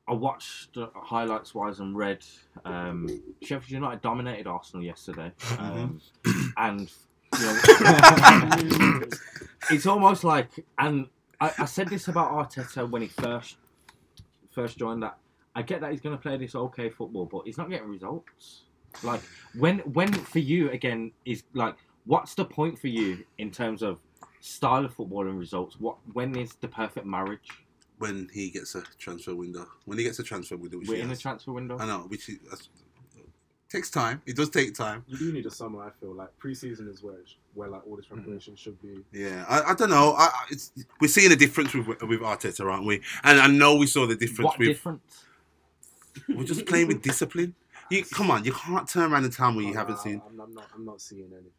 I 0.07 0.14
watched 0.14 0.78
uh, 0.78 0.88
highlights 0.95 1.55
wise 1.55 1.80
and 1.80 1.95
read, 1.97 2.24
um, 2.66 3.07
Sheffield 3.41 3.72
United 3.72 4.01
dominated 4.01 4.47
Arsenal 4.47 4.84
yesterday, 4.86 5.32
um, 5.59 6.01
and 6.57 6.91
you 7.39 7.45
know, 7.45 9.03
it's 9.72 9.86
almost 9.86 10.24
like, 10.24 10.49
and 10.78 11.07
I, 11.39 11.51
I 11.59 11.66
said 11.66 11.88
this 11.88 12.07
about 12.09 12.32
Arteta 12.32 12.89
when 12.89 13.01
he 13.01 13.07
first 13.07 13.57
first 14.51 14.78
joined. 14.78 15.03
That 15.03 15.18
I 15.55 15.61
get 15.61 15.82
that 15.82 15.91
he's 15.91 16.01
going 16.01 16.16
to 16.16 16.22
play 16.22 16.38
this 16.38 16.53
okay 16.55 16.89
football, 16.89 17.26
but 17.26 17.43
he's 17.45 17.57
not 17.57 17.70
getting 17.70 17.88
results. 17.89 18.64
Like 19.03 19.22
when 19.57 19.80
when 19.80 20.11
for 20.11 20.39
you 20.39 20.70
again 20.72 21.11
is 21.26 21.43
like, 21.53 21.76
what's 22.06 22.36
the 22.36 22.45
point 22.45 22.80
for 22.80 22.88
you 22.88 23.24
in 23.38 23.51
terms 23.51 23.82
of 23.82 23.99
style 24.41 24.86
of 24.86 24.93
football 24.93 25.28
and 25.28 25.38
results? 25.39 25.80
What 25.80 25.97
when 26.14 26.36
is 26.36 26.54
the 26.62 26.68
perfect 26.68 27.06
marriage? 27.06 27.49
When 27.99 28.30
he 28.34 28.49
gets 28.49 28.76
a 28.76 28.82
transfer 28.97 29.36
window, 29.36 29.66
when 29.86 29.97
he 29.97 30.04
gets 30.04 30.20
a 30.20 30.24
transfer 30.24 30.58
window, 30.58 30.80
which 30.80 30.89
We're 30.89 30.95
he 30.95 31.01
in 31.01 31.08
the 31.08 31.14
has. 31.14 31.22
transfer 31.22 31.51
window. 31.54 31.78
I 31.80 31.86
know, 31.86 31.99
which 32.08 32.28
is, 32.28 32.38
that's, 32.49 32.68
takes 33.70 33.89
time. 33.89 34.22
It 34.26 34.36
does 34.36 34.49
take 34.49 34.76
time. 34.76 35.04
You 35.08 35.18
do 35.18 35.32
need 35.34 35.45
a 35.45 35.51
summer. 35.51 35.84
I 35.84 35.89
feel 35.99 36.14
like 36.14 36.30
preseason 36.39 36.89
is 36.89 37.01
where 37.01 37.16
where 37.54 37.70
like 37.70 37.86
all 37.88 37.95
this 37.95 38.06
mm. 38.06 38.16
preparation 38.16 38.56
should 38.56 38.82
be. 38.82 38.99
Yeah, 39.12 39.45
I, 39.47 39.72
I 39.72 39.76
don't 39.76 39.89
know. 39.89 40.14
I, 40.18 40.26
I- 40.26 40.45
it's, 40.49 40.72
we're 40.99 41.08
seeing 41.08 41.32
a 41.32 41.36
difference 41.36 41.74
with 41.74 41.88
with 41.88 42.20
Arteta, 42.22 42.70
aren't 42.70 42.86
we? 42.86 43.01
And 43.24 43.39
I 43.39 43.47
know 43.47 43.76
we 43.76 43.88
saw 43.88 44.06
the 44.06 44.16
difference 44.16 44.45
What 44.45 44.60
with 44.60 44.68
difference? 44.70 45.26
we're 46.30 46.43
just 46.43 46.66
playing 46.66 46.88
with 46.88 47.01
discipline. 47.12 47.56
You 47.89 48.04
come 48.06 48.32
on, 48.32 48.43
you 48.43 48.51
can't 48.54 48.88
turn 48.88 49.12
around 49.12 49.24
and 49.26 49.34
time 49.34 49.58
me 49.58 49.66
you 49.66 49.72
Oh, 49.72 49.78
haven't 49.78 49.95
nah, 49.95 50.01
seen. 50.01 50.22
I'm, 50.28 50.39
I'm 50.39 50.54
not. 50.54 50.66
I'm 50.76 50.86
not 50.86 51.01
seeing 51.01 51.26
anything. 51.32 51.49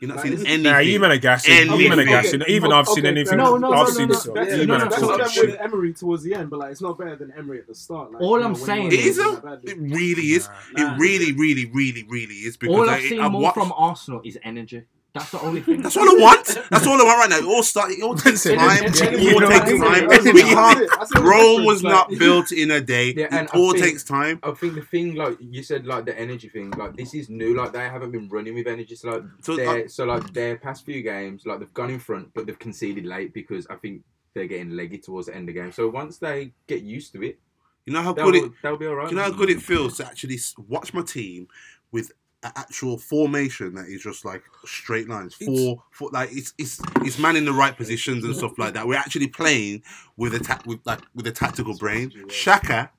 You're 0.00 0.08
not 0.08 0.16
Like, 0.16 0.26
seeing 0.26 0.46
anything. 0.46 0.62
Nah, 0.62 0.78
you 0.78 0.98
man 0.98 1.12
are 1.12 1.18
gassing. 1.18 1.70
You 1.70 1.88
man 1.88 2.00
are 2.00 2.04
gassing. 2.04 2.42
okay. 2.42 2.52
Even 2.52 2.72
I've 2.72 2.88
Okay, 2.88 2.94
seen 2.94 3.06
anything. 3.06 3.38
No, 3.38 3.56
no, 3.56 3.72
I've 3.72 3.86
no, 3.88 3.92
seen 3.92 4.08
no, 4.08 4.14
this. 4.14 4.26
no. 4.26 4.34
That's, 4.34 4.50
You 4.56 4.66
no, 4.66 4.72
man 4.72 4.82
are 4.82 4.84
that's 4.90 4.94
talking 5.00 5.08
what 5.08 5.18
no, 5.36 5.42
I'm 5.42 5.50
with 5.50 5.60
Emery 5.60 5.92
towards 5.92 6.22
the 6.22 6.34
end, 6.34 6.50
but 6.50 6.58
like 6.60 6.72
it's 6.72 6.80
not 6.80 6.98
better 6.98 7.14
than 7.16 7.32
Emery 7.36 7.58
at 7.60 7.66
the 7.68 7.74
start. 7.74 8.10
Like, 8.12 8.22
All 8.22 8.38
you 8.38 8.44
I'm 8.44 8.52
know, 8.52 8.58
saying 8.58 8.90
he 8.90 8.96
It 8.98 9.06
is. 9.06 9.18
A, 9.18 9.60
it 9.64 9.78
really 9.78 10.22
is. 10.32 10.48
Nah. 10.72 10.94
It 10.96 10.98
really, 10.98 11.32
really, 11.32 11.66
really, 11.72 12.04
really 12.08 12.34
is. 12.34 12.56
Because 12.56 12.74
All 12.76 12.90
I, 12.90 12.94
I've 12.94 13.02
seen 13.02 13.20
I 13.20 13.28
more 13.28 13.42
watched, 13.42 13.54
from 13.54 13.72
Arsenal 13.76 14.22
is 14.24 14.38
energy. 14.42 14.82
That's 15.14 15.30
the 15.30 15.40
only 15.42 15.60
thing. 15.60 15.82
That's 15.82 15.94
all 15.96 16.08
I 16.08 16.18
want. 16.22 16.46
That's 16.70 16.86
all 16.86 16.98
I 16.98 17.04
want 17.04 17.18
right 17.18 17.28
now. 17.30 17.36
It 17.38 17.44
all 17.44 17.62
start. 17.62 17.90
It 17.90 18.02
all 18.02 18.14
takes 18.14 18.44
time. 18.44 18.56
it. 18.84 18.98
It 19.02 19.20
You 19.20 19.34
all 19.34 19.40
takes 19.50 19.78
time. 19.78 20.08
We 20.08 20.42
can't. 20.42 20.78
think- 20.78 20.92
I 20.98 21.04
think 21.04 21.10
the 21.14 21.20
Rome 21.22 21.64
was 21.66 21.82
difference, 21.82 22.10
not 22.10 22.18
built 22.18 22.50
in 22.52 22.70
a 22.70 22.80
day. 22.80 23.12
Yeah, 23.14 23.28
and 23.30 23.46
It 23.48 23.54
all 23.54 23.72
think- 23.72 23.84
takes 23.84 24.04
time. 24.04 24.40
I 24.42 24.52
think 24.52 24.74
the 24.74 24.80
thing, 24.80 25.14
like 25.14 25.36
you 25.40 25.62
said, 25.62 25.86
like 25.86 26.06
the 26.06 26.18
energy 26.18 26.48
thing, 26.48 26.70
like 26.70 26.96
this 26.96 27.12
is 27.12 27.28
new. 27.28 27.54
Like 27.54 27.72
they 27.74 27.80
haven't 27.88 28.10
been 28.12 28.28
running 28.30 28.54
with 28.54 28.66
energy. 28.66 28.94
So 28.96 29.10
like, 29.10 29.22
So, 29.42 29.56
their, 29.56 29.84
uh, 29.84 29.88
so 29.88 30.04
like 30.06 30.32
their 30.32 30.56
past 30.56 30.86
few 30.86 31.02
games, 31.02 31.44
like 31.44 31.58
they've 31.58 31.74
gone 31.74 31.90
in 31.90 31.98
front, 31.98 32.32
but 32.34 32.46
they've 32.46 32.58
conceded 32.58 33.04
late 33.04 33.34
because 33.34 33.66
I 33.68 33.74
think 33.76 34.02
they're 34.34 34.46
getting 34.46 34.70
leggy 34.70 34.96
towards 34.96 35.26
the 35.26 35.34
end 35.36 35.46
of 35.48 35.54
the 35.54 35.60
game. 35.60 35.72
So 35.72 35.88
once 35.90 36.16
they 36.16 36.52
get 36.66 36.80
used 36.82 37.12
to 37.12 37.22
it, 37.22 37.38
You 37.84 37.92
know 37.92 38.00
how 38.00 38.14
they'll, 38.14 38.30
good 38.32 38.44
it. 38.44 38.52
they'll 38.62 38.78
be 38.78 38.86
alright. 38.86 39.10
You 39.10 39.16
know 39.16 39.24
how 39.24 39.30
good 39.30 39.50
it 39.50 39.60
feels 39.60 39.98
to 39.98 40.06
actually 40.06 40.38
watch 40.68 40.94
my 40.94 41.02
team 41.02 41.48
with 41.90 42.06
an 42.10 42.16
actual 42.58 42.98
formation 42.98 43.74
that 43.74 43.86
is 43.86 44.02
just 44.02 44.24
like 44.24 44.42
straight 44.64 45.08
lines, 45.08 45.34
four, 45.34 45.82
four 45.90 46.10
like 46.12 46.30
it's 46.32 46.52
it's 46.58 46.80
it's 47.02 47.18
man 47.18 47.36
in 47.36 47.44
the 47.44 47.52
right 47.52 47.76
positions 47.76 48.24
and 48.24 48.34
stuff 48.34 48.58
like 48.58 48.74
that. 48.74 48.86
We're 48.86 48.96
actually 48.98 49.28
playing 49.28 49.82
with 50.16 50.34
a 50.34 50.40
ta- 50.40 50.62
with 50.66 50.80
like 50.84 51.00
with 51.14 51.26
a 51.26 51.32
tactical 51.32 51.76
brain. 51.78 52.10
Xhaka, 52.26 52.90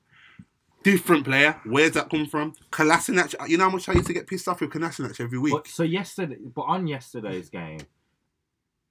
different 0.82 1.24
player. 1.24 1.60
Where's 1.64 1.92
that 1.92 2.08
come 2.10 2.26
from? 2.26 2.54
Kolasinac. 2.70 3.34
You 3.48 3.58
know 3.58 3.64
how 3.64 3.70
much 3.70 3.88
I 3.88 3.92
used 3.92 4.06
to 4.06 4.12
get 4.14 4.26
pissed 4.26 4.48
off 4.48 4.60
with 4.60 4.70
Kolasinac 4.70 5.20
every 5.20 5.38
week. 5.38 5.52
But, 5.52 5.68
so 5.68 5.82
yesterday, 5.82 6.38
but 6.54 6.62
on 6.62 6.86
yesterday's 6.86 7.50
game, 7.50 7.80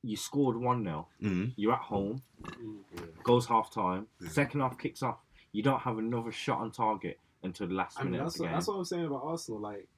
you 0.04 0.18
scored 0.18 0.58
one 0.58 0.84
0 0.84 1.08
Mhm. 1.22 1.54
You're 1.56 1.74
at 1.74 1.80
home. 1.80 2.22
Goes 3.24 3.46
half 3.46 3.72
time. 3.74 4.08
Second 4.30 4.60
half 4.62 4.78
kicks 4.78 5.02
off. 5.02 5.18
You 5.52 5.64
don't 5.64 5.80
have 5.80 5.98
another 5.98 6.32
shot 6.32 6.60
on 6.60 6.72
target 6.72 7.20
until 7.44 7.68
the 7.68 7.74
last 7.74 8.00
I 8.00 8.04
mean, 8.04 8.12
minute 8.14 8.24
that's 8.26 8.36
of 8.36 8.38
the 8.40 8.44
what, 8.44 8.48
game. 8.50 8.54
that's 8.56 8.68
what 8.68 8.74
I'm 8.76 8.86
saying 8.86 9.06
about 9.06 9.22
Arsenal. 9.24 9.60
Like, 9.62 9.78
I 9.78 9.93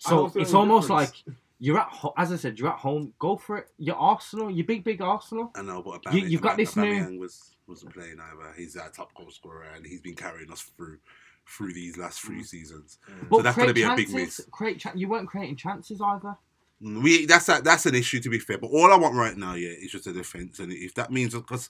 So 0.00 0.32
it's 0.34 0.54
almost 0.54 0.88
difference. 0.88 1.22
like 1.26 1.36
you're 1.58 1.78
at 1.78 1.88
home. 1.88 2.12
As 2.16 2.32
I 2.32 2.36
said, 2.36 2.58
you're 2.58 2.70
at 2.70 2.78
home. 2.78 3.12
Go 3.18 3.36
for 3.36 3.58
it. 3.58 3.68
You're 3.76 3.96
Arsenal. 3.96 4.50
You're 4.50 4.66
big, 4.66 4.82
big 4.82 5.02
Arsenal. 5.02 5.50
I 5.54 5.62
know, 5.62 5.82
but 5.82 6.12
You- 6.12 6.26
you've 6.26 6.40
got 6.40 6.56
this 6.56 6.74
new- 6.74 6.84
Aubameyang 6.84 7.18
was 7.18 7.54
wasn't 7.66 7.94
playing 7.94 8.18
either. 8.18 8.52
He's 8.56 8.76
our 8.76 8.88
top 8.88 9.14
goal 9.14 9.30
scorer, 9.30 9.68
and 9.76 9.86
he's 9.86 10.00
been 10.00 10.16
carrying 10.16 10.50
us 10.50 10.62
through 10.62 10.98
through 11.46 11.72
these 11.74 11.98
last 11.98 12.20
three 12.20 12.40
mm. 12.40 12.46
seasons. 12.46 12.98
But 13.28 13.42
that's 13.42 13.56
gonna 13.56 13.74
be 13.74 13.82
a 13.82 13.94
big 13.94 14.10
miss. 14.10 14.40
Create 14.50 14.78
chan 14.80 14.96
you 14.96 15.08
weren't 15.08 15.28
creating 15.28 15.56
chances 15.56 16.00
either. 16.00 16.36
Mm, 16.82 17.02
we 17.02 17.26
that's 17.26 17.48
a, 17.48 17.60
that's 17.62 17.86
an 17.86 17.94
issue 17.94 18.20
to 18.20 18.30
be 18.30 18.38
fair. 18.38 18.58
But 18.58 18.68
all 18.68 18.90
I 18.90 18.96
want 18.96 19.14
right 19.14 19.36
now, 19.36 19.54
yeah, 19.54 19.68
is 19.68 19.92
just 19.92 20.06
a 20.06 20.12
defense, 20.12 20.60
and 20.60 20.72
if 20.72 20.94
that 20.94 21.12
means 21.12 21.34
because 21.34 21.68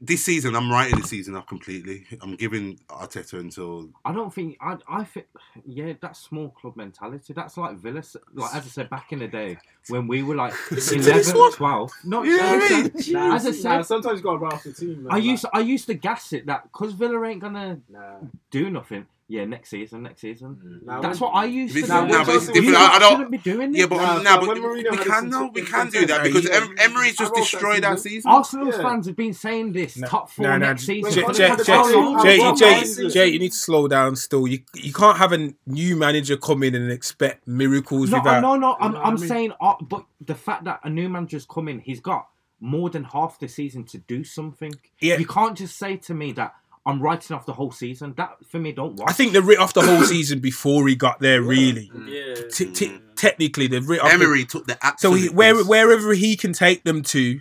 this 0.00 0.24
season 0.24 0.56
I'm 0.56 0.70
writing 0.70 0.98
the 1.00 1.06
season 1.06 1.36
up 1.36 1.46
completely. 1.46 2.06
I'm 2.22 2.34
giving 2.36 2.78
Arteta 2.88 3.34
until 3.34 3.90
I 4.04 4.12
don't 4.12 4.32
think 4.32 4.56
I. 4.60 4.76
I 4.88 5.04
think 5.04 5.26
yeah, 5.66 5.92
that's 6.00 6.20
small 6.20 6.48
club 6.50 6.76
mentality. 6.76 7.32
That's 7.32 7.56
like 7.56 7.76
Villa. 7.76 8.02
Like 8.32 8.54
as 8.54 8.64
I 8.64 8.68
said 8.68 8.90
back 8.90 9.12
in 9.12 9.18
the 9.18 9.28
day 9.28 9.58
when 9.88 10.08
we 10.08 10.22
were 10.22 10.34
like 10.36 10.54
11, 10.70 11.38
one? 11.38 11.52
12. 11.52 11.90
No, 12.04 12.22
You 12.22 12.36
know 12.36 12.42
what 12.44 12.52
I 12.52 12.56
as 12.56 12.62
I 12.72 12.74
mean? 12.82 13.02
said- 13.02 13.12
Nah, 13.12 13.34
as 13.34 13.46
I 13.46 13.48
nah, 13.50 13.54
said, 13.54 13.82
sometimes 13.82 14.14
you've 14.16 14.24
got 14.24 14.32
to 14.32 14.38
route 14.38 14.62
the 14.64 14.72
team. 14.72 15.02
Man. 15.04 15.12
I 15.12 15.18
used 15.18 15.44
Like, 15.44 15.54
I 15.54 15.60
used 15.60 15.86
to 15.86 15.94
gas 15.94 16.32
it 16.32 16.46
that 16.46 16.62
because 16.64 16.92
Villa 16.94 17.22
ain't 17.26 17.40
gonna 17.40 17.80
nah, 17.88 18.16
do 18.50 18.70
nothing. 18.70 19.06
Yeah, 19.32 19.44
next 19.44 19.70
season, 19.70 20.02
next 20.02 20.22
season. 20.22 20.80
nah, 20.84 21.00
That's 21.00 21.20
what 21.20 21.28
I 21.36 21.44
used 21.44 21.76
If 21.76 21.86
to 21.86 21.92
it's- 21.92 22.10
do. 22.10 22.18
nah, 22.18 22.24
but 22.24 22.34
it's 22.34 22.46
different. 22.48 22.72
lot 22.72 22.94
I 22.94 22.98
don't- 22.98 23.12
shouldn't 23.12 23.30
be 23.30 23.38
doing 23.38 23.72
yeah, 23.72 23.86
but 23.86 23.98
Nah, 23.98 24.22
nah, 24.22 24.40
but 24.40 24.46
but 24.46 24.48
when 24.48 24.58
Mourinho 24.64 24.90
we 24.90 24.96
had 24.96 25.06
can 25.06 25.24
in- 25.26 25.30
no, 25.30 25.50
we 25.54 25.62
can 25.62 25.88
do 25.88 26.04
that 26.06 26.24
because 26.24 26.46
em- 26.48 26.74
Emery's 26.78 27.12
I 27.20 27.24
just 27.26 27.30
wrote 27.30 27.34
that 27.36 27.40
destroyed 27.52 27.84
our 27.84 27.96
season. 27.96 28.10
season. 28.10 28.30
Arsenal 28.32 28.66
Yeah. 28.72 28.82
fans 28.82 29.06
have 29.06 29.14
been 29.14 29.32
saying 29.32 29.72
this 29.72 29.96
No, 29.98 30.08
top 30.08 30.30
four 30.30 30.46
no, 30.48 30.58
no, 30.58 30.66
next 30.66 30.84
season. 30.84 31.12
Jay, 31.12 31.22
Wait, 31.22 31.36
Jay, 31.36 31.48
Jay, 31.48 31.64
Jay, 31.64 32.54
Jay, 32.56 32.84
Jay, 32.84 33.08
Jay, 33.08 33.28
you 33.28 33.38
need 33.38 33.52
to 33.52 33.56
slow 33.56 33.86
down. 33.86 34.16
Still, 34.16 34.48
you 34.48 34.58
you 34.74 34.92
can't 34.92 35.16
have 35.18 35.32
a 35.32 35.54
new 35.64 35.94
manager 35.94 36.36
come 36.36 36.64
in 36.64 36.74
and 36.74 36.90
expect 36.90 37.46
miracles 37.46 38.10
No, 38.10 38.18
without. 38.18 38.40
no, 38.40 38.56
no. 38.56 38.76
I'm, 38.80 38.96
I'm 38.96 39.16
saying, 39.16 39.52
uh, 39.60 39.74
but 39.80 40.06
the 40.20 40.34
fact 40.34 40.64
that 40.64 40.80
a 40.82 40.90
new 40.90 41.08
manager's 41.08 41.46
come 41.46 41.68
in, 41.68 41.78
he's 41.78 42.00
got 42.00 42.26
more 42.60 42.90
than 42.90 43.04
half 43.04 43.38
the 43.38 43.46
season 43.48 43.84
to 43.84 43.98
do 43.98 44.24
something. 44.24 44.72
Yeah. 45.00 45.18
You 45.18 45.26
can't 45.26 45.56
just 45.56 45.78
say 45.78 45.96
to 45.98 46.14
me 46.14 46.32
that 46.32 46.54
I'm 46.86 47.00
writing 47.02 47.36
off 47.36 47.44
the 47.46 47.52
whole 47.52 47.70
season. 47.72 48.14
That 48.16 48.36
for 48.48 48.58
me 48.58 48.72
don't 48.72 48.96
work. 48.96 49.08
I 49.08 49.12
think 49.12 49.32
they 49.32 49.40
writ 49.40 49.58
off 49.58 49.74
the 49.74 49.82
whole 49.82 50.02
season 50.02 50.40
before 50.40 50.88
he 50.88 50.96
got 50.96 51.20
there. 51.20 51.42
Really, 51.42 51.90
mm. 51.94 52.08
Yeah. 52.08 52.48
T- 52.50 52.72
t- 52.72 52.88
mm. 52.88 53.00
technically, 53.16 53.66
they've 53.66 53.86
writ 53.86 54.00
off. 54.00 54.08
the- 54.08 54.14
Emery 54.14 54.44
took 54.46 54.66
the 54.66 54.78
so 54.98 55.12
he, 55.12 55.28
where, 55.28 55.62
wherever 55.64 56.14
he 56.14 56.36
can 56.36 56.52
take 56.54 56.84
them 56.84 57.02
to, 57.02 57.40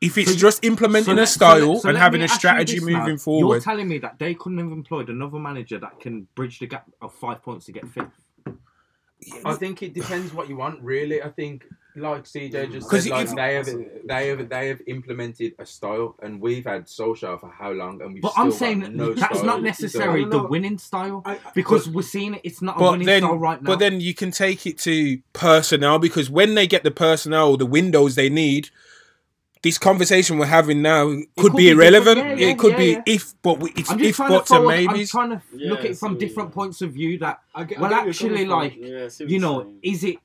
if 0.00 0.16
it's 0.16 0.32
So 0.32 0.36
just 0.38 0.64
implementing 0.64 1.16
let- 1.16 1.24
a 1.24 1.26
style 1.26 1.72
let- 1.74 1.82
so 1.82 1.88
and 1.88 1.98
having 1.98 2.22
a 2.22 2.28
strategy 2.28 2.74
this 2.78 2.84
now. 2.88 3.00
moving 3.00 3.18
You're 3.26 3.60
telling 3.60 3.88
me 3.88 3.98
that 3.98 4.18
they 4.20 4.34
couldn't 4.34 4.58
have 4.58 4.70
employed 4.70 5.08
another 5.10 5.38
manager 5.38 5.78
that 5.78 5.98
can 6.00 6.28
bridge 6.36 6.60
the 6.60 6.66
gap 6.66 6.88
of 7.02 7.12
five 7.12 7.42
points 7.42 7.66
to 7.66 7.72
get 7.72 7.88
fifth. 7.88 8.19
I 9.44 9.54
think 9.54 9.82
it 9.82 9.94
depends 9.94 10.32
what 10.32 10.48
you 10.48 10.56
want, 10.56 10.80
really. 10.82 11.22
I 11.22 11.28
think, 11.28 11.64
like 11.96 12.24
CJ 12.24 12.70
just 12.72 12.86
mm. 12.86 12.90
'Cause 12.90 13.02
said, 13.02 13.10
like 13.12 13.28
if- 13.28 13.34
they 13.34 13.54
have 13.54 13.66
they 14.06 14.28
have 14.28 14.48
they 14.48 14.68
have 14.68 14.80
implemented 14.86 15.54
a 15.58 15.66
style, 15.66 16.14
and 16.22 16.40
we've 16.40 16.64
had 16.64 16.86
Solskjaer 16.86 17.40
for 17.40 17.50
how 17.50 17.72
long, 17.72 18.00
and 18.00 18.14
we've 18.14 18.22
But 18.22 18.32
still 18.32 18.44
I'm 18.44 18.52
saying 18.52 18.96
no 18.96 19.12
that's 19.12 19.34
style. 19.38 19.44
not 19.44 19.62
necessarily 19.62 20.24
the 20.24 20.42
winning 20.46 20.78
style 20.78 21.22
I- 21.24 21.38
because 21.54 21.88
we're 21.88 22.02
seeing 22.02 22.34
it. 22.34 22.40
It's 22.44 22.62
not 22.62 22.80
a 22.80 22.90
winning 22.92 23.06
then, 23.06 23.22
style 23.22 23.36
right 23.38 23.60
now. 23.60 23.66
but 23.66 23.78
then 23.80 24.00
you 24.00 24.14
can 24.14 24.30
take 24.30 24.66
it 24.66 24.78
to 24.78 25.18
personnel 25.32 25.98
because 25.98 26.30
when 26.30 26.54
they 26.54 26.66
get 26.66 26.84
the 26.84 26.90
personnel, 26.92 27.56
the 27.56 27.66
windows 27.66 28.14
they 28.14 28.30
need, 28.30 28.70
this 29.62 29.78
conversation 29.78 30.38
we're 30.38 30.46
having 30.46 30.82
now 30.82 31.06
could, 31.08 31.26
could 31.38 31.52
be 31.52 31.64
be 31.66 31.70
irrelevant. 31.70 32.16
different, 32.16 32.40
yeah, 32.40 32.48
it 32.48 32.58
could 32.58 32.72
yeah, 32.72 32.78
be 32.78 32.90
yeah. 32.92 33.02
if, 33.06 33.34
but 33.42 33.58
we, 33.60 33.70
it's 33.76 33.90
I'm 33.90 33.98
just 33.98 34.10
if 34.10 34.16
trying 34.16 34.28
to 34.30 34.38
buts 34.38 34.50
and 34.50 34.58
forward, 34.60 34.74
I'm 34.74 35.06
trying 35.06 35.30
to 35.30 35.42
Yeah, 35.54 35.70
look 35.70 35.80
at 35.80 35.84
I 35.86 35.88
it 35.90 35.98
from 35.98 36.18
different 36.18 36.48
you 36.50 36.54
points 36.54 36.82
of 36.82 36.92
view 36.92 37.18
that 37.18 37.40
I 37.54 37.64
get, 37.64 37.78
I 37.78 37.80
well 37.82 37.90
get 37.90 38.08
actually 38.08 38.46
like 38.46 38.76
Yeah, 38.76 39.04
I 39.04 39.08
see 39.08 39.24
what 39.24 39.30
you 39.30 39.38
know 39.38 39.62
saying. 39.62 39.78
is 39.82 40.04
it 40.04 40.16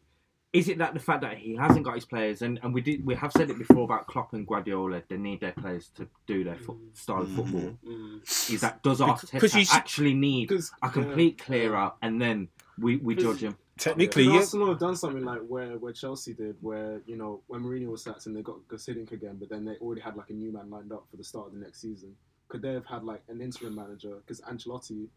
is 0.53 0.69
it 0.69 0.77
that 0.77 0.93
the 0.93 1.01
fact 1.01 1.19
that 1.21 1.37
he 1.37 1.53
hasn't 1.57 1.83
got 1.83 1.95
his 1.95 2.05
players 2.05 2.41
and, 2.41 2.59
and 2.63 2.73
we 2.73 2.79
did 2.79 3.05
we 3.05 3.13
have 3.15 3.31
said 3.33 3.49
it 3.49 3.57
before 3.57 3.83
about 3.83 4.07
Klopp 4.07 4.31
and 4.33 4.47
Guardiola 4.47 5.01
they 5.09 5.17
need 5.17 5.41
their 5.41 5.51
players 5.51 5.89
to 5.95 6.07
do 6.27 6.45
their 6.45 6.55
foot, 6.55 6.77
style 6.93 7.23
of 7.23 7.29
football. 7.31 7.77
Mm. 7.85 8.53
is 8.53 8.61
that 8.61 8.81
does 8.83 8.99
Because- 8.99 9.29
because 9.31 9.53
you 9.55 9.61
Arteta 9.63 9.75
actually 9.75 10.13
need 10.13 10.49
a 10.81 10.89
complete 10.89 11.37
clear 11.39 11.75
out 11.75 11.97
and 12.01 12.21
then 12.21 12.47
we, 12.79 12.95
we 12.97 13.15
judge 13.15 13.41
him 13.41 13.57
Technically, 13.77 14.23
yeah. 14.23 14.37
Arsenal 14.37 14.69
have 14.69 14.79
done 14.79 14.95
something 14.95 15.25
like 15.25 15.41
where, 15.47 15.77
where 15.77 15.91
Chelsea 15.91 16.33
did, 16.33 16.55
where 16.61 17.01
you 17.05 17.17
know 17.17 17.41
when 17.47 17.61
Mourinho 17.61 17.87
was 17.87 18.03
sacked 18.03 18.25
and 18.25 18.35
they 18.35 18.41
got 18.41 18.59
Guus 18.69 18.87
Hiddink 18.87 19.11
again, 19.11 19.35
but 19.37 19.49
then 19.49 19.65
they 19.65 19.75
already 19.77 20.01
had 20.01 20.15
like 20.15 20.29
a 20.29 20.33
new 20.33 20.51
man 20.51 20.69
lined 20.69 20.93
up 20.93 21.05
for 21.11 21.17
the 21.17 21.23
start 21.23 21.47
of 21.47 21.53
the 21.53 21.59
next 21.59 21.81
season. 21.81 22.15
Could 22.47 22.61
they 22.61 22.73
have 22.73 22.85
had 22.85 23.03
like 23.03 23.23
an 23.27 23.41
interim 23.41 23.75
manager 23.75 24.15
because 24.25 24.39
Ancelotti 24.41 25.07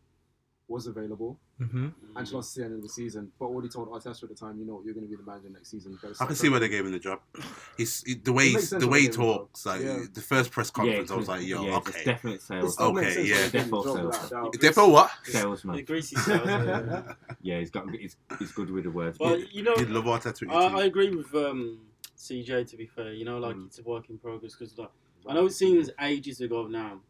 was 0.68 0.86
available? 0.86 1.38
hmm 1.58 1.88
Ancelotti's 2.14 2.54
the 2.54 2.64
end 2.64 2.74
of 2.74 2.82
the 2.82 2.88
season, 2.88 3.32
but 3.38 3.46
already 3.46 3.68
told 3.68 3.88
Arteta 3.88 4.22
at 4.22 4.28
the 4.28 4.34
time, 4.34 4.58
you 4.58 4.66
know, 4.66 4.82
you're 4.84 4.92
going 4.94 5.06
to 5.06 5.10
be 5.10 5.16
the 5.16 5.22
manager 5.22 5.48
next 5.48 5.70
season. 5.70 5.98
I 6.20 6.26
can 6.26 6.36
see 6.36 6.48
why 6.48 6.58
they 6.58 6.68
gave 6.68 6.84
him 6.84 6.92
the 6.92 6.98
job. 6.98 7.20
He's 7.76 8.02
he- 8.04 8.14
the 8.14 8.32
way 8.32 8.48
It 8.48 8.50
he's, 8.52 8.70
the 8.70 8.86
way 8.86 9.00
he 9.00 9.06
gave 9.06 9.14
him 9.16 9.20
the 9.22 9.26
job. 9.26 9.36
talks. 9.38 9.66
Like 9.66 9.80
Yeah. 9.82 10.00
the 10.12 10.20
first 10.20 10.50
press 10.50 10.70
conference, 10.70 11.08
yeah, 11.10 11.14
I 11.14 11.18
was 11.18 11.28
like, 11.28 11.46
"Yo, 11.46 11.64
yeah, 11.64 11.76
okay." 11.78 12.04
definitely 12.04 12.34
It 12.34 12.42
sales 12.42 12.74
still 12.74 12.98
Okay, 12.98 13.14
sense 13.14 13.28
yeah. 13.28 13.36
why 13.36 13.42
they 13.42 13.50
gave 13.50 13.62
him 13.62 13.70
the 13.70 13.76
Defo 13.76 13.84
job 13.84 13.94
sales. 13.96 14.06
without 14.22 14.54
a 14.54 14.58
doubt. 14.72 14.88
What? 14.90 15.10
The 15.24 15.32
salesman 15.32 15.84
greasy 15.84 16.16
sales. 16.16 16.46
yeah. 16.46 17.12
yeah 17.42 17.58
he's 17.60 17.70
got 17.70 17.90
he's, 17.94 18.16
he's 18.38 18.52
good 18.52 18.70
with 18.70 18.84
the 18.84 18.90
words 18.90 19.18
Well, 19.18 19.38
you 19.38 19.62
know, 19.62 19.74
You'd 19.76 19.90
love 19.90 20.04
Arteta. 20.04 20.50
I, 20.50 20.80
I 20.80 20.84
agree 20.84 21.10
with 21.14 21.34
um, 21.34 21.80
CJ. 22.16 22.68
To 22.70 22.76
be 22.76 22.86
fair, 22.86 23.12
you 23.12 23.24
know, 23.24 23.38
like 23.38 23.56
Mm. 23.56 23.66
it's 23.66 23.78
a 23.78 23.82
work 23.82 24.10
in 24.10 24.18
progress 24.18 24.54
because 24.54 24.76
like 24.76 24.90
I 25.26 25.34
know 25.34 25.46
it 25.46 25.52
seems 25.52 25.90
ages 26.00 26.40
ago 26.40 26.66
now, 26.66 27.00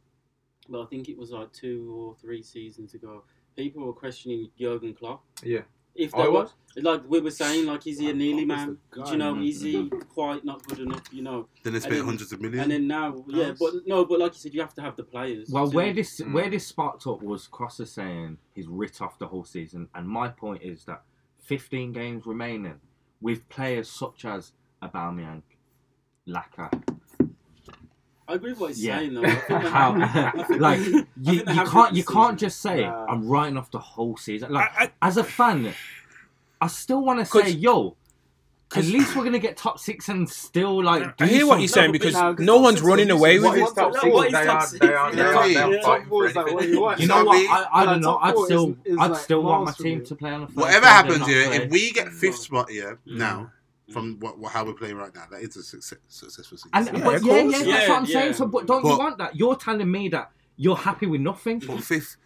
but 0.68 0.82
I 0.82 0.86
think 0.86 1.08
it 1.08 1.16
was 1.18 1.30
like 1.30 1.52
two 1.52 1.92
or 1.96 2.14
three 2.20 2.42
seasons 2.42 2.94
ago. 2.94 3.24
People 3.58 3.84
were 3.84 3.92
questioning 3.92 4.48
Jurgen 4.58 4.94
Klopp. 4.94 5.24
Yeah. 5.42 5.62
If 5.96 6.14
I 6.14 6.22
they 6.22 6.28
was. 6.28 6.54
were 6.76 6.82
like 6.82 7.02
we 7.10 7.18
were 7.18 7.32
saying, 7.32 7.66
like 7.66 7.84
is 7.88 7.98
he 7.98 8.08
a 8.08 8.14
nearly 8.14 8.46
Klopp 8.46 8.58
is 8.60 8.66
man? 8.66 8.78
the 8.92 9.02
Do 9.04 9.10
you 9.10 9.16
know, 9.16 9.34
guy. 9.34 9.40
is 9.42 9.60
he 9.62 9.90
quite 10.14 10.44
not 10.44 10.64
good 10.68 10.78
enough? 10.78 11.02
You 11.12 11.22
know, 11.22 11.48
Then 11.64 11.72
they 11.72 11.80
spent 11.80 11.96
then- 11.96 12.04
hundreds 12.04 12.30
of 12.32 12.40
millions. 12.40 12.62
and 12.62 12.70
then 12.70 12.86
now, 12.86 13.24
yeah, 13.26 13.46
Pounds. 13.46 13.58
but 13.58 13.72
no, 13.84 14.04
but 14.04 14.20
like 14.20 14.32
you 14.34 14.38
said, 14.38 14.54
you 14.54 14.60
have 14.60 14.74
to 14.74 14.80
have 14.82 14.94
the 14.94 15.02
players. 15.02 15.50
Well, 15.50 15.68
to- 15.68 15.74
where 15.76 15.92
this 15.92 16.20
Mm. 16.20 16.32
where 16.34 16.48
this 16.48 16.68
sparked 16.68 17.04
up 17.08 17.20
was 17.20 17.48
Crosser 17.48 17.84
saying 17.84 18.38
he's 18.54 18.68
writ 18.68 19.02
off 19.02 19.18
the 19.18 19.26
whole 19.26 19.42
season, 19.42 19.88
and 19.92 20.08
my 20.08 20.28
point 20.28 20.62
is 20.62 20.84
that 20.84 21.02
15 21.40 21.92
games 21.92 22.26
remaining 22.26 22.80
with 23.20 23.48
players 23.48 23.88
such 23.90 24.24
as 24.24 24.52
Aubameyang, 24.80 25.42
Laca, 26.28 26.70
I 28.28 28.34
agree 28.34 28.50
with 28.50 28.60
what 28.60 28.68
he's 28.70 28.84
yeah, 28.84 28.98
saying 28.98 29.14
though. 29.14 29.22
I 29.24 29.34
think 29.34 29.62
they 29.62 29.68
how 29.70 29.92
have- 29.98 30.50
like 30.50 30.80
you, 30.80 31.04
you 31.22 31.42
can't 31.44 31.94
you 31.94 32.02
the 32.02 32.12
can't 32.12 32.38
just 32.38 32.60
say 32.60 32.82
Nah. 32.82 33.06
I'm 33.06 33.26
writing 33.26 33.56
off 33.56 33.70
the 33.70 33.78
whole 33.78 34.16
season. 34.16 34.52
Like 34.52 34.70
I- 34.78 34.92
as 35.00 35.16
a 35.16 35.24
fan, 35.24 35.72
I 36.60 36.66
still 36.66 37.02
want 37.02 37.20
to 37.20 37.24
say 37.26 37.50
yo. 37.50 37.96
At 38.76 38.84
least 38.84 39.16
we're 39.16 39.24
gonna 39.24 39.38
get 39.38 39.56
top 39.56 39.78
six 39.78 40.10
and 40.10 40.28
still 40.28 40.84
like. 40.84 41.16
Do 41.16 41.24
I 41.24 41.26
hear 41.28 41.46
what 41.46 41.58
you're 41.60 41.68
saying 41.68 41.90
but 41.90 42.00
because 42.00 42.12
Nah, 42.12 42.34
'cause 42.34 42.44
no 42.44 42.58
one's 42.58 42.82
running 42.82 43.10
away 43.10 43.38
with 43.38 43.54
is 43.56 43.70
it. 43.70 43.74
top 43.74 43.94
six? 43.94 44.04
what 44.04 44.26
is 44.26 44.32
They 44.34 44.38
are- 44.46 44.66
they 44.78 44.94
are- 44.94 45.12
they 45.46 45.56
are- 45.56 45.72
Yeah. 45.72 45.80
Top 45.80 46.04
four 46.06 46.26
is 46.26 46.36
like 46.36 46.52
what 46.52 46.68
you 46.68 46.82
want. 46.82 47.00
You 47.00 47.06
know 47.06 47.24
what? 47.24 47.36
I, 47.48 47.66
I 47.72 47.84
don't 47.86 48.02
know. 48.02 48.18
I'd 48.18 48.36
still 48.36 48.76
I'd 48.98 49.16
still 49.16 49.42
want 49.42 49.64
my 49.64 49.72
team 49.72 50.04
to 50.04 50.14
play 50.14 50.32
on 50.32 50.42
the. 50.42 50.46
first 50.48 50.58
Whatever 50.58 50.84
happens 50.84 51.26
here, 51.26 51.50
if 51.50 51.70
we 51.70 51.92
get 51.92 52.08
fifth 52.12 52.40
spot 52.40 52.68
here 52.68 52.98
Mm. 53.08 53.16
now, 53.16 53.50
from 53.90 54.16
mm. 54.16 54.20
what, 54.20 54.38
what 54.38 54.52
how 54.52 54.64
we're 54.64 54.74
playing 54.74 54.96
right 54.96 55.14
now, 55.14 55.24
that 55.30 55.40
is 55.40 55.56
a 55.56 55.62
success, 55.62 55.98
successful 56.08 56.58
season. 56.58 56.70
And 56.74 56.86
Yeah, 56.86 57.04
but 57.04 57.22
yeah, 57.22 57.34
yeah, 57.36 57.50
that's 57.50 57.64
Yeah, 57.66 57.88
what 57.88 57.98
I'm 57.98 58.04
yeah. 58.04 58.20
saying. 58.20 58.32
So, 58.34 58.46
but 58.46 58.66
don't 58.66 58.82
But- 58.82 58.90
you 58.90 58.98
want 58.98 59.18
that? 59.18 59.36
You're 59.36 59.56
telling 59.56 59.90
me 59.90 60.08
that 60.10 60.30
you're 60.56 60.76
happy 60.76 61.06
with 61.06 61.20
nothing. 61.20 61.60
But 61.60 61.82
fifth, 61.82 62.16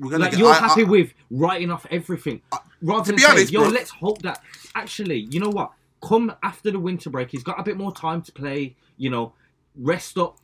we're 0.00 0.10
gonna 0.10 0.24
Like 0.24 0.32
get. 0.32 0.40
you're 0.40 0.50
I- 0.50 0.58
I- 0.58 0.68
happy 0.68 0.84
with 0.84 1.12
writing 1.30 1.70
off 1.70 1.86
everything, 1.90 2.42
uh, 2.52 2.58
rather 2.82 3.04
to 3.04 3.06
than 3.08 3.16
be 3.16 3.22
saying, 3.22 3.32
honest, 3.32 3.52
"Yo, 3.52 3.60
bro- 3.60 3.68
let's 3.70 3.90
hope 3.90 4.22
that." 4.22 4.42
Actually, 4.74 5.28
you 5.30 5.40
know 5.40 5.50
what? 5.50 5.72
come 6.02 6.32
after 6.42 6.70
the 6.70 6.78
winter 6.78 7.10
break. 7.10 7.30
He's 7.30 7.42
got 7.42 7.60
a 7.60 7.62
bit 7.62 7.76
more 7.76 7.92
time 7.92 8.22
to 8.22 8.32
play. 8.32 8.74
You 8.96 9.10
know, 9.10 9.34
rest 9.76 10.16
up, 10.16 10.38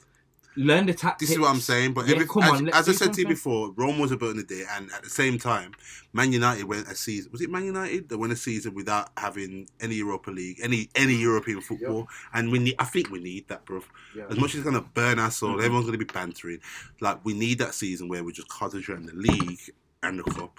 learn 0.56 0.86
the 0.86 0.94
tactics. 0.94 1.28
This 1.30 1.36
is 1.36 1.40
what 1.40 1.50
I'm 1.50 1.60
saying. 1.60 1.94
But 1.94 2.06
Yeah, 2.06 2.14
every, 2.16 2.26
come 2.26 2.42
as, 2.42 2.50
on, 2.52 2.68
as 2.68 2.88
I 2.88 2.92
do 2.92 2.98
said 2.98 3.12
to 3.14 3.20
you 3.22 3.28
before, 3.28 3.72
Rome 3.76 3.98
was 3.98 4.12
about 4.12 4.30
in 4.30 4.36
the 4.38 4.42
day, 4.44 4.64
and 4.76 4.90
at 4.92 5.02
the 5.02 5.10
same 5.10 5.38
time, 5.38 5.72
Man 6.12 6.32
United 6.32 6.64
went 6.64 6.88
a 6.88 6.94
season. 6.94 7.30
Was 7.32 7.40
it 7.42 7.50
Man 7.50 7.64
United 7.64 8.08
that 8.08 8.18
went 8.18 8.32
a 8.32 8.36
season 8.36 8.74
without 8.74 9.10
having 9.16 9.68
any 9.80 9.96
Europa 9.96 10.30
League, 10.30 10.58
any 10.62 10.88
any 10.94 11.14
European 11.14 11.60
football? 11.60 12.08
And 12.34 12.50
we 12.50 12.58
need. 12.58 12.74
I 12.78 12.84
think 12.84 13.10
we 13.10 13.20
need 13.20 13.48
that, 13.48 13.64
bro. 13.64 13.82
Yeah. 14.16 14.24
As 14.30 14.36
much 14.38 14.50
as 14.54 14.60
it's 14.60 14.64
gonna 14.64 14.80
burn 14.82 15.18
our 15.18 15.30
Mm-hmm. 15.30 15.58
everyone's 15.60 15.86
gonna 15.86 15.98
be 15.98 16.04
bantering. 16.04 16.60
Like 17.00 17.24
we 17.24 17.34
need 17.34 17.58
that 17.58 17.74
season 17.74 18.08
where 18.08 18.24
we 18.24 18.32
just 18.32 18.48
concentrate 18.48 18.96
on 18.96 19.06
the 19.06 19.14
league 19.14 19.60
and 20.02 20.18
the 20.18 20.24
cup. 20.24 20.58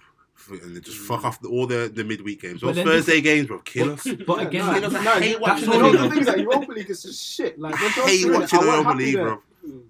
And 0.50 0.76
then 0.76 0.84
just 0.84 1.00
fuck 1.00 1.26
off 1.26 1.42
the, 1.42 1.50
all 1.50 1.66
the, 1.66 1.92
the 1.94 2.04
midweek 2.04 2.42
games. 2.42 2.62
But 2.62 2.68
Those 2.68 2.76
then 2.76 2.86
Thursday 2.86 3.22
games, 3.22 3.48
bro, 3.48 3.58
kill 3.60 3.94
us. 3.94 4.08
But 4.28 4.38
Yeah, 4.40 4.48
again, 4.48 4.66
no, 4.68 4.74
Kill 4.80 4.86
us. 4.86 4.94
I 4.96 5.04
no, 5.04 5.12
hate 5.20 5.32
you- 5.32 5.40
watching 5.40 5.66
that's 5.66 5.66
you 5.66 5.74
all 5.74 5.80
know, 5.94 6.04
it 6.04 6.10
the 6.10 6.10
things 6.14 6.26
that 6.28 6.40
Europa 6.40 6.72
League 6.74 6.90
is 6.92 7.02
just 7.02 7.26
shit. 7.26 7.60
Like, 7.60 7.74
when 7.74 7.84
I 7.90 7.94
Chelsea 7.94 8.18
hate 8.18 8.26
win 8.26 8.36
it, 8.36 8.40
watching 8.40 8.60
I 8.60 8.62
the 8.62 8.68
wasn't 8.68 8.86
Europa 8.86 8.90
happy 8.92 9.04
League, 9.04 9.16
that- 9.16 9.40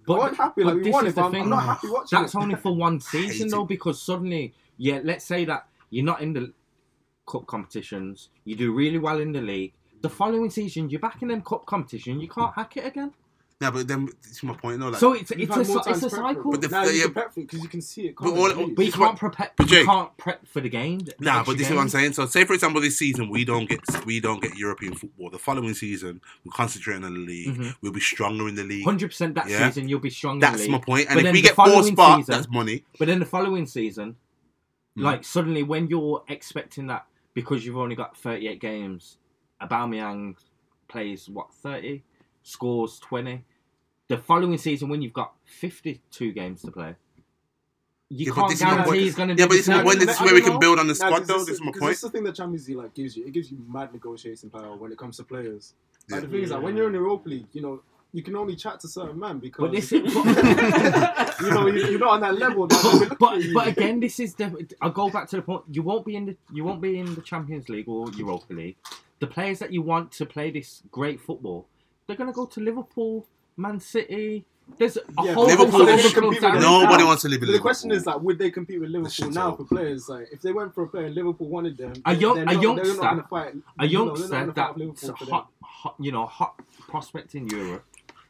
bro. 0.05 0.15
I 0.15 0.19
wasn't 0.19 0.37
happy. 0.37 0.63
but 0.63 0.65
Like, 0.65 0.75
we 0.75 0.83
this 0.83 0.93
won 0.93 1.07
is 1.07 1.13
the 1.15 1.23
I'm, 1.23 1.31
thing. 1.31 1.43
I'm 1.43 1.49
not 1.49 1.63
happy 1.63 1.87
watching 1.89 2.19
That's 2.19 2.35
it. 2.35 2.37
only 2.37 2.55
for 2.55 2.75
one 2.87 2.99
season 2.99 3.49
though, 3.49 3.65
because 3.65 4.01
suddenly, 4.01 4.53
yeah, 4.77 4.99
let's 5.03 5.25
say 5.25 5.45
that 5.45 5.67
you're 5.89 6.05
not 6.05 6.21
in 6.21 6.33
the 6.33 6.53
cup 7.27 7.45
competitions, 7.47 8.29
you 8.45 8.55
do 8.55 8.73
really 8.73 8.97
well 8.97 9.19
in 9.19 9.31
the 9.31 9.41
league. 9.41 9.73
The 10.01 10.09
following 10.09 10.49
season, 10.49 10.89
you're 10.89 10.99
back 10.99 11.21
in 11.21 11.27
them 11.29 11.41
cup 11.41 11.65
competition, 11.65 12.19
you 12.19 12.27
can't 12.29 12.53
hack 12.53 12.77
it 12.77 12.85
again. 12.85 13.13
Yeah, 13.59 13.71
but 13.71 13.87
then 13.87 14.07
it's 14.23 14.43
my 14.43 14.53
point. 14.53 14.77
No, 14.79 14.89
like, 14.89 14.99
so 14.99 15.13
it's 15.13 15.31
You've 15.31 15.41
it's 15.41 15.55
had 15.55 15.65
a, 15.65 15.67
more 15.67 15.77
it's 15.79 15.87
a 15.87 15.93
to 16.09 16.15
prep 16.15 16.25
cycle. 16.35 16.51
But 16.51 16.61
the- 16.61 16.67
Now 16.67 16.83
yeah, 16.83 16.91
you 16.91 17.01
can 17.05 17.13
prep 17.13 17.33
for 17.33 17.39
it 17.39 17.43
because 17.47 17.63
you 17.63 17.69
can 17.69 17.81
see 17.81 18.01
it. 18.09 18.15
But 18.15 18.25
coming, 18.25 18.37
all- 18.39 18.49
But 18.49 18.59
you 18.67 18.75
This 18.75 18.87
is 18.89 18.97
what- 18.99 19.07
can't 19.07 19.17
prepare. 19.19 19.51
But 19.55 19.71
You 19.71 19.83
can't 19.85 20.17
prep 20.17 20.47
for 20.47 20.61
the 20.61 20.69
game. 20.69 20.99
the 20.99 21.15
Nah, 21.19 21.43
but 21.43 21.57
this 21.57 21.67
is 21.67 21.73
what 21.73 21.81
I'm 21.81 21.89
saying. 21.89 22.13
So, 22.13 22.27
say 22.27 22.45
for 22.45 22.53
example, 22.53 22.81
this 22.81 22.99
season 22.99 23.29
we 23.29 23.45
don't 23.45 23.67
get 23.67 23.79
we 24.05 24.19
don't 24.19 24.39
get 24.43 24.55
European 24.55 24.93
football. 24.93 25.31
The 25.31 25.39
following 25.39 25.73
season 25.73 26.21
we 26.45 26.51
concentrate 26.51 26.97
on 26.97 27.01
the 27.01 27.09
league. 27.19 27.55
Mhm. 27.57 27.75
We'll 27.81 27.91
be 27.93 27.99
stronger 27.99 28.47
in 28.47 28.53
the 28.53 28.63
league. 28.63 28.85
Hundred 28.85 29.07
percent 29.07 29.33
that 29.35 29.49
Yeah. 29.49 29.67
season, 29.69 29.89
you'll 29.89 29.99
be 30.01 30.11
strong. 30.11 30.35
in 30.35 30.39
the 30.41 30.45
That's 30.47 30.61
league. 30.61 30.71
my 30.71 30.77
point. 30.79 31.07
And 31.09 31.15
But 31.15 31.17
if 31.19 31.23
then 31.23 31.33
we 31.33 31.41
the 31.41 31.47
get 31.47 31.55
four 31.55 31.65
following 31.65 31.93
spots, 31.93 32.25
season- 32.27 32.35
that's 32.41 32.51
money. 32.51 32.83
But 32.99 33.07
then 33.07 33.17
the 33.19 33.25
following 33.25 33.65
season, 33.65 34.17
Mm. 34.95 35.01
like 35.03 35.23
suddenly 35.23 35.63
when 35.63 35.87
you're 35.87 36.23
expecting 36.27 36.85
that 36.87 37.07
because 37.33 37.65
you've 37.65 37.77
only 37.77 37.95
got 37.95 38.15
38 38.17 38.59
games, 38.61 39.17
Aubameyang 39.61 40.35
plays 40.87 41.27
what 41.27 41.51
30, 41.55 42.03
scores 42.51 42.97
20. 42.99 43.43
The 44.07 44.17
following 44.17 44.57
season 44.57 44.87
when 44.87 45.01
you've 45.01 45.13
got 45.13 45.33
52 45.45 46.31
games 46.31 46.61
to 46.61 46.71
play, 46.71 46.95
you 48.09 48.27
Yeah, 48.27 48.33
can't 48.33 48.49
this 48.49 48.59
guarantee 48.61 48.83
point. 48.89 48.99
he's 49.01 49.15
going 49.15 49.27
to 49.29 49.35
do 49.35 49.41
Yeah, 49.41 49.47
but 49.47 49.51
the 49.51 49.57
this 49.57 49.67
is 49.67 49.83
my 49.83 49.95
This 49.95 50.15
is 50.15 50.21
where 50.21 50.33
we 50.33 50.41
can 50.41 50.53
know. 50.53 50.59
build 50.59 50.79
on 50.79 50.87
the 50.87 50.93
Nah, 50.93 50.95
squad, 50.95 51.17
'cause 51.19 51.27
though. 51.27 51.33
it's- 51.33 51.45
This 51.47 51.55
is 51.55 51.61
my 51.61 51.71
'cause 51.73 51.79
point. 51.81 51.89
That's 51.91 52.01
the 52.01 52.09
thing 52.09 52.23
that 52.23 52.35
Champions 52.35 52.67
League 52.69 52.77
like 52.77 52.93
gives 52.93 53.17
you. 53.17 53.25
It 53.25 53.33
gives 53.33 53.51
you 53.51 53.57
mad 53.67 53.91
negotiating 53.91 54.49
power 54.49 54.77
when 54.77 54.93
it 54.93 54.97
comes 54.97 55.17
to 55.17 55.25
players. 55.25 55.73
Like, 56.09 56.21
the 56.21 56.27
thing 56.29 56.43
is 56.43 56.49
that 56.51 56.63
when 56.63 56.77
you're 56.77 56.87
in 56.87 56.93
the 56.93 56.99
Europa 56.99 57.27
League, 57.27 57.47
you 57.51 57.61
know, 57.61 57.81
you 58.13 58.23
can 58.23 58.37
only 58.37 58.55
chat 58.55 58.79
to 58.79 58.87
certain 58.87 59.19
men 59.19 59.39
because 59.39 59.59
But 59.65 59.71
this 59.73 59.91
is, 59.91 60.15
you 61.43 61.51
know 61.51 61.67
you, 61.67 61.85
you're 61.89 61.99
not 61.99 62.11
on 62.11 62.21
that 62.21 62.37
level. 62.37 62.65
Like, 62.65 62.81
when 62.83 62.93
we 62.93 63.05
look 63.07 63.19
but 63.19 63.41
but 63.53 63.67
again, 63.67 63.99
this 63.99 64.21
is 64.21 64.35
the. 64.35 64.65
I'll 64.81 64.89
go 64.91 65.09
back 65.09 65.27
to 65.31 65.35
the 65.35 65.41
point. 65.41 65.63
You 65.69 65.81
won't 65.83 66.05
be 66.05 66.15
in 66.15 66.25
the 66.27 66.37
you 66.53 66.63
won't 66.63 66.79
be 66.81 66.97
in 66.97 67.13
the 67.13 67.21
Champions 67.21 67.67
League 67.67 67.89
or 67.89 68.09
Europa 68.11 68.53
League. 68.53 68.77
The 69.19 69.27
players 69.27 69.59
that 69.59 69.73
you 69.73 69.81
want 69.81 70.13
to 70.13 70.25
play 70.25 70.49
this 70.51 70.81
great 70.91 71.19
football, 71.19 71.67
they're 72.07 72.15
going 72.15 72.29
to 72.29 72.33
go 72.33 72.45
to 72.45 72.59
Liverpool, 72.61 73.25
Man 73.57 73.79
City. 73.79 74.45
There's 74.77 74.97
a 74.97 75.01
Yeah, 75.23 75.33
whole 75.33 75.45
Liverpool 75.45 75.85
host 75.85 75.99
of 75.99 76.05
is- 76.05 76.13
clubs 76.13 76.39
that 76.41 76.53
Nobody 76.55 76.97
town. 76.97 77.07
wants 77.07 77.21
to 77.21 77.29
live 77.29 77.41
in 77.41 77.47
But 77.47 77.53
the 77.53 77.59
question 77.59 77.89
is 77.91 78.05
like, 78.05 78.19
would 78.21 78.37
they 78.37 78.51
compete 78.51 78.81
with 78.81 78.89
Liverpool 78.89 79.29
now 79.31 79.55
for 79.55 79.63
players? 79.63 80.09
Like, 80.09 80.27
if 80.31 80.41
they 80.41 80.51
went 80.51 80.73
for 80.75 80.83
a 80.83 80.87
player, 80.87 81.09
Liverpool 81.09 81.47
wanted 81.47 81.77
them. 81.77 81.93
A 82.05 82.11
then 82.11 82.19
young- 82.19 82.35
they're 82.35 82.43
a 82.43 82.45
not- 82.47 82.53
they're 82.53 82.61
youngster- 82.63 82.93
not 82.95 83.01
gonna 83.01 83.27
fight, 83.29 83.53
a 83.79 83.85
you 83.87 83.97
know, 83.97 84.15
they're 84.17 84.27
not 84.27 84.27
youngster 84.27 84.27
gonna 84.27 84.45
fight 84.47 84.55
that's 84.55 84.77
Liverpool 84.77 85.15
for 85.17 85.25
them. 85.25 85.33
hot, 85.33 85.47
hot, 85.63 85.95
you 85.99 86.11
know, 86.11 86.25
hot 86.25 86.59
prospect 86.89 87.33
in 87.35 87.47
Europe 87.47 87.85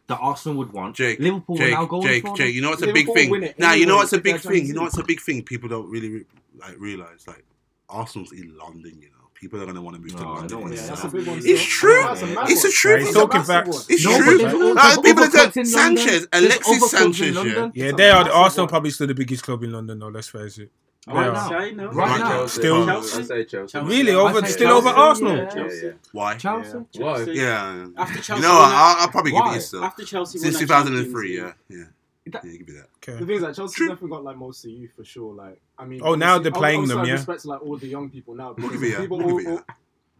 that 0.05 0.17
Arsenal 0.19 0.59
would 0.59 0.73
want. 0.73 0.95
Jake, 0.95 1.19
Liverpool 1.19 1.57
Jake, 1.57 1.67
are 1.73 1.77
now 1.77 1.85
going 1.85 2.03
Jake, 2.07 2.21
for 2.23 2.37
Jake. 2.37 2.47
them. 2.47 2.55
You 2.55 2.61
know 2.61 2.69
what's 2.69 2.81
a 2.83 2.93
big 2.93 3.07
thing? 3.13 3.29
win 3.31 3.43
it 3.43 3.57
Now 3.59 3.73
you 3.73 3.85
know 3.87 3.95
what's 3.97 4.13
a 4.13 4.19
big 4.21 4.39
thing. 4.39 4.65
You 4.67 4.73
know 4.73 4.81
League. 4.81 4.85
what's 4.85 4.97
a 4.99 5.03
big 5.03 5.21
thing. 5.21 5.41
People 5.43 5.69
don't 5.69 5.89
really 5.89 6.09
re- 6.11 6.25
like 6.59 6.79
realize. 6.79 7.25
Like 7.27 7.43
Arsenal's 7.89 8.31
in 8.31 8.55
London. 8.57 8.99
You 9.01 9.09
know, 9.09 9.16
people 9.39 9.61
are 9.61 9.65
gonna 9.65 9.81
want 9.81 9.95
to 9.95 10.01
move 10.01 10.11
to 10.15 10.17
No, 10.23 10.29
I 10.31 10.35
London. 10.39 10.59
don't 10.61 10.71
Yeah, 10.73 10.81
that's 10.87 11.03
a 11.03 11.07
big 11.09 11.27
one. 11.27 11.39
It's 11.43 11.63
true. 11.63 12.01
That's 12.03 12.21
a 12.23 12.41
It's 12.51 12.63
a 12.65 12.71
true. 12.71 12.91
Yeah, 12.93 12.99
he's 13.05 13.13
talking 13.13 13.43
facts. 13.43 13.85
It's 13.89 14.03
No, 14.05 14.17
true. 14.17 14.25
but 14.25 14.37
there's 14.37 14.53
all- 14.53 14.79
Uh, 14.79 15.01
people 15.01 15.23
other 15.23 15.31
that 15.31 15.53
Sanchez, 15.53 15.73
London. 15.75 16.27
Alexis 16.33 16.67
other 16.67 16.77
clubs 16.79 16.93
in 17.21 17.33
Sanchez, 17.33 17.35
yeah. 17.35 17.69
Yeah, 17.85 17.91
they 17.91 18.09
are. 18.09 18.19
massive 18.23 18.35
Arsenal 18.35 18.63
one. 18.65 18.69
probably 18.69 18.89
still 18.91 19.07
the 19.07 19.13
biggest 19.15 19.43
club 19.43 19.63
in 19.63 19.71
London, 19.71 19.99
though. 19.99 20.07
Let's 20.07 20.29
face 20.29 20.57
it. 20.57 20.71
I 21.09 21.13
Right 21.13 21.25
would 21.27 21.33
now. 21.35 21.47
say 21.49 21.71
no. 21.71 21.87
Right 21.91 22.19
now. 22.19 22.45
Still- 22.47 22.85
Chelsea. 22.85 23.45
Chelsea. 23.45 23.79
Really, 23.79 24.11
over 24.13 24.41
say 24.41 24.47
still 24.51 24.67
Chelsea, 24.67 24.87
over 24.87 24.89
Arsenal. 24.89 25.37
yeah. 25.37 25.49
Yeah, 25.55 25.69
yeah. 25.83 25.89
Why? 26.11 26.35
Chelsea. 26.35 26.77
Why? 26.97 27.21
Yeah. 27.23 27.85
After 27.95 28.15
You 28.17 28.21
Chelsea 28.21 28.41
know 28.41 28.49
won 28.49 28.57
what? 28.59 28.69
that- 28.69 28.75
I'll, 28.75 29.01
I'll 29.03 29.07
probably 29.07 29.31
give 29.31 29.39
Why? 29.39 29.49
you 29.51 29.55
this 29.55 29.67
still. 29.67 29.83
After 29.85 30.03
Chelsea 30.03 30.39
Since 30.39 30.59
2003, 30.59 31.37
yeah, 31.37 31.51
yeah. 31.69 31.83
That- 32.31 32.43
Yeah, 32.45 32.57
give 32.57 32.67
me 32.67 32.73
that. 32.75 32.89
Okay. 32.97 33.19
The 33.19 33.25
thing 33.25 33.35
is 33.37 33.41
that 33.41 33.55
Chelsea 33.55 33.75
True. 33.75 33.87
definitely 33.89 34.09
got 34.09 34.23
like 34.23 34.37
most 34.37 34.63
of 34.65 34.71
you 34.71 34.89
for 34.95 35.03
sure. 35.03 35.33
Like, 35.33 35.61
I 35.77 35.85
mean, 35.85 36.01
Oh, 36.03 36.15
now 36.15 36.37
they're 36.39 36.51
playing 36.51 36.81
obviously 36.81 36.97
them, 37.01 37.05
yeah? 37.07 37.13
Respect 37.13 37.41
to 37.41 37.47
like 37.49 37.61
all 37.61 37.77
the 37.77 37.87
young 37.87 38.09
people 38.09 38.35
now 38.35 38.47
We'll 38.57 38.69
because 38.69 38.71
give 38.73 38.83
you 38.83 38.91
that. 38.95 39.01
people, 39.01 39.17
We'll 39.17 39.31
all, 39.31 39.37
give 39.37 39.47
you 39.47 39.53
all- 39.57 39.65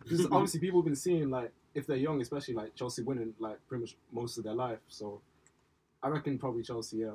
because 0.03 0.25
obviously 0.27 0.59
people 0.61 0.79
have 0.81 0.85
been 0.85 0.95
seeing 0.95 1.29
like 1.29 1.51
if 1.75 1.85
they're 1.85 1.97
young, 1.97 2.21
especially 2.21 2.53
like 2.53 2.73
Chelsea 2.75 3.03
winning 3.03 3.33
like 3.39 3.57
pretty 3.67 3.81
much 3.81 3.95
most 4.11 4.37
of 4.37 4.43
their 4.43 4.53
life. 4.55 4.79
So 4.87 5.21
I 6.01 6.07
reckon 6.09 6.37
probably 6.37 6.63
Chelsea, 6.63 6.97
yeah. 6.97 7.07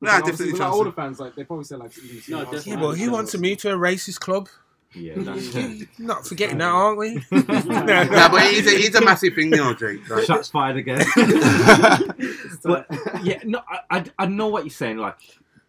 Nah, 0.00 0.16
Because 0.18 0.22
obviously 0.22 0.30
definitely 0.46 0.52
with, 0.52 0.60
like, 0.60 0.66
Chelsea. 0.68 0.78
older 0.78 0.92
fans, 0.92 1.20
like 1.20 1.34
they 1.36 1.44
probably 1.44 1.64
say 1.64 1.76
like 1.76 1.92
No, 2.28 2.52
Yeah, 2.64 2.76
but 2.80 2.92
he 2.98 3.08
wants 3.08 3.32
to 3.32 3.38
move 3.38 3.58
to 3.58 3.72
a 3.72 3.76
racist 3.76 4.20
club. 4.20 4.48
Yeah, 4.94 5.14
that's 5.16 5.54
Not 5.98 6.26
forgetting 6.26 6.58
that, 6.58 6.68
aren't 6.68 6.98
we? 6.98 7.14
Yeah, 7.32 8.28
but 8.28 8.42
it's 8.44 8.68
a, 8.68 8.74
it's 8.74 8.96
a 8.96 9.04
massive 9.04 9.34
thing, 9.34 9.50
you 9.50 9.56
know, 9.56 9.74
Jake. 9.74 10.08
Like, 10.08 10.24
Shots 10.24 10.48
fired 10.48 10.76
again. 10.76 11.04
But 12.64 12.86
yeah, 13.22 13.40
no, 13.44 13.60
I, 13.68 13.78
I, 13.98 14.04
I 14.18 14.26
know 14.26 14.48
what 14.48 14.64
you're 14.64 14.70
saying. 14.70 14.98
Like 14.98 15.16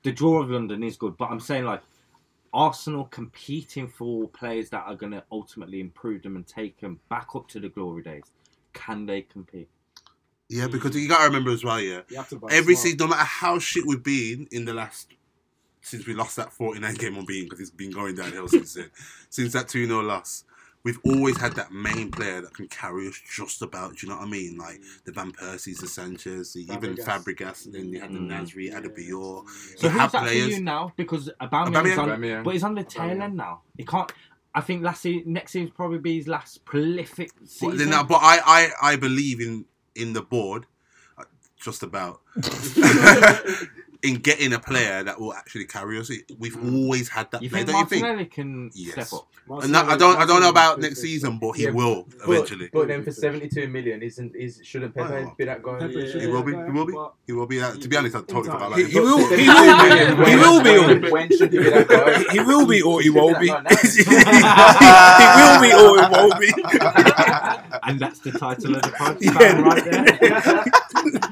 the 0.04 0.12
draw 0.12 0.42
of 0.42 0.50
London 0.50 0.84
is 0.84 0.98
good, 0.98 1.18
but 1.18 1.32
I'm 1.32 1.40
saying 1.40 1.66
like 1.66 1.82
Arsenal 2.54 3.06
competing 3.06 3.88
for 3.88 4.28
players 4.28 4.70
that 4.70 4.84
are 4.86 4.96
going 4.96 5.14
to 5.14 5.24
ultimately 5.32 5.80
improve 5.80 6.22
them 6.22 6.36
and 6.36 6.46
take 6.46 6.80
them 6.80 7.00
back 7.10 7.30
up 7.36 7.48
to 7.50 7.60
the 7.60 7.70
glory 7.70 8.04
days. 8.04 8.26
Can 8.74 9.06
they 9.06 9.22
compete? 9.24 9.70
yeah, 10.50 10.68
because 10.68 10.96
you 10.96 11.08
gotta 11.08 11.26
remember 11.26 11.52
as 11.52 11.64
well, 11.64 11.80
yeah. 11.80 12.02
you 12.10 12.18
have 12.18 12.30
to 12.30 12.36
buy 12.36 12.50
Every 12.52 12.76
smart. 12.76 12.84
season, 12.84 12.98
no 13.00 13.08
matter 13.08 13.24
how 13.24 13.58
shit 13.60 13.86
we've 13.88 14.04
been 14.04 14.48
in 14.52 14.66
the 14.66 14.74
last 14.74 15.12
since 15.84 16.08
we 16.08 16.14
lost 16.14 16.36
that 16.38 16.52
49 16.52 16.96
game 16.96 17.18
on 17.18 17.26
being 17.26 17.44
because 17.44 17.60
it's 17.60 17.70
been 17.70 17.92
going 17.92 18.16
downhill 18.16 18.48
since 18.48 18.74
then. 18.74 18.90
Since 19.30 19.54
that 19.54 19.68
2 19.70 19.86
0 19.88 20.02
loss, 20.02 20.44
we've 20.84 21.00
always 21.06 21.38
had 21.38 21.54
that 21.54 21.72
main 21.72 22.10
player 22.12 22.42
that 22.42 22.54
can 22.54 22.68
carry 22.68 23.08
us 23.08 23.20
just 23.36 23.62
about. 23.62 23.96
Do 23.98 24.06
you 24.06 24.12
know 24.12 24.18
what 24.20 24.28
I 24.28 24.30
mean? 24.32 24.58
Like 24.58 24.80
the 25.06 25.12
Van 25.12 25.32
Persies, 25.32 25.78
the 25.80 25.88
Sanchez, 25.88 26.54
the, 26.54 26.62
even 26.72 26.96
Fabregas. 26.96 27.06
Fabregas, 27.24 27.66
and 27.66 27.74
then 27.76 27.90
you 27.94 28.00
had 28.02 28.12
the 28.14 28.20
Mm. 28.20 28.30
Nasri, 28.30 28.66
Yeah. 28.68 28.80
So 28.80 28.82
Adebayor. 28.82 29.04
You 29.84 29.90
who's 29.90 30.00
have 30.00 30.12
that 30.14 30.28
for 30.28 30.34
you 30.34 30.62
now? 30.62 30.92
Because 30.96 31.30
Aubameyang's 31.42 31.76
Aubameyang? 31.78 31.98
on, 32.00 32.10
Aubameyang. 32.10 32.44
but 32.44 32.54
he's 32.54 32.64
on 32.64 32.76
the 32.76 32.84
tail 32.84 33.22
end 33.22 33.36
now. 33.38 33.62
He 33.78 33.84
can't. 33.86 34.12
I 34.56 34.62
think 34.62 34.84
last 34.84 35.02
season, 35.02 35.34
next 35.34 35.52
season 35.54 35.72
probably 35.76 35.98
be 36.00 36.16
his 36.18 36.28
last 36.28 36.64
prolific 36.64 37.32
But, 37.40 37.50
season. 37.50 37.78
then, 37.78 37.94
uh, 37.94 38.04
but 38.04 38.20
I, 38.22 38.40
I, 38.82 38.92
I 38.92 38.96
believe 38.98 39.42
in 39.42 39.66
in 39.96 40.14
the 40.14 40.22
board, 40.22 40.66
uh, 41.18 41.24
just 41.60 41.82
about. 41.84 42.22
in 44.04 44.16
getting 44.16 44.52
a 44.54 44.60
player 44.60 45.02
that 45.04 45.20
will 45.20 45.34
actually 45.34 45.64
carry 45.66 45.98
us, 45.98 46.12
we've 46.38 46.58
mm. 46.58 46.84
always 46.84 47.08
had 47.08 47.32
that 47.32 47.42
you 47.42 47.50
player. 47.50 47.64
think 47.66 47.90
Don't 47.90 47.92
you 47.92 48.18
think? 48.18 48.32
Can 48.32 48.70
Yes. 48.76 48.92
step 48.92 49.14
up? 49.14 49.28
And 49.64 49.74
that, 49.76 49.86
I 49.86 49.98
don't, 49.98 50.18
I 50.18 50.26
don't 50.26 50.42
know 50.42 50.50
about 50.50 50.80
next 50.80 51.00
season, 51.02 51.38
but 51.40 51.54
he 51.54 51.64
Yeah, 51.64 51.72
will 51.72 52.08
But, 52.26 52.30
eventually. 52.30 52.70
but 52.72 52.88
then 52.88 53.04
for 53.04 53.12
72 53.12 53.68
million, 53.68 54.02
isn't 54.02 54.36
is 54.36 54.60
shouldn't 54.64 54.94
Pepe 54.96 55.10
Well, 55.12 55.36
be 55.38 55.46
that 55.46 55.64
guy? 55.64 55.80
Pepe 55.80 55.94
Yeah. 55.94 56.12
should 56.12 56.22
He 56.22 56.28
will 56.28 56.44
be. 56.44 56.52
Yeah, 56.52 56.66
He 56.66 56.72
will 56.72 56.86
be. 56.86 56.94
but- 56.94 57.14
He 57.28 57.34
will 57.34 57.46
be. 57.48 57.60
That, 57.60 57.82
to 57.82 57.88
be 57.88 57.98
honest, 57.98 58.16
I 58.16 58.20
totally 58.20 58.44
forgot 58.44 58.68
about 58.68 58.80
He, 58.80 58.86
he 58.86 59.00
will. 59.00 59.18
He 59.18 59.48
will 59.48 59.80
be. 59.80 60.30
He 60.30 60.36
will 60.36 60.64
be. 60.64 60.80
When, 60.80 61.12
when 61.12 61.38
should 61.38 61.52
he 61.54 61.60
be 61.60 61.70
that 61.70 61.88
guy? 61.88 62.24
He 62.34 62.40
will 62.40 62.66
be, 62.68 62.82
or 62.82 63.02
he 63.02 63.10
won't 63.10 63.40
be. 63.40 63.48
he 63.48 63.54
guy 63.54 63.62
now. 63.62 63.70
will 65.40 65.62
be, 65.62 65.72
or 65.74 65.92
he 66.00 66.06
won't 66.12 66.40
be. 66.40 66.50
and 67.84 68.00
that's 68.00 68.20
the 68.20 68.32
title 68.32 68.76
of 68.76 68.82
the 68.82 68.90
podcast 68.90 69.64
right 69.64 69.84
there. 69.86 71.20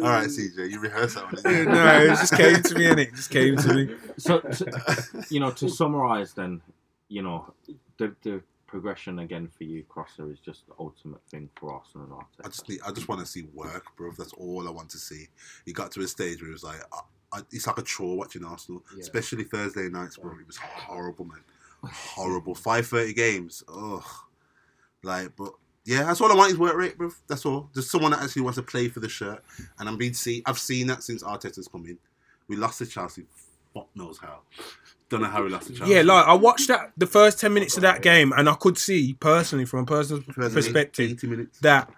All 0.00 0.08
right, 0.10 0.28
CJ, 0.28 0.70
you 0.70 0.80
rehearse 0.80 1.14
that 1.14 1.24
one. 1.24 1.54
You? 1.54 1.64
no, 1.72 1.98
it 2.04 2.08
just 2.08 2.34
came 2.34 2.62
to 2.62 2.74
me, 2.74 2.86
and 2.86 3.00
it 3.00 3.14
just 3.14 3.30
came 3.30 3.56
to 3.56 3.74
me. 3.74 3.94
so, 4.16 4.40
to, 4.40 5.24
you 5.30 5.40
know, 5.40 5.50
to 5.52 5.68
summarize, 5.68 6.32
then, 6.34 6.60
you 7.08 7.22
know, 7.22 7.52
the 7.98 8.14
the 8.22 8.42
progression 8.66 9.18
again 9.18 9.46
for 9.48 9.64
you, 9.64 9.82
Crosser, 9.84 10.30
is 10.32 10.38
just 10.40 10.66
the 10.66 10.72
ultimate 10.78 11.20
thing 11.30 11.48
for 11.56 11.74
Arsenal 11.74 12.06
and 12.06 12.14
I 12.42 12.48
just 12.48 12.66
need, 12.70 12.80
I 12.86 12.90
just 12.90 13.06
want 13.06 13.20
to 13.20 13.26
see 13.26 13.42
work, 13.52 13.84
bro. 13.96 14.12
That's 14.16 14.32
all 14.32 14.66
I 14.66 14.70
want 14.70 14.88
to 14.90 14.98
see. 14.98 15.28
He 15.66 15.74
got 15.74 15.92
to 15.92 16.00
a 16.00 16.08
stage 16.08 16.40
where 16.40 16.48
it 16.48 16.54
was 16.54 16.64
like, 16.64 16.80
I, 16.90 17.00
I, 17.34 17.40
it's 17.52 17.66
like 17.66 17.76
a 17.76 17.82
chore 17.82 18.16
watching 18.16 18.44
Arsenal, 18.44 18.82
Yeah. 18.94 19.02
especially 19.02 19.44
Thursday 19.44 19.90
nights, 19.90 20.16
bro. 20.16 20.32
It 20.40 20.46
was 20.46 20.56
horrible, 20.56 21.26
man. 21.26 21.40
Horrible. 21.84 22.54
Five 22.54 22.86
thirty 22.86 23.12
games. 23.12 23.62
Ugh. 23.68 24.02
Like, 25.02 25.34
but 25.36 25.52
yeah, 25.84 26.04
that's 26.04 26.20
all 26.20 26.30
I 26.30 26.36
want 26.36 26.52
is 26.52 26.58
work 26.58 26.76
rate, 26.76 26.96
bro. 26.96 27.10
That's 27.26 27.44
all. 27.44 27.68
Just 27.74 27.90
someone 27.90 28.12
that 28.12 28.22
actually 28.22 28.42
wants 28.42 28.56
to 28.58 28.62
play 28.62 28.88
for 28.88 29.00
the 29.00 29.08
shirt. 29.08 29.42
And 29.78 29.88
I'm 29.88 29.96
being 29.96 30.14
see, 30.14 30.42
I've 30.46 30.58
seen 30.58 30.86
that 30.88 31.02
since 31.02 31.22
Arteta's 31.22 31.68
come 31.68 31.86
in. 31.86 31.98
We 32.48 32.56
lost 32.56 32.78
to 32.78 32.86
Chelsea 32.86 33.26
fuck 33.72 33.88
knows 33.94 34.18
how. 34.18 34.40
Don't 35.08 35.22
know 35.22 35.28
how 35.28 35.42
we 35.42 35.50
lost 35.50 35.68
the 35.68 35.74
Chelsea. 35.74 35.92
Yeah, 35.92 36.02
like 36.02 36.26
I 36.26 36.34
watched 36.34 36.68
that 36.68 36.92
the 36.96 37.06
first 37.06 37.38
ten 37.38 37.52
minutes 37.52 37.76
of 37.76 37.82
that 37.82 38.02
game, 38.02 38.32
and 38.36 38.48
I 38.48 38.54
could 38.54 38.78
see 38.78 39.14
personally, 39.14 39.64
from 39.66 39.80
a 39.80 39.86
personal 39.86 40.22
First 40.22 40.54
perspective, 40.54 41.10
80 41.10 41.26
minutes. 41.26 41.58
that 41.60 41.90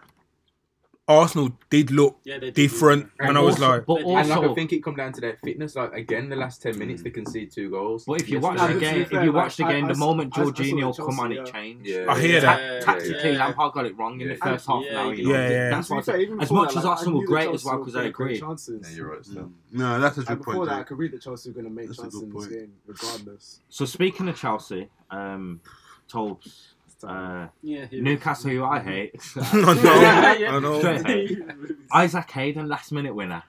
Arsenal 1.07 1.51
did 1.69 1.91
look 1.91 2.17
Yeah, 2.25 2.39
did 2.39 2.55
different, 2.55 3.03
look 3.05 3.29
and 3.29 3.37
I 3.37 3.41
was 3.43 3.57
also- 3.57 3.69
like, 3.69 3.85
but 3.87 3.97
And 3.99 4.07
And 4.07 4.29
like, 4.31 4.39
also, 4.39 4.53
I 4.53 4.55
think 4.55 4.73
it 4.73 4.83
come 4.83 4.97
down 4.97 5.13
to 5.13 5.21
their 5.21 5.37
fitness. 5.45 5.77
Like 5.77 5.93
again, 5.93 6.31
the 6.31 6.37
last 6.37 6.63
ten 6.63 6.79
minutes 6.79 7.03
they 7.03 7.11
concede 7.11 7.51
two 7.51 7.69
goals. 7.69 8.05
but 8.07 8.23
if 8.23 8.31
you 8.31 8.41
watch 8.41 8.57
Yesterday- 8.57 8.75
the 8.75 8.81
game, 8.81 9.01
if 9.03 9.13
you 9.13 9.19
like, 9.19 9.35
watch 9.35 9.57
the 9.59 9.65
game, 9.65 9.87
the 9.87 9.95
moment 9.97 10.33
I- 10.39 10.41
I 10.41 10.45
saw 10.47 10.51
Jorginho 10.53 10.97
come 10.97 11.21
on, 11.21 11.35
Chelsea, 11.35 11.35
it 11.51 11.53
changed. 11.53 11.87
Yeah. 11.87 12.07
I 12.09 12.19
hear 12.21 12.41
that. 12.41 12.59
Yeah, 12.61 12.81
Tactically, 12.81 13.33
yeah. 13.33 13.39
Lampard 13.39 13.73
got 13.75 13.85
it 13.85 13.99
wrong 13.99 14.19
in 14.21 14.29
the 14.29 14.33
And- 14.35 14.43
first 14.43 14.67
half 14.67 14.83
yeah, 14.83 14.91
an 14.93 14.97
hour. 14.97 15.15
You 15.15 15.25
know. 15.25 15.31
Yeah, 15.33 15.51
yeah. 15.51 15.71
that's 15.71 15.91
why. 15.91 16.01
fair, 16.01 16.17
As 16.41 16.51
much 16.51 16.71
that, 16.73 16.79
as 16.79 16.85
I 16.87 16.89
Arsenal 16.89 17.21
were 17.21 17.27
great 17.27 17.51
as 17.51 17.65
well, 17.67 17.79
because 17.79 17.97
I 17.97 17.99
gonna 17.99 18.09
agree. 18.09 18.41
Chances. 18.41 18.97
You're 18.97 19.11
right. 19.11 19.27
No, 19.73 20.01
that's 20.01 20.17
a 20.17 20.21
And 20.21 20.29
good 20.29 20.39
before 20.39 20.55
point. 20.55 20.69
that, 20.71 20.75
I 20.75 20.79
Jake. 20.79 20.87
could 20.87 20.99
read 20.99 21.13
that 21.13 21.21
Chelsea 21.21 21.51
were 21.51 21.55
going 21.55 21.65
to 21.67 21.71
make 21.71 21.87
That's 21.89 21.99
chances 22.01 22.23
in 22.23 22.31
this 22.33 22.47
game, 22.47 22.73
regardless. 22.87 23.61
So 23.69 23.85
speaking 23.85 24.29
of 24.29 24.37
Chelsea, 24.37 24.89
um, 25.11 25.61
Tobes, 26.09 26.74
uh, 27.07 27.49
Yeah, 27.63 27.87
Newcastle, 27.93 28.51
who 28.51 28.65
I 28.65 28.81
hate, 28.81 29.15
I 29.37 29.57
know, 29.61 29.73
Yeah, 29.83 30.35
yeah. 30.35 30.57
I 30.57 30.59
know. 30.61 31.57
Isaac 31.93 32.31
Hayden, 32.31 32.69
last 32.69 32.93
minute 32.93 33.15
winner. 33.15 33.43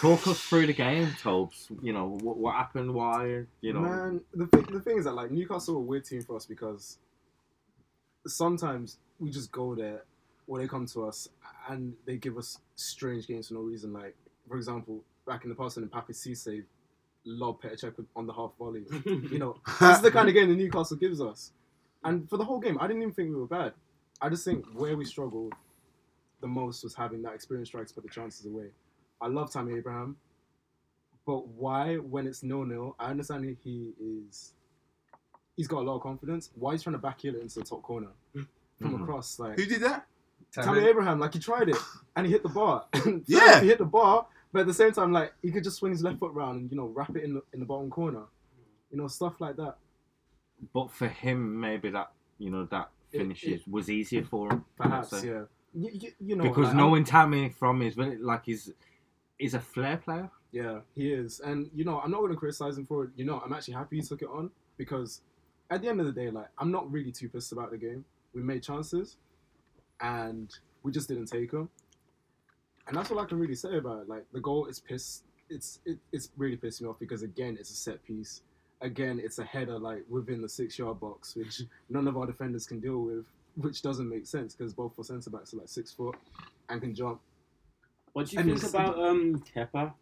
Talk 0.00 0.26
us 0.26 0.40
through 0.40 0.66
the 0.66 0.72
game, 0.72 1.08
Tobes. 1.20 1.68
You 1.82 1.92
know 1.92 2.18
what, 2.20 2.36
what 2.36 2.54
happened, 2.54 2.92
why, 2.92 3.44
you 3.60 3.72
know. 3.72 3.80
Man, 3.80 4.20
the 4.34 4.46
thing, 4.48 4.66
the 4.70 4.80
thing 4.80 4.98
is 4.98 5.04
that 5.04 5.14
like 5.14 5.30
Newcastle 5.30 5.76
are 5.76 5.78
a 5.78 5.80
weird 5.80 6.04
team 6.04 6.22
for 6.22 6.36
us 6.36 6.46
because 6.46 6.98
sometimes 8.26 8.98
we 9.18 9.30
just 9.30 9.50
go 9.52 9.74
there 9.74 10.04
or 10.46 10.58
they 10.58 10.66
come 10.68 10.86
to 10.86 11.06
us 11.06 11.28
and 11.68 11.94
they 12.06 12.16
give 12.16 12.36
us 12.36 12.58
strange 12.76 13.26
games 13.26 13.48
for 13.48 13.54
no 13.54 13.60
reason. 13.60 13.92
Like 13.92 14.14
for 14.48 14.56
example, 14.56 15.02
back 15.26 15.44
in 15.44 15.50
the 15.50 15.56
past 15.56 15.76
when 15.76 15.88
Papiss 15.88 16.26
Cisse 16.26 16.64
lobbed 17.24 17.62
Petr 17.62 17.80
Cech 17.80 18.04
on 18.14 18.26
the 18.26 18.32
half 18.32 18.52
volley. 18.58 18.84
you 19.06 19.38
know, 19.38 19.56
that's 19.80 20.00
the 20.00 20.10
kind 20.10 20.28
of 20.28 20.34
game 20.34 20.48
that 20.48 20.56
Newcastle 20.56 20.96
gives 20.96 21.20
us. 21.20 21.52
And 22.04 22.28
for 22.28 22.36
the 22.36 22.44
whole 22.44 22.60
game, 22.60 22.78
I 22.80 22.86
didn't 22.86 23.02
even 23.02 23.14
think 23.14 23.30
we 23.30 23.36
were 23.36 23.46
bad. 23.46 23.72
I 24.20 24.28
just 24.28 24.44
think 24.44 24.64
where 24.74 24.96
we 24.96 25.04
struggled 25.04 25.52
the 26.40 26.46
most 26.46 26.84
was 26.84 26.94
having 26.94 27.22
that 27.22 27.34
experience 27.34 27.68
strikes 27.70 27.92
put 27.92 28.04
the 28.04 28.10
chances 28.10 28.46
away. 28.46 28.66
I 29.20 29.28
love 29.28 29.50
Tammy 29.52 29.76
Abraham, 29.76 30.16
but 31.26 31.48
why 31.48 31.96
when 31.96 32.26
it's 32.26 32.42
no 32.42 32.64
nil? 32.64 32.94
I 32.98 33.10
understand 33.10 33.56
he 33.62 33.92
is. 34.00 34.52
He's 35.56 35.68
got 35.68 35.78
a 35.80 35.86
lot 35.86 35.96
of 35.96 36.02
confidence. 36.02 36.50
Why 36.54 36.72
he's 36.72 36.82
trying 36.82 36.94
to 36.94 36.98
back 36.98 37.20
heel 37.20 37.34
it 37.36 37.40
into 37.42 37.60
the 37.60 37.64
top 37.64 37.82
corner 37.82 38.08
from 38.32 38.48
Mhm. 38.80 39.02
across? 39.02 39.38
Like 39.38 39.58
Who 39.58 39.66
did 39.66 39.82
that? 39.82 40.06
Tammy 40.52 40.80
Abraham, 40.84 41.18
like 41.18 41.32
he 41.32 41.40
tried 41.40 41.68
it 41.68 41.76
and 42.16 42.26
he 42.26 42.32
hit 42.32 42.42
the 42.42 42.48
bar. 42.48 42.86
Yeah. 43.26 43.60
he 43.60 43.68
hit 43.68 43.78
the 43.78 43.84
bar, 43.84 44.26
but 44.52 44.60
at 44.60 44.66
the 44.66 44.74
same 44.74 44.92
time, 44.92 45.12
like 45.12 45.32
he 45.42 45.50
could 45.50 45.64
just 45.64 45.78
swing 45.78 45.92
his 45.92 46.02
left 46.02 46.18
foot 46.18 46.32
round 46.32 46.60
and 46.60 46.70
you 46.70 46.76
know 46.76 46.86
wrap 46.86 47.16
it 47.16 47.24
in 47.24 47.34
the 47.34 47.42
in 47.52 47.60
the 47.60 47.66
bottom 47.66 47.88
corner. 47.90 48.24
You 48.90 48.98
know 48.98 49.08
stuff 49.08 49.40
like 49.40 49.56
that. 49.56 49.78
But 50.72 50.90
for 50.90 51.08
him, 51.08 51.60
maybe 51.60 51.90
that 51.90 52.12
you 52.38 52.50
know 52.50 52.64
that 52.66 52.90
It- 53.12 53.18
finishes 53.18 53.66
was 53.66 53.90
easier 53.90 54.24
for 54.24 54.50
him. 54.52 54.64
Perhaps, 54.76 55.24
yeah. 55.24 55.42
You, 55.76 55.90
you, 55.92 56.12
you 56.20 56.36
know, 56.36 56.44
because 56.44 56.68
like, 56.68 56.76
knowing 56.76 57.04
Tammy 57.04 57.48
from 57.48 57.80
his 57.80 57.96
like 57.96 58.44
he's 58.46 58.72
he's 59.38 59.54
a 59.54 59.60
flair 59.60 59.96
player. 59.96 60.30
Yeah, 60.52 60.80
he 60.94 61.12
is. 61.12 61.40
And, 61.40 61.68
you 61.74 61.84
know, 61.84 61.98
I'm 61.98 62.12
not 62.12 62.20
going 62.20 62.30
to 62.30 62.38
criticize 62.38 62.78
him 62.78 62.86
for 62.86 63.04
it. 63.04 63.10
You 63.16 63.24
know, 63.24 63.42
I'm 63.44 63.52
actually 63.52 63.74
happy 63.74 63.96
he 63.96 64.02
took 64.02 64.22
it 64.22 64.28
on 64.28 64.52
because 64.76 65.20
at 65.68 65.82
the 65.82 65.88
end 65.88 65.98
of 65.98 66.06
the 66.06 66.12
day, 66.12 66.30
like, 66.30 66.46
I'm 66.58 66.70
not 66.70 66.88
really 66.92 67.10
too 67.10 67.28
pissed 67.28 67.50
about 67.50 67.72
the 67.72 67.76
game. 67.76 68.04
We 68.32 68.40
made 68.40 68.62
chances 68.62 69.16
and 70.00 70.56
we 70.84 70.92
just 70.92 71.08
didn't 71.08 71.26
take 71.26 71.50
them. 71.50 71.68
And 72.86 72.96
that's 72.96 73.10
all 73.10 73.18
I 73.18 73.24
can 73.24 73.40
really 73.40 73.56
say 73.56 73.76
about 73.78 74.02
it. 74.02 74.08
Like, 74.08 74.26
the 74.32 74.40
goal 74.40 74.66
is 74.66 74.78
pissed. 74.78 75.24
It's 75.50 75.80
it, 75.84 75.98
it's 76.12 76.30
really 76.36 76.56
pissed 76.56 76.80
me 76.80 76.86
off 76.86 77.00
because, 77.00 77.22
again, 77.22 77.56
it's 77.58 77.70
a 77.70 77.74
set 77.74 78.04
piece. 78.04 78.42
Again, 78.80 79.20
it's 79.22 79.38
a 79.38 79.44
header, 79.44 79.78
like, 79.78 80.04
within 80.08 80.42
the 80.42 80.48
six 80.48 80.78
yard 80.78 81.00
box, 81.00 81.34
which 81.36 81.62
none 81.88 82.06
of 82.08 82.16
our 82.16 82.26
defenders 82.26 82.66
can 82.66 82.80
deal 82.80 82.98
with, 83.00 83.24
which 83.56 83.82
doesn't 83.82 84.08
make 84.08 84.26
sense 84.26 84.54
because 84.54 84.74
both 84.74 84.92
our 84.98 85.04
centre 85.04 85.30
backs 85.30 85.54
are 85.54 85.58
like 85.58 85.68
six 85.68 85.92
foot 85.92 86.16
and 86.68 86.80
can 86.80 86.94
jump. 86.94 87.20
What 88.12 88.26
do 88.28 88.34
you 88.36 88.40
And 88.42 88.60
think 88.60 88.74
about 88.74 88.98
um 88.98 89.42
Kepa? 89.54 89.92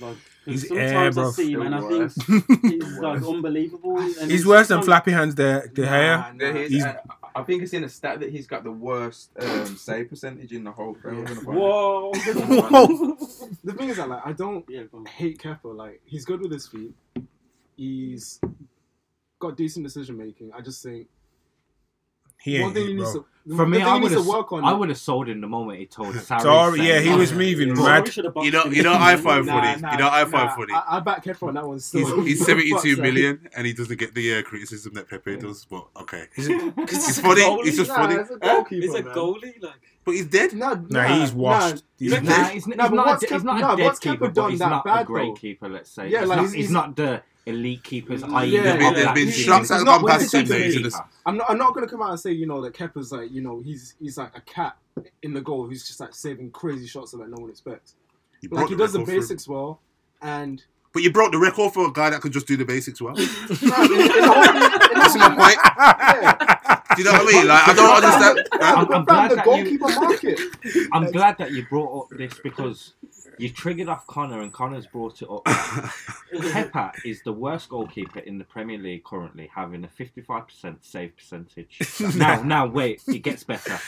Like, 0.00 0.16
'cause 0.16 0.16
He's 0.46 0.68
sometimes 0.68 1.18
air, 1.18 1.24
I 1.26 1.30
see 1.32 1.52
him 1.52 1.62
and 1.62 1.74
I 1.74 1.80
think 1.82 2.62
he's 2.62 2.98
like 2.98 3.22
unbelievable. 3.22 3.98
And 3.98 4.30
He's 4.30 4.46
worse 4.46 4.68
than 4.68 4.82
Flappy 4.82 5.12
Hands 5.12 5.34
there, 5.34 5.66
De 5.68 5.82
Gea. 5.82 6.16
Nah, 6.16 6.32
There 6.38 6.54
nah. 6.54 6.60
is- 6.60 6.70
He's- 6.72 6.84
uh, 6.84 6.96
I 7.34 7.42
think 7.42 7.62
it's 7.62 7.74
in 7.74 7.84
a 7.84 7.88
stat 7.90 8.20
that 8.20 8.30
he's 8.30 8.46
got 8.46 8.64
the 8.64 8.72
worst 8.72 9.30
um, 9.38 9.66
save 9.76 10.08
percentage 10.08 10.52
in 10.52 10.64
the 10.64 10.72
whole 10.72 10.94
Premier 10.94 11.26
Whoa! 11.26 12.10
Whoa. 12.14 13.16
The 13.64 13.74
thing 13.74 13.90
is 13.90 13.98
that, 13.98 14.08
like, 14.08 14.22
I 14.26 14.32
don't 14.32 14.64
yeah, 14.70 14.84
hate 15.14 15.38
Kepa. 15.38 15.76
Like 15.76 16.00
he's 16.06 16.24
good 16.24 16.40
with 16.40 16.50
his 16.52 16.66
feet. 16.66 16.94
He's 17.76 18.40
got 19.38 19.56
decent 19.56 19.84
decision 19.84 20.16
making. 20.16 20.50
I 20.56 20.60
just 20.62 20.82
think 20.82 21.08
He 22.40 22.54
one 22.60 22.68
ain't 22.68 22.74
thing 22.74 22.86
he 22.86 22.92
it, 22.92 22.96
needs 22.96 23.12
bro. 23.12 23.24
to 23.48 23.56
For 23.56 23.66
me, 23.66 23.80
I 23.82 23.96
would 23.96 24.10
have 24.12 24.22
to 24.24 24.28
work 24.28 24.52
on. 24.52 24.64
I 24.64 24.72
would 24.72 24.88
have 24.88 24.98
sold 24.98 25.28
him 25.28 25.40
the 25.40 25.46
moment 25.46 25.78
he 25.78 25.86
told 25.86 26.14
Sarri. 26.14 26.40
Sorry, 26.42 26.80
yeah, 26.80 27.00
he 27.00 27.10
"Oh, 27.10 27.18
was 27.18 27.32
moving 27.32 27.68
Yeah. 27.68 27.74
mad. 27.74 28.16
You 28.16 28.22
know- 28.50 28.64
you 28.66 28.82
know, 28.82 28.94
in. 28.94 29.00
I 29.02 29.16
find 29.16 29.46
Nah, 29.46 29.60
funny. 29.60 29.80
nah, 29.82 29.92
You 29.92 29.98
know, 29.98 30.08
I 30.08 30.24
nah, 30.24 30.30
find 30.30 30.50
funny. 30.52 30.72
I, 30.72 30.96
I 30.96 31.00
back 31.00 31.22
Kepa 31.24 31.48
on 31.48 31.54
that 31.54 31.66
one. 31.66 31.78
Still, 31.80 32.22
He's, 32.22 32.26
he's 32.26 32.38
For 32.44 32.44
72 32.46 32.96
fuck's 32.96 33.14
sake. 33.14 33.38
and 33.56 33.66
he 33.66 33.72
doesn't 33.72 33.98
get 33.98 34.14
the 34.14 34.38
uh, 34.38 34.42
criticism 34.42 34.94
that 34.94 35.08
Pepe 35.08 35.36
does. 35.36 35.64
But 35.66 35.86
okay, 36.02 36.24
Is 36.36 36.48
it- 36.48 36.74
it's 36.78 37.20
funny. 37.20 37.42
It's 37.42 37.76
just 37.76 37.90
Nah, 37.90 37.94
funny. 37.96 38.14
it's 38.16 38.30
a 38.30 38.38
goalkeeper. 38.38 38.84
It's 38.86 38.94
a 38.94 39.02
goalie, 39.02 39.62
like. 39.62 39.74
But 40.04 40.12
he's 40.12 40.26
dead. 40.26 40.52
Nah, 40.54 40.76
Nah, 40.88 41.04
he's 41.18 41.32
washed. 41.32 41.82
He's 41.98 42.12
Nah, 42.12 42.20
dead. 42.20 42.52
he's, 42.52 42.66
Nah, 42.66 42.74
he's 42.74 42.90
but 42.90 42.94
not, 42.94 43.06
what's 43.06 43.22
a, 43.24 43.34
he's 43.34 43.44
not 43.44 43.74
a 43.74 43.76
dead 43.82 44.00
keeper, 44.00 44.28
but 44.30 44.50
he's 44.50 44.60
not 44.60 44.84
a 44.86 45.04
great 45.04 45.36
keeper. 45.36 45.68
Let's 45.68 45.90
say. 45.90 46.08
Yeah, 46.08 46.20
he's, 46.20 46.28
like, 46.28 46.36
not, 46.36 46.42
he's- 46.42 46.52
he's 46.52 46.64
he's- 46.66 46.72
not 46.72 46.96
the 46.96 47.22
elite 47.46 47.82
keepers. 47.84 48.22
Yeah. 48.22 48.34
i.e. 48.36 48.50
There's 48.50 48.72
the 48.72 48.78
been- 48.78 48.82
top 48.82 48.94
there's 48.94 49.06
lads 49.06 49.14
been 49.14 49.28
in 49.28 49.32
shots 49.34 49.46
the 49.46 49.46
that 49.46 49.58
He's 49.60 49.68
have 49.70 49.84
not 49.86 49.92
gone 49.92 50.02
winning 50.02 50.18
past 50.18 50.22
him. 50.22 50.28
something. 50.46 50.58
That 50.58 50.66
he 50.66 50.72
should 50.72 50.82
league. 50.84 50.92
have. 50.92 51.08
I'm 51.26 51.36
not. 51.36 51.50
I'm 51.50 51.58
not 51.58 51.74
gonna 51.74 51.86
come 51.88 52.02
out 52.02 52.10
and 52.10 52.20
say 52.20 52.32
you 52.32 52.46
know 52.46 52.60
that 52.62 52.74
Kepa's 52.74 53.12
like 53.12 53.30
you 53.32 53.40
know 53.42 53.60
he's 53.60 53.94
he's 54.00 54.18
like 54.18 54.36
a 54.36 54.40
cat 54.42 54.76
in 55.22 55.32
the 55.34 55.40
goal 55.40 55.66
who's 55.66 55.86
just 55.86 56.00
like 56.00 56.14
saving 56.14 56.50
crazy 56.50 56.86
shots 56.86 57.10
that 57.12 57.18
like, 57.18 57.28
no 57.28 57.36
one 57.40 57.50
expects. 57.50 57.94
You 58.40 58.48
But, 58.48 58.56
like 58.56 58.62
broke 58.62 58.70
he 58.70 58.76
does 58.76 58.92
the 58.92 58.98
record 59.00 59.10
for 59.12 59.20
basics 59.20 59.48
well, 59.48 59.80
and 60.22 60.62
But 60.92 61.02
you 61.02 61.10
broke 61.12 61.32
the 61.32 61.38
record 61.38 61.72
for 61.74 61.86
a 61.88 61.92
guy 61.92 62.10
that 62.10 62.20
could 62.20 62.32
just 62.32 62.46
do 62.46 62.56
the 62.56 62.64
basics 62.64 63.00
well. 63.00 63.14
Nah, 63.16 63.22
in- 63.22 63.30
in 63.30 63.62
the 63.62 64.32
whole- 64.32 64.42
in 64.42 64.60
the 64.60 64.90
That's 64.94 65.16
my 65.16 65.28
point. 65.36 65.58
Yeah. 66.22 66.80
Do 66.96 67.02
you 67.02 67.04
know 67.04 67.12
what 67.12 67.28
I 67.28 67.38
mean? 67.38 67.46
Like 67.48 67.68
I 67.68 67.74
don't 67.74 68.04
understand. 68.04 68.48
I'm, 68.52 68.78
I'm 68.78 68.92
I'm 68.94 69.04
glad 69.04 69.30
the 69.30 69.36
that 69.36 69.66
you- 69.66 69.78
market. 69.78 70.40
I'm 70.92 71.10
glad 71.12 71.36
that 71.38 71.52
you 71.52 71.66
brought 71.68 72.04
up 72.04 72.18
this 72.18 72.38
because 72.42 72.94
you 73.38 73.48
triggered 73.50 73.88
off 73.88 74.06
Connor 74.06 74.40
and 74.40 74.52
Connor's 74.52 74.86
brought 74.86 75.22
it 75.22 75.28
up. 75.30 75.44
Kepa 76.34 76.92
is 77.04 77.22
the 77.22 77.32
worst 77.32 77.68
goalkeeper 77.68 78.20
in 78.20 78.38
the 78.38 78.44
Premier 78.44 78.78
League 78.78 79.04
currently, 79.04 79.50
having 79.54 79.84
a 79.84 79.88
55% 79.88 80.76
save 80.80 81.16
percentage. 81.16 81.78
now, 82.16 82.42
now 82.42 82.66
wait, 82.66 83.02
it 83.08 83.20
gets 83.20 83.44
better. 83.44 83.78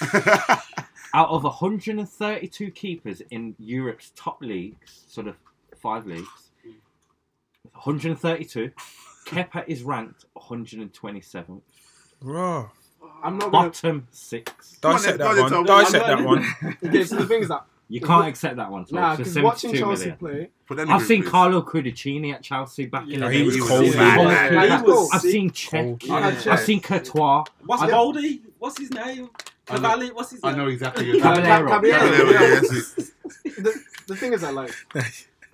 Out 1.14 1.28
of 1.30 1.44
132 1.44 2.70
keepers 2.72 3.22
in 3.30 3.54
Europe's 3.58 4.12
top 4.14 4.42
leagues, 4.42 5.04
sort 5.08 5.26
of 5.26 5.36
five 5.76 6.06
leagues, 6.06 6.50
132, 7.72 8.70
Kepa 9.26 9.64
is 9.66 9.82
ranked 9.82 10.24
127th, 10.36 11.62
Bro, 12.20 12.70
I'm 13.22 13.38
not 13.38 13.52
gonna. 13.52 13.68
bottom 13.68 14.08
six. 14.10 14.78
dissect 14.80 15.18
that 15.18 15.34
go 15.34 15.44
on 15.44 15.50
then, 15.50 15.58
one. 15.58 15.66
Dissect 15.66 16.06
that 16.06 16.24
one. 16.24 16.44
Okay, 16.84 17.04
so 17.04 17.16
the 17.16 17.26
thing 17.26 17.42
is 17.42 17.48
that 17.48 17.64
You 17.90 18.00
can't 18.02 18.28
accept 18.28 18.56
that 18.56 18.70
one. 18.70 18.86
So 18.86 18.96
nah, 18.96 19.16
because 19.16 19.38
watching 19.38 19.74
Chelsea 19.74 20.10
million. 20.10 20.18
play, 20.18 20.50
Put 20.66 20.76
that 20.76 20.82
in 20.84 20.90
I've 20.90 21.00
the 21.00 21.06
seen 21.06 21.20
group, 21.22 21.32
Carlo 21.32 21.62
Cudicini 21.62 22.34
at 22.34 22.42
Chelsea 22.42 22.86
back 22.86 23.08
in 23.08 23.20
the 23.20 23.28
day. 23.28 23.42
was 23.42 23.54
He 23.54 23.60
was 23.62 23.70
cold, 23.70 23.92
bad, 23.94 24.16
man. 24.18 24.54
man. 24.54 24.66
He 24.66 24.74
I've 24.74 24.82
was 24.82 25.10
I've 25.14 25.20
seen 25.22 25.50
Cech. 25.50 26.04
Yeah. 26.04 26.52
I've 26.52 26.60
seen 26.60 26.80
Courtois. 26.82 27.44
What's 27.64 27.82
I- 27.82 27.90
Goldie? 27.90 28.42
What's 28.58 28.78
his 28.78 28.90
name? 28.90 29.30
I 29.70 29.74
Cavalli? 29.74 30.10
What's 30.12 30.30
his 30.32 30.42
name? 30.42 30.54
I 30.54 30.56
know 30.56 30.68
exactly. 30.68 31.06
Your 31.06 31.20
Caballero. 31.20 31.68
Caballero, 31.68 31.98
Caballero, 31.98 32.30
yeah. 32.30 32.40
yeah, 32.40 32.60
the, 33.58 33.84
the 34.06 34.16
thing 34.16 34.32
is 34.34 34.40
that 34.42 34.54
like 34.54 34.70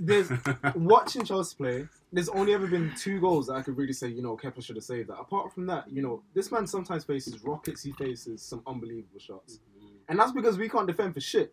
there's 0.00 0.30
watching 0.74 1.24
Chelsea 1.24 1.56
play. 1.56 1.88
There's 2.12 2.28
only 2.28 2.54
ever 2.54 2.66
been 2.68 2.92
two 2.96 3.20
goals 3.20 3.48
that 3.48 3.54
I 3.54 3.62
could 3.62 3.76
really 3.76 3.92
say, 3.92 4.06
you 4.08 4.22
know, 4.22 4.36
Kepa 4.36 4.62
should 4.64 4.76
have 4.76 4.84
saved 4.84 5.08
that. 5.08 5.18
Apart 5.18 5.52
from 5.52 5.66
that, 5.66 5.90
you 5.90 6.00
know, 6.00 6.22
this 6.32 6.52
man 6.52 6.64
sometimes 6.66 7.04
faces 7.04 7.42
rockets. 7.42 7.82
He 7.82 7.90
faces 7.92 8.40
some 8.40 8.62
unbelievable 8.66 9.18
shots, 9.18 9.58
mm-hmm. 9.76 9.88
and 10.08 10.18
that's 10.18 10.32
because 10.32 10.56
we 10.58 10.68
can't 10.68 10.86
defend 10.86 11.14
for 11.14 11.20
shit. 11.20 11.52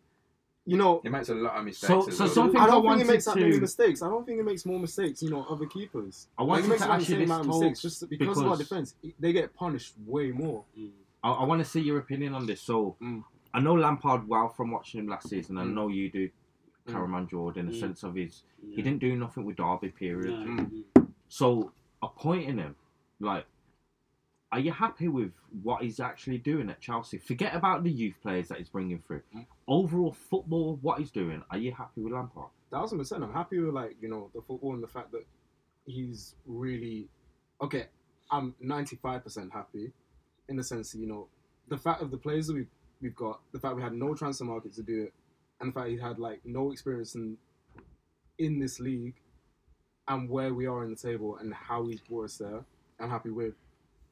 You 0.65 0.77
know, 0.77 0.99
He 1.01 1.09
makes 1.09 1.29
a 1.29 1.33
lot 1.35 1.55
of 1.57 1.65
mistakes. 1.65 1.87
So- 1.87 2.07
as 2.07 2.17
so 2.17 2.25
well. 2.25 2.33
something- 2.33 2.59
I 2.59 2.63
I 2.63 2.67
don't 2.67 2.75
think 2.75 2.85
wanted 2.85 3.05
he 3.05 3.11
makes 3.11 3.25
that 3.25 3.35
many 3.35 3.59
mistakes. 3.59 4.01
I 4.03 4.09
don't 4.09 4.25
think 4.25 4.37
he 4.37 4.43
makes 4.43 4.65
more 4.65 4.79
mistakes, 4.79 5.23
you 5.23 5.29
know, 5.31 5.43
other 5.49 5.65
keepers. 5.65 6.27
I 6.37 6.43
Like, 6.43 6.49
wanted 6.49 6.63
he 6.63 6.69
makes 6.69 6.81
to 6.83 6.87
around 6.87 6.97
the 6.99 7.01
ask 7.01 7.09
you 7.09 7.13
same 7.15 7.19
this, 7.21 7.29
amount 7.29 7.41
of 7.41 7.47
mistakes 7.47 7.81
just 7.81 8.09
because, 8.09 8.37
of 8.39 8.47
our 8.47 8.57
defense. 8.57 8.95
They 9.19 9.33
get 9.33 9.53
punished 9.55 9.95
way 10.05 10.31
more. 10.31 10.63
I, 11.23 11.31
I 11.31 11.43
want 11.45 11.63
to 11.63 11.65
see 11.65 11.81
your 11.81 11.97
opinion 11.97 12.35
on 12.35 12.45
this. 12.45 12.61
So, 12.61 12.95
Mm. 13.01 13.23
I 13.53 13.59
know 13.59 13.73
Lampard 13.73 14.27
well 14.27 14.49
from 14.49 14.71
watching 14.71 14.99
him 14.99 15.07
last 15.07 15.29
season. 15.29 15.57
I 15.57 15.63
Mm. 15.65 15.73
know 15.73 15.87
you 15.87 16.09
do, 16.11 16.29
Mm. 16.87 16.91
Caraman 16.93 17.27
Jordan, 17.27 17.65
in 17.65 17.71
the 17.71 17.77
Mm. 17.77 17.79
sense 17.79 18.03
of 18.03 18.13
his. 18.15 18.43
Yeah. 18.61 18.75
He 18.75 18.81
didn't 18.83 18.99
do 18.99 19.15
nothing 19.15 19.45
with 19.45 19.55
Derby, 19.57 19.89
period. 19.89 20.39
No. 20.47 20.63
Mm. 20.63 20.83
So, 21.27 21.71
appointing 22.03 22.57
him, 22.59 22.75
like, 23.19 23.45
are 24.51 24.59
you 24.59 24.71
happy 24.71 25.07
with 25.07 25.31
what 25.63 25.81
he's 25.81 25.99
actually 25.99 26.37
doing 26.37 26.69
at 26.69 26.81
Chelsea? 26.81 27.17
Forget 27.17 27.55
about 27.55 27.83
the 27.83 27.91
youth 27.91 28.15
players 28.21 28.49
that 28.49 28.57
he's 28.57 28.69
bringing 28.69 28.99
through. 28.99 29.21
Mm. 29.35 29.45
Overall 29.67 30.11
football, 30.11 30.77
what 30.81 30.99
he's 30.99 31.11
doing, 31.11 31.41
are 31.49 31.57
you 31.57 31.71
happy 31.71 32.01
with 32.01 32.13
Lampard? 32.13 32.49
Thousand 32.69 32.99
percent. 32.99 33.23
I'm 33.23 33.33
happy 33.33 33.59
with 33.59 33.73
like 33.73 33.95
you 34.01 34.09
know 34.09 34.29
the 34.33 34.41
football 34.41 34.73
and 34.73 34.83
the 34.83 34.87
fact 34.87 35.11
that 35.11 35.25
he's 35.85 36.35
really 36.45 37.07
okay. 37.61 37.85
I'm 38.29 38.55
95% 38.63 39.51
happy 39.51 39.91
in 40.47 40.55
the 40.55 40.63
sense 40.63 40.91
that, 40.91 40.99
you 40.99 41.07
know, 41.07 41.27
the 41.67 41.77
fact 41.77 42.01
of 42.01 42.11
the 42.11 42.17
players 42.17 42.47
that 42.47 42.55
we've, 42.55 42.69
we've 43.01 43.15
got, 43.15 43.41
the 43.51 43.59
fact 43.59 43.75
we 43.75 43.81
had 43.81 43.93
no 43.93 44.15
transfer 44.15 44.45
market 44.45 44.73
to 44.75 44.83
do 44.83 45.03
it, 45.03 45.13
and 45.59 45.69
the 45.69 45.73
fact 45.73 45.89
he 45.89 45.97
had 45.97 46.17
like 46.17 46.41
no 46.45 46.71
experience 46.71 47.15
in 47.15 47.37
in 48.39 48.59
this 48.59 48.79
league 48.79 49.15
and 50.07 50.29
where 50.29 50.53
we 50.53 50.65
are 50.65 50.83
in 50.83 50.89
the 50.89 50.95
table 50.95 51.37
and 51.37 51.53
how 51.53 51.85
he's 51.85 52.01
brought 52.01 52.25
us 52.25 52.37
there, 52.37 52.63
I'm 52.99 53.09
happy 53.09 53.29
with. 53.29 53.53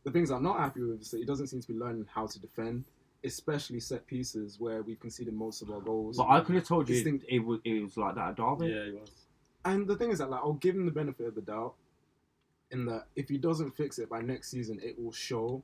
The 0.03 0.11
things 0.11 0.31
I'm 0.31 0.43
not 0.43 0.59
happy 0.59 0.81
with 0.81 1.01
is 1.01 1.11
that 1.11 1.17
he 1.17 1.25
doesn't 1.25 1.47
seem 1.47 1.61
to 1.61 1.67
be 1.67 1.73
learning 1.73 2.05
how 2.13 2.25
to 2.27 2.39
defend, 2.39 2.85
especially 3.23 3.79
set 3.79 4.07
pieces 4.07 4.59
where 4.59 4.81
we've 4.81 4.99
conceded 4.99 5.33
most 5.33 5.61
of 5.61 5.69
our 5.71 5.81
goals. 5.81 6.17
But 6.17 6.29
I 6.29 6.39
could 6.41 6.55
have 6.55 6.63
told 6.65 6.87
you 6.89 6.95
This 6.95 7.03
thing- 7.03 7.21
it, 7.27 7.39
was, 7.39 7.59
it 7.65 7.81
was 7.81 7.97
like 7.97 8.15
that 8.15 8.29
at 8.29 8.35
Derby. 8.37 8.67
Yeah, 8.67 8.85
he 8.85 8.91
was. 8.91 9.11
And 9.65 9.87
the 9.87 9.95
thing 9.97 10.11
is 10.11 10.19
that 10.19 10.29
like 10.29 10.39
I'll 10.41 10.53
give 10.53 10.75
him 10.75 10.85
the 10.85 10.91
benefit 10.91 11.27
of 11.27 11.35
the 11.35 11.41
doubt 11.41 11.73
in 12.71 12.85
that 12.85 13.07
if 13.15 13.27
he 13.27 13.37
doesn't 13.37 13.71
fix 13.71 13.99
it 13.99 14.09
by 14.09 14.21
next 14.21 14.49
season, 14.51 14.79
it 14.81 14.97
will 14.97 15.11
show. 15.11 15.61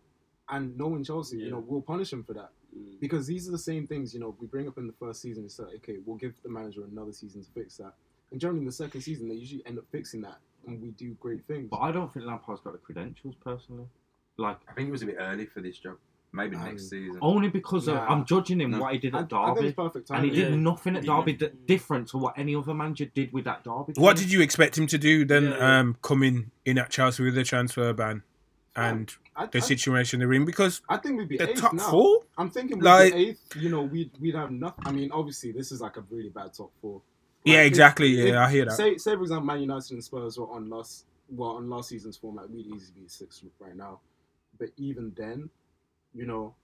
And 0.50 0.78
knowing 0.78 1.04
Chelsea, 1.04 1.38
you 1.38 1.46
Yeah. 1.46 1.52
know, 1.52 1.60
we'll 1.66 1.82
punish 1.82 2.12
him 2.12 2.24
for 2.24 2.34
that 2.34 2.52
Mm. 2.76 3.00
because 3.00 3.26
these 3.26 3.48
are 3.48 3.52
the 3.52 3.58
same 3.58 3.88
things. 3.88 4.14
You 4.14 4.20
know, 4.20 4.36
we 4.40 4.48
bring 4.48 4.68
up 4.68 4.78
in 4.78 4.86
the 4.86 4.94
first 4.94 5.22
season 5.22 5.46
It's 5.46 5.58
like, 5.60 5.76
okay, 5.76 5.98
we'll 6.06 6.18
give 6.18 6.36
the 6.44 6.50
manager 6.50 6.84
another 6.84 7.14
season 7.14 7.42
to 7.42 7.50
fix 7.52 7.78
that. 7.78 7.94
And 8.32 8.40
generally 8.42 8.60
in 8.60 8.66
the 8.66 8.72
second 8.72 9.00
season, 9.02 9.30
they 9.30 9.36
usually 9.36 9.66
end 9.66 9.78
up 9.80 9.86
fixing 9.92 10.20
that, 10.22 10.40
and 10.68 10.82
we 10.82 10.92
do 10.92 11.14
great 11.16 11.46
things. 11.46 11.70
But 11.70 11.80
I 11.80 11.92
don't 11.94 12.12
think 12.14 12.26
Lampard's 12.26 12.60
got 12.62 12.74
the 12.74 12.80
credentials 12.80 13.36
personally. 13.36 13.88
Like 14.38 14.58
I 14.68 14.74
think 14.74 14.90
it 14.90 14.92
was 14.92 15.02
a 15.04 15.06
bit 15.08 15.18
early 15.20 15.46
for 15.46 15.62
this 15.62 15.78
job. 15.78 15.98
Maybe 16.34 16.58
Um, 16.58 16.66
next 16.66 16.90
season. 16.90 17.18
only 17.22 17.48
because 17.48 17.88
of, 17.88 17.96
I'm 17.96 18.26
judging 18.26 18.60
him 18.60 18.72
No. 18.72 18.82
what 18.82 18.92
he 18.92 19.00
did 19.00 19.16
I, 19.16 19.20
at 19.20 19.32
I 19.32 19.46
think 19.46 19.56
Derby, 19.58 19.68
it's 19.70 19.76
perfect 19.78 20.10
and 20.10 20.26
he 20.26 20.32
did 20.32 20.50
Yeah. 20.50 20.56
nothing 20.58 20.98
at 20.98 21.04
He 21.04 21.08
Derby 21.08 21.32
didn't. 21.32 21.40
that 21.60 21.68
different 21.68 22.10
to 22.10 22.18
what 22.18 22.38
any 22.38 22.54
other 22.56 22.74
manager 22.74 23.06
did 23.06 23.32
with 23.32 23.46
that 23.46 23.64
Derby. 23.64 23.94
team. 23.94 24.02
What 24.04 24.18
did 24.18 24.30
you 24.34 24.42
expect 24.42 24.78
him 24.78 24.86
to 24.88 24.98
do 24.98 25.24
then? 25.24 25.44
Yeah, 25.46 25.58
yeah. 25.58 25.80
Um, 25.80 25.96
coming 26.02 26.52
in 26.66 26.78
at 26.78 26.90
Chelsea 26.90 27.24
with 27.24 27.36
the 27.36 27.46
transfer 27.46 27.94
ban 27.94 28.24
and 28.76 29.16
I, 29.38 29.46
the 29.46 29.60
I, 29.60 29.62
situation 29.62 30.20
they're 30.20 30.34
in 30.34 30.44
because 30.44 30.82
I 30.90 30.98
think 30.98 31.18
we'd 31.18 31.30
be 31.30 31.38
the 31.38 31.52
eighth 31.52 31.62
top 31.62 31.72
now. 31.74 31.90
four. 31.90 32.24
I'm 32.38 32.50
thinking 32.50 32.80
we'd 32.80 32.84
Like- 32.86 33.14
be 33.14 33.28
eighth. 33.30 33.56
You 33.56 33.70
know, 33.70 33.84
we'd 33.84 34.12
we'd 34.20 34.36
have 34.36 34.52
nothing. 34.52 34.86
I 34.86 34.92
mean, 34.92 35.12
obviously, 35.14 35.54
this 35.54 35.72
is 35.72 35.80
like 35.80 35.96
a 35.96 36.02
really 36.10 36.30
bad 36.30 36.54
top 36.54 36.72
four. 36.82 37.02
Yeah, 37.46 37.56
Like, 37.58 37.62
if- 37.62 37.68
exactly. 37.68 38.08
Yeah, 38.10 38.24
if- 38.24 38.36
I 38.36 38.52
hear 38.52 38.66
that. 38.66 38.72
Say, 38.76 38.98
say 38.98 39.16
for 39.16 39.22
example, 39.22 39.46
Man 39.46 39.62
United 39.62 39.92
and 39.94 40.04
Spurs 40.04 40.38
were 40.38 40.50
on 40.52 40.70
last, 40.70 41.06
well, 41.30 41.52
on 41.52 41.70
last 41.70 41.88
season's 41.90 42.18
form, 42.18 42.36
like 42.36 42.50
we'd 42.50 42.66
easily 42.68 43.02
be 43.04 43.08
sixth 43.08 43.44
right 43.60 43.76
now. 43.76 44.02
But 44.60 44.70
even 44.78 45.14
then, 45.18 45.50
you 46.14 46.26
know, 46.26 46.56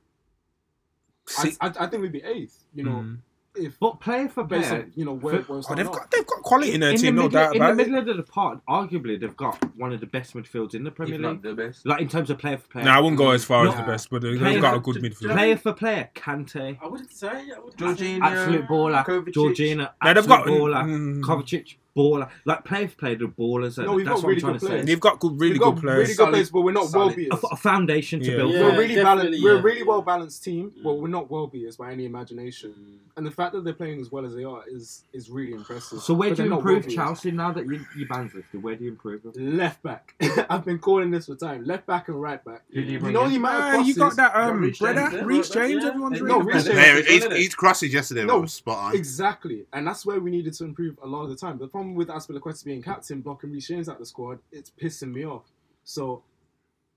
I, 1.37 1.49
See- 1.49 1.57
I, 1.61 1.67
I 1.79 1.87
think 1.87 2.01
we'd 2.01 2.11
be 2.11 2.23
eighth. 2.23 2.63
You 2.73 2.83
know, 2.83 2.91
Mm. 2.91 3.17
if 3.55 3.77
But 3.79 3.99
player 3.99 4.27
for 4.29 4.43
based 4.43 4.69
player, 4.69 4.87
you 4.95 5.05
know 5.05 5.13
where, 5.13 5.43
For- 5.43 5.53
where 5.55 5.61
Oh, 5.69 5.75
they've 5.75 5.87
off. 5.87 5.93
got 5.93 6.11
they've 6.11 6.25
got 6.25 6.41
quality 6.41 6.73
in 6.73 6.79
their 6.79 6.89
in, 6.91 6.95
the 6.95 7.01
team, 7.01 7.15
no 7.15 7.23
middle, 7.23 7.39
doubt 7.41 7.55
in 7.55 7.61
the 7.61 7.69
it. 7.83 7.89
middle 7.89 8.09
of 8.09 8.17
the 8.17 8.23
park, 8.23 8.59
arguably 8.67 9.19
they've 9.19 9.35
got 9.37 9.57
one 9.77 9.91
of 9.93 9.99
the 9.99 10.05
best 10.07 10.33
midfields 10.33 10.73
in 10.73 10.83
the 10.83 10.91
Premier 10.91 11.15
if 11.15 11.21
League. 11.21 11.31
not 11.31 11.41
the 11.43 11.53
best. 11.53 11.85
Like 11.85 12.01
in 12.01 12.07
terms 12.07 12.29
of 12.29 12.37
player 12.37 12.57
for 12.57 12.67
player. 12.69 12.85
No, 12.85 12.91
I 12.91 12.99
wouldn't 12.99 13.17
go 13.17 13.31
as 13.31 13.43
far 13.43 13.67
as 13.67 13.75
the 13.75 13.83
best, 13.83 14.09
but 14.09 14.21
they- 14.21 14.37
Player 14.37 14.53
they've 14.53 14.61
got 14.61 14.75
a 14.77 14.79
good 14.79 14.95
midfield. 14.97 15.31
Player 15.33 15.57
for 15.57 15.73
player, 15.73 16.09
Kante, 16.15 16.77
I 16.81 16.87
wouldn't 16.87 17.11
say. 17.11 17.27
I 17.29 17.59
wouldn't 17.59 17.77
Jorginho, 17.77 18.21
absolute 18.21 18.67
baller. 18.67 19.05
Kovacic. 19.05 19.33
Jorginho, 19.33 19.89
No, 20.03 20.13
they've 20.13 20.27
got- 20.27 20.47
baller. 20.47 20.83
mm. 20.85 21.21
Kovacic, 21.21 21.75
baller. 21.95 22.29
Like 22.45 22.63
player 22.65 22.87
for 22.87 22.95
player, 22.95 23.15
the 23.15 23.25
ballers. 23.25 23.77
No, 23.83 23.93
we've 23.93 24.05
that's 24.05 24.21
got 24.21 24.23
what 24.23 24.29
really 24.29 24.35
I'm 24.37 24.41
trying 24.41 24.53
good 24.53 24.59
to 24.59 24.65
say. 24.65 24.67
players. 24.71 24.85
They've 24.85 24.99
got 24.99 25.19
good, 25.19 25.39
really 25.39 25.53
We've 25.53 25.61
got 25.61 25.71
good 25.75 25.81
players. 25.83 25.97
really 25.97 26.07
good 26.07 26.15
Solid- 26.15 26.31
players, 26.31 26.49
but 26.51 26.61
we're 26.61 26.71
not 26.71 26.85
solid. 26.87 27.05
well 27.07 27.15
beaters. 27.15 27.39
A, 27.43 27.47
a 27.47 27.55
foundation 27.57 28.19
to 28.21 28.29
Yeah. 28.31 28.37
build. 28.37 28.53
Yeah. 28.53 28.59
we're 28.61 28.71
really 28.77 28.95
definitely, 28.95 29.03
balanced. 29.03 29.43
We're 29.43 29.53
yeah. 29.53 29.59
a 29.59 29.63
really 29.63 29.83
well 29.83 30.01
balanced 30.01 30.43
team, 30.43 30.71
but 30.83 30.93
we're 30.95 31.07
not 31.09 31.29
well 31.29 31.47
beaters 31.47 31.77
by 31.77 31.91
any 31.91 32.05
imagination. 32.05 32.73
And 33.17 33.25
the 33.25 33.31
fact 33.31 33.51
that 33.53 33.65
they're 33.65 33.73
playing 33.73 33.99
as 33.99 34.09
well 34.11 34.25
as 34.25 34.33
they 34.33 34.45
are 34.45 34.63
is 34.67 35.03
is 35.11 35.29
really 35.29 35.51
impressive. 35.53 35.99
So 36.01 36.13
where 36.13 36.29
But 36.29 36.35
do 36.37 36.43
they're 36.43 36.45
you 36.45 36.49
not 36.51 36.57
improve 36.59 36.73
well-beaters. 36.75 36.95
Chelsea 36.95 37.31
now 37.31 37.51
that 37.51 37.65
you 37.65 37.85
you 37.97 38.07
bands 38.07 38.33
lifted? 38.33 38.63
Where 38.63 38.75
do 38.75 38.85
you 38.85 38.91
improve 38.91 39.23
them? 39.23 39.33
Left 39.57 39.83
back. 39.83 40.15
I've 40.49 40.63
been 40.63 40.79
calling 40.79 41.11
this 41.11 41.25
for 41.25 41.35
time. 41.35 41.65
Left 41.65 41.85
back 41.85 42.07
and 42.07 42.21
right 42.21 42.43
back. 42.43 42.61
Who 42.73 42.81
do 42.81 42.87
you 42.87 42.93
You 42.93 42.99
bring 42.99 43.13
know 43.13 43.25
in? 43.25 43.31
the 43.31 43.35
amount 43.35 43.55
of 43.75 43.81
Ah, 43.81 43.83
you 43.83 43.95
got 43.95 44.15
that 44.15 44.33
um, 44.33 44.61
Reece 44.61 44.79
brother, 44.79 45.09
yeah, 45.11 45.21
Reece 45.25 45.49
James. 45.49 45.83
yeah. 45.83 45.89
Everyone's 45.89 46.21
No, 46.21 46.39
really 46.39 46.53
Reece 46.53 46.63
good. 46.63 46.73
James- 46.73 47.09
Yeah, 47.09 47.15
Yeah, 47.15 47.29
his, 47.31 47.45
his 47.47 47.55
crosses 47.55 47.93
yesterday 47.93 48.23
No, 48.23 48.39
were 48.39 48.47
spot 48.47 48.77
on. 48.77 48.95
Exactly, 48.95 49.65
and 49.73 49.85
that's 49.85 50.05
where 50.05 50.19
we 50.21 50.31
needed 50.31 50.53
to 50.53 50.63
improve 50.63 50.97
a 51.03 51.07
lot 51.07 51.23
of 51.23 51.29
the 51.31 51.35
time. 51.35 51.57
The 51.57 51.67
problem 51.67 51.80
with 51.95 52.07
Azpilicueta 52.09 52.63
being 52.65 52.81
captain, 52.81 53.21
blocking 53.21 53.51
Reece 53.51 53.67
James 53.67 53.89
out 53.89 53.99
the 53.99 54.05
squad, 54.05 54.39
it's 54.51 54.71
pissing 54.71 55.11
me 55.13 55.25
off. 55.25 55.43
So, 55.83 56.23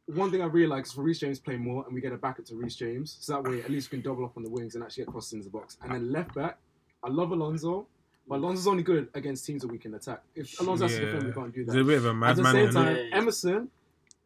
one 0.06 0.30
thing 0.30 0.42
I 0.42 0.46
realised 0.46 0.88
is 0.88 0.92
for 0.92 1.02
Reece 1.02 1.20
James 1.20 1.38
play 1.40 1.56
more, 1.56 1.84
and 1.86 1.94
we 1.94 2.00
get 2.00 2.12
it 2.12 2.20
back 2.20 2.42
to 2.44 2.54
Reece 2.54 2.76
James, 2.76 3.16
so 3.20 3.34
that 3.34 3.44
way 3.50 3.60
at 3.62 3.70
least 3.70 3.90
we 3.90 3.98
can 3.98 4.04
double 4.08 4.24
up 4.24 4.36
on 4.36 4.42
the 4.42 4.50
wings 4.50 4.74
and 4.74 4.84
actually 4.84 5.04
get 5.04 5.12
crosses 5.12 5.32
into 5.32 5.44
the 5.44 5.50
box. 5.50 5.76
And 5.82 5.92
then 5.92 6.12
left 6.12 6.34
back, 6.34 6.58
I 7.02 7.08
love 7.08 7.30
Alonso, 7.32 7.86
but 8.28 8.36
Alonso's 8.36 8.66
only 8.66 8.82
good 8.82 9.08
against 9.14 9.46
teams 9.46 9.62
that 9.62 9.68
we 9.68 9.78
can 9.78 9.94
attack. 9.94 10.22
If 10.34 10.58
Alonso 10.60 10.84
has 10.86 10.96
to 10.96 11.04
defend, 11.06 11.26
we 11.26 11.32
can't 11.32 11.54
do 11.54 11.64
that. 11.64 11.72
He's 11.72 11.82
a 11.82 11.84
bit 11.84 11.98
of 11.98 12.04
a 12.06 12.14
madman. 12.14 12.30
At 12.30 12.36
the 12.36 12.42
madman. 12.42 12.72
same 12.72 12.84
time, 12.84 12.96
Yeah, 12.96 13.02
yeah. 13.02 13.16
Emerson, 13.16 13.68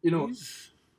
you 0.01 0.11
know, 0.11 0.31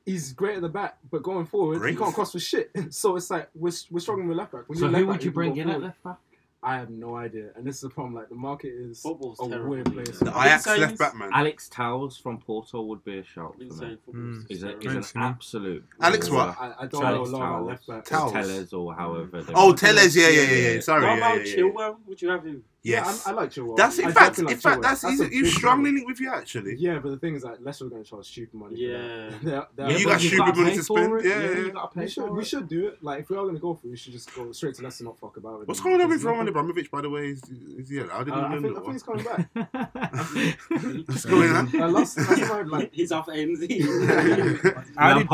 he's 0.05 0.33
great 0.33 0.55
at 0.55 0.61
the 0.61 0.69
back, 0.69 0.97
but 1.11 1.21
going 1.23 1.45
forward, 1.45 1.79
Great. 1.79 1.91
he 1.91 1.97
can't 1.97 2.13
cross 2.13 2.31
for 2.31 2.39
shit. 2.39 2.71
So 2.91 3.15
it's 3.15 3.29
like 3.29 3.49
we're, 3.55 3.71
we're 3.91 3.99
struggling 3.99 4.27
with 4.27 4.37
left 4.37 4.51
back. 4.51 4.63
We 4.67 4.77
So 4.77 4.85
need 4.87 4.91
left 4.93 4.99
who 5.01 5.05
back 5.07 5.13
would 5.13 5.23
you 5.25 5.31
bring 5.31 5.53
go 5.53 5.61
in 5.61 5.69
at 5.69 5.81
left 5.81 6.03
back? 6.03 6.17
I 6.63 6.75
have 6.77 6.91
no 6.91 7.15
idea, 7.15 7.49
and 7.55 7.65
this 7.65 7.75
is 7.77 7.81
the 7.81 7.89
problem. 7.89 8.13
Like 8.13 8.29
the 8.29 8.35
market 8.35 8.67
is 8.73 9.01
Football's 9.01 9.39
a 9.39 9.47
terrible. 9.49 9.69
weird 9.71 9.91
place. 9.93 10.19
The 10.19 10.29
I've 10.37 10.45
Ajax 10.45 10.63
saying 10.65 10.81
left 10.81 10.91
this- 10.93 10.99
back 10.99 11.15
man. 11.15 11.29
Alex 11.33 11.67
Towers 11.69 12.17
from 12.17 12.37
Porto 12.39 12.81
would 12.83 13.03
be 13.03 13.17
a 13.17 13.23
shout 13.23 13.55
I've 13.59 13.67
for 13.69 13.73
me. 13.73 13.79
saying 13.79 13.97
football's 14.05 14.37
Mm. 14.37 14.45
He's, 14.47 14.61
a, 14.63 14.67
terrible. 14.67 14.87
an 14.87 14.93
Thanks, 14.93 15.15
man. 15.15 15.23
absolute. 15.23 15.85
Alex 15.99 16.29
baller. 16.29 16.33
what? 16.33 16.57
I, 16.59 16.73
I 16.81 16.85
don't 16.85 17.03
Alex 17.03 17.29
know 17.31 17.37
a 17.37 17.39
lot 17.39 17.41
about 17.41 17.49
Towers. 17.49 17.67
left 17.67 17.87
back. 17.87 18.05
Towers. 18.05 18.31
Tellers 18.31 18.73
or 18.73 18.93
however. 18.93 19.41
they 19.41 19.53
Oh, 19.55 19.65
want. 19.67 19.79
Telles, 19.79 20.15
yeah, 20.15 20.27
yeah, 20.29 20.41
yeah, 20.41 20.71
yeah. 20.73 20.79
Sorry, 20.81 21.01
What 21.03 21.09
yeah, 21.09 21.17
about 21.17 21.37
yeah, 21.47 21.55
yeah. 21.55 21.55
Chilwell? 21.63 21.97
Would 22.05 22.21
you 22.21 22.29
have 22.29 22.43
him? 22.45 22.63
Yes. 22.83 23.23
Yeah, 23.27 23.31
I, 23.31 23.35
I 23.35 23.39
like 23.41 23.51
Chilwell. 23.51 23.77
That's 23.77 23.99
I 23.99 24.03
in 24.03 24.11
fact, 24.11 24.37
definitely 24.37 24.53
in 24.53 24.57
like 24.57 24.61
fact, 24.63 24.77
Chilwell. 24.79 24.81
that's, 24.81 25.03
a 25.03 25.09
he's, 25.11 25.27
he's 25.27 25.55
strongly 25.55 25.91
linked 25.91 26.07
with 26.07 26.19
you 26.19 26.33
actually. 26.33 26.75
Yeah, 26.79 26.97
but 26.97 27.09
the 27.11 27.17
thing 27.17 27.35
is 27.35 27.43
that 27.43 27.63
Leicester 27.63 27.85
are 27.85 27.89
going 27.89 28.03
to 28.03 28.09
charge 28.09 28.25
stupid 28.25 28.55
money. 28.55 28.75
Yeah. 28.77 29.29
They're, 29.43 29.67
they're, 29.75 29.91
Yeah, 29.91 29.97
You 29.97 30.05
got 30.05 30.23
you've 30.23 30.33
stupid 30.33 30.55
money 30.57 30.75
to 30.75 30.83
spend. 30.83 31.13
it. 31.19 31.25
Yeah, 31.25 31.39
yeah, 31.41 31.71
yeah. 31.73 31.87
we 31.95 32.07
should 32.07 32.29
we 32.31 32.43
should 32.43 32.67
do 32.67 32.87
it. 32.87 33.03
Like 33.03 33.19
if 33.21 33.29
we 33.29 33.37
are 33.37 33.43
going 33.43 33.53
to 33.55 33.61
go 33.61 33.75
for 33.75 33.85
it, 33.85 33.91
we 33.91 33.97
should 33.97 34.13
just 34.13 34.33
go 34.33 34.51
straight 34.51 34.73
to 34.75 34.83
Leicester, 34.83 35.03
not 35.03 35.19
fuck 35.19 35.37
about 35.37 35.61
it. 35.61 35.67
What's 35.67 35.79
going 35.79 36.01
on 36.01 36.09
with 36.09 36.09
Because 36.09 36.23
Roman 36.23 36.39
nothing- 36.45 36.49
Abramovich, 36.59 36.89
by 36.89 37.01
the 37.01 37.09
way? 37.11 37.27
Is, 37.27 37.43
is 37.43 37.89
he 37.89 37.99
allowed 37.99 38.27
in 38.27 38.33
Uh, 38.33 38.37
I, 38.37 38.55
England? 38.55 38.65
think, 38.65 38.77
I 38.77 38.79
or- 38.79 38.83
think 38.83 38.93
he's 38.93 39.03
coming 39.03 39.25
back. 39.25 41.05
What's 41.07 41.25
going 41.25 41.51
on? 41.51 41.93
Last, 41.93 42.17
last 42.17 42.39
time 42.41 42.51
I 42.51 42.61
like 42.63 42.93
He's 42.93 43.11
off 43.11 43.27
AMZ. 43.27 44.95
How 44.97 45.13
did, 45.17 45.27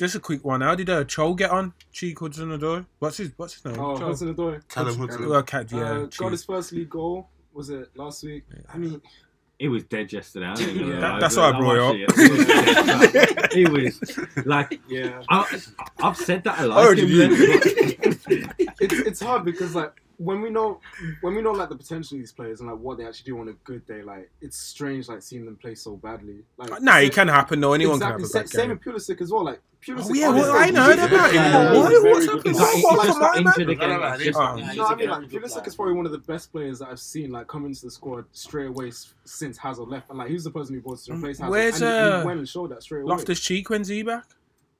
Lampard, 0.00 0.06
Yeah, 0.06 0.06
how 0.06 0.06
hold 0.06 0.06
did 0.06 0.06
the 0.06 0.06
fort. 0.06 0.06
just 0.06 0.14
a 0.14 0.20
quick 0.20 0.44
one? 0.44 0.60
How 0.60 0.74
did 0.74 0.90
uh, 0.90 1.04
Cho 1.04 1.34
get 1.34 1.50
on? 1.50 1.72
Cheek 1.92 2.18
Hudson 2.20 2.48
Odoi. 2.50 2.86
What's 2.98 3.16
his 3.18 3.32
What's 3.36 3.54
his 3.54 3.64
name? 3.64 3.80
oh, 3.80 3.98
Cho. 3.98 4.06
Hudson 4.06 4.34
Odoi. 4.34 4.68
Callum 4.68 4.98
Hudson. 4.98 5.28
Well, 5.28 5.42
cat, 5.42 5.70
yeah. 5.72 5.78
uh, 5.78 6.06
got 6.16 6.32
his 6.32 6.44
first 6.44 6.72
league 6.72 6.90
goal. 6.90 7.28
Was 7.52 7.70
it 7.70 7.90
last 7.96 8.22
week? 8.24 8.44
I 8.72 8.78
mean, 8.78 9.00
It 9.58 9.68
was 9.68 9.82
dead 9.84 10.12
yesterday. 10.12 10.46
I 10.46 10.50
ain't 10.50 10.58
gonna 10.60 10.86
Yeah. 10.86 10.94
lie. 10.94 11.00
That- 11.00 11.20
that's 11.20 11.36
why 11.36 11.50
I 11.50 11.58
brought 11.58 11.78
watched 11.82 11.98
it 11.98 13.14
it. 13.16 13.52
He 13.54 13.64
was 13.64 14.46
like, 14.46 14.78
yeah. 14.88 15.22
I, 15.28 15.60
I've 16.00 16.16
said 16.16 16.44
that 16.44 16.60
a 16.60 16.66
lot. 16.68 16.94
Did 16.94 17.08
you? 17.08 17.22
it's 18.80 18.94
it's 18.94 19.20
hard 19.20 19.44
because 19.44 19.74
like 19.74 19.92
when 20.18 20.40
we 20.40 20.50
know 20.50 20.80
when 21.22 21.34
we 21.34 21.42
know 21.42 21.52
like 21.52 21.68
the 21.70 21.76
potential 21.76 22.16
of 22.16 22.20
these 22.20 22.32
players 22.32 22.60
and 22.60 22.68
like 22.68 22.78
what 22.78 22.98
they 22.98 23.06
actually 23.06 23.24
do 23.32 23.40
on 23.40 23.48
a 23.48 23.52
good 23.64 23.84
day, 23.86 24.02
like 24.02 24.30
it's 24.40 24.58
strange 24.58 25.08
like 25.08 25.22
seeing 25.22 25.44
them 25.44 25.56
play 25.56 25.74
so 25.74 25.96
badly. 25.96 26.44
Like 26.56 26.80
Nah, 26.82 26.98
it 26.98 27.12
can 27.12 27.28
happen 27.28 27.60
though. 27.60 27.72
Anyone 27.72 27.96
exactly, 27.96 28.24
can 28.24 28.28
have 28.28 28.30
a 28.30 28.38
bad 28.44 28.48
Same 28.50 28.68
game. 28.68 28.80
with 28.84 28.94
Pulisic 29.08 29.20
as 29.20 29.32
well. 29.32 29.44
Like 29.44 29.56
Pulisic. 29.58 29.60
Oh 29.90 30.12
yeah, 30.12 30.28
well, 30.30 30.56
I 30.56 30.70
know 30.70 30.86
he's 30.92 31.04
about 31.04 31.32
him. 31.32 31.42
good. 31.42 31.78
What? 31.78 32.02
Very 32.02 32.12
What's 32.12 32.26
happening? 32.26 32.54
He 32.54 32.58
Like, 32.58 32.66
got, 32.68 32.76
he 32.76 32.82
What- 32.82 32.98
what's 32.98 33.18
got 33.18 33.20
my 33.20 33.38
injured 33.38 33.66
man? 33.66 33.70
again. 33.70 33.88
No, 33.90 33.98
no, 33.98 34.06
It's 34.12 34.18
no, 34.18 34.24
just- 34.24 34.38
Oh. 34.38 34.56
Yeah, 34.56 34.64
No, 34.66 34.72
he's 34.72 34.80
I 34.80 34.84
a 34.84 34.88
mean 34.96 34.98
very 34.98 35.08
like 35.08 35.28
Pulisic 35.30 35.66
is 35.68 35.76
probably 35.76 35.94
one 35.94 36.06
of 36.06 36.12
the 36.12 36.18
best 36.18 36.52
players 36.52 36.78
that 36.80 36.88
I've 36.88 36.98
seen 37.00 37.30
like 37.30 37.46
come 37.46 37.64
into 37.64 37.82
the 37.86 37.90
squad 37.90 38.24
straight 38.32 38.66
away 38.66 38.92
since 39.24 39.56
Hazard 39.56 39.88
left, 39.88 40.10
and 40.10 40.18
like 40.18 40.28
he 40.28 40.34
was 40.34 40.44
the 40.44 40.50
person 40.50 40.74
who 40.74 40.80
brought 40.80 40.98
to 40.98 41.12
replace 41.14 41.38
Hazard. 41.38 41.50
Where's, 41.52 41.80
and 41.80 41.90
he- 41.90 41.96
uh, 42.12 42.20
he 42.20 42.26
went 42.26 42.38
and 42.40 42.48
showed 42.48 42.70
that 42.72 42.82
straight 42.82 43.02
away. 43.02 43.10
Loftus 43.10 43.40
Cheek 43.40 43.70
when's 43.70 43.86
he 43.88 44.02
back? 44.02 44.24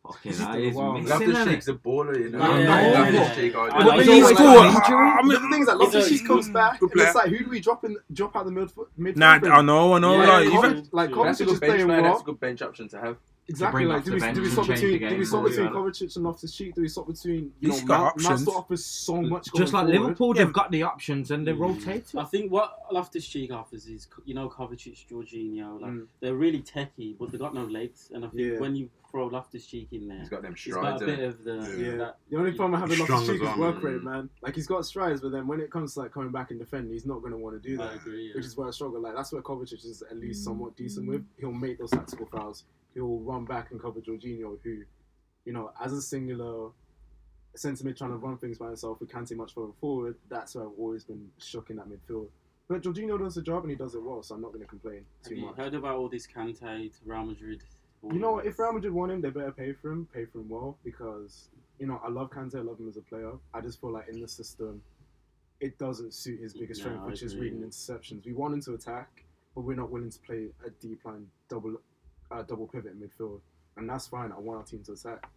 Fucking 0.04 0.32
He's 0.32 0.38
hell, 0.40 0.52
he's 0.54 0.74
missing, 0.74 1.06
Loftus? 1.06 1.44
Cheek's 1.44 1.68
a 1.68 1.74
baller, 1.74 2.18
you 2.18 2.30
know. 2.30 2.40
I 2.40 2.48
Loftus 2.48 3.14
yeah. 3.14 3.34
Cheek, 3.34 3.54
I- 3.56 3.68
But 3.84 3.96
he's 3.98 4.06
he's 4.06 4.22
always 4.24 4.40
always 4.40 4.74
got 4.74 4.74
got 4.74 4.84
injury. 4.84 4.96
I 4.96 5.16
But 5.16 5.24
mean, 5.26 5.42
the 5.42 5.48
thing 5.50 5.60
is 5.60 5.66
that 5.68 5.78
Loftus 5.78 6.08
Cheek 6.08 6.26
comes 6.26 6.48
back, 6.50 6.80
Good 6.80 6.90
and 6.92 7.00
it's 7.00 7.12
player. 7.12 7.24
like 7.24 7.32
who 7.38 7.44
do 7.44 7.50
we 7.50 7.60
drop 7.60 7.84
in 7.84 7.96
drop 8.12 8.34
out 8.36 8.44
the 8.46 8.50
midfield? 8.50 8.86
midfield 8.98 9.16
Nah. 9.16 9.38
I 9.54 9.62
know, 9.62 9.92
I 9.94 9.98
know. 10.00 10.16
Like 10.16 10.46
even 10.46 10.88
like 10.92 11.10
Yeah. 11.10 11.22
That's 11.24 11.40
a 11.40 11.44
Kovacic 11.44 11.46
good 11.46 11.52
is 11.54 11.60
bench 11.60 11.70
playing 11.72 11.86
player. 11.86 12.02
well. 12.02 12.10
That's 12.12 12.22
a 12.22 12.24
good 12.24 12.40
bench 12.40 12.62
option 12.62 12.88
to 12.88 12.98
have. 13.00 13.16
Exactly. 13.50 13.78
bring 13.84 13.88
Like, 13.88 13.98
off 14.00 14.04
do 14.04 14.12
we, 14.12 14.20
bench 14.20 14.34
do 14.36 14.42
we 14.42 14.50
swap 14.50 14.66
between 14.66 14.98
do 15.08 15.16
we 15.18 15.24
swap 15.24 15.44
between 15.44 15.66
you, 15.66 15.72
Kovacic 15.72 16.16
and 16.16 16.24
Loftus 16.26 16.54
Cheek? 16.54 16.74
Do 16.74 16.82
we 16.82 16.88
swap 16.88 17.06
between 17.06 17.52
you 17.60 17.70
He's 17.72 17.80
know 17.82 17.86
got 17.88 18.00
Mount, 18.00 18.16
Mount 18.22 18.32
options. 18.32 18.48
offers 18.48 18.84
so 18.84 19.22
much. 19.22 19.48
Just 19.56 19.72
like 19.72 19.86
forward. 19.86 20.00
Liverpool, 20.02 20.34
they've 20.34 20.52
got 20.52 20.70
the 20.70 20.82
options 20.82 21.30
and 21.30 21.46
they 21.46 21.52
Mm. 21.52 21.58
rotate 21.60 22.12
I 22.16 22.24
think 22.24 22.52
what 22.52 22.78
Loftus 22.92 23.26
Cheek 23.26 23.50
offers 23.50 23.86
is, 23.86 24.06
you 24.26 24.34
know, 24.34 24.50
Kovacic, 24.50 25.06
Jorginho, 25.08 25.80
like 25.80 25.90
Mm. 25.92 26.06
they're 26.20 26.34
really 26.36 26.60
techy, 26.60 27.16
but 27.18 27.30
they've 27.30 27.40
got 27.40 27.54
no 27.54 27.64
legs. 27.64 28.10
And 28.12 28.24
I 28.24 28.28
think 28.28 28.52
Yeah. 28.52 28.58
when 28.60 28.76
you 28.76 28.90
throw 29.10 29.28
Loftus 29.28 29.64
Cheek 29.64 29.88
in 29.92 30.06
there, 30.08 30.18
He's 30.18 30.28
got 30.28 30.42
them 30.42 30.54
strides. 30.54 30.56
he's 30.56 30.74
got 30.74 30.98
strides. 30.98 31.02
a 31.02 31.06
bit 31.06 31.20
of 31.20 31.44
the 31.44 31.82
Yeah. 31.82 31.96
that. 31.96 32.18
The 32.28 32.36
only 32.36 32.52
problem 32.52 32.74
I 32.74 32.80
have 32.80 32.90
with 32.90 32.98
He's 32.98 33.08
Loftus 33.08 33.24
strong 33.24 33.36
Cheek 33.38 33.42
is 33.50 33.58
well, 33.58 33.72
work 33.72 33.82
man. 33.82 33.92
rate, 33.94 34.02
man. 34.02 34.30
Like 34.42 34.54
he's 34.56 34.66
got 34.66 34.84
strides, 34.84 35.22
but 35.22 35.32
then 35.32 35.46
when 35.46 35.60
it 35.60 35.70
comes 35.70 35.94
to 35.94 36.00
like 36.00 36.12
coming 36.12 36.30
back 36.30 36.50
and 36.50 36.60
defending, 36.60 36.92
he's 36.92 37.06
not 37.06 37.20
going 37.20 37.32
to 37.32 37.38
want 37.38 37.60
to 37.62 37.66
do 37.66 37.78
that. 37.78 37.84
I 37.84 37.92
that. 37.94 38.02
agree. 38.02 38.26
Yeah. 38.28 38.34
Which 38.34 38.44
is 38.44 38.54
where 38.58 38.68
I 38.68 38.70
struggle. 38.72 39.00
Like 39.00 39.14
that's 39.14 39.32
where 39.32 39.40
Kovacic 39.40 39.82
is 39.86 40.02
at 40.02 40.18
least 40.18 40.44
somewhat 40.44 40.76
decent 40.76 41.08
with. 41.08 41.24
He'll 41.38 41.52
make 41.52 41.78
those 41.78 41.90
tactical 41.90 42.26
fouls. 42.26 42.64
He'll 42.98 43.18
run 43.20 43.44
back 43.44 43.70
and 43.70 43.80
cover 43.80 44.00
Jorginho, 44.00 44.58
who, 44.64 44.82
you 45.44 45.52
know, 45.52 45.70
as 45.80 45.92
a 45.92 46.02
singular 46.02 46.70
centre 47.54 47.84
mid 47.84 47.96
trying 47.96 48.10
to 48.10 48.16
run 48.16 48.36
things 48.38 48.58
by 48.58 48.66
himself, 48.66 49.00
we 49.00 49.06
can't 49.06 49.28
see 49.28 49.36
much 49.36 49.54
further 49.54 49.72
forward. 49.80 50.16
That's 50.28 50.56
where 50.56 50.64
I've 50.64 50.72
always 50.76 51.04
been 51.04 51.28
shook 51.38 51.70
in 51.70 51.76
that 51.76 51.86
midfield. 51.88 52.26
But 52.68 52.82
Jorginho 52.82 53.16
does 53.18 53.36
the 53.36 53.42
job 53.42 53.62
and 53.62 53.70
he 53.70 53.76
does 53.76 53.94
it 53.94 54.02
well, 54.02 54.20
so 54.24 54.34
I'm 54.34 54.40
not 54.42 54.48
going 54.52 54.64
to 54.64 54.68
complain 54.68 55.04
Have 55.22 55.30
too 55.30 55.36
you 55.36 55.46
much. 55.46 55.56
heard 55.56 55.74
about 55.74 55.94
all 55.94 56.08
this 56.08 56.26
Kante 56.26 56.58
to 56.58 56.98
Real 57.06 57.24
Madrid? 57.24 57.62
You 58.02 58.18
know, 58.18 58.30
of 58.30 58.34
what, 58.34 58.44
this? 58.44 58.54
if 58.54 58.58
Real 58.58 58.72
Madrid 58.72 58.92
want 58.92 59.12
him, 59.12 59.20
they 59.20 59.30
better 59.30 59.52
pay 59.52 59.72
for 59.72 59.92
him, 59.92 60.08
pay 60.12 60.24
for 60.24 60.38
him 60.40 60.48
well, 60.48 60.76
because 60.84 61.48
you 61.78 61.86
know 61.86 62.00
I 62.04 62.08
love 62.08 62.30
Kante, 62.30 62.56
I 62.56 62.62
love 62.62 62.78
him 62.80 62.88
as 62.88 62.96
a 62.96 63.02
player. 63.02 63.30
I 63.54 63.60
just 63.60 63.80
feel 63.80 63.92
like 63.92 64.08
in 64.08 64.20
the 64.20 64.28
system, 64.28 64.82
it 65.60 65.78
doesn't 65.78 66.14
suit 66.14 66.40
his 66.40 66.52
biggest 66.52 66.80
No, 66.80 66.86
strength, 66.88 67.06
which 67.06 67.22
is 67.22 67.36
reading 67.36 67.60
interceptions. 67.62 68.26
We 68.26 68.32
want 68.34 68.54
him 68.54 68.60
to 68.62 68.74
attack, 68.74 69.24
but 69.54 69.62
we're 69.62 69.76
not 69.76 69.90
willing 69.90 70.10
to 70.10 70.18
play 70.20 70.48
a 70.66 70.70
deep 70.70 71.04
line 71.04 71.26
double, 71.48 71.80
uh, 72.30 72.42
double 72.42 72.66
pivot 72.66 72.92
in 72.92 72.98
midfield, 73.08 73.40
and 73.76 73.88
that's 73.88 74.06
fine. 74.06 74.32
I 74.32 74.38
want 74.38 74.58
our 74.58 74.64
team 74.64 74.82
to 74.84 74.92
attack, 74.92 75.28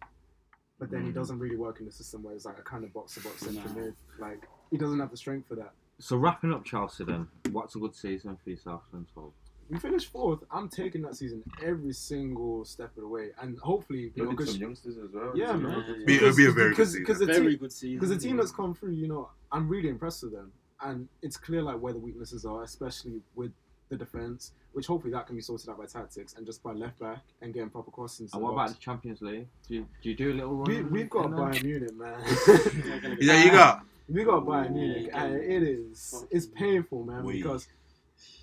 but 0.78 0.90
then 0.90 1.04
he 1.04 1.10
Mm. 1.10 1.14
doesn't 1.14 1.38
really 1.38 1.56
work 1.56 1.80
in 1.80 1.86
the 1.86 1.92
system 1.92 2.22
where 2.22 2.34
it's 2.34 2.44
like 2.44 2.58
a 2.58 2.62
kind 2.62 2.84
of 2.84 2.92
box 2.92 3.14
to 3.14 3.20
box 3.20 3.40
central 3.40 3.74
No. 3.74 3.80
mid. 3.80 3.94
Like 4.18 4.48
he 4.70 4.76
doesn't 4.76 4.98
have 4.98 5.10
the 5.10 5.16
strength 5.16 5.48
for 5.48 5.54
that. 5.56 5.72
So 5.98 6.16
wrapping 6.16 6.52
up 6.52 6.64
Chelsea 6.64 7.04
then, 7.04 7.28
what's 7.52 7.76
a 7.76 7.78
good 7.78 7.94
season 7.94 8.36
for 8.42 8.50
yourself 8.50 8.82
and 8.92 9.06
so? 9.14 9.32
We 9.70 9.78
finished 9.78 10.08
fourth. 10.10 10.40
I'm 10.50 10.68
taking 10.68 11.00
that 11.02 11.14
season 11.16 11.42
every 11.62 11.92
single 11.94 12.64
step 12.64 12.90
of 12.96 13.02
the 13.02 13.08
way, 13.08 13.30
and 13.40 13.56
hopefully, 13.60 14.12
you 14.14 14.22
know, 14.24 14.30
Look 14.30 14.40
at 14.40 14.46
'cause- 14.46 14.52
some 14.54 14.60
youngsters 14.62 14.98
as 14.98 15.12
well. 15.12 15.32
Yeah, 15.36 15.52
Yeah, 15.52 15.56
man. 15.56 15.84
yeah. 16.00 16.04
Be- 16.04 16.14
it'll 16.16 16.36
be 16.36 16.46
a 16.46 16.50
very 16.50 16.70
good 16.70 16.76
because, 16.76 16.92
season. 17.20 17.26
Very 17.26 17.50
team, 17.52 17.58
good 17.58 17.72
season. 17.72 17.96
because 17.96 18.10
the 18.10 18.18
team 18.18 18.36
that's 18.36 18.50
come 18.52 18.74
through, 18.74 18.90
you 18.92 19.08
know, 19.08 19.30
I'm 19.50 19.68
really 19.68 19.88
impressed 19.88 20.24
with 20.24 20.32
them, 20.32 20.52
and 20.82 21.08
it's 21.22 21.36
clear 21.38 21.62
like 21.62 21.80
where 21.80 21.92
the 21.94 21.98
weaknesses 22.00 22.44
are, 22.44 22.62
especially 22.64 23.22
with 23.34 23.52
the 23.92 24.04
defense, 24.04 24.52
which 24.72 24.86
hopefully 24.86 25.12
that 25.12 25.26
can 25.26 25.36
be 25.36 25.42
sorted 25.42 25.68
out 25.68 25.76
by 25.78 25.84
tactics 25.84 26.34
and 26.34 26.46
just 26.46 26.62
by 26.62 26.72
left 26.72 26.98
back 26.98 27.18
and 27.42 27.52
getting 27.52 27.68
proper 27.68 27.90
crossings. 27.90 28.32
And 28.32 28.40
the 28.40 28.44
what 28.46 28.52
about 28.54 28.68
the 28.70 28.74
Champions 28.76 29.20
League? 29.20 29.46
Do 29.68 29.74
you, 29.74 29.86
do 30.02 30.08
you 30.10 30.16
do 30.16 30.32
a 30.32 30.34
little 30.34 30.54
run? 30.56 30.66
we, 30.68 30.82
we've 30.82 31.10
got 31.10 31.26
in 31.26 31.30
there? 31.32 31.40
Bayern 31.44 31.64
Munich, 31.64 31.94
man. 31.94 32.18
They're 32.46 33.16
Yeah, 33.20 33.44
you 33.44 33.50
got. 33.50 33.84
we 34.08 34.24
got 34.24 34.44
Bayern 34.44 34.64
Yeah, 34.66 34.70
Munich, 34.70 35.06
yeah. 35.08 35.24
and 35.24 35.36
it 35.36 35.62
is 35.62 36.24
it's 36.30 36.46
painful, 36.46 37.04
man, 37.04 37.22
We- 37.24 37.34
because 37.34 37.68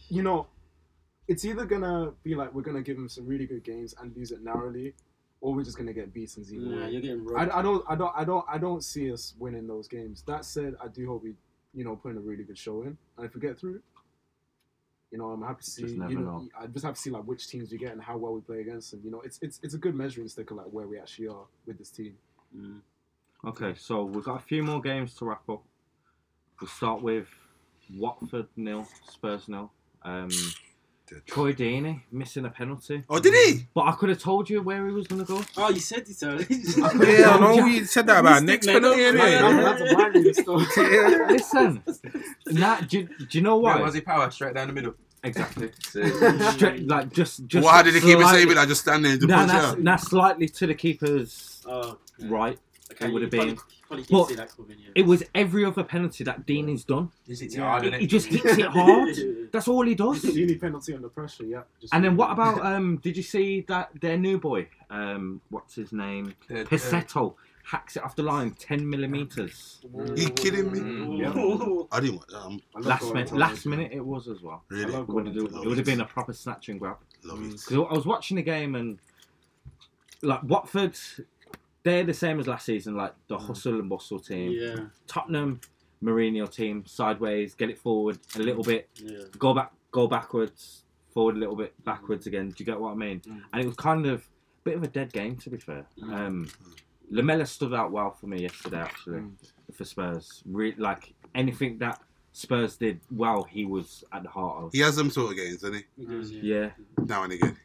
you 0.09 0.21
know 0.23 0.47
it's 1.27 1.45
either 1.45 1.65
gonna 1.65 2.11
be 2.23 2.35
like 2.35 2.53
we're 2.53 2.61
gonna 2.61 2.81
give 2.84 2.97
them 2.97 3.09
some 3.09 3.26
really 3.27 3.45
good 3.47 3.63
games 3.63 3.93
and 3.99 4.15
lose 4.15 4.31
it 4.31 4.43
narrowly, 4.43 4.93
or 5.41 5.53
we're 5.55 5.63
just 5.63 5.77
gonna 5.77 5.93
get 5.93 6.13
beaten 6.13 6.43
either 6.51 6.65
Nah, 6.65 6.85
way. 6.85 6.91
you're 6.91 7.01
getting 7.01 7.26
robbed. 7.26 7.51
I, 7.51 7.59
I 7.59 7.61
don't 7.63 7.85
I 7.89 7.95
don't 7.95 8.13
I 8.17 8.23
don't 8.23 8.45
I 8.47 8.57
don't 8.59 8.84
see 8.84 9.11
us 9.11 9.34
winning 9.39 9.65
those 9.67 9.88
games. 9.88 10.23
That 10.27 10.45
said, 10.45 10.76
I 10.84 10.88
do 10.89 11.07
hope 11.07 11.23
we 11.23 11.34
you 11.73 11.84
know 11.84 11.95
put 11.95 12.11
in 12.11 12.17
a 12.17 12.21
really 12.21 12.43
good 12.43 12.57
show 12.57 12.81
in, 12.84 12.97
and 13.17 13.26
if 13.26 13.34
we 13.35 13.41
get 13.41 13.59
through, 13.59 13.81
you 15.11 15.18
know 15.18 15.26
I'm 15.26 15.41
happy 15.41 15.64
to 15.64 15.69
see. 15.69 15.81
Just 15.84 15.95
you 15.95 16.19
know. 16.19 16.48
I 16.60 16.68
just 16.68 16.86
have 16.86 16.95
to 16.95 17.02
see 17.02 17.10
like 17.10 17.23
which 17.23 17.48
teams 17.48 17.72
we 17.72 17.77
get 17.77 17.94
and 17.94 18.02
how 18.02 18.18
well 18.18 18.34
we 18.34 18.41
play 18.41 18.60
against 18.61 18.91
them. 18.91 19.02
You 19.03 19.11
know, 19.11 19.22
it's 19.22 19.40
it's 19.41 19.60
it's 19.64 19.73
a 19.73 19.77
good 19.77 19.95
measuring 19.95 20.27
stick 20.27 20.52
of 20.52 20.57
like 20.57 20.68
where 20.68 20.88
we 20.88 20.99
actually 20.99 21.27
are 21.27 21.45
with 21.65 21.77
this 21.77 21.90
team. 21.90 22.15
Mm. 22.56 22.81
Okay, 23.45 23.73
so 23.77 24.03
we've 24.03 24.23
got 24.23 24.36
a 24.36 24.44
few 24.44 24.64
more 24.64 24.81
games 24.81 25.14
to 25.15 25.26
wrap 25.26 25.48
up. 25.49 25.64
We'll 26.60 26.68
start 26.68 27.02
with 27.02 27.27
Watford 27.95 28.48
nil, 28.57 28.86
Spurs 29.10 29.48
nil. 29.48 29.72
Um, 30.03 30.30
Troy 31.26 31.53
Deeney 31.53 32.02
missing 32.11 32.45
a 32.45 32.49
penalty, 32.49 33.03
Oh, 33.10 33.19
did 33.19 33.34
he? 33.34 33.65
but 33.73 33.81
I 33.81 33.91
could 33.94 34.10
have 34.10 34.19
told 34.19 34.49
you 34.49 34.61
where 34.61 34.86
he 34.88 34.91
was 34.94 35.07
going 35.07 35.26
to 35.26 35.27
go. 35.34 35.41
Oh, 35.57 35.69
you 35.69 35.80
said 35.80 36.07
it 36.07 36.23
already. 36.23 36.56
Yeah, 37.19 37.31
I 37.31 37.40
know 37.40 37.65
you 37.65 37.86
said 37.86 38.07
that 38.07 38.19
about 38.19 38.44
next 38.44 38.65
Mystic, 38.68 38.81
man. 38.84 38.91
penalty. 38.94 39.18
Man, 39.18 39.44
innit? 39.44 39.80
that's 39.80 39.91
a 39.91 40.44
blind. 40.45 41.30
Listen, 41.31 41.84
nah, 42.48 42.80
do, 42.81 43.03
do 43.03 43.38
you 43.38 43.41
know 43.41 43.57
Why 43.57 43.76
why? 43.76 43.81
was 43.81 43.94
he 43.94 44.02
power 44.02 44.30
straight 44.31 44.53
down 44.56 44.68
the 44.68 44.73
middle? 44.73 44.94
Exactly. 45.23 45.69
Straight, 45.81 46.88
like 46.88 47.11
just, 47.11 47.45
just. 47.48 47.65
Well, 47.65 47.73
how 47.73 47.81
did 47.81 47.94
he 47.94 47.99
keep 47.99 48.18
it 48.18 48.22
slightly- 48.22 48.44
safe? 48.45 48.56
Like 48.56 48.68
just 48.69 48.81
standing 48.81 49.11
and 49.14 49.27
Nah, 49.27 49.36
punch 49.38 49.52
nah, 49.52 49.60
out. 49.72 49.80
nah, 49.81 49.95
slightly 49.98 50.48
to 50.48 50.68
the 50.68 50.73
keeper's 50.73 51.61
Oh, 51.68 51.98
okay. 52.19 52.27
right. 52.30 52.57
Okay, 52.94 53.07
it 53.07 53.11
would 53.14 53.19
you 53.19 53.26
have 53.26 53.31
been. 53.31 53.56
Probably, 53.57 53.76
probably 53.90 54.06
But 54.10 54.18
can 54.20 54.28
see 54.30 54.36
that 54.36 54.56
coming, 54.56 54.78
yeah. 54.80 54.91
It 54.95 55.06
was 55.06 55.24
every 55.36 55.66
other 55.66 55.84
penalty 55.84 56.24
that 56.24 56.45
Dean 56.45 56.70
has 56.70 56.84
done. 56.86 57.11
Is 57.28 57.41
it 57.41 57.53
Yeah. 57.53 57.61
hard, 57.70 57.84
He, 57.86 57.91
he 57.99 58.07
just 58.07 58.28
hits 58.28 58.57
it 58.57 58.66
hard. 58.68 59.16
That's 59.52 59.68
all 59.68 59.86
he 59.86 59.95
does. 59.95 60.24
You 60.24 60.45
need 60.48 60.61
penalty 60.61 60.94
under 60.94 61.10
pressure, 61.10 61.44
yeah. 61.45 61.64
Just- 61.82 61.94
And 61.94 62.06
then 62.06 62.16
what 62.16 62.32
about 62.32 62.66
um? 62.72 62.98
Did 62.98 63.18
you 63.18 63.24
see 63.24 63.61
that 63.68 63.90
their 63.99 64.18
new 64.18 64.40
boy? 64.40 64.70
Um, 64.90 65.41
what's 65.49 65.76
his 65.76 65.91
name? 65.91 66.34
Uh, 66.49 66.60
uh, 66.72 67.30
hacks 67.64 67.95
it 67.98 68.03
off 68.03 68.16
the 68.16 68.24
line 68.24 68.52
ten 68.57 68.90
millimeters. 68.90 69.80
You 70.16 70.30
kidding 70.32 70.72
me? 70.72 70.80
Mm. 70.80 71.88
I 71.91 71.99
didn't 71.99 72.16
want. 72.18 72.34
Um, 72.34 72.61
I 72.76 72.80
love 72.80 72.86
Last 72.88 73.02
going 73.02 73.14
minute, 73.14 73.28
to 73.28 73.36
last 73.36 73.66
London. 73.66 73.70
minute 73.84 73.91
it 73.98 74.06
was 74.06 74.28
as 74.28 74.41
well. 74.41 74.64
I 74.72 74.74
really, 74.74 74.91
love 74.91 75.03
It 75.03 75.07
going 75.07 75.16
would 75.26 75.26
have, 75.28 75.52
to 75.52 75.61
it 75.61 75.68
would 75.68 75.78
have 75.78 75.86
been 75.86 76.02
a 76.02 76.06
proper 76.06 76.34
snatch 76.34 76.70
and 76.70 76.80
grab. 76.80 76.98
love 77.24 77.41
it. 77.44 77.52
Because 77.52 77.74
I 77.74 77.94
was 77.94 78.06
watching 78.07 78.38
the 78.38 78.41
game 78.44 78.74
and 78.76 78.98
like 80.22 80.41
Watford, 80.44 80.98
they're 81.84 82.03
the 82.03 82.14
same 82.14 82.39
as 82.39 82.47
last 82.47 82.65
season, 82.65 82.95
like 82.95 83.14
the 83.27 83.38
hustle 83.38 83.80
and 83.80 83.89
bustle 83.89 84.19
team. 84.19 84.51
Yeah, 84.51 84.85
Tottenham, 85.07 85.61
Mourinho 86.03 86.51
team, 86.51 86.84
sideways, 86.85 87.53
get 87.56 87.69
it 87.69 87.77
forward 87.77 88.19
a 88.35 88.39
little 88.39 88.64
bit, 88.64 88.89
yeah. 88.95 89.19
go 89.38 89.53
back, 89.53 89.72
go 89.91 90.07
backwards, 90.07 90.84
forward 91.14 91.35
a 91.35 91.39
little 91.39 91.56
bit, 91.56 91.73
backwards 91.85 92.27
again. 92.27 92.49
Do 92.49 92.56
you 92.60 92.65
get 92.65 92.80
what 92.80 92.91
I 92.91 92.95
mean? 92.95 93.19
Mm. 93.22 93.41
And 93.53 93.61
it 93.64 93.65
was 93.68 93.76
kind 93.76 94.06
of 94.06 94.22
a 94.22 94.64
bit 94.64 94.76
of 94.76 94.84
a 94.84 94.88
dead 94.88 95.11
game, 95.14 95.35
to 95.38 95.49
be 95.49 95.57
fair. 95.57 95.85
Mm. 96.01 96.14
Um, 96.14 96.47
Lamela 97.10 97.45
stood 97.45 97.73
out 97.73 97.91
well 97.91 98.11
for 98.11 98.27
me 98.27 98.41
yesterday, 98.43 98.80
actually, 98.81 99.19
Mm. 99.22 99.31
for 99.73 99.84
Spurs. 99.84 100.43
Re- 100.45 100.76
like 100.77 101.14
anything 101.34 101.77
that 101.80 102.01
Spurs 102.31 102.77
did 102.77 102.99
well, 103.11 103.43
he 103.43 103.65
was 103.65 104.03
at 104.14 104.23
the 104.23 104.30
heart 104.30 104.64
of. 104.64 104.72
He 104.72 104.80
has 104.80 104.95
them 104.95 105.10
sort 105.10 105.31
of 105.31 105.38
games, 105.38 105.61
doesn't 105.61 105.84
He 105.97 106.06
does, 106.06 106.31
yeah. 106.31 106.41
Yeah. 106.43 106.69
Now 107.06 107.23
and 107.23 107.34
again. 107.34 107.57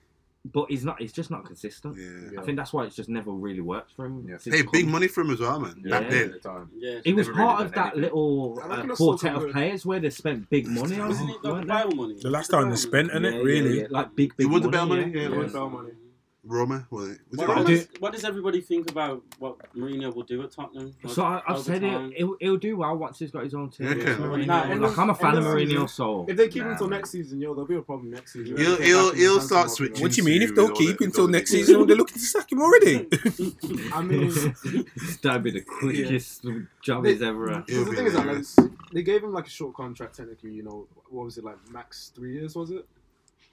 But 0.53 0.67
he's 0.71 0.85
not. 0.85 1.01
He's 1.01 1.13
just 1.13 1.31
not 1.31 1.45
consistent. 1.47 1.97
Yeah. 1.97 2.41
I 2.41 2.45
think 2.45 2.57
that's 2.59 2.73
why 2.73 2.85
it's 2.85 2.95
just 2.97 3.09
never 3.09 3.31
really 3.31 3.61
worked 3.63 3.93
for 3.95 4.05
him. 4.07 4.27
Yeah. 4.29 4.37
Hey, 4.45 4.63
big 4.73 4.87
money 4.87 5.09
for 5.09 5.23
him 5.23 5.31
as 5.31 5.41
well, 5.41 5.59
man. 5.61 5.81
Yeah. 5.85 6.01
Back 6.01 6.11
then. 6.11 6.23
At 6.35 6.43
the 6.43 6.49
time. 6.49 6.71
Yeah. 6.77 7.01
He 7.05 7.13
was 7.15 7.29
part 7.29 7.37
really 7.59 7.65
of 7.65 7.73
that 7.73 7.87
anything. 7.95 8.03
little 8.03 8.61
uh, 8.63 8.95
quartet 8.95 9.35
of 9.37 9.51
players 9.53 9.87
where 9.87 10.01
they 10.01 10.11
spent 10.11 10.51
big 10.51 10.67
money 10.67 10.99
on. 11.01 11.09
Wasn't 11.09 11.31
it 11.31 11.43
the 11.43 11.51
weren't 11.53 11.67
they? 11.69 11.73
Bale 11.75 11.91
money? 11.93 12.17
The 12.21 12.31
last 12.31 12.49
time 12.51 12.69
they 12.71 12.77
spent, 12.77 13.09
Yeah, 13.13 13.21
innit? 13.21 13.33
yeah, 13.33 13.39
really? 13.41 13.87
like 13.89 14.15
big, 14.15 14.37
big 14.37 14.47
He 14.47 14.53
won 14.53 14.61
the 14.63 14.69
money. 14.71 14.77
Bell 14.77 14.87
money? 14.87 15.03
yeah. 15.13 15.23
Yeah, 15.23 15.29
Yeah, 15.29 15.35
it 15.35 15.39
was. 15.39 15.53
Bell 15.53 15.71
money. 15.71 15.91
Roma, 16.47 16.87
was 16.91 17.09
it? 17.11 17.19
Was 17.31 17.39
What, 17.39 17.49
Roma? 17.49 17.61
what, 17.63 17.67
do- 17.69 17.77
does, 17.77 17.89
what 18.01 18.13
does 18.13 18.25
everybody 18.25 18.61
think 18.61 18.91
about 18.91 19.23
what 19.39 19.57
Mourinho 19.75 20.15
will 20.15 20.25
do 20.25 20.43
at 20.43 20.51
Tottenham? 20.51 20.95
So 21.09 21.23
I, 21.23 21.43
I've 21.49 21.61
said 21.61 21.81
time? 21.81 22.11
it, 22.13 22.19
he'll, 22.19 22.37
he'll 22.41 22.57
do 22.59 22.77
well 22.77 22.97
once 22.97 23.19
he's 23.19 23.31
got 23.31 23.45
his 23.45 23.55
own 23.55 23.71
team. 23.71 23.87
Okay. 23.89 24.11
You 24.13 24.33
I 24.33 24.37
mean? 24.37 24.47
Nah, 24.47 24.63
like, 24.75 24.99
I'm 24.99 25.11
a 25.11 25.15
fan 25.15 25.37
of 25.39 25.47
end 25.47 25.71
Mourinho, 25.71 25.89
so 25.89 26.27
If 26.29 26.37
they 26.37 26.49
keep 26.49 26.63
him 26.63 26.67
Nah, 26.69 26.73
until 26.73 26.89
man. 26.89 26.99
next 26.99 27.11
season, 27.11 27.41
yo, 27.41 27.55
there'll 27.55 27.67
be 27.67 27.77
a 27.77 27.83
problem 27.83 28.11
next 28.11 28.35
season. 28.35 28.57
He'll- 28.57 28.77
he'll- 28.77 29.05
back 29.09 29.15
in 29.15 29.19
he'll 29.21 29.35
the 29.37 29.41
start 29.41 29.71
switching. 29.71 30.03
What 30.03 30.13
do 30.13 30.17
you 30.21 30.25
mean 30.25 30.43
if 30.43 30.55
they'll 30.55 30.71
keep 30.71 30.99
that- 30.99 31.05
him 31.05 31.13
till 31.13 31.29
next 31.29 31.51
season? 31.51 31.87
They're 31.87 31.97
looking 31.97 32.15
to 32.19 32.21
sack 32.21 32.53
him 32.53 32.61
already. 32.61 33.07
I 33.95 34.03
mean, 34.03 34.29
that'd 35.23 35.43
be 35.43 35.51
the 35.51 35.63
quickest 35.67 36.45
job 36.83 37.07
he's 37.07 37.23
ever 37.23 37.51
had. 37.51 37.67
The 37.67 37.85
thing 37.87 38.07
is 38.07 38.15
like, 38.15 38.69
they 38.93 39.03
gave 39.03 39.23
him 39.25 39.33
like 39.33 39.47
a 39.47 39.51
short 39.51 39.75
contract 39.75 40.17
technically. 40.17 40.53
You 40.53 40.63
know, 40.63 40.87
what 41.09 41.25
was 41.25 41.39
it 41.39 41.45
like? 41.45 41.57
Max 41.71 42.13
three 42.15 42.35
years 42.35 42.55
was 42.55 42.71
it? 42.71 42.87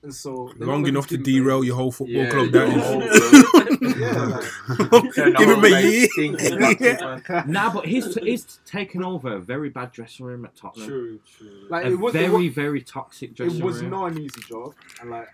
And 0.04 0.14
so 0.14 0.52
Long 0.58 0.88
enough 0.88 1.06
to 1.08 1.18
gonna 1.18 1.26
derail 1.26 1.64
your 1.64 1.76
whole 1.76 1.92
football 1.92 2.24
Yeah, 2.24 2.30
club. 2.32 2.54
your 2.54 2.68
That 2.68 2.80
whole 2.82 3.02
is. 3.04 3.82
Yeah, 3.98 5.32
Give 5.38 5.50
him 5.50 5.64
a 5.64 5.82
year. 5.82 7.22
for- 7.22 7.44
Nah, 7.48 7.72
but 7.74 7.86
he's 7.86 8.16
he's 8.16 8.60
taken 8.66 9.04
over 9.04 9.36
a 9.36 9.40
very 9.40 9.70
bad 9.70 9.92
dressing 9.92 10.26
room 10.26 10.44
at 10.46 10.56
Tottenham. 10.56 10.88
True, 10.88 11.20
true. 11.38 11.68
Like 11.70 11.86
A 11.86 11.92
it 11.92 12.00
was, 12.00 12.14
very, 12.14 12.26
it 12.26 12.30
was, 12.48 12.54
very 12.56 12.82
toxic 12.82 13.36
dressing 13.36 13.60
room. 13.60 13.62
it 13.62 13.66
was 13.66 13.82
room. 13.82 13.92
not 13.92 14.06
an 14.12 14.18
easy 14.20 14.42
job, 14.48 14.74
and 15.02 15.12
like 15.12 15.28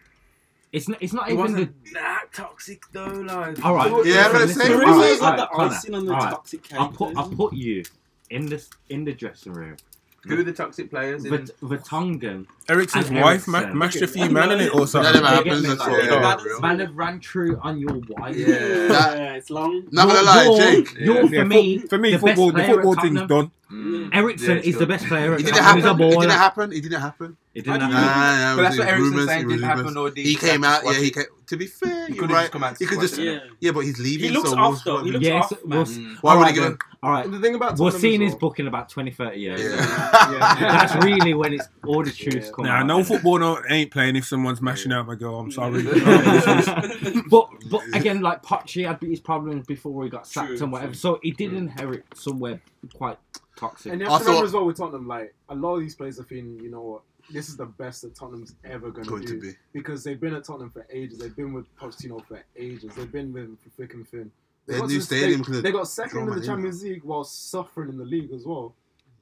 It's 0.74 0.90
not. 0.90 0.98
It's 1.02 1.14
not 1.14 1.30
It 1.30 1.34
even 1.34 1.44
wasn't 1.44 1.94
that 1.94 2.26
toxic 2.34 2.82
though, 2.92 3.06
like. 3.06 3.64
All 3.64 3.74
right. 3.76 4.06
Yeah, 4.06 4.30
but 4.32 4.42
listen, 4.42 4.62
it's- 4.64 4.70
listen, 4.70 4.80
Mourinho's 4.80 5.22
all 5.22 5.30
right, 5.30 5.40
like 5.40 5.52
right, 5.58 5.70
the 5.70 5.76
icing 5.76 5.96
on 5.96 6.06
the 6.06 6.14
all 6.14 6.20
right. 6.20 6.30
toxic 6.32 6.64
cake. 6.64 6.80
I'll 6.80 6.90
put 6.90 7.16
I'll 7.16 7.30
put 7.30 7.54
you 7.54 7.84
in 8.32 8.48
this 8.48 8.70
in 8.90 9.06
the 9.06 9.14
dressing 9.14 9.54
room. 9.54 9.78
Who 10.26 10.40
are 10.40 10.44
the 10.44 10.52
toxic 10.52 10.90
players? 10.90 11.24
In, 11.24 11.32
Vert- 11.32 11.52
Vertonghen, 11.62 12.48
Eriksen's 12.68 13.08
And 13.10 13.22
wife 13.22 13.48
ma- 13.48 13.60
Eriksen. 13.60 13.78
mashed 13.78 14.02
a 14.02 14.08
few 14.08 14.30
man 14.30 14.52
in 14.52 14.60
it 14.62 14.74
or 14.74 14.82
That 14.82 14.88
something. 14.88 15.14
never 15.14 15.26
Yeah, 15.26 15.32
happens. 15.36 15.62
get 15.62 15.70
me. 15.70 15.76
That's 15.76 15.88
Yeah. 15.88 16.38
Yeah. 16.54 16.60
man 16.62 16.80
have 16.80 16.96
ran 16.98 17.20
true 17.20 17.58
on 17.62 17.78
your 17.80 18.02
wife. 18.10 18.36
Yeah. 18.36 18.48
Yeah, 18.48 19.34
it's 19.36 19.50
long. 19.50 19.84
Not 19.92 20.08
gonna 20.10 20.22
lie, 20.24 20.58
Jake. 20.58 20.96
You're 21.00 21.26
Yeah. 21.26 21.42
for 21.44 21.46
me. 21.46 21.78
for 21.80 21.98
me, 21.98 22.12
the 22.12 22.18
best 22.18 22.36
football, 22.38 22.52
the 22.52 22.64
football 22.64 22.94
thing's 22.96 23.20
Tottenham. 23.22 23.28
done. 23.28 23.52
Mm. 23.72 24.10
Eriksen 24.14 24.58
Yeah, 24.58 24.62
is 24.64 24.78
the 24.78 24.86
best 24.88 25.06
player. 25.08 25.34
At 25.34 25.42
It 25.42 25.44
didn't 25.44 25.58
Tottenham. 25.62 25.76
He's 25.76 25.86
a 25.86 25.90
happen. 25.90 26.12
It 26.12 26.22
didn't 26.22 26.32
happen. 26.32 26.72
It 26.74 26.82
didn't 26.82 27.02
happen. 27.02 27.38
It 27.54 27.66
didn't 27.66 27.82
happen. 27.82 27.96
Nah, 27.96 28.02
nah, 28.02 28.56
But 28.56 28.62
that's 28.62 28.78
what 28.78 28.86
was 28.86 28.88
Eriksen's 28.88 29.10
rumours, 29.12 29.26
saying 29.28 29.46
it 29.46 29.48
didn't 29.50 29.64
happen, 29.64 29.98
or 29.98 30.12
He 30.16 30.24
he 30.24 30.36
came 30.36 30.64
out. 30.64 30.84
Yeah, 30.86 30.94
he 30.94 31.08
it? 31.08 31.14
came. 31.16 31.24
To 31.48 31.56
be 31.58 31.66
fair, 31.68 32.08
He 32.08 32.14
could 32.14 32.30
right. 32.30 32.42
just 32.42 32.52
come 32.52 32.64
out. 32.64 32.78
He 32.78 32.86
could 32.86 33.00
just. 33.02 33.18
Yeah. 33.18 33.40
Yeah, 33.60 33.72
but 33.72 33.82
he's 33.82 34.00
leaving. 34.00 34.30
He 34.30 34.36
looks 34.36 34.50
so 34.52 34.58
off 34.58 34.84
though. 34.86 35.04
He 35.04 35.12
looks 35.12 35.26
Yes, 35.26 35.52
off, 35.52 35.58
we'll- 35.64 35.86
man. 35.86 35.86
Mm. 35.86 36.18
Why 36.22 36.34
would 36.36 36.40
Alright 36.40 36.54
he 36.56 36.60
then. 36.62 36.72
give? 36.72 36.78
All 37.04 37.12
right. 37.12 37.32
The 37.32 37.40
thing 37.40 37.56
about 37.56 37.72
we're 37.78 37.92
Tottenham 37.92 38.02
see 38.02 38.16
in 38.16 38.22
as 38.24 38.32
his 38.34 38.36
book 38.40 38.60
in 38.60 38.68
about 38.68 38.90
20, 38.90 39.12
30 39.12 39.40
years. 39.40 39.62
Yeah. 39.62 39.68
Yeah. 40.32 40.56
That's 40.60 41.06
really 41.06 41.34
when 41.34 41.54
it's 41.54 41.68
all 41.86 42.04
the 42.04 42.12
truth 42.12 42.36
Yeah. 42.46 42.52
come 42.56 42.66
Nah, 42.66 42.80
out. 42.80 42.86
no 42.88 43.04
football 43.04 43.40
no, 43.40 43.62
ain't 43.70 43.92
playing 43.92 44.16
if 44.18 44.26
someone's 44.26 44.62
mashing 44.62 44.92
out 44.92 45.08
my 45.08 45.16
girl. 45.16 45.40
I'm 45.40 45.52
sorry. 45.52 45.84
but 47.30 47.50
but 47.70 47.82
again, 47.94 48.22
like 48.22 48.44
Pochi 48.44 48.86
had 48.86 49.00
his 49.02 49.20
problems 49.20 49.66
before 49.68 50.04
he 50.04 50.10
got 50.10 50.28
sacked 50.28 50.60
and 50.62 50.72
whatever, 50.72 50.94
so 50.94 51.20
he 51.22 51.32
did 51.32 51.54
inherit 51.54 52.06
somewhere 52.16 52.60
quite 52.94 53.18
toxic. 53.58 53.92
And 53.92 54.02
you 54.02 54.08
have 54.08 54.20
to 54.20 54.24
remember 54.26 54.40
thought- 54.42 54.46
as 54.48 54.54
well 54.54 54.66
with 54.66 54.78
Tottenham, 54.78 55.08
like 55.08 55.34
a 55.50 55.56
lot 55.56 55.76
of 55.76 55.82
these 55.82 55.96
players 55.96 56.20
are 56.20 56.24
feeling, 56.24 56.60
you 56.62 56.70
know 56.72 56.82
what, 56.82 57.02
this 57.30 57.50
is 57.50 57.58
the 57.58 57.66
best 57.66 58.04
that 58.04 58.16
Tottenham's 58.16 58.56
ever 58.64 58.90
going, 58.92 59.08
Going 59.08 59.26
to 59.26 59.40
be. 59.42 59.52
because 59.74 60.04
they've 60.04 60.20
been 60.20 60.34
at 60.34 60.46
Tottenham 60.46 60.70
for 60.70 60.88
ages. 60.90 61.18
They've 61.20 61.36
been 61.36 61.52
with 61.54 61.66
Pochettino 61.76 62.26
for 62.26 62.42
ages. 62.56 62.96
They've 62.96 63.12
been 63.12 63.34
with 63.34 63.44
him 63.44 63.58
for 63.58 63.70
freaking 63.82 64.08
thin. 64.08 64.32
They 64.66 64.74
Their 64.74 64.82
got 64.82 64.90
new 64.90 65.02
stadium 65.02 65.44
They, 65.48 65.62
they 65.62 65.72
got 65.72 65.88
second 65.88 66.28
in 66.30 66.40
the 66.40 66.46
Champions 66.46 66.84
League 66.84 67.04
while 67.04 67.24
suffering 67.24 67.90
in 67.90 67.98
the 67.98 68.06
league 68.06 68.32
as 68.32 68.46
well. 68.46 68.76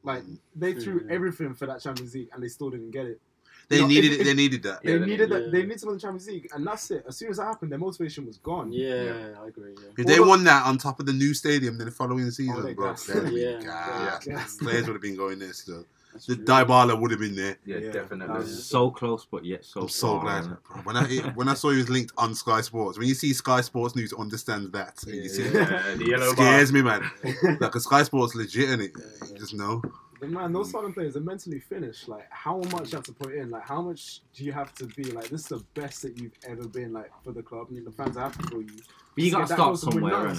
Like 0.03 0.23
they 0.55 0.73
threw 0.73 1.01
Yeah. 1.07 1.13
everything 1.15 1.53
for 1.55 1.65
that 1.65 1.81
Champions 1.81 2.13
League 2.13 2.29
and 2.33 2.43
they 2.43 2.47
still 2.47 2.69
didn't 2.69 2.91
get 2.91 3.05
it. 3.07 3.19
They 3.67 3.81
know, 3.81 3.87
needed 3.87 4.13
it, 4.13 4.23
They 4.23 4.33
needed 4.33 4.63
that. 4.63 4.83
They 4.83 4.93
yeah, 4.93 5.05
needed 5.05 5.29
yeah. 5.29 5.39
that. 5.39 5.51
They 5.51 5.61
needed 5.63 5.79
some 5.79 5.89
of 5.89 5.95
the 5.95 6.01
Champions 6.01 6.27
League, 6.27 6.47
and 6.53 6.65
that's 6.65 6.91
it. 6.91 7.03
As 7.07 7.17
soon 7.17 7.29
as 7.29 7.37
that 7.37 7.45
happened, 7.45 7.71
their 7.71 7.79
motivation 7.79 8.25
was 8.25 8.37
gone. 8.37 8.71
Yeah, 8.71 9.03
yeah. 9.03 9.41
I 9.41 9.47
agree. 9.47 9.75
If 9.97 10.05
they 10.05 10.19
won 10.19 10.43
that 10.43 10.65
on 10.65 10.77
top 10.77 10.99
of 10.99 11.05
the 11.05 11.13
new 11.13 11.33
stadium, 11.33 11.77
then 11.77 11.85
the 11.85 11.91
following 11.91 12.29
season, 12.31 12.55
oh, 12.57 13.29
yeah, 13.29 14.19
players 14.59 14.87
would 14.87 14.93
have 14.93 15.01
been 15.01 15.15
going 15.15 15.39
there 15.39 15.53
still. 15.53 15.85
That's 16.15 16.27
the 16.27 16.35
true. 16.37 16.45
Dybala 16.45 16.97
would 16.99 17.11
have 17.11 17.19
been 17.19 17.35
there. 17.35 17.57
Yeah, 17.65 17.77
yeah 17.77 17.91
definitely. 17.91 18.45
So 18.47 18.89
close, 18.89 19.25
but 19.29 19.43
yet 19.43 19.65
so. 19.65 19.81
I'm 19.81 19.89
so 19.89 20.17
glad. 20.19 20.45
Bro, 20.45 20.77
when 20.83 20.95
I 20.95 21.03
when 21.35 21.49
I 21.49 21.55
saw 21.55 21.71
he 21.71 21.77
was 21.77 21.89
linked 21.89 22.13
on 22.17 22.33
Sky 22.33 22.61
Sports, 22.61 22.97
when 22.97 23.07
you 23.09 23.15
see 23.15 23.33
Sky 23.33 23.59
Sports 23.59 23.97
news, 23.97 24.13
understand 24.13 24.71
that. 24.71 25.03
Yeah, 25.05 25.27
see, 25.27 25.43
yeah, 25.43 25.95
the 25.97 26.05
yellow 26.07 26.31
scares 26.31 26.71
bar. 26.71 26.81
me, 26.81 26.89
man. 26.89 27.57
like 27.59 27.75
a 27.75 27.81
Sky 27.81 28.03
Sports 28.03 28.33
legit 28.33 28.69
in 28.69 28.79
it. 28.79 28.91
You 29.29 29.37
just 29.37 29.53
know 29.53 29.81
the 30.19 30.27
man, 30.27 30.53
those 30.53 30.71
Southern 30.71 30.93
players 30.93 31.15
are 31.15 31.21
mentally 31.21 31.59
finished. 31.59 32.07
Like, 32.07 32.27
how 32.29 32.57
much 32.71 32.91
you 32.91 32.97
have 32.97 33.05
to 33.05 33.13
put 33.13 33.33
in? 33.33 33.49
Like, 33.49 33.63
how 33.67 33.81
much 33.81 34.21
do 34.33 34.43
you 34.43 34.51
have 34.51 34.73
to 34.75 34.85
be? 34.85 35.03
Like, 35.03 35.29
this 35.29 35.41
is 35.41 35.47
the 35.47 35.63
best 35.73 36.01
that 36.03 36.19
you've 36.19 36.33
ever 36.47 36.67
been. 36.67 36.93
Like 36.93 37.11
for 37.23 37.31
the 37.31 37.43
club, 37.43 37.67
the 37.69 37.91
fans 37.91 38.17
have 38.17 38.37
to 38.37 38.47
for 38.47 38.61
you. 38.61 38.77
But 39.15 39.23
you 39.23 39.31
got 39.31 39.47
to 39.47 39.53
start 39.53 39.77
somewhere. 39.77 40.33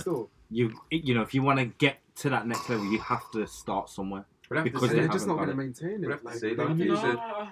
You, 0.50 0.72
you 0.90 1.14
know, 1.14 1.22
if 1.22 1.34
you 1.34 1.42
want 1.42 1.58
to 1.58 1.66
get 1.66 1.98
to 2.16 2.30
that 2.30 2.46
next 2.46 2.68
level, 2.68 2.90
you 2.92 3.00
have 3.00 3.30
to 3.32 3.46
start 3.46 3.90
somewhere. 3.90 4.24
Because 4.48 4.90
they're 4.90 5.08
just 5.08 5.26
not 5.26 5.36
going 5.36 5.48
to 5.48 5.54
maintain 5.54 6.04
it. 6.04 6.24
Like, 6.24 6.42
like, 6.42 6.76
no. 6.76 7.48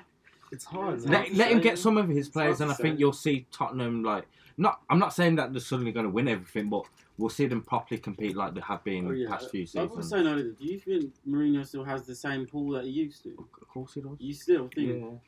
It's 0.53 0.65
hard. 0.65 1.01
Let, 1.09 1.35
let 1.35 1.51
him 1.51 1.61
get 1.61 1.79
some 1.79 1.97
of 1.97 2.09
his 2.09 2.29
players, 2.29 2.61
and 2.61 2.71
I 2.71 2.75
think 2.75 3.01
you'll 3.01 3.13
see 3.13 3.47
Tottenham 3.51 4.05
like 4.05 4.27
not, 4.57 4.81
I'm 4.89 4.99
not 4.99 5.13
saying 5.13 5.37
that 5.37 5.53
they're 5.53 5.61
suddenly 5.61 5.93
going 5.93 6.07
to 6.07 6.11
win 6.11 6.29
everything, 6.29 6.69
but 6.69 6.85
we'll 7.19 7.31
see 7.31 7.47
them 7.47 7.63
properly 7.63 7.99
compete 7.99 8.37
like 8.37 8.55
they 8.55 8.61
have 8.61 8.85
been 8.85 9.09
oh, 9.09 9.11
yeah. 9.11 9.25
the 9.25 9.31
past 9.31 9.51
few 9.51 9.67
seasons. 9.67 9.91
I 9.93 9.97
was 9.97 10.09
saying, 10.09 10.25
noted, 10.25 10.59
do 10.59 10.65
you 10.65 10.79
think 10.79 11.13
Mourinho 11.29 11.67
still 11.67 11.85
has 11.85 12.07
the 12.07 12.15
same 12.15 12.47
pool 12.47 12.73
that 12.73 12.85
he 12.85 12.91
used 12.91 13.23
to? 13.25 13.31
Of 13.61 13.69
course 13.69 13.95
he 13.95 14.01
does. 14.01 14.17
You 14.19 14.35
still 14.35 14.69
think? 14.73 15.03
Yeah. 15.03 15.19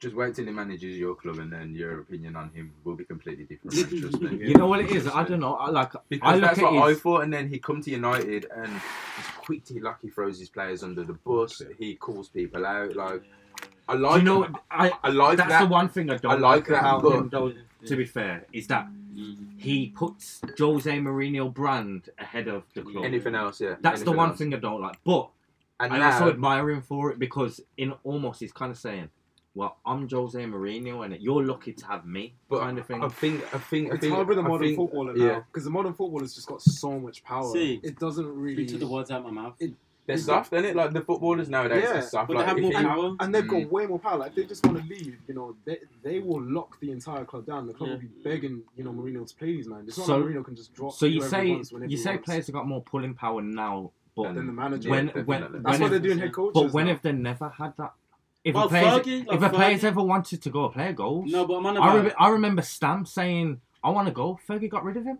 Just 0.00 0.14
wait 0.16 0.34
till 0.34 0.44
he 0.44 0.50
manages 0.50 0.98
your 0.98 1.14
club, 1.14 1.38
and 1.38 1.50
then 1.50 1.74
your 1.74 2.00
opinion 2.00 2.36
on 2.36 2.50
him 2.50 2.72
will 2.84 2.94
be 2.94 3.04
completely 3.04 3.44
different. 3.44 3.74
trust 3.74 4.20
me. 4.20 4.36
You 4.48 4.54
know 4.54 4.66
what 4.66 4.80
it 4.80 4.90
is? 4.90 5.08
I 5.08 5.24
don't 5.24 5.40
know. 5.40 5.54
I 5.54 5.70
like 5.70 5.92
because 6.08 6.34
I 6.34 6.40
that's 6.40 6.60
what 6.60 6.88
his... 6.88 6.98
I 6.98 7.00
thought, 7.00 7.22
and 7.22 7.32
then 7.32 7.48
he 7.48 7.58
come 7.58 7.80
to 7.80 7.90
United, 7.90 8.46
and 8.54 8.68
he's 8.68 9.26
quick 9.38 9.64
to 9.66 9.96
throws 10.14 10.38
his 10.38 10.50
players 10.50 10.82
under 10.82 11.04
the 11.04 11.14
bus. 11.14 11.62
He 11.78 11.94
calls 11.96 12.28
people 12.28 12.66
out, 12.66 12.94
like. 12.94 13.22
Yeah 13.24 13.43
I 13.88 13.94
like. 13.94 14.18
You 14.18 14.24
know. 14.24 14.48
I, 14.70 14.92
I 15.02 15.10
like 15.10 15.36
that's 15.36 15.50
that. 15.50 15.60
the 15.62 15.66
one 15.66 15.88
thing 15.88 16.10
I 16.10 16.16
don't 16.16 16.32
I 16.32 16.34
like, 16.36 16.66
that, 16.68 17.02
him. 17.04 17.28
Though, 17.30 17.52
to 17.86 17.96
be 17.96 18.04
fair, 18.04 18.46
is 18.52 18.66
that 18.68 18.88
he 19.56 19.92
puts 19.94 20.40
Jose 20.58 20.90
Mourinho 20.90 21.52
brand 21.52 22.10
ahead 22.18 22.48
of 22.48 22.64
the 22.74 22.82
club. 22.82 23.04
Anything 23.04 23.34
else, 23.34 23.60
yeah. 23.60 23.76
That's 23.80 24.02
the 24.02 24.12
one 24.12 24.30
else. 24.30 24.38
thing 24.38 24.54
I 24.54 24.58
don't 24.58 24.80
like. 24.80 24.98
But 25.04 25.28
and 25.80 25.92
I 25.92 25.98
now, 25.98 26.12
also 26.12 26.28
admire 26.30 26.70
him 26.70 26.82
for 26.82 27.10
it 27.10 27.18
because 27.18 27.60
in 27.76 27.92
almost 28.04 28.40
he's 28.40 28.52
kind 28.52 28.70
of 28.70 28.78
saying, 28.78 29.10
"Well, 29.54 29.76
I'm 29.84 30.08
Jose 30.08 30.42
Mourinho, 30.42 31.04
and 31.04 31.20
you're 31.20 31.44
lucky 31.44 31.72
to 31.72 31.86
have 31.86 32.06
me." 32.06 32.34
But 32.48 32.60
kind 32.60 32.78
of 32.78 32.86
thing. 32.86 33.02
I 33.02 33.08
think 33.08 33.54
I 33.54 33.58
think 33.58 33.86
it's 33.88 33.96
I 33.96 33.98
think, 33.98 34.14
hard 34.14 34.28
with 34.28 34.36
the 34.36 34.42
modern 34.42 34.68
think, 34.68 34.76
footballer 34.76 35.14
now 35.14 35.44
because 35.50 35.64
the 35.64 35.70
modern 35.70 35.94
footballer's 35.94 36.34
just 36.34 36.46
got 36.46 36.62
so 36.62 36.98
much 36.98 37.22
power. 37.24 37.52
See, 37.52 37.80
it 37.82 37.98
doesn't 37.98 38.26
really. 38.26 38.62
You 38.62 38.68
took 38.68 38.80
the 38.80 38.86
words 38.86 39.10
out 39.10 39.20
of 39.20 39.32
my 39.32 39.42
mouth. 39.42 39.54
It 39.60 39.72
they're 40.06 40.18
soft, 40.18 40.52
aren't 40.52 40.66
it? 40.66 40.76
Like 40.76 40.92
the 40.92 41.00
footballers 41.00 41.48
nowadays 41.48 41.84
yeah, 41.84 41.98
are 41.98 42.02
soft. 42.02 42.28
But 42.28 42.36
like, 42.36 42.46
they 42.46 42.62
have 42.62 42.72
more 42.72 42.82
power, 42.82 43.16
and 43.20 43.34
they've 43.34 43.44
mm. 43.44 43.62
got 43.62 43.72
way 43.72 43.86
more 43.86 43.98
power. 43.98 44.18
Like 44.18 44.34
they 44.34 44.44
just 44.44 44.64
want 44.66 44.78
to 44.78 44.84
leave. 44.84 45.16
You 45.26 45.34
know, 45.34 45.56
they, 45.64 45.78
they 46.02 46.18
will 46.18 46.42
lock 46.42 46.78
the 46.80 46.90
entire 46.90 47.24
club 47.24 47.46
down. 47.46 47.66
The 47.66 47.72
club 47.72 47.88
yeah. 47.88 47.94
will 47.94 48.02
be 48.02 48.08
begging, 48.22 48.62
you 48.76 48.84
know, 48.84 48.92
Mourinho 48.92 49.26
to 49.26 49.34
play 49.34 49.56
these 49.56 49.66
man. 49.66 49.84
It's 49.86 49.96
so, 49.96 50.06
not 50.06 50.20
like 50.20 50.34
Mourinho 50.34 50.44
can 50.44 50.56
just 50.56 50.74
drop. 50.74 50.92
So 50.92 51.06
you 51.06 51.22
say 51.22 51.46
you 51.86 51.96
say 51.96 52.10
wants. 52.10 52.24
players 52.26 52.46
have 52.46 52.54
got 52.54 52.68
more 52.68 52.82
pulling 52.82 53.14
power 53.14 53.40
now, 53.40 53.92
but 54.14 54.26
and 54.26 54.36
then 54.36 54.46
the 54.46 54.52
manager. 54.52 54.90
When, 54.90 55.06
yeah, 55.06 55.22
when, 55.22 55.40
that's 55.40 55.52
when 55.52 55.62
what 55.62 55.82
if, 55.82 55.90
they're 55.90 55.98
doing 56.00 56.18
head 56.18 56.32
coaches. 56.32 56.62
But 56.62 56.72
when 56.72 56.86
now. 56.86 56.92
if 56.92 57.02
they 57.02 57.12
never 57.12 57.48
had 57.48 57.72
that 57.78 57.94
if 58.44 58.54
well, 58.54 58.66
a 58.66 58.68
player's, 58.68 59.00
Fergie, 59.00 59.26
like 59.26 59.36
if 59.36 59.42
a 59.42 59.48
player's 59.48 59.84
ever 59.84 60.02
wanted 60.02 60.42
to 60.42 60.50
go 60.50 60.68
play 60.68 60.92
goal 60.92 61.24
no, 61.26 61.46
but 61.46 61.54
I'm 61.54 61.66
on 61.66 61.78
I, 61.78 61.96
re- 61.96 62.12
I 62.18 62.28
remember 62.28 62.60
Stam 62.60 63.06
saying, 63.06 63.62
"I 63.82 63.88
want 63.88 64.06
to 64.06 64.12
go." 64.12 64.38
Fergie 64.46 64.68
got 64.68 64.84
rid 64.84 64.98
of 64.98 65.04
him. 65.04 65.18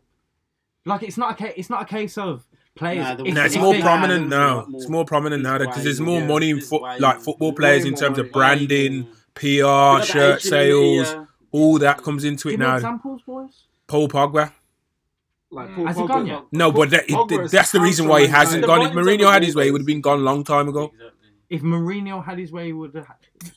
Like 0.84 1.02
it's 1.02 1.16
not 1.16 1.40
a 1.40 1.58
it's 1.58 1.70
not 1.70 1.82
a 1.82 1.86
case 1.86 2.18
of 2.18 2.44
players. 2.74 3.18
Nah, 3.18 3.24
no, 3.24 3.44
it's 3.44 3.56
more 3.56 3.74
prominent 3.80 4.28
now. 4.28 4.66
More, 4.66 4.80
it's 4.80 4.88
more 4.88 5.04
prominent 5.04 5.42
now 5.42 5.58
because 5.58 5.84
there's 5.84 6.00
more 6.00 6.20
yeah, 6.20 6.26
money 6.26 6.60
for 6.60 6.80
like 6.98 7.20
football 7.20 7.52
players 7.52 7.84
in 7.84 7.94
terms 7.94 8.18
of 8.18 8.32
branding. 8.32 9.08
PR, 9.34 10.00
shirt 10.02 10.40
sales, 10.42 11.14
all 11.50 11.78
that 11.78 12.02
comes 12.02 12.24
into 12.24 12.48
it 12.48 12.58
now. 12.58 12.76
Examples, 12.76 13.22
boys. 13.22 13.64
Paul 13.86 14.08
Pogba. 14.08 14.52
Like 15.50 15.68
mm. 15.68 15.74
Paul 15.74 15.86
Has 15.86 15.96
Pogba. 15.96 16.08
Gone 16.08 16.26
yet? 16.26 16.42
No, 16.52 16.72
but 16.72 16.90
that, 16.90 17.04
it, 17.08 17.50
that's 17.50 17.72
the 17.72 17.80
reason 17.80 18.08
why 18.08 18.20
he 18.22 18.26
hasn't 18.28 18.64
gone. 18.64 18.82
If 18.82 18.92
Mourinho 18.92 19.30
had 19.32 19.42
his 19.42 19.54
way, 19.54 19.66
he 19.66 19.70
would 19.70 19.80
have 19.80 19.86
been 19.86 20.00
gone 20.00 20.20
a 20.20 20.22
long 20.22 20.44
time 20.44 20.68
ago. 20.68 20.84
Exactly. 20.84 21.10
If 21.54 21.62
Mourinho 21.62 22.24
had 22.24 22.38
his 22.38 22.50
way, 22.50 22.66
he 22.66 22.72
would 22.72 22.94
have. 22.96 23.06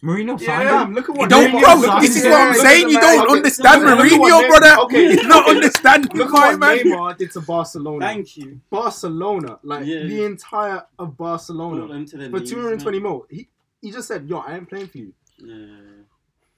Mourinho 0.04 0.40
signed 0.40 0.70
yeah, 0.70 0.84
him. 0.84 0.94
Look 0.94 1.10
at 1.10 1.16
what 1.16 1.32
don't, 1.32 1.52
Mourinho. 1.52 2.00
This 2.00 2.16
is 2.16 2.26
what 2.26 2.34
I'm 2.34 2.56
yeah, 2.56 2.62
saying. 2.62 2.90
You 2.90 3.00
don't 3.02 3.32
understand 3.32 3.84
okay. 3.84 4.10
Mourinho, 4.10 4.48
brother. 4.48 4.82
Okay, 4.84 5.04
you 5.14 5.28
don't 5.28 5.50
understand. 5.50 6.14
Look 6.14 6.32
what 6.32 6.60
man. 6.60 6.78
Neymar 6.78 7.18
did 7.18 7.32
to 7.32 7.42
Barcelona. 7.42 8.06
Thank 8.06 8.38
you. 8.38 8.62
Barcelona, 8.70 9.58
like 9.64 9.88
yeah. 9.88 10.04
the 10.04 10.26
entire 10.26 10.84
of 11.00 11.18
Barcelona, 11.18 12.06
for 12.30 12.40
two 12.40 12.58
hundred 12.58 12.74
and 12.74 12.82
twenty 12.82 13.00
more. 13.00 13.26
He, 13.32 13.48
he 13.82 13.92
just 13.92 14.08
said, 14.08 14.30
"Yo, 14.30 14.38
I 14.38 14.58
ain't 14.58 14.70
playing 14.70 14.90
for 14.90 15.00
you." 15.00 15.14
Yeah. 15.40 15.97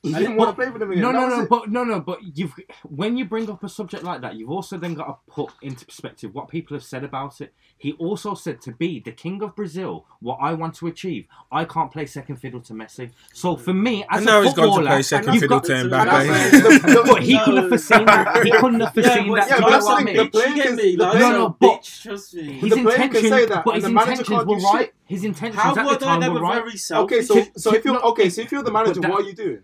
I 0.06 0.20
didn't 0.20 0.38
want 0.38 0.52
to 0.52 0.56
play 0.56 0.72
for 0.72 0.80
them 0.80 0.92
again. 0.92 1.04
No, 1.04 1.12
no, 1.12 1.28
no, 1.28 1.42
it. 1.42 1.50
but 1.50 1.70
no, 1.70 1.84
no, 1.84 2.00
but 2.00 2.20
you've 2.38 2.54
when 2.84 3.18
you 3.18 3.26
bring 3.26 3.50
up 3.50 3.64
a 3.66 3.70
subject 3.70 4.02
like 4.02 4.22
that, 4.22 4.36
you've 4.36 4.50
also 4.50 4.78
then 4.78 4.94
got 4.94 5.06
to 5.08 5.16
put 5.32 5.52
into 5.62 5.86
perspective 5.86 6.34
what 6.34 6.48
people 6.48 6.78
have 6.78 6.86
said 6.86 7.04
about 7.04 7.42
it. 7.42 7.54
He 7.78 7.94
also 7.94 8.34
said 8.34 8.62
to 8.62 8.72
be 8.72 9.02
the 9.02 9.12
king 9.12 9.44
of 9.44 9.58
Brazil, 9.58 10.06
what 10.22 10.38
I 10.42 10.54
want 10.54 10.76
to 10.76 10.88
achieve, 10.88 11.28
I 11.52 11.66
can't 11.66 11.92
play 11.92 12.06
second 12.06 12.38
fiddle 12.38 12.62
to 12.62 12.74
Messi. 12.74 13.12
So 13.34 13.58
for 13.58 13.74
me, 13.74 14.06
as 14.10 14.20
and 14.20 14.30
a 14.30 14.32
now 14.32 14.42
he's 14.42 14.54
gone 14.54 14.82
to 14.82 14.88
play 14.88 15.02
second 15.02 15.34
fiddle 15.34 15.60
got, 15.60 15.66
to 15.66 15.74
Mbappe. 15.74 17.06
but 17.06 17.22
he 17.22 17.38
could 17.44 17.58
have 17.58 17.68
foreseen 17.68 18.06
that. 18.06 18.46
He 18.46 18.52
couldn't 18.52 18.80
have 18.80 18.94
foreseen 18.94 19.26
yeah, 19.26 19.36
that. 19.36 19.50
Yeah, 19.50 19.60
but 19.60 19.70
that's 19.70 19.86
like, 19.86 20.06
the 20.06 20.30
player 20.30 20.64
can, 20.64 20.76
me, 20.78 20.96
like, 20.96 21.20
no, 21.20 21.32
no, 21.32 21.58
but. 21.60 21.86
His 21.86 22.04
the 22.04 23.10
can 23.12 23.14
say 23.14 23.46
that, 23.48 23.64
but 23.66 23.76
his 23.76 23.84
intentions 23.84 24.46
were 24.46 24.58
right. 24.60 24.94
His 25.06 25.26
intentions 25.26 25.62
at 25.62 25.76
the 25.76 25.98
time 25.98 26.34
were 26.34 26.40
right. 26.40 26.64
Okay, 26.90 27.22
so 27.22 27.44
so 27.58 27.74
if 27.74 27.84
you're 27.84 28.00
okay, 28.00 28.30
so 28.30 28.42
if 28.42 28.52
you're 28.52 28.64
the 28.64 28.72
manager, 28.72 29.02
what 29.02 29.26
are 29.26 29.28
you 29.28 29.34
doing? 29.34 29.62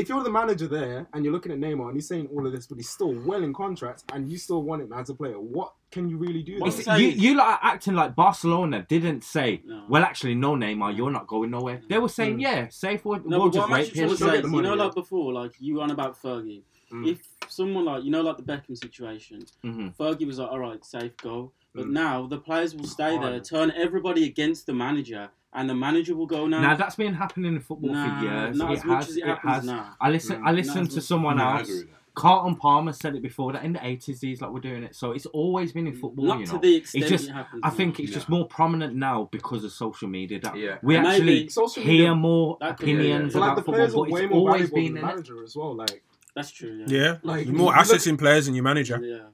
if 0.00 0.08
you're 0.08 0.22
the 0.22 0.30
manager 0.30 0.66
there 0.66 1.06
and 1.12 1.24
you're 1.24 1.32
looking 1.32 1.52
at 1.52 1.58
Neymar 1.58 1.88
and 1.88 1.94
he's 1.94 2.08
saying 2.08 2.28
all 2.32 2.46
of 2.46 2.52
this, 2.52 2.66
but 2.66 2.76
he's 2.76 2.88
still 2.88 3.12
well 3.12 3.42
in 3.42 3.52
contract 3.52 4.04
and 4.12 4.30
you 4.30 4.38
still 4.38 4.62
want 4.62 4.82
him 4.82 4.92
as 4.92 5.10
a 5.10 5.14
player, 5.14 5.38
what 5.38 5.74
can 5.90 6.08
you 6.08 6.16
really 6.16 6.42
do? 6.42 6.52
You 6.52 7.08
you 7.08 7.40
are 7.40 7.58
acting 7.62 7.94
like 7.94 8.14
Barcelona 8.14 8.86
didn't 8.88 9.22
say, 9.24 9.60
no. 9.64 9.84
well, 9.88 10.02
actually, 10.02 10.34
no, 10.34 10.54
Neymar, 10.54 10.96
you're 10.96 11.10
not 11.10 11.26
going 11.26 11.50
nowhere. 11.50 11.82
They 11.88 11.98
were 11.98 12.08
saying, 12.08 12.38
mm. 12.38 12.42
yeah, 12.42 12.68
safe, 12.70 13.04
word. 13.04 13.26
no, 13.26 13.40
we'll 13.40 13.50
just 13.50 13.68
wait. 13.68 13.88
Here's 13.94 14.20
you 14.20 14.62
know, 14.62 14.74
like 14.74 14.94
before, 14.94 15.32
like 15.32 15.52
you 15.60 15.80
on 15.82 15.90
about 15.90 16.20
Fergie. 16.20 16.62
Mm. 16.90 17.08
If 17.08 17.20
someone 17.48 17.84
like, 17.84 18.02
you 18.02 18.10
know, 18.10 18.22
like 18.22 18.38
the 18.38 18.42
Beckham 18.42 18.76
situation, 18.76 19.42
mm-hmm. 19.64 19.88
Fergie 20.02 20.26
was 20.26 20.38
like, 20.38 20.50
all 20.50 20.58
right, 20.58 20.84
safe 20.84 21.16
goal. 21.18 21.52
But 21.74 21.86
mm. 21.86 21.90
now 21.90 22.26
the 22.26 22.38
players 22.38 22.74
will 22.74 22.86
stay 22.86 23.18
there, 23.18 23.38
turn 23.40 23.72
everybody 23.76 24.24
against 24.24 24.66
the 24.66 24.72
manager, 24.72 25.28
and 25.52 25.68
the 25.68 25.74
manager 25.74 26.14
will 26.14 26.26
go 26.26 26.46
now. 26.46 26.60
Now 26.60 26.76
that's 26.76 26.96
been 26.96 27.14
happening 27.14 27.54
in 27.54 27.60
football 27.60 27.92
nah, 27.92 28.20
for 28.20 28.24
years. 28.26 28.56
Not 28.56 28.70
it 28.70 28.74
as 28.74 28.82
has, 28.82 28.86
much 28.88 29.08
as 29.08 29.16
it, 29.16 29.20
it 29.20 29.26
happens 29.26 29.64
now. 29.64 29.96
I 30.00 30.10
listen. 30.10 30.42
I 30.44 30.52
listened 30.52 30.90
to 30.92 31.00
someone 31.00 31.40
else. 31.40 31.70
Carlton 32.12 32.56
Palmer 32.56 32.92
said 32.92 33.14
it 33.14 33.22
before 33.22 33.52
that 33.52 33.64
in 33.64 33.72
the 33.72 33.86
eighties 33.86 34.20
he's 34.20 34.42
like 34.42 34.50
were 34.50 34.60
doing 34.60 34.82
it, 34.82 34.94
so 34.96 35.12
it's 35.12 35.26
always 35.26 35.72
been 35.72 35.86
in 35.86 35.94
football. 35.94 36.26
Not 36.26 36.40
you 36.40 36.46
know? 36.46 36.52
to 36.52 36.58
the 36.58 36.76
extent 36.76 37.04
it's 37.04 37.10
just, 37.10 37.28
it 37.28 37.32
happens. 37.32 37.60
I 37.64 37.70
think 37.70 37.98
now. 37.98 38.02
it's 38.02 38.12
just 38.12 38.28
more 38.28 38.46
prominent 38.46 38.94
now 38.94 39.28
because 39.30 39.64
of 39.64 39.72
social 39.72 40.08
media. 40.08 40.40
That 40.40 40.56
yeah. 40.56 40.78
we 40.82 40.96
actually 40.96 41.48
hear 41.76 42.14
more 42.14 42.58
opinions 42.60 43.34
yeah, 43.34 43.40
yeah. 43.40 43.46
about 43.46 43.56
like 43.56 43.64
football, 43.64 44.10
but 44.10 44.22
it's 44.22 44.32
always 44.32 44.70
been 44.70 44.96
in 44.96 45.02
manager 45.02 45.42
as 45.44 45.54
well. 45.56 45.74
Like 45.74 46.02
that's 46.34 46.50
true. 46.50 46.84
Yeah, 46.86 46.98
yeah. 46.98 47.16
like 47.22 47.46
more 47.46 47.74
assets 47.74 48.06
in 48.06 48.16
players 48.16 48.46
than 48.46 48.54
your 48.54 48.64
manager. 48.64 49.00
Yeah. 49.02 49.28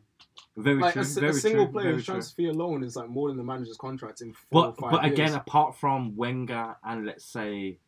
Very 0.57 0.81
like 0.81 0.95
true. 0.95 1.03
A, 1.03 1.05
very 1.05 1.31
a 1.31 1.35
single 1.35 1.65
true, 1.67 1.73
player 1.73 2.01
transfer 2.01 2.35
fee 2.35 2.49
alone 2.49 2.83
is 2.83 2.97
like 2.97 3.09
more 3.09 3.29
than 3.29 3.37
the 3.37 3.45
manager's 3.45 3.77
contract 3.77 4.23
in 4.23 4.33
four 4.33 4.75
but, 4.79 4.91
But 4.91 5.03
years. 5.03 5.13
again, 5.13 5.35
apart 5.35 5.77
from 5.77 6.17
Wenger 6.17 6.77
and 6.83 7.05
let's 7.05 7.25
say 7.25 7.79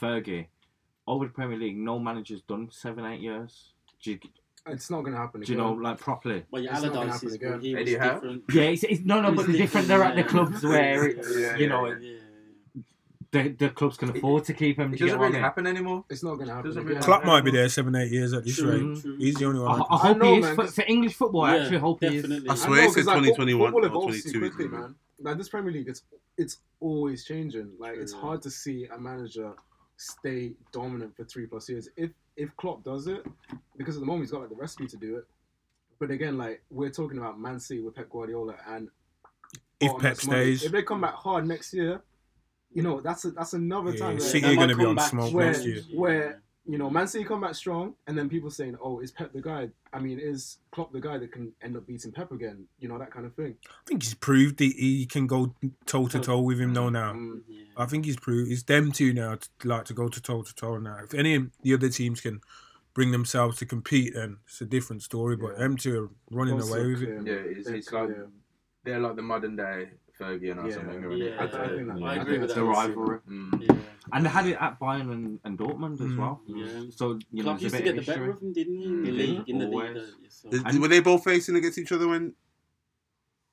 Fergie, 0.00 0.46
over 1.06 1.26
the 1.26 1.32
Premier 1.32 1.58
League, 1.58 1.76
no 1.76 1.98
manager's 1.98 2.42
done 2.42 2.68
seven, 2.72 3.04
eight 3.04 3.20
years. 3.20 3.72
You, 4.00 4.18
it's 4.66 4.90
not 4.90 5.02
going 5.02 5.12
to 5.12 5.18
happen. 5.18 5.42
Do 5.42 5.52
you 5.52 5.58
know, 5.58 5.72
like 5.72 5.98
properly? 5.98 6.44
Well, 6.50 6.62
yeah, 6.62 6.76
Allardyce 6.76 7.22
is 7.22 7.38
he 7.60 7.74
was 7.74 7.84
different. 7.84 8.44
Yeah, 8.52 8.62
it's, 8.62 8.82
it's, 8.84 9.00
no, 9.04 9.20
no, 9.20 9.32
but 9.32 9.46
different. 9.46 9.86
They're 9.86 10.02
at 10.02 10.16
the 10.16 10.24
clubs 10.24 10.62
where 10.64 11.08
it's 11.08 11.36
yeah, 11.36 11.50
yeah, 11.50 11.56
you 11.56 11.68
know. 11.68 11.86
Yeah 11.86 12.18
the, 13.32 13.48
the 13.48 13.70
clubs 13.70 13.96
can 13.96 14.10
afford 14.10 14.44
to 14.44 14.52
keep 14.52 14.78
him. 14.78 14.92
It 14.92 15.00
doesn't 15.00 15.18
really 15.18 15.38
happen 15.38 15.66
anymore. 15.66 16.04
It's 16.10 16.22
not 16.22 16.34
going 16.34 16.48
to 16.48 16.54
happen. 16.54 16.72
Really 16.72 17.00
Klopp 17.00 17.24
might 17.24 17.40
be 17.40 17.50
there 17.50 17.68
seven, 17.70 17.96
eight 17.96 18.12
years 18.12 18.34
at 18.34 18.44
this 18.44 18.56
true, 18.56 18.92
rate. 18.92 19.00
True. 19.00 19.16
He's 19.16 19.34
the 19.36 19.46
only 19.46 19.60
one. 19.60 19.80
I, 19.80 19.84
I, 19.84 19.94
I 19.94 19.98
hope 19.98 20.18
know, 20.18 20.34
he 20.34 20.40
is. 20.40 20.54
For, 20.54 20.66
for, 20.66 20.84
English 20.86 21.14
football, 21.14 21.46
yeah, 21.46 21.54
I 21.54 21.58
actually 21.60 21.78
hope 21.78 22.00
definitely. 22.00 22.40
he 22.40 22.44
is. 22.44 22.50
I 22.50 22.54
swear 22.54 22.84
it's 22.84 22.94
2021 22.94 23.72
like, 23.72 23.84
or 23.84 23.88
22. 23.88 24.68
Man. 24.68 24.94
Like 25.20 25.38
this 25.38 25.48
Premier 25.48 25.72
League, 25.72 25.88
it's 25.88 26.02
it's 26.36 26.58
always 26.80 27.24
changing. 27.24 27.70
Like 27.78 27.94
true, 27.94 28.02
it's 28.02 28.12
hard 28.12 28.42
to 28.42 28.50
see 28.50 28.86
a 28.94 28.98
manager 28.98 29.54
stay 29.96 30.52
dominant 30.70 31.16
for 31.16 31.24
three 31.24 31.46
plus 31.46 31.70
years. 31.70 31.88
If 31.96 32.10
if 32.36 32.54
Klopp 32.56 32.84
does 32.84 33.06
it, 33.06 33.24
because 33.78 33.96
at 33.96 34.00
the 34.00 34.06
moment 34.06 34.24
he's 34.24 34.32
got 34.32 34.40
like 34.40 34.50
the 34.50 34.56
recipe 34.56 34.86
to 34.88 34.96
do 34.98 35.16
it. 35.16 35.24
But 35.98 36.10
again, 36.10 36.36
like 36.36 36.62
we're 36.70 36.90
talking 36.90 37.16
about 37.16 37.40
Man 37.40 37.60
City 37.60 37.80
with 37.80 37.94
Pep 37.94 38.10
Guardiola 38.10 38.56
and 38.68 38.88
if 39.80 39.98
Pep 39.98 40.16
stays, 40.16 40.64
if 40.64 40.72
they 40.72 40.82
come 40.82 41.00
back 41.00 41.14
hard 41.14 41.46
next 41.46 41.72
year, 41.72 42.02
you 42.74 42.82
know 42.82 43.00
that's 43.00 43.24
a, 43.24 43.30
that's 43.32 43.52
another 43.54 43.90
Yeah, 43.92 43.98
time. 43.98 44.16
where- 44.16 44.20
City 44.20 44.40
They 44.46 44.52
are 44.52 44.56
going 44.56 44.68
to 44.70 44.76
be 44.76 44.84
on 44.84 44.98
smoke 44.98 45.32
where- 45.34 45.46
next 45.46 45.64
year. 45.64 45.82
where 45.94 46.42
you 46.64 46.78
know 46.78 46.88
Man 46.88 47.08
City 47.08 47.24
come 47.24 47.40
back 47.40 47.54
strong, 47.56 47.94
and 48.06 48.16
then 48.16 48.28
people 48.28 48.48
saying, 48.50 48.76
"Oh, 48.80 49.00
is 49.00 49.10
Pep 49.10 49.32
the 49.32 49.42
guy?" 49.42 49.70
I 49.92 49.98
mean, 49.98 50.20
is 50.20 50.58
Klopp 50.70 50.92
the 50.92 51.00
guy 51.00 51.18
that 51.18 51.32
can 51.32 51.52
end 51.60 51.76
up 51.76 51.86
beating 51.86 52.12
Pep 52.12 52.30
again? 52.30 52.66
You 52.78 52.88
know 52.88 52.98
that 52.98 53.10
kind 53.10 53.26
of 53.26 53.34
thing. 53.34 53.56
I 53.68 53.82
think 53.86 54.02
he's 54.04 54.14
proved 54.14 54.60
he, 54.60 54.70
he 54.70 55.06
can 55.06 55.26
go 55.26 55.54
toe 55.86 56.06
to 56.06 56.20
toe 56.20 56.40
with 56.40 56.60
him 56.60 56.72
though 56.72 56.88
now. 56.88 57.14
Mm. 57.14 57.40
Yeah. 57.48 57.64
I 57.76 57.86
think 57.86 58.04
he's 58.04 58.16
proved 58.16 58.50
it's 58.52 58.62
them 58.62 58.92
two 58.92 59.12
now 59.12 59.36
to 59.36 59.48
like 59.68 59.86
to 59.86 59.94
go 59.94 60.08
to 60.08 60.20
toe 60.22 60.42
to 60.42 60.54
toe 60.54 60.78
now. 60.78 60.98
If 61.02 61.14
any 61.14 61.34
of 61.34 61.50
the 61.62 61.74
other 61.74 61.88
teams 61.88 62.20
can 62.20 62.40
bring 62.94 63.10
themselves 63.10 63.58
to 63.58 63.66
compete, 63.66 64.14
then 64.14 64.36
it's 64.46 64.60
a 64.60 64.66
different 64.66 65.02
story. 65.02 65.34
But 65.34 65.52
Yeah. 65.54 65.58
them 65.64 65.76
two 65.76 66.04
are 66.04 66.10
running 66.30 66.54
Also 66.54 66.74
away 66.74 66.86
with 66.92 67.02
it. 67.02 67.26
Yeah, 67.26 67.32
it's, 67.34 67.68
it's 67.68 67.90
like 67.92 68.04
clear. 68.06 68.28
they're 68.84 69.00
like 69.00 69.16
the 69.16 69.22
modern 69.22 69.56
day 69.56 69.90
Fergie 70.18 70.50
and 70.52 70.60
Yeah. 70.60 70.76
Arsene 70.76 70.86
Wenger. 70.88 71.12
Yeah. 71.16 71.36
I, 71.40 71.44
I 71.44 71.68
think 71.68 71.88
that, 71.88 72.02
I 72.02 72.06
I 72.06 72.14
agree 72.16 72.24
think 72.24 72.28
with 72.28 72.40
that's 72.40 72.54
the 72.54 72.60
that. 72.60 72.66
rivalry. 72.66 73.18
Mm. 73.28 73.62
Yeah. 73.68 73.76
And 74.12 74.24
they 74.26 74.30
had 74.30 74.46
it 74.46 74.56
at 74.60 74.78
Bayern 74.80 75.10
and, 75.12 75.40
and 75.44 75.58
Dortmund 75.58 75.94
as 75.94 76.00
Mm. 76.12 76.18
well. 76.18 76.40
Yeah. 76.46 76.66
So 76.90 77.18
you 77.32 77.42
know, 77.42 77.42
Klopp 77.44 77.60
there's 77.60 77.72
used 77.72 77.76
to 77.76 77.82
get 77.82 77.96
the 77.96 78.02
better 78.02 78.30
of 78.30 78.40
him, 78.42 78.52
didn't 78.52 78.78
he? 78.78 78.84
In 78.84 79.02
the 79.04 79.10
Mm. 79.10 79.16
league, 79.16 79.48
in 79.48 79.58
the 79.58 79.66
league. 79.68 79.98
So- 80.28 80.48
Is- 80.50 80.78
were 80.78 80.88
they 80.88 81.00
both 81.00 81.24
facing 81.24 81.56
against 81.56 81.78
each 81.78 81.92
other 81.92 82.08
when 82.08 82.34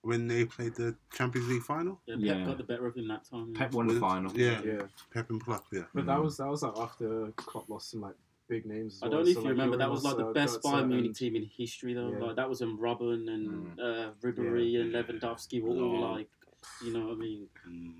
when 0.02 0.28
they 0.28 0.46
played 0.46 0.74
the 0.76 0.96
Champions 1.14 1.50
League 1.50 1.62
final? 1.62 2.00
Yeah, 2.06 2.16
Pep 2.16 2.24
Yeah. 2.24 2.46
got 2.46 2.58
the 2.58 2.64
better 2.64 2.88
of 2.88 2.96
him 2.96 3.08
that 3.10 3.26
time. 3.26 3.54
Pep 3.54 3.74
won 3.74 3.88
the 3.88 4.00
final. 4.00 4.32
Yeah, 4.34 4.62
Yeah, 4.64 4.82
Pep 5.14 5.30
and 5.30 5.44
Klopp. 5.44 5.66
Yeah. 5.74 5.84
but 5.94 6.04
Mm. 6.04 6.08
that 6.08 6.24
was 6.24 6.38
that 6.38 6.48
was 6.48 6.64
like 6.64 6.78
after 6.78 7.32
Klopp 7.36 7.70
lost 7.70 7.92
some 7.92 8.02
like 8.02 8.16
big 8.48 8.66
names. 8.66 8.96
As 8.96 9.04
I 9.04 9.10
don't 9.10 9.24
know 9.26 9.28
if 9.30 9.34
So, 9.36 9.42
you 9.42 9.46
like, 9.46 9.52
remember, 9.52 9.78
that 9.78 9.92
was 9.92 10.04
like 10.04 10.18
the 10.18 10.28
uh, 10.28 10.34
best 10.34 10.62
Bayern 10.64 10.88
Munich 10.88 11.14
team 11.16 11.36
in 11.36 11.44
history, 11.44 11.94
though. 11.94 12.12
Yeah. 12.12 12.18
Like 12.28 12.36
that 12.38 12.50
was 12.50 12.62
when 12.62 12.78
Robben 12.78 13.30
and 13.30 13.78
Mm. 13.78 13.80
uh, 13.80 14.12
Ribery 14.24 14.80
and 14.82 14.92
Lewandowski 14.94 15.62
were 15.62 15.76
all 15.84 16.14
like, 16.14 16.30
you 16.84 16.94
know 16.94 17.08
what 17.08 17.14
I 17.14 17.16
mean? 17.16 17.48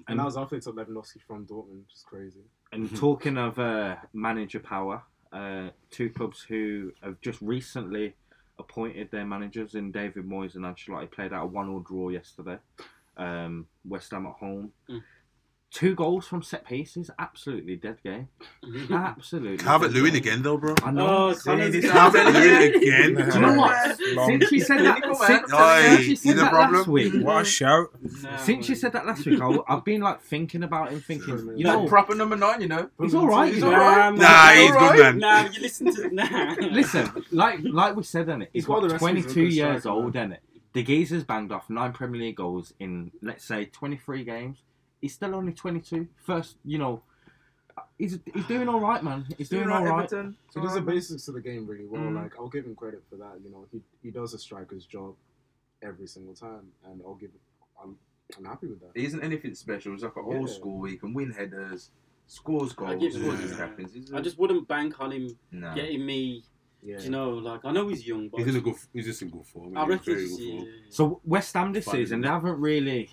And 0.08 0.20
that 0.20 0.26
was 0.26 0.38
after 0.38 0.56
they 0.56 0.62
took 0.62 0.76
Lewandowski 0.76 1.22
from 1.26 1.46
Dortmund, 1.46 1.82
which 1.82 1.96
is 1.96 2.06
crazy. 2.08 2.44
And 2.72 2.96
talking 2.96 3.38
of 3.38 3.58
uh, 3.60 3.96
manager 4.14 4.60
power, 4.60 5.02
uh, 5.32 5.70
two 5.90 6.10
clubs 6.10 6.42
who 6.42 6.92
have 7.02 7.20
just 7.22 7.42
recently 7.42 8.16
appointed 8.58 9.10
their 9.12 9.26
managers 9.26 9.76
in 9.76 9.92
David 9.92 10.26
Moyes 10.26 10.56
and 10.56 10.66
Ancelotti 10.66 11.10
played 11.12 11.34
out 11.34 11.44
a 11.44 11.48
one-all 11.48 11.80
draw 11.80 12.10
yesterday. 12.10 12.58
Um, 13.18 13.68
West 13.86 14.12
Ham 14.12 14.28
at 14.28 14.34
home. 14.34 14.72
Mm. 14.90 15.04
Two 15.72 15.94
goals 15.94 16.26
from 16.28 16.42
set 16.42 16.66
pieces, 16.66 17.12
absolutely 17.20 17.76
dead 17.76 17.98
game. 18.04 18.28
Absolutely. 18.92 19.58
Calvert 19.58 19.92
dead 19.92 19.98
Lewin 20.02 20.16
again 20.16 20.42
though, 20.42 20.58
bro. 20.58 20.74
I 20.84 20.90
know. 20.90 21.30
Oh, 21.30 21.36
Connor's 21.36 21.72
this 21.74 21.92
Calvert 21.92 22.26
Lewin 22.34 22.76
again. 22.76 23.14
Do 23.14 23.24
you 23.36 23.40
know 23.40 23.54
what? 23.54 23.98
Since 24.26 24.52
you 24.52 24.62
said 24.62 24.80
that, 24.80 25.04
since, 25.28 25.52
man. 25.52 25.98
since 25.98 26.08
you 26.08 26.16
said 26.16 26.38
that 26.38 26.54
last 26.54 26.88
week, 26.88 27.14
What 27.24 27.44
a 27.44 27.46
shout! 27.46 27.90
No, 28.02 28.38
since 28.38 28.68
you 28.68 28.74
said 28.74 28.94
that 28.94 29.06
last 29.06 29.24
week, 29.28 29.40
I, 29.40 29.58
I've 29.68 29.86
been 29.86 30.02
like 30.02 30.22
thinking 30.22 30.64
about 30.64 30.92
him, 30.92 31.02
thinking, 31.02 31.38
you 31.56 31.68
Like 31.68 31.78
know, 31.78 31.88
proper 31.88 32.16
number 32.16 32.36
nine, 32.36 32.62
you 32.62 32.68
know. 32.68 32.90
he's 33.00 33.14
all 33.14 33.28
right. 33.28 33.54
He's 33.54 33.62
you 33.62 33.68
all 33.68 33.74
right. 33.74 34.10
man. 34.10 34.16
Nah, 34.20 34.50
He's 34.50 34.66
he's 34.66 34.72
alright. 34.76 34.96
good, 34.96 35.16
man. 35.18 35.46
Nah, 35.46 35.52
you 35.52 35.62
listen 35.62 35.94
to 35.94 36.10
nah. 36.16 36.56
Listen, 36.72 37.26
like 37.32 37.60
like 37.64 37.96
we 37.96 38.02
said, 38.02 38.28
in 38.28 38.42
it, 38.42 38.50
he's 38.54 38.64
He's 38.64 38.68
one 38.68 38.78
of 38.78 38.82
what, 38.84 38.88
the 38.90 38.94
rest 38.96 39.04
of 39.04 39.18
us 39.28 39.34
22 39.34 39.42
years 39.56 39.86
old, 39.86 40.16
in 40.16 40.32
it. 40.32 40.42
The 40.74 40.82
geezer's 40.84 41.24
banged 41.24 41.52
off 41.52 41.70
nine 41.70 41.94
Premier 41.94 42.22
League 42.22 42.38
goals 42.38 42.74
in 42.80 43.12
let's 43.22 43.46
say 43.46 43.66
23 43.66 44.24
games. 44.24 44.64
He's 45.02 45.14
still 45.14 45.34
only 45.36 45.54
22. 45.54 46.08
First, 46.18 46.58
you 46.66 46.78
know, 46.78 47.02
he's 47.98 48.20
he's 48.34 48.46
doing 48.46 48.68
all 48.68 48.80
right, 48.80 49.04
man. 49.04 49.26
He's 49.38 49.50
doing 49.50 49.70
all 49.70 49.84
right. 49.84 50.00
Everton. 50.12 50.36
He 50.54 50.62
does 50.62 50.74
the 50.74 50.82
basics 50.82 51.28
of 51.28 51.36
the 51.36 51.42
game 51.42 51.66
really 51.68 51.86
well. 51.86 52.02
Mm. 52.02 52.16
Like 52.22 52.34
I'll 52.38 52.50
give 52.50 52.66
him 52.66 52.76
credit 52.76 53.04
for 53.10 53.16
that. 53.18 53.40
You 53.44 53.52
know, 53.52 53.66
he 53.72 53.82
he 54.04 54.12
does 54.12 54.34
a 54.34 54.38
striker's 54.40 54.86
job 54.86 55.16
every 55.82 56.08
single 56.08 56.34
time, 56.34 56.68
and 56.86 57.02
I'll 57.06 57.16
give. 57.16 57.30
I'm 57.82 57.96
I'm 58.38 58.46
happy 58.46 58.68
with 58.68 58.80
that. 58.82 58.92
He 58.96 59.06
isn't 59.06 59.24
anything 59.24 59.56
special. 59.56 59.94
He's 59.94 60.04
like 60.04 60.16
an 60.18 60.26
Yeah. 60.30 60.38
old 60.40 60.50
school. 60.50 60.84
He 60.86 60.98
can 60.98 61.14
win 61.14 61.32
headers, 61.32 61.92
scores 62.28 62.74
I 62.74 62.76
goals, 62.76 63.02
give 63.02 63.14
scores 63.14 63.36
him- 63.40 63.42
his 63.48 63.56
captains. 63.58 63.94
He's 63.94 64.12
a- 64.12 64.18
I 64.18 64.22
just 64.22 64.38
wouldn't 64.38 64.68
bank 64.68 65.00
on 65.00 65.12
him 65.12 65.30
nah. 65.52 65.74
getting 65.74 66.06
me. 66.06 66.44
Yeah. 66.82 67.00
You 67.02 67.10
know, 67.10 67.32
like 67.32 67.66
I 67.66 67.72
know 67.72 67.88
he's 67.90 68.08
young, 68.08 68.30
but 68.30 68.38
He's 68.40 68.48
in 68.48 68.56
a 68.58 68.62
good. 68.62 68.76
He's 68.94 69.06
just 69.06 69.22
in 69.22 69.30
good 69.30 69.46
form. 69.46 69.76
I 69.78 69.82
He's 69.82 69.90
reckon. 69.90 70.14
very 70.14 70.28
good 70.28 70.38
form. 70.38 70.66
yeah. 70.68 70.72
So 70.90 71.22
West 71.26 71.54
Ham 71.54 71.74
this 71.74 71.86
Fine. 71.86 71.96
season, 71.96 72.22
they 72.22 72.28
haven't 72.28 72.60
really 72.60 73.00
hit 73.02 73.10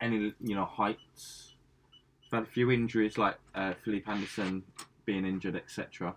any 0.00 0.34
you 0.40 0.54
know 0.54 0.64
heights. 0.64 1.54
They've 2.30 2.38
had 2.40 2.48
a 2.48 2.50
few 2.50 2.70
injuries, 2.70 3.18
like 3.18 3.36
uh, 3.54 3.74
Felipe 3.84 4.08
Anderson 4.08 4.64
being 5.04 5.24
injured, 5.24 5.56
etc. 5.56 6.14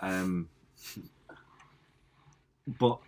Um, 0.00 0.48
but 2.66 2.98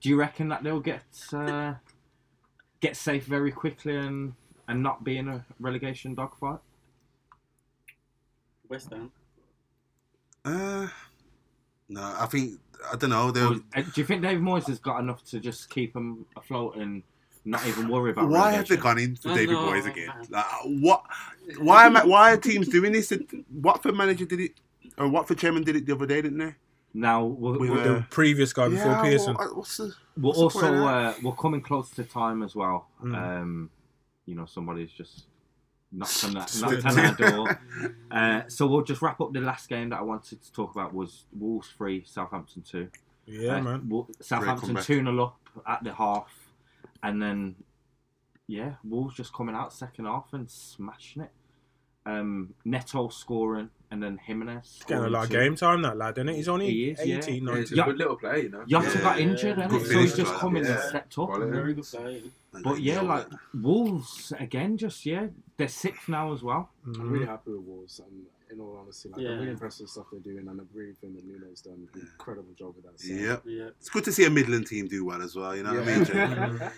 do 0.00 0.08
you 0.08 0.16
reckon 0.16 0.48
that 0.48 0.62
they'll 0.62 0.80
get 0.80 1.04
uh, 1.32 1.74
get 2.80 2.96
safe 2.96 3.24
very 3.24 3.52
quickly 3.52 3.96
and 3.96 4.34
and 4.68 4.82
not 4.82 5.04
be 5.04 5.16
in 5.16 5.28
a 5.28 5.44
relegation 5.58 6.14
dogfight? 6.14 6.58
West 8.68 8.90
Ham. 8.90 9.10
Uh, 10.44 10.88
no, 11.88 12.14
I 12.18 12.26
think 12.26 12.58
I 12.90 12.96
don't 12.96 13.10
know. 13.10 13.28
Or, 13.28 13.32
They'll, 13.32 13.60
uh, 13.74 13.82
do 13.82 14.00
you 14.00 14.04
think 14.04 14.22
Dave 14.22 14.38
Moyes 14.38 14.66
has 14.66 14.78
got 14.78 14.98
enough 15.00 15.24
to 15.26 15.40
just 15.40 15.70
keep 15.70 15.92
them 15.92 16.26
afloat 16.36 16.76
and 16.76 17.02
not 17.44 17.66
even 17.66 17.88
worry 17.88 18.10
about? 18.12 18.28
why 18.28 18.52
have 18.52 18.68
they 18.68 18.76
gone 18.76 18.98
in 18.98 19.16
for 19.16 19.30
I 19.30 19.34
David 19.34 19.54
know, 19.54 19.66
Moyes 19.66 19.86
again? 19.86 20.10
Like, 20.30 20.44
what? 20.64 21.02
Why 21.58 21.86
am 21.86 21.96
I, 21.96 22.04
Why 22.04 22.32
are 22.32 22.36
teams 22.36 22.68
doing 22.68 22.92
this? 22.92 23.12
Watford 23.52 23.96
manager 23.96 24.24
did 24.24 24.40
it, 24.40 24.52
or 24.98 25.08
Watford 25.08 25.38
chairman 25.38 25.64
did 25.64 25.76
it 25.76 25.86
the 25.86 25.94
other 25.94 26.06
day, 26.06 26.22
didn't 26.22 26.38
they? 26.38 26.54
Now 26.94 27.24
we're, 27.24 27.58
We 27.58 27.70
we're, 27.70 27.76
were- 27.76 27.82
The 27.94 28.06
previous 28.10 28.52
guy 28.52 28.68
before 28.68 28.92
Yeah, 28.92 29.02
Pearson. 29.02 29.34
well, 29.38 29.54
what's 29.56 29.76
the, 29.78 29.92
we're 30.16 30.32
the 30.34 30.38
also 30.38 30.74
of 30.74 30.82
uh, 30.82 31.14
we're 31.22 31.32
coming 31.32 31.60
close 31.62 31.90
to 31.92 32.04
time 32.04 32.42
as 32.42 32.54
well. 32.54 32.88
Mm. 33.02 33.14
Um, 33.16 33.70
you 34.26 34.34
know, 34.34 34.44
somebody's 34.44 34.90
just 34.92 35.24
knocked 35.90 36.22
on, 36.24 36.34
that, 36.34 36.48
Slipped 36.50 36.84
knocked 36.84 36.98
on 36.98 37.06
our 37.06 37.30
door. 37.30 37.60
Uh, 38.10 38.42
so 38.46 38.66
we'll 38.66 38.82
just 38.84 39.00
wrap 39.00 39.18
up 39.22 39.32
the 39.32 39.40
last 39.40 39.70
game 39.70 39.88
that 39.88 39.98
I 39.98 40.02
wanted 40.02 40.42
to 40.42 40.52
talk 40.52 40.70
about 40.74 40.92
was 40.92 41.24
Wolves 41.32 41.70
three, 41.78 42.04
Southampton 42.04 42.60
two. 42.62 42.88
Yeah, 43.26 43.56
Uh, 43.56 43.62
man. 43.62 44.04
Southampton 44.20 44.66
comeback. 44.68 44.84
two 44.84 45.02
0 45.02 45.18
up 45.24 45.38
at 45.66 45.82
the 45.82 45.94
half, 45.94 46.30
and 47.02 47.20
then 47.22 47.56
yeah, 48.46 48.74
Wolves 48.84 49.14
just 49.16 49.32
coming 49.32 49.54
out 49.54 49.72
second 49.72 50.04
half 50.06 50.32
and 50.32 50.50
smashing 50.50 51.22
it. 51.22 51.30
Um, 52.04 52.54
Neto 52.64 53.08
scoring, 53.10 53.70
and 53.92 54.02
then 54.02 54.18
Jimenez. 54.18 54.80
Getting 54.88 55.04
a 55.04 55.08
lot 55.08 55.24
of 55.24 55.30
game 55.30 55.54
time, 55.54 55.82
that 55.82 55.96
lad, 55.96 56.18
isn't 56.18 56.30
it? 56.30 56.34
He's 56.34 56.48
only 56.48 56.68
He 56.68 56.90
is, 56.90 56.98
yeah. 57.06 57.18
18, 57.18 57.46
Yeah, 57.46 57.54
he's 57.56 57.70
19. 57.70 57.78
a 57.78 57.84
good 57.84 57.98
little 57.98 58.16
player, 58.16 58.36
you 58.38 58.48
know. 58.48 58.64
Jota 58.66 58.90
Yeah. 58.92 59.00
got 59.02 59.20
injured, 59.20 59.56
Yeah. 59.58 59.62
and 59.64 59.70
Good 59.72 59.86
so 59.86 59.98
he's 60.00 60.16
just 60.16 60.32
like, 60.32 60.40
come 60.40 60.56
in 60.56 60.66
and 60.66 60.74
yeah. 60.74 60.88
stepped 60.88 61.16
up. 61.18 61.30
Very 61.38 61.74
good. 61.74 62.32
But 62.64 62.80
yeah, 62.80 63.00
like 63.02 63.28
Wolves 63.54 64.32
again, 64.38 64.76
just 64.76 65.06
yeah, 65.06 65.28
they're 65.56 65.68
sixth 65.68 66.08
now 66.08 66.32
as 66.32 66.42
well. 66.42 66.70
I'm 66.84 66.94
Mhm. 66.94 67.10
really 67.12 67.26
happy 67.26 67.52
with 67.52 67.60
Wolves. 67.60 68.00
And 68.00 68.26
in 68.52 68.60
all 68.60 68.76
honesty, 68.80 69.08
like 69.08 69.20
Yeah. 69.22 69.30
I'm 69.30 69.38
really 69.38 69.50
impressed 69.52 69.80
with 69.80 69.88
the 69.88 69.92
stuff 69.92 70.06
they're 70.12 70.20
doing, 70.20 70.46
and 70.48 70.60
I 70.60 70.64
really 70.74 70.92
think 71.00 71.14
that 71.16 71.24
Nuno's 71.24 71.62
done 71.62 71.88
an 71.94 72.00
incredible 72.00 72.52
job 72.58 72.74
with 72.76 72.84
that. 72.84 73.00
side. 73.00 73.10
yeah, 73.18 73.36
Yeah. 73.44 73.68
it's 73.80 73.88
good 73.88 74.04
to 74.04 74.12
see 74.12 74.24
a 74.24 74.30
Midland 74.30 74.66
team 74.66 74.86
do 74.88 75.04
well 75.04 75.22
as 75.22 75.34
well. 75.34 75.56
You 75.56 75.62
know 75.62 75.74
what 75.74 75.88
I 75.88 75.98
mean? 75.98 76.06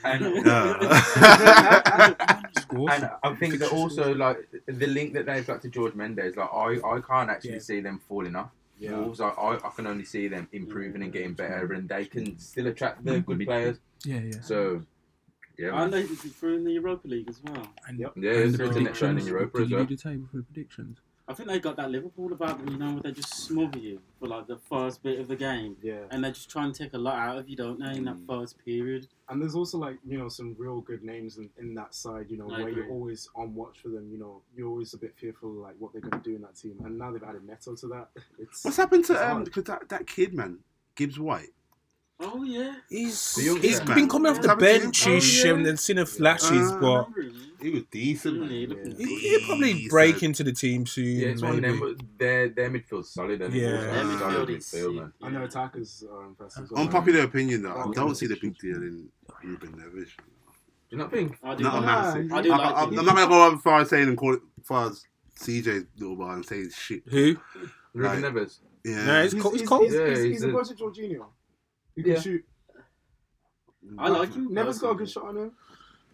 And, 0.05 0.46
Yeah. 0.46 2.40
And 2.74 3.10
I 3.22 3.34
think 3.38 3.59
that 3.59 3.70
also 3.72 4.14
like 4.14 4.48
the 4.66 4.86
link 4.86 5.12
that 5.14 5.26
they've 5.26 5.46
got 5.46 5.62
to 5.62 5.68
George 5.68 5.94
Mendes, 5.94 6.36
like 6.36 6.48
I, 6.52 6.78
I 6.84 7.01
can't 7.01 7.30
actually 7.30 7.52
Yeah. 7.55 7.59
see 7.60 7.80
them 7.80 8.01
falling 8.09 8.34
off. 8.36 8.51
Yeah. 8.78 8.98
Wolves, 8.98 9.20
I, 9.20 9.28
I, 9.28 9.55
I 9.55 9.70
can 9.76 9.86
only 9.86 10.05
see 10.05 10.26
them 10.28 10.48
improving 10.52 11.02
and 11.02 11.12
getting 11.12 11.34
better, 11.34 11.72
and 11.72 11.88
they 11.88 12.05
can 12.06 12.36
still 12.38 12.66
attract 12.66 13.05
the 13.05 13.20
good 13.20 13.40
players. 13.46 13.78
Yeah, 14.05 14.20
yeah. 14.20 14.40
So, 14.40 14.82
yeah, 15.56 15.68
And 15.80 15.92
man. 15.92 16.02
they 16.02 16.02
through 16.06 16.56
in 16.56 16.64
the 16.64 16.72
Europa 16.72 17.06
League 17.06 17.28
as 17.28 17.40
well. 17.44 17.68
And, 17.86 18.01
Yep. 18.01 18.12
yeah, 18.16 18.30
and 18.32 18.40
it's 18.40 18.52
the 18.52 18.59
good 18.64 18.72
to 18.72 18.78
in 18.78 18.84
predictions. 18.86 19.28
Europa 19.28 19.59
Did 19.59 19.64
as 19.64 19.70
you 19.70 19.76
well. 19.76 19.84
do 19.86 19.96
the 19.96 20.02
table 20.02 20.26
for 20.30 20.36
the 20.38 20.42
predictions? 20.42 20.98
I 21.26 21.32
think 21.32 21.48
they 21.48 21.59
got 21.59 21.76
that 21.76 21.90
Liverpool 21.90 22.32
about 22.34 22.59
them, 22.59 22.68
you 22.74 22.78
know, 22.78 22.92
where 22.92 23.02
they 23.02 23.12
just 23.12 23.34
smother 23.34 23.78
you 23.78 23.98
for 24.20 24.28
like 24.28 24.46
the 24.46 24.59
first 24.59 25.02
bit 25.02 25.18
of 25.18 25.26
the 25.26 25.36
game. 25.36 25.74
Yeah. 25.82 26.01
And 26.10 26.22
they 26.22 26.30
just 26.30 26.51
try 26.51 26.64
and 26.66 26.74
take 26.74 26.92
a 26.92 26.98
lot 26.98 27.18
out 27.18 27.38
of 27.38 27.48
you, 27.48 27.56
don't 27.56 27.80
they, 27.80 27.96
in 27.96 28.05
that 28.05 28.16
Mm. 28.16 28.26
first 28.26 28.59
period? 28.62 29.06
And 29.30 29.40
there's 29.40 29.55
also 29.55 29.78
like 29.78 29.96
you 30.06 30.18
know 30.18 30.28
some 30.28 30.55
real 30.59 30.80
good 30.82 31.02
names 31.02 31.38
in, 31.38 31.48
in 31.59 31.74
that 31.76 31.94
side. 31.94 32.26
You 32.28 32.36
know 32.36 32.51
I 32.51 32.59
where 32.60 32.68
agree. 32.68 32.82
you're 32.82 32.92
always 32.92 33.28
on 33.34 33.55
watch 33.55 33.78
for 33.80 33.88
them. 33.88 34.10
You 34.12 34.18
know 34.18 34.42
you're 34.55 34.68
always 34.68 34.92
a 34.92 34.98
bit 34.98 35.14
fearful 35.16 35.51
like 35.51 35.76
what 35.78 35.92
they're 35.92 36.02
going 36.02 36.22
to 36.22 36.28
do 36.30 36.36
in 36.36 36.42
that 36.42 36.56
team. 36.56 36.76
And 36.84 36.98
now 36.98 37.10
they've 37.10 37.22
added 37.22 37.46
Neto 37.46 37.74
to 37.74 37.86
that. 37.88 38.09
It's 38.38 38.62
What's 38.62 38.76
happened 38.76 39.06
to 39.06 39.30
um? 39.30 39.44
Because 39.44 39.64
that, 39.64 39.88
that 39.88 40.06
kid 40.06 40.34
man, 40.34 40.59
Gibbs 40.94 41.18
White. 41.18 41.48
Oh, 42.20 42.43
yeah. 42.45 42.77
He's, 42.89 43.35
The 43.35 43.43
young 43.43 43.61
he's 43.61 43.85
man. 43.85 43.97
been 43.97 44.09
coming 44.09 44.31
off 44.32 44.41
the 44.41 44.49
What's 44.49 44.61
bench 44.61 45.05
him? 45.07 45.15
ish 45.16 45.45
Oh, 45.45 45.49
yeah. 45.49 45.55
and 45.55 45.66
then 45.66 45.77
seen 45.77 45.99
a 45.99 46.07
flashes, 46.07 46.70
Uh, 46.70 46.78
but 46.81 47.09
He 47.61 47.70
was 47.70 47.82
decent. 47.91 48.41
man. 48.41 48.51
Yeah. 48.51 49.07
he, 49.07 49.19
he'll 49.19 49.47
probably 49.47 49.89
break 49.89 50.23
into 50.23 50.45
the 50.45 50.53
team 50.53 50.86
soon. 50.86 51.05
Yeah, 51.20 51.28
it's 51.28 51.43
one 51.43 51.57
of 51.57 51.62
them. 51.62 51.99
Their 52.19 52.49
their 52.51 52.70
midfield's 52.70 53.11
solid. 53.11 53.43
And 53.43 53.53
Yeah. 53.53 53.73
Wolves 53.73 53.85
Their 53.85 54.19
solid 54.19 54.49
midfield 54.49 54.57
is 54.57 54.65
midfield, 54.65 54.85
sick, 54.93 54.95
man. 54.95 55.12
And 55.23 55.36
their 55.36 55.43
attackers 55.43 56.05
are 56.11 56.24
impressive. 56.27 56.65
as 56.65 56.70
well. 56.70 56.82
Unpopular 56.82 57.20
opinion 57.23 57.62
though, 57.62 57.73
I 57.73 57.85
Oh, 57.85 57.93
don't 57.93 58.09
yeah. 58.09 58.15
see 58.15 58.27
the 58.27 58.39
big 58.41 58.57
deal 58.59 58.77
in 58.77 59.09
Ruben 59.43 59.73
Neves. 59.73 60.07
Do 60.16 60.91
you 60.91 60.99
not 60.99 61.11
think? 61.11 61.36
I 61.43 61.55
do 61.57 61.65
Not 61.65 61.73
a 61.74 61.77
like 61.78 61.86
massive. 61.86 62.32
I 62.32 62.43
do 62.43 62.53
I, 62.53 62.57
like 62.57 62.74
I, 62.77 62.85
him. 62.85 62.99
I'm 63.01 63.05
not 63.07 63.16
gonna 63.16 63.28
go 63.28 63.55
as 63.57 63.61
far 63.62 63.81
as 63.81 63.89
saying 63.91 64.09
and 64.09 64.16
call 64.16 64.35
it 64.35 64.41
as 64.61 64.66
far 64.66 64.86
as 64.89 65.05
CJ's 65.41 65.86
little 65.99 66.15
bar 66.16 66.35
and 66.35 66.47
say 66.47 66.69
shit. 66.69 67.03
Who? 67.09 67.36
Ruben 67.93 68.23
Like- 68.23 68.32
Neves. 68.35 68.61
Yeah. 68.85 69.05
Nah, 69.07 69.20
it's 69.23 69.32
He's, 69.32 69.43
cold. 69.43 69.55
he's, 69.55 69.62
It's 69.62 69.69
cold. 69.69 69.85
he's, 69.85 69.95
Yeah, 69.95 70.09
he's, 70.11 70.19
he's 70.19 70.32
he's 70.35 70.43
a 70.45 70.49
a- 70.51 70.53
budget 70.53 70.78
Jorginho. 70.78 71.24
You 71.97 72.05
can 72.05 72.12
Yeah. 72.15 72.21
shoot. 72.21 72.45
I 73.99 74.09
like 74.09 74.33
him. 74.35 74.53
Never's 74.53 74.79
got 74.79 74.91
a 74.93 74.95
good 74.95 75.11
shot 75.11 75.25
on 75.25 75.37
him. 75.37 75.53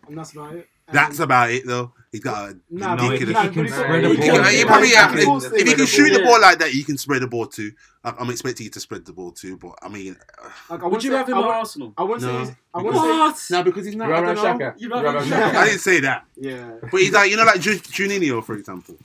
and 0.09 0.19
that's 0.19 0.33
about 0.33 0.55
it. 0.57 0.69
That's 0.93 1.17
And- 1.19 1.25
about 1.25 1.51
it 1.53 1.65
though. 1.67 1.93
He's 2.11 2.21
got 2.23 2.51
a 2.51 2.59
Nah, 2.69 2.97
No, 2.97 3.05
ridiculous. 3.05 3.29
he 3.29 3.33
nah, 3.33 3.43
can 3.43 3.55
but 3.55 3.63
he's 3.67 3.75
spread 3.75 4.03
the 4.05 4.09
he 4.09 4.15
You 4.15 4.19
ball. 4.33 4.43
can- 4.43 4.45
can- 4.55 4.67
probably 4.67 4.89
have, 4.89 5.15
if 5.15 5.69
you 5.69 5.77
can 5.77 5.87
shoot 5.87 6.13
the 6.13 6.19
Yeah. 6.21 6.27
ball 6.27 6.41
like 6.41 6.59
that, 6.59 6.75
you 6.75 6.85
can 6.85 6.99
spread 6.99 7.23
the 7.23 7.29
ball 7.29 7.47
too. 7.47 7.71
I- 8.03 8.15
I'm 8.19 8.29
expecting 8.31 8.65
you 8.65 8.71
to 8.71 8.81
spread 8.81 9.05
the 9.05 9.13
ball 9.13 9.31
too, 9.31 9.57
but 9.57 9.79
I 9.83 9.89
mean, 9.89 10.17
uh, 10.43 10.43
Like, 10.47 10.53
I 10.71 10.75
Would 10.75 10.83
wouldn't 10.85 11.05
you 11.05 11.11
say- 11.13 11.17
have 11.19 11.29
him 11.29 11.35
I 11.35 11.39
at 11.39 11.43
wouldn't- 11.43 11.59
Arsenal? 11.59 11.95
I 11.97 12.03
wouldn't 12.03 12.23
No. 12.23 12.29
say. 12.33 12.45
he's- 12.45 12.57
I 12.75 12.83
wouldn't 12.83 13.03
say. 13.05 13.09
What? 13.11 13.47
no, 13.51 13.63
because 13.63 13.87
he's 13.87 13.95
not. 13.95 14.09
You're 14.09 14.17
I 14.17 14.21
don't 14.21 14.35
know. 14.35 14.43
Xhaka. 14.43 14.75
You'd 14.79 14.91
You're 14.91 15.03
rather 15.03 15.21
Xhaka. 15.21 15.55
I 15.55 15.65
didn't 15.67 15.81
say 15.81 16.01
that, 16.01 16.25
Yeah. 16.37 16.71
but 16.91 17.01
he's 17.01 17.13
like 17.13 17.31
you 17.31 17.37
know, 17.37 17.45
like 17.45 17.61
Ju- 17.61 17.79
Juninho, 17.79 18.45
for 18.45 18.57
example. 18.57 18.97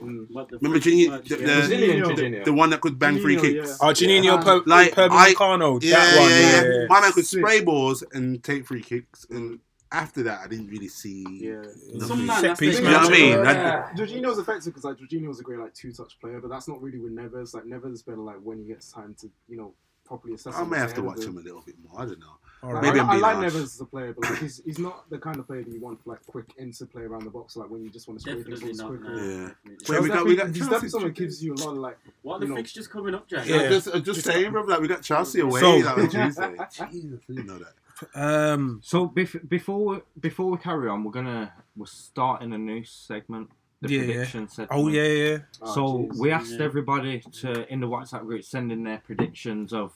Mm. 0.00 0.26
What 0.30 0.48
the 0.48 0.58
Remember 0.58 0.80
fuck? 0.80 0.92
Juninho, 0.92 1.28
the, 1.28 1.34
yeah. 1.34 1.36
the, 1.38 1.44
Brazilian 1.44 2.02
Juninho. 2.02 2.16
Jorginho. 2.16 2.44
the 2.44 2.52
one 2.52 2.70
that 2.70 2.80
could 2.80 2.98
bang 2.98 3.20
free 3.20 3.36
kicks. 3.36 3.68
yeah. 3.68 3.76
Oh, 3.88 3.92
Janino 3.92 4.32
Um, 4.38 4.42
per, 4.44 4.62
like, 4.66 4.92
per 4.94 5.08
I- 5.10 5.32
Meccano, 5.34 5.82
Yeah, 5.82 5.96
that 5.96 6.18
one. 6.20 6.30
yeah, 6.30 6.38
Yeah, 6.38 6.62
yeah. 6.62 6.78
yeah. 6.80 6.86
My 6.88 7.00
man 7.00 7.12
could 7.12 7.26
spray 7.26 7.60
balls 7.62 8.02
and 8.12 8.42
take 8.42 8.66
free 8.66 8.82
kicks, 8.82 9.26
and 9.30 9.58
after 9.90 10.22
that, 10.24 10.40
I 10.44 10.48
didn't 10.48 10.68
really 10.68 10.88
see. 10.88 11.24
Yeah. 11.30 11.62
Some 12.00 12.26
nothing. 12.26 12.26
man, 12.26 12.36
Set 12.40 12.42
that's 12.48 12.60
piece 12.60 12.78
You 12.78 12.84
know 12.84 12.92
what 12.98 13.08
I 13.08 13.10
mean? 13.10 13.30
Yeah. 13.30 13.90
Jorginho's 13.96 14.38
effective 14.38 14.74
because 14.74 14.84
like 14.84 14.98
Jorginho's 14.98 15.40
a 15.40 15.42
great 15.42 15.58
like 15.58 15.72
two 15.74 15.92
touch 15.92 16.18
player, 16.20 16.40
but 16.40 16.48
that's 16.48 16.68
not 16.68 16.82
really 16.82 16.98
with 16.98 17.12
Neves. 17.16 17.54
Like 17.54 17.64
Neves 17.64 17.92
is 17.94 18.02
better 18.02 18.18
like 18.18 18.36
when 18.42 18.58
he 18.58 18.64
gets 18.64 18.92
time 18.92 19.14
to 19.20 19.30
you 19.48 19.56
know 19.56 19.72
properly 20.04 20.34
assess. 20.34 20.54
I 20.56 20.64
may 20.64 20.76
have 20.78 20.92
to 20.94 21.02
watch 21.02 21.20
him. 21.20 21.30
him 21.30 21.38
a 21.38 21.40
little 21.40 21.62
bit 21.62 21.76
more. 21.82 22.00
I 22.00 22.04
don't 22.04 22.18
know. 22.20 22.36
All 22.62 22.72
Like, 22.72 22.82
right. 22.82 22.82
Maybe 22.94 22.98
I, 22.98 23.02
I'm 23.02 23.08
I 23.08 23.12
being 23.12 23.22
like 23.22 23.36
harsh. 23.36 23.52
Neves 23.54 23.62
as 23.62 23.80
a 23.80 23.84
player, 23.84 24.12
but 24.18 24.30
like 24.30 24.38
he's 24.40 24.60
he's 24.64 24.78
not 24.78 25.08
the 25.10 25.18
kind 25.18 25.36
of 25.38 25.46
player 25.46 25.62
that 25.62 25.72
you 25.72 25.80
want 25.80 26.04
like 26.06 26.24
quick 26.26 26.46
instant 26.58 26.90
play 26.92 27.02
around 27.02 27.22
the 27.24 27.30
box. 27.30 27.56
Like 27.56 27.70
when 27.70 27.84
you 27.84 27.90
just 27.90 28.08
want 28.08 28.18
to 28.20 28.22
spray 28.22 28.34
Definitely 28.42 28.66
things 28.66 28.80
quickly. 28.82 29.08
No, 29.08 29.16
Yeah. 29.16 29.48
definitely 29.78 29.86
Wait, 29.88 30.02
we 30.02 30.08
got- 30.08 30.24
we 30.24 30.34
definitely- 30.34 30.36
got 30.36 30.46
he's 30.48 30.56
Chelsea 30.58 30.70
definitely 30.70 30.88
someone 30.90 31.10
who 31.10 31.14
to- 31.14 31.20
gives 31.22 31.44
you 31.44 31.54
a 31.54 31.56
lot 31.56 31.70
of 31.70 31.76
like 31.78 31.98
What 32.22 32.34
are 32.36 32.40
the 32.40 32.46
know- 32.46 32.56
fixtures 32.56 32.88
coming 32.88 33.14
up, 33.14 33.28
Jack? 33.28 33.46
Yeah. 33.46 33.68
Just, 33.68 33.88
uh, 33.88 34.00
just 34.00 34.22
saying, 34.24 34.50
bro. 34.52 34.62
Like 34.64 34.80
we 34.80 34.88
got 34.88 35.02
Chelsea 35.02 35.40
away 35.40 35.60
So- 35.60 35.76
like, 35.76 35.98
on 35.98 36.08
Tuesday. 36.08 36.56
Jesus, 36.90 37.20
I 37.28 37.32
didn't 37.32 37.46
know 37.46 37.58
that. 37.58 37.74
Um, 38.14 38.80
So 38.82 39.08
bef- 39.08 39.48
before 39.48 39.84
we, 39.84 40.00
before 40.20 40.50
we 40.50 40.56
carry 40.58 40.88
on, 40.88 41.04
we're 41.04 41.12
gonna 41.12 41.52
we're 41.76 41.86
starting 41.86 42.52
a 42.52 42.58
new 42.58 42.84
segment, 42.84 43.50
the 43.82 43.88
Yeah, 43.92 44.00
yeah. 44.00 44.06
prediction 44.06 44.48
segment. 44.48 44.70
oh 44.72 44.88
yeah, 44.88 45.02
yeah. 45.04 45.38
oh, 45.62 45.74
So 45.74 45.82
jeez. 45.98 46.18
we 46.18 46.30
asked 46.30 46.52
Yeah. 46.58 46.64
everybody 46.64 47.20
to 47.20 47.72
in 47.72 47.80
the 47.80 47.88
WhatsApp 47.88 48.24
group 48.26 48.42
send 48.44 48.70
in 48.72 48.82
their 48.84 48.98
predictions 48.98 49.72
of 49.72 49.94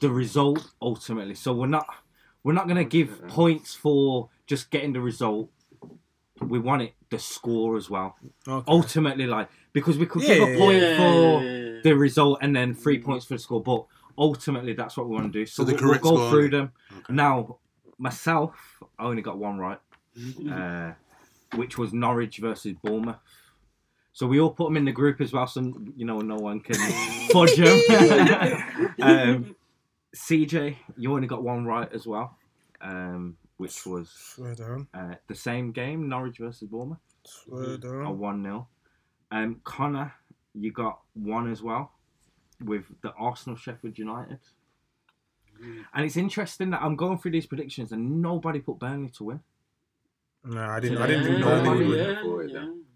the 0.00 0.10
result 0.10 0.70
ultimately. 0.80 1.34
So 1.34 1.52
we're 1.52 1.66
not 1.66 1.86
we're 2.42 2.52
not 2.52 2.68
gonna 2.68 2.84
give 2.84 3.26
points 3.28 3.74
for 3.74 4.28
just 4.46 4.70
getting 4.70 4.92
the 4.92 5.00
result. 5.00 5.50
We 6.40 6.58
want 6.58 6.82
it 6.82 6.94
the 7.10 7.18
score 7.18 7.76
as 7.76 7.88
well. 7.88 8.16
Okay. 8.46 8.64
Ultimately, 8.70 9.26
like 9.26 9.48
because 9.72 9.96
we 9.98 10.06
could 10.06 10.22
Yeah, 10.22 10.34
give 10.34 10.48
a 10.48 10.58
point 10.58 10.82
Yeah. 10.82 10.96
for 10.96 11.80
the 11.82 11.92
result 11.96 12.38
and 12.42 12.54
then 12.54 12.74
three 12.74 12.98
points 13.00 13.26
for 13.26 13.34
the 13.34 13.38
score, 13.38 13.62
but 13.62 13.86
ultimately 14.18 14.72
that's 14.72 14.96
what 14.96 15.08
we 15.08 15.14
want 15.14 15.32
to 15.32 15.38
do. 15.38 15.46
So, 15.46 15.62
So 15.62 15.70
the 15.70 15.74
we'll, 15.76 15.90
we'll 15.90 15.98
go 16.00 16.16
score, 16.16 16.30
through 16.30 16.50
them. 16.50 16.72
Okay. 16.92 17.12
Now, 17.12 17.58
myself, 17.98 18.54
I 18.98 19.04
only 19.04 19.22
got 19.22 19.38
one 19.38 19.58
right, 19.58 19.78
uh, 20.50 20.92
which 21.54 21.78
was 21.78 21.92
Norwich 21.92 22.38
versus 22.38 22.74
Bournemouth. 22.82 23.16
So 24.12 24.26
we 24.26 24.40
all 24.40 24.50
put 24.50 24.64
them 24.68 24.76
in 24.78 24.86
the 24.86 24.92
group 24.92 25.20
as 25.20 25.32
well, 25.32 25.46
so 25.46 25.60
you 25.94 26.04
know 26.06 26.20
no 26.20 26.36
one 26.36 26.60
can 26.60 26.74
fudge 27.30 27.54
them. 27.56 27.78
um, 29.02 29.56
CJ, 30.16 30.76
you 30.96 31.12
only 31.12 31.26
got 31.26 31.42
one 31.42 31.64
right 31.66 31.92
as 31.92 32.06
well, 32.06 32.36
um, 32.80 33.36
which 33.58 33.84
was 33.84 34.08
Swear 34.08 34.54
down. 34.54 34.88
uh, 34.94 35.14
the 35.28 35.34
same 35.34 35.72
game, 35.72 36.08
Norwich 36.08 36.38
versus 36.38 36.68
Bournemouth, 36.68 36.98
Swear 37.24 38.02
a 38.02 38.10
one 38.10 38.42
0 38.42 38.66
Um, 39.30 39.60
Connor, 39.64 40.14
you 40.54 40.72
got 40.72 41.00
one 41.14 41.50
as 41.52 41.62
well, 41.62 41.92
with 42.64 42.84
the 43.02 43.12
Arsenal 43.12 43.56
Sheffield 43.58 43.98
United. 43.98 44.38
And 45.94 46.04
it's 46.04 46.16
interesting 46.16 46.70
that 46.70 46.82
I'm 46.82 46.96
going 46.96 47.18
through 47.18 47.30
these 47.32 47.46
predictions 47.46 47.90
and 47.92 48.20
nobody 48.20 48.60
put 48.60 48.78
Burnley 48.78 49.08
to 49.16 49.24
win. 49.24 49.40
No, 50.44 50.60
I 50.62 50.80
didn't. 50.80 50.98
I 50.98 51.06
didn't 51.06 51.24
think 51.24 51.38
Yeah, 51.38 51.44
Burnley 51.44 51.86
would 51.86 51.98
yeah, 51.98 52.04
win. 52.06 52.14
yeah, 52.14 52.22
for 52.22 52.44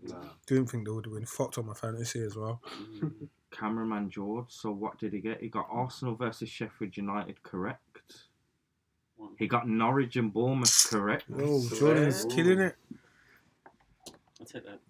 yeah. 0.06 0.28
Didn't 0.46 0.66
think 0.66 0.84
they 0.86 0.90
would 0.90 1.06
win. 1.06 1.24
Fucked 1.26 1.58
up 1.58 1.64
my 1.64 1.72
fantasy 1.74 2.22
as 2.22 2.36
well. 2.36 2.60
Cameraman 3.50 4.10
George. 4.10 4.46
So 4.48 4.70
what 4.70 4.98
did 4.98 5.12
he 5.12 5.20
get? 5.20 5.40
He 5.40 5.48
got 5.48 5.66
Arsenal 5.70 6.14
versus 6.14 6.48
Sheffield 6.48 6.96
United 6.96 7.42
correct. 7.42 8.14
He 9.38 9.46
got 9.46 9.68
Norwich 9.68 10.16
and 10.16 10.32
Bournemouth 10.32 10.86
correct, 10.90 11.24
Oh, 11.38 11.62
Jordan's 11.78 12.24
killing 12.24 12.58
it. 12.60 12.76
I'll 14.40 14.46
take 14.46 14.64
that. 14.64 14.80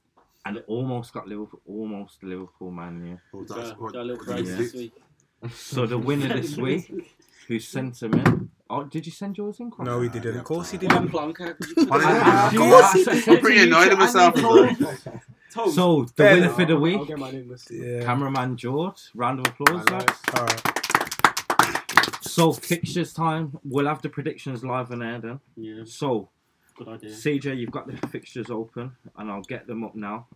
and 0.46 0.62
almost 0.68 1.12
got 1.12 1.26
Liverpool. 1.26 1.60
Almost 1.66 2.22
Liverpool 2.22 2.70
man. 2.70 3.04
Yeah. 3.04 3.14
Oh, 3.34 3.38
what 3.38 3.40
was 3.42 3.50
Got, 3.50 3.64
that? 3.66 3.80
What- 3.80 3.92
got 3.92 4.02
a 4.02 4.04
little 4.04 4.24
what 4.24 4.36
did 4.36 4.46
this 4.46 4.72
week. 4.74 4.92
So 5.52 5.86
the 5.86 5.98
winner 5.98 6.28
this 6.40 6.56
week, 6.66 7.16
who 7.48 7.58
sent 7.58 8.02
him 8.02 8.14
in? 8.14 8.50
Oh, 8.68 8.84
did 8.84 9.04
you 9.04 9.10
send 9.10 9.36
yours 9.36 9.58
in? 9.58 9.70
Connor? 9.72 9.90
No, 9.90 10.00
he 10.02 10.08
didn't. 10.08 10.36
Of 10.36 10.44
course 10.44 10.70
he 10.70 10.78
didn't. 10.78 11.08
plonk, 11.08 11.38
how 11.40 11.52
could 11.54 11.66
I 11.90 12.12
that? 12.12 12.50
didn't- 12.52 12.62
Of 12.62 12.70
course 12.70 12.92
he 13.24 13.32
I'm 13.32 13.40
pretty 13.40 13.62
annoyed 13.62 13.88
at 13.88 13.98
myself. 13.98 14.34
as 15.50 15.56
well. 15.56 15.64
Toast. 15.66 15.74
So 15.76 16.02
the 16.04 16.12
Fair 16.14 16.34
winner 16.34 16.44
enough. 16.46 16.56
for 16.56 16.64
the 16.64 16.72
I'll- 16.74 16.80
week, 16.80 16.96
I'll 16.98 17.04
get 17.04 17.18
mine 17.18 17.34
in 17.34 17.48
this. 17.48 17.68
Yeah. 17.70 18.04
cameraman 18.04 18.56
George. 18.56 19.10
Round 19.14 19.40
of 19.40 19.46
applause. 19.46 19.86
Alright. 19.86 20.06
lads. 20.08 20.20
All 20.34 20.44
right. 20.46 22.22
So 22.22 22.52
fixtures 22.52 23.12
time. 23.12 23.58
We'll 23.64 23.86
have 23.86 24.02
the 24.02 24.08
predictions 24.08 24.64
live 24.64 24.90
on 24.92 25.02
air 25.02 25.18
then. 25.20 25.40
Yeah, 25.56 25.82
So 25.84 26.28
good 26.76 26.88
idea. 26.88 27.10
CJ, 27.10 27.58
you've 27.58 27.70
got 27.72 27.86
the 27.86 27.96
fixtures 28.08 28.50
open, 28.50 28.92
and 29.16 29.30
I'll 29.30 29.42
get 29.42 29.66
them 29.66 29.82
up 29.84 29.94
now. 29.94 30.26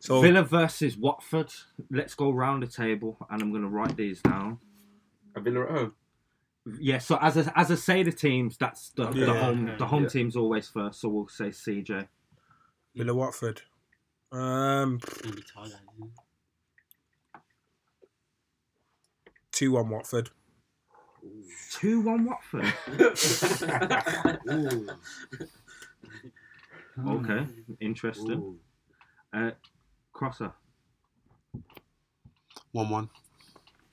So 0.00 0.20
Villa 0.20 0.42
versus 0.42 0.96
Watford. 0.98 1.50
Let's 1.90 2.14
go 2.14 2.30
round 2.30 2.62
the 2.62 2.66
table, 2.66 3.16
and 3.30 3.40
I'm 3.40 3.50
going 3.50 3.62
to 3.62 3.68
write 3.68 3.96
these 3.96 4.20
down. 4.20 4.58
A 5.36 5.40
Villa 5.40 5.62
at 5.64 5.70
home. 5.70 5.92
Yeah. 6.78 6.98
So 6.98 7.18
as 7.20 7.36
I, 7.38 7.52
as 7.56 7.70
I 7.70 7.74
say 7.76 8.02
the 8.02 8.12
teams, 8.12 8.56
that's 8.58 8.90
the, 8.90 9.06
the 9.08 9.20
Yeah. 9.20 9.38
home 9.40 9.70
the 9.78 9.86
home 9.86 10.02
Yeah. 10.04 10.08
team's 10.10 10.36
always 10.36 10.68
first. 10.68 11.00
So 11.00 11.08
we'll 11.08 11.28
say 11.28 11.46
CJ. 11.50 12.08
Villa 12.94 13.14
Watford. 13.14 13.62
Um, 14.32 14.98
Gonna 15.22 15.36
be 15.36 15.42
tight, 15.42 15.66
isn't 15.66 15.80
it? 16.02 16.10
two 19.52 19.72
one 19.72 19.88
Watford. 19.88 20.30
Two 21.72 22.00
one 22.00 22.24
Watford. 22.24 22.72
Okay, 27.06 27.46
interesting. 27.80 28.56
Uh, 29.32 29.50
crosser. 30.12 30.52
One-one. 32.70 33.08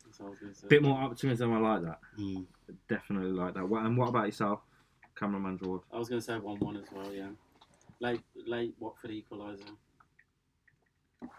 That's 0.06 0.20
what 0.20 0.28
I 0.28 0.30
was 0.30 0.40
gonna 0.40 0.54
say. 0.54 0.68
Bit 0.68 0.84
more 0.84 1.00
optimism. 1.02 1.52
I 1.54 1.60
like 1.60 1.82
that. 1.84 2.00
Mm. 2.20 2.46
Definitely 2.88 3.32
like 3.32 3.56
that. 3.56 3.68
What, 3.68 3.86
and 3.86 3.98
what 3.98 4.10
about 4.10 4.28
yourself, 4.28 4.60
cameraman 5.18 5.58
George? 5.64 5.82
I 5.92 5.98
was 5.98 6.10
going 6.10 6.22
to 6.22 6.26
say 6.26 6.38
1 6.38 6.60
1 6.60 6.78
as 6.78 6.86
well, 6.92 7.12
yeah. 7.14 7.28
Late, 8.00 8.22
late 8.48 8.74
Watford 8.80 9.12
equaliser. 9.12 9.66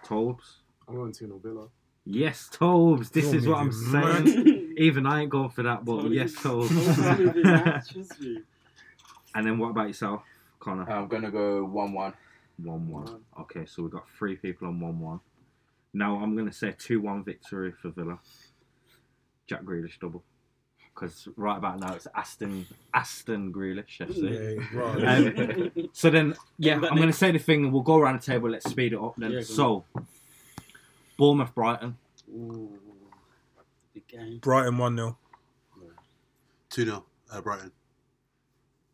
Tobes. 0.05 0.61
I'm 0.89 0.95
going 0.95 1.13
2 1.13 1.27
0 1.27 1.41
Villa. 1.43 1.69
Yes, 2.05 2.49
Tobes. 2.51 3.11
This 3.11 3.33
is 3.33 3.47
what 3.47 3.59
I'm 3.59 3.73
saying. 3.73 4.75
Even 4.79 5.07
I 5.07 5.23
ain't 5.23 5.31
going 5.31 5.51
for 5.51 5.63
that, 5.63 5.85
but 5.85 5.97
Totally. 5.97 6.17
yes, 6.17 6.35
Tobes. 6.35 6.69
Totally 6.97 7.43
matches 7.43 8.11
me. 8.21 8.39
and 9.35 9.47
then 9.47 9.59
what 9.59 9.71
about 9.71 9.87
yourself, 9.89 10.23
Connor? 10.59 10.91
I'm 10.91 11.09
gonna 11.09 11.31
go 11.31 11.65
one-one. 11.65 12.15
One 12.59 12.89
one. 12.89 13.21
Okay, 13.41 13.65
so 13.67 13.83
we've 13.83 13.93
got 13.93 14.07
three 14.19 14.37
people 14.37 14.69
on 14.69 14.81
one 14.81 14.99
one. 14.99 15.21
Now 15.95 16.17
I'm 16.17 16.37
gonna 16.37 16.53
say 16.53 16.75
two 16.77 17.01
one 17.01 17.23
victory 17.25 17.73
for 17.73 17.91
Villa. 17.91 18.19
Jack 19.47 19.63
Grealish 19.63 19.99
double. 20.01 20.23
Because 20.94 21.27
right 21.36 21.56
about 21.56 21.81
now 21.81 21.94
it's 21.94 22.06
Aston 22.14 22.66
Aston 22.93 23.52
Grealish 23.52 23.98
FC. 23.98 24.59
Yeah, 24.73 24.78
right. 24.78 25.77
Um, 25.78 25.89
so 25.93 26.10
then, 26.10 26.35
yeah, 26.59 26.74
I'm 26.74 26.97
going 26.97 27.09
to 27.09 27.12
say 27.12 27.31
the 27.31 27.39
thing, 27.39 27.64
and 27.64 27.73
we'll 27.73 27.82
go 27.82 27.97
around 27.97 28.20
the 28.20 28.27
table. 28.27 28.51
Let's 28.51 28.69
speed 28.69 28.93
it 28.93 28.98
up 28.98 29.14
then. 29.16 29.32
Yeah, 29.32 29.40
so, 29.40 29.85
Bournemouth, 31.16 31.55
Brighton. 31.55 31.97
Ooh, 32.31 32.78
game. 34.12 34.39
Brighton 34.39 34.78
one 34.78 34.97
0 34.97 35.19
Two 36.70 36.85
0 36.85 37.05
uh, 37.31 37.40
Brighton. 37.40 37.73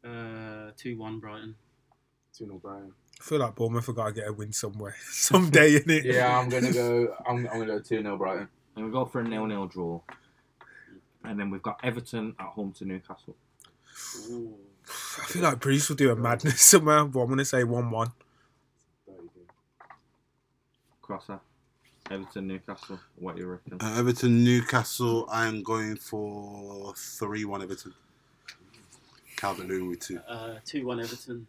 Uh, 0.05 0.71
2 0.77 0.99
1 0.99 1.19
Brighton. 1.21 1.55
2 2.37 2.47
0 2.47 2.59
Brian. 2.63 2.93
I 3.21 3.25
feel 3.25 3.39
like 3.39 3.55
Bournemouth 3.55 3.87
have 3.87 3.97
got 3.97 4.07
to 4.07 4.13
get 4.13 4.29
a 4.29 4.33
win 4.33 4.53
somewhere, 4.53 4.95
someday, 5.11 5.77
in 5.77 5.91
it. 5.91 6.05
Yeah, 6.05 6.39
I'm 6.39 6.49
gonna 6.49 6.73
go. 6.73 7.15
I'm, 7.27 7.47
I'm 7.49 7.61
gonna 7.61 7.67
go 7.67 7.79
two 7.81 8.01
0 8.01 8.17
Brighton. 8.17 8.49
And 8.77 8.87
we 8.87 8.93
go 8.93 9.05
for 9.05 9.21
a 9.21 9.25
nil-nil 9.25 9.67
draw. 9.67 10.01
And 11.29 11.39
then 11.39 11.51
we've 11.51 11.63
got 11.63 11.79
Everton 11.83 12.35
at 12.41 12.47
home 12.47 12.73
to 12.79 12.87
Newcastle. 12.87 13.37
Ooh. 14.31 14.55
I 14.87 15.27
feel 15.27 15.43
like 15.43 15.61
Breeze 15.61 15.89
will 15.89 15.97
do 15.97 16.11
a 16.11 16.17
madness 16.17 16.63
somewhere, 16.63 17.05
but 17.05 17.21
I'm 17.21 17.27
going 17.27 17.39
to 17.39 17.45
say 17.45 17.65
1 17.65 17.91
1. 17.91 18.13
Crosser. 21.03 21.41
Everton, 22.11 22.47
Newcastle. 22.47 22.99
What 23.17 23.37
do 23.37 23.43
you 23.43 23.49
reckon? 23.49 23.79
Uh, 23.83 23.97
Everton, 23.99 24.43
Newcastle. 24.43 25.29
I'm 25.31 25.63
going 25.63 25.97
for 25.97 26.95
three-one 26.97 27.63
Everton. 27.63 27.93
Calvert 29.37 29.69
Lewin 29.69 29.91
with 29.91 30.01
two. 30.01 30.19
Uh, 30.27 30.55
2 30.65 30.87
1 30.87 31.01
Everton. 31.01 31.47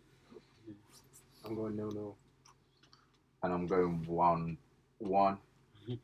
I'm 1.46 1.56
going 1.56 1.78
0 1.78 1.92
0. 1.92 2.16
And 3.42 3.54
I'm 3.54 3.68
going 3.68 4.06
one 4.06 4.58
one. 4.98 5.38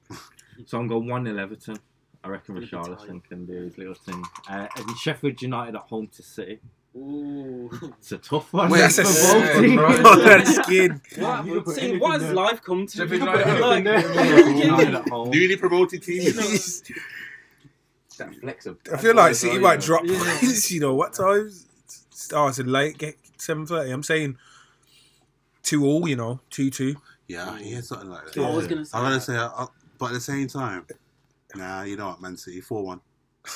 So 0.65 0.79
I'm 0.79 0.87
going 0.87 1.07
1 1.07 1.25
0 1.25 1.37
Everton. 1.37 1.77
I 2.25 2.29
reckon 2.29 2.55
Gonna 2.55 2.65
be 2.65 2.71
Richarlison 2.71 3.23
can 3.23 3.45
do 3.45 3.53
his 3.53 3.77
little 3.77 3.93
thing. 3.93 4.23
Uh, 4.49 4.67
and 4.75 4.97
Sheffield 4.97 5.39
United 5.41 5.75
at 5.75 5.81
home 5.81 6.07
to 6.07 6.23
City. 6.23 6.59
Ooh. 6.95 7.69
It's 7.99 8.11
a 8.13 8.17
tough 8.17 8.51
one. 8.53 8.69
Wait, 8.71 8.79
That's 8.79 8.97
a 8.97 9.03
for 9.05 9.11
skin. 9.11 9.41
both 9.41 9.61
teams. 9.61 9.75
bro. 9.75 10.15
That's 10.23 10.55
skin. 10.55 11.01
What, 11.17 11.45
you 11.45 11.63
see, 11.73 11.97
what 11.97 12.21
has 12.21 12.31
life 12.33 12.61
come 12.63 12.87
to? 12.87 12.97
Sheffield 12.97 13.21
You 13.21 13.27
United, 13.29 13.59
like, 13.61 13.83
United 14.63 14.95
at 14.95 15.09
home. 15.09 15.29
Newly 15.29 15.55
promoted 15.55 16.01
team. 16.03 16.33
That 18.17 18.33
flex 18.39 18.65
of 18.65 18.77
I 18.93 18.97
feel 18.97 19.13
like 19.13 19.35
City 19.35 19.59
might 19.59 19.81
drop. 19.81 20.05
drop 20.05 20.19
points. 20.19 20.71
You 20.71 20.79
know 20.79 20.95
what 20.95 21.13
times? 21.13 21.67
Starts 22.09 22.59
at 22.59 22.65
late, 22.67 22.97
get 22.97 23.15
seven 23.37 23.65
thirty. 23.65 23.91
I'm 23.91 24.03
saying 24.03 24.37
two 25.63 25.85
all. 25.85 26.07
You 26.07 26.15
know, 26.15 26.39
two 26.49 26.69
two. 26.69 26.95
Yeah, 27.27 27.59
yeah, 27.59 27.81
something 27.81 28.09
like 28.09 28.31
that. 28.31 28.41
I 28.41 28.55
was 28.55 28.67
gonna 28.67 28.85
say. 28.85 28.97
I'm 28.97 29.03
gonna 29.03 29.15
that. 29.15 29.21
say, 29.21 29.35
uh, 29.35 29.65
but 29.97 30.05
at 30.07 30.13
the 30.13 30.21
same 30.21 30.47
time, 30.47 30.85
nah, 31.55 31.81
you 31.83 31.95
know 31.97 32.07
what, 32.07 32.21
Man 32.21 32.37
City, 32.37 32.61
four 32.61 32.83
one. 32.83 33.01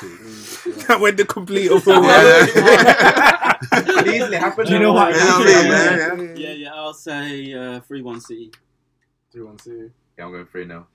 That 0.88 1.00
went 1.02 1.18
the 1.18 1.26
complete 1.26 1.72
other 1.76 2.00
way. 2.02 2.08
Yeah. 2.56 4.14
Easily 4.16 4.38
happen. 4.38 4.66
Do 4.66 4.74
you 4.74 4.80
know 4.80 4.94
what? 4.94 5.14
You 5.14 5.20
know 5.20 5.38
I 5.38 5.44
mean, 5.46 5.70
man? 5.70 6.20
Yeah. 6.38 6.48
Yeah, 6.50 6.54
yeah. 6.54 6.74
I'll 6.74 6.94
say 6.94 7.54
uh, 7.54 7.80
three 7.82 8.02
one 8.02 8.22
City. 8.22 8.52
Three 9.32 9.44
one 9.44 9.58
City. 9.60 9.92
Yeah, 10.18 10.26
I'm 10.26 10.32
going 10.32 10.46
three 10.46 10.66
now. 10.66 10.88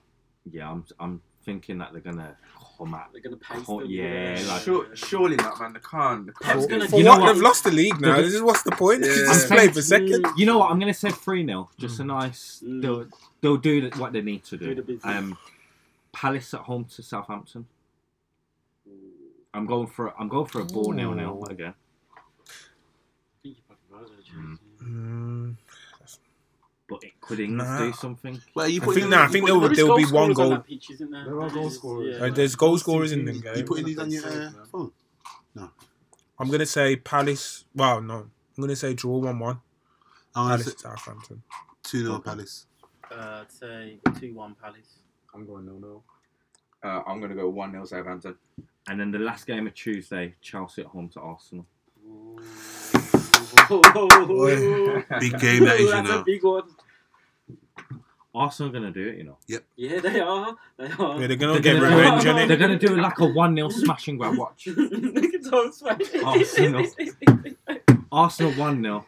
Yeah, 0.51 0.69
I'm. 0.71 0.85
I'm 0.99 1.21
thinking 1.43 1.77
that 1.77 1.91
they're 1.93 2.01
gonna 2.01 2.35
come 2.77 2.93
out. 2.95 3.11
They're 3.13 3.21
gonna 3.21 3.37
pace 3.37 3.63
Oh, 3.67 3.79
them. 3.81 3.89
yeah, 3.89 4.41
like- 4.47 4.61
Sure, 4.63 4.87
surely 4.95 5.35
not, 5.35 5.59
man. 5.59 5.73
They 5.73 5.79
can't. 5.79 6.25
They 6.25 6.31
can't. 6.41 6.69
gonna- 6.69 6.87
For 6.89 6.97
You 6.97 7.03
know 7.03 7.11
what? 7.11 7.21
what? 7.21 7.33
They've 7.33 7.41
lost 7.43 7.63
the 7.65 7.71
league 7.71 8.01
now. 8.01 8.17
This 8.17 8.33
is 8.33 8.41
what's 8.41 8.63
the 8.63 8.71
point? 8.71 9.01
Yeah. 9.01 9.13
Just 9.13 9.47
play 9.47 9.67
for 9.67 9.81
second. 9.81 10.25
You 10.37 10.45
know 10.47 10.57
what? 10.57 10.71
I'm 10.71 10.79
gonna 10.79 10.93
say 10.93 11.11
three 11.11 11.45
0 11.45 11.69
Just 11.77 11.99
a 11.99 12.03
nice. 12.03 12.61
Mm. 12.65 12.81
They'll 12.81 13.05
they'll 13.41 13.57
do 13.57 13.89
what 13.97 14.11
they 14.13 14.21
need 14.21 14.43
to 14.45 14.57
Do 14.57 14.73
do. 14.75 14.81
the 14.99 15.07
um, 15.07 15.37
Palace 16.15 16.53
at 16.53 16.61
home 16.61 16.85
to 16.85 17.03
Southampton. 17.03 17.67
I'm 19.53 19.65
going 19.65 19.87
for. 19.87 20.13
I'm 20.19 20.29
going 20.29 20.45
for 20.45 20.61
a 20.61 20.65
ball 20.65 20.91
nil 20.93 21.13
nil 21.13 21.43
again. 21.49 21.73
Mm, 24.81 25.55
But 26.87 27.03
it, 27.03 27.19
could 27.19 27.39
Ings 27.39 27.53
Nah. 27.57 27.79
do 27.79 27.93
something? 27.93 28.41
Well, 28.53 28.67
you 28.67 28.81
I 28.81 28.85
put 28.85 28.93
think 28.95 29.05
in, 29.05 29.09
nah, 29.09 29.23
I 29.23 29.27
think 29.27 29.45
there 29.45 29.55
will 29.57 29.69
there'll 29.73 29.97
be 29.97 30.03
one 30.05 30.07
scorers 30.07 30.29
on 30.29 30.33
goal. 30.35 30.49
that 30.51 30.67
pitch, 30.67 30.91
isn't 30.91 31.09
there? 31.11 31.25
There 31.25 31.41
are 31.41 31.49
goal 31.49 31.69
scorers. 31.71 32.21
Uh, 32.21 32.29
there's 32.29 32.55
goal 32.55 32.77
scorers 32.77 33.11
in 33.11 33.25
teams- 33.25 33.41
them 33.41 33.57
you 33.57 33.63
putting 33.63 33.85
these 33.85 33.97
on 33.97 34.11
your 34.11 34.21
Safe, 34.21 34.33
uh, 34.61 34.65
phone. 34.71 34.91
I'm 36.37 36.49
gonna 36.51 36.65
say 36.65 36.95
Palace. 36.97 37.63
Well, 37.73 38.01
no, 38.01 38.15
I'm 38.57 38.61
gonna 38.61 38.75
say 38.75 38.93
draw 38.93 39.17
one 39.17 39.39
one. 39.39 39.61
I'm 40.35 40.49
gonna 40.49 40.63
Palace 40.63 40.65
say 40.65 40.73
Southampton. 40.77 41.43
two 41.81 42.03
0 42.03 42.19
Palace. 42.19 42.67
Uh, 43.11 43.41
I'd 43.43 43.51
say 43.51 43.99
two 44.19 44.33
one 44.33 44.53
Palace. 44.55 44.99
I'm 45.35 45.45
going 45.45 45.65
no 45.65 45.73
no. 45.73 46.03
Uh, 46.83 47.01
I'm 47.07 47.19
going 47.19 47.29
to 47.31 47.35
go 47.35 47.49
1 47.49 47.71
0 47.71 47.85
Southampton. 47.85 48.35
And 48.87 48.99
then 48.99 49.11
the 49.11 49.17
last 49.19 49.47
game 49.47 49.65
of 49.67 49.73
Tuesday, 49.73 50.35
Chelsea 50.41 50.81
at 50.83 50.87
home 50.87 51.09
to 51.09 51.19
Arsenal. 51.19 51.65
Big 55.19 55.39
game 55.39 55.63
that 55.65 55.75
is, 55.75 55.81
you 55.81 55.91
That's 55.91 56.09
know. 56.09 56.23
big 56.23 56.43
one. 56.43 56.63
Arsenal 58.35 58.69
are 58.69 58.73
gonna 58.73 58.91
do 58.91 59.07
it, 59.07 59.17
you 59.17 59.23
know. 59.23 59.37
Yep. 59.47 59.63
Yeah, 59.77 59.99
they 60.01 60.19
are. 60.19 60.55
They 60.77 60.91
are. 60.91 61.21
Yeah, 61.21 61.27
they're 61.27 61.37
gonna 61.37 61.59
get 61.61 61.79
gonna- 61.79 61.95
revenge 61.95 62.25
on 62.25 62.47
They're 62.47 62.57
gonna 62.57 62.77
do 62.77 62.95
like 62.97 63.17
a 63.19 63.25
one 63.27 63.55
0 63.55 63.69
smash 63.69 64.07
and 64.09 64.19
grab. 64.19 64.37
Watch. 64.37 64.67
Look 64.67 65.33
at 65.33 65.43
Tom's 65.49 65.81
face. 65.81 66.23
Arsenal. 66.23 66.85
Arsenal 68.11 68.51
one 68.53 68.83
0 68.83 69.05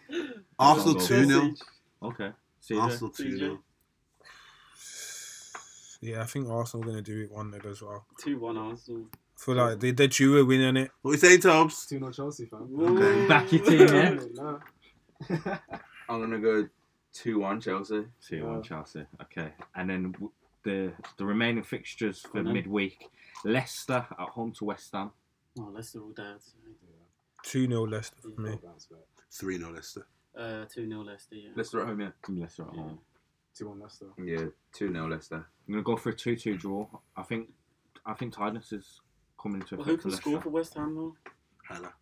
Arsenal 0.57 0.95
2 0.95 1.25
0. 1.25 1.53
Okay. 2.03 2.31
See 2.61 2.73
you 2.75 2.79
Arsenal 2.79 3.11
2 3.11 3.23
CJ. 3.23 3.37
0. 3.37 3.59
Yeah, 6.07 6.21
I 6.21 6.25
think 6.25 6.49
Arsenal 6.49 6.83
are 6.83 6.89
gonna 6.89 7.01
do 7.01 7.21
it 7.23 7.31
one 7.31 7.51
0 7.51 7.71
as 7.71 7.81
well. 7.81 8.05
Two 8.19 8.39
one 8.39 8.57
Arsenal. 8.57 9.05
I 9.13 9.39
feel 9.39 9.55
like 9.55 9.79
they 9.79 9.91
they're 9.91 10.07
due 10.07 10.37
a 10.37 10.45
win 10.45 10.63
on 10.63 10.77
it. 10.77 10.91
What 11.01 11.11
we 11.11 11.17
say, 11.17 11.37
Tubbs? 11.37 11.85
Two 11.85 11.99
no 11.99 12.11
Chelsea 12.11 12.45
fan. 12.45 12.67
Okay. 12.79 13.27
Back 13.27 13.51
your 13.51 13.63
team, 13.65 13.79
yeah. 13.87 14.19
No. 14.33 14.59
I'm 16.09 16.19
going 16.19 16.31
to 16.31 16.39
go 16.39 16.67
2 17.13 17.39
1 17.39 17.61
Chelsea. 17.61 18.05
See 18.19 18.37
you 18.37 18.43
Yeah. 18.45 18.49
on 18.49 18.63
Chelsea. 18.63 19.05
Okay. 19.23 19.49
And 19.75 19.89
then 19.89 20.11
w- 20.13 20.31
the 20.63 20.93
the 21.17 21.25
remaining 21.25 21.63
fixtures 21.63 22.21
for 22.21 22.29
Go 22.33 22.39
on 22.39 22.45
then. 22.45 22.53
midweek: 22.53 23.09
Leicester 23.43 24.05
at 24.19 24.29
home 24.29 24.51
to 24.53 24.65
West 24.65 24.91
Ham. 24.93 25.11
Oh, 25.59 25.69
Leicester 25.73 26.01
all 26.01 26.11
day. 26.11 26.33
Two 27.43 27.67
0 27.67 27.85
Leicester 27.87 28.15
for 28.21 28.41
me. 28.41 28.49
No 28.51 28.57
bounce 28.63 28.85
back. 28.87 28.99
3 29.31 29.57
0 29.57 29.71
Leicester. 29.73 30.07
Uh, 30.37 30.65
two 30.65 30.87
0 30.87 31.01
Leicester. 31.03 31.35
Yeah. 31.35 31.49
Leicester 31.55 31.81
at 31.81 31.87
home, 31.87 32.01
yeah. 32.01 32.09
Leicester 32.29 32.63
at 32.63 32.73
Yeah. 32.75 32.81
home. 32.81 32.99
Two 33.57 33.69
one 33.69 33.79
Leicester. 33.79 34.05
Yeah, 34.23 34.45
2 34.73 34.91
0 34.91 35.07
Leicester. 35.09 35.45
I'm 35.67 35.73
gonna 35.73 35.81
go 35.83 35.95
for 35.97 36.09
a 36.09 36.13
two-two 36.13 36.57
draw. 36.57 36.85
I 37.15 37.23
think 37.23 37.49
I 38.05 38.13
think 38.13 38.33
tiredness 38.35 38.71
is 38.71 39.01
coming 39.41 39.61
to 39.63 39.75
Well, 39.77 39.85
who 39.85 39.91
effect 39.93 40.03
for 40.03 40.09
can 40.09 40.17
score 40.17 40.41
for 40.41 40.49
West 40.49 40.75
Ham 40.75 40.93
though? 40.95 41.15
Haller. 41.67 41.93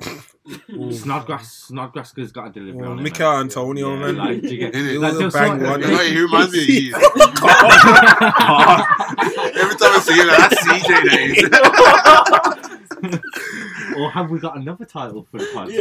Snodgrass, 0.92 1.52
Snodgrass 1.68 2.14
has 2.16 2.32
got 2.32 2.46
a 2.48 2.50
delivery 2.50 2.86
Oh, 2.86 2.92
on 2.92 2.98
it. 2.98 3.02
Michail. 3.02 3.32
Antonio, 3.40 3.92
Yeah, 3.94 4.00
man. 4.00 4.16
like, 4.16 4.40
do 4.40 4.48
you 4.48 4.56
get- 4.58 4.72
Innit? 4.72 4.94
It 4.94 4.98
like, 5.00 5.12
was 5.12 5.20
a 5.20 5.24
just 5.24 5.36
bang 5.36 5.60
like- 5.60 5.70
one. 5.70 5.82
Hey, 5.82 6.10
he 6.14 6.18
reminds 6.20 6.52
me 6.52 6.62
of 6.62 6.68
you. 6.68 6.94
Every 6.94 7.02
time 9.76 9.92
I 9.92 9.98
see 10.02 10.14
him, 10.14 10.26
that's 10.28 10.56
CJ 10.64 10.92
that 13.02 13.20
is. 13.92 13.96
or 13.98 14.10
have 14.10 14.30
we 14.30 14.38
got 14.40 14.56
another 14.56 14.86
title 14.86 15.26
for 15.30 15.38
the 15.38 15.44
podcast? 15.44 15.76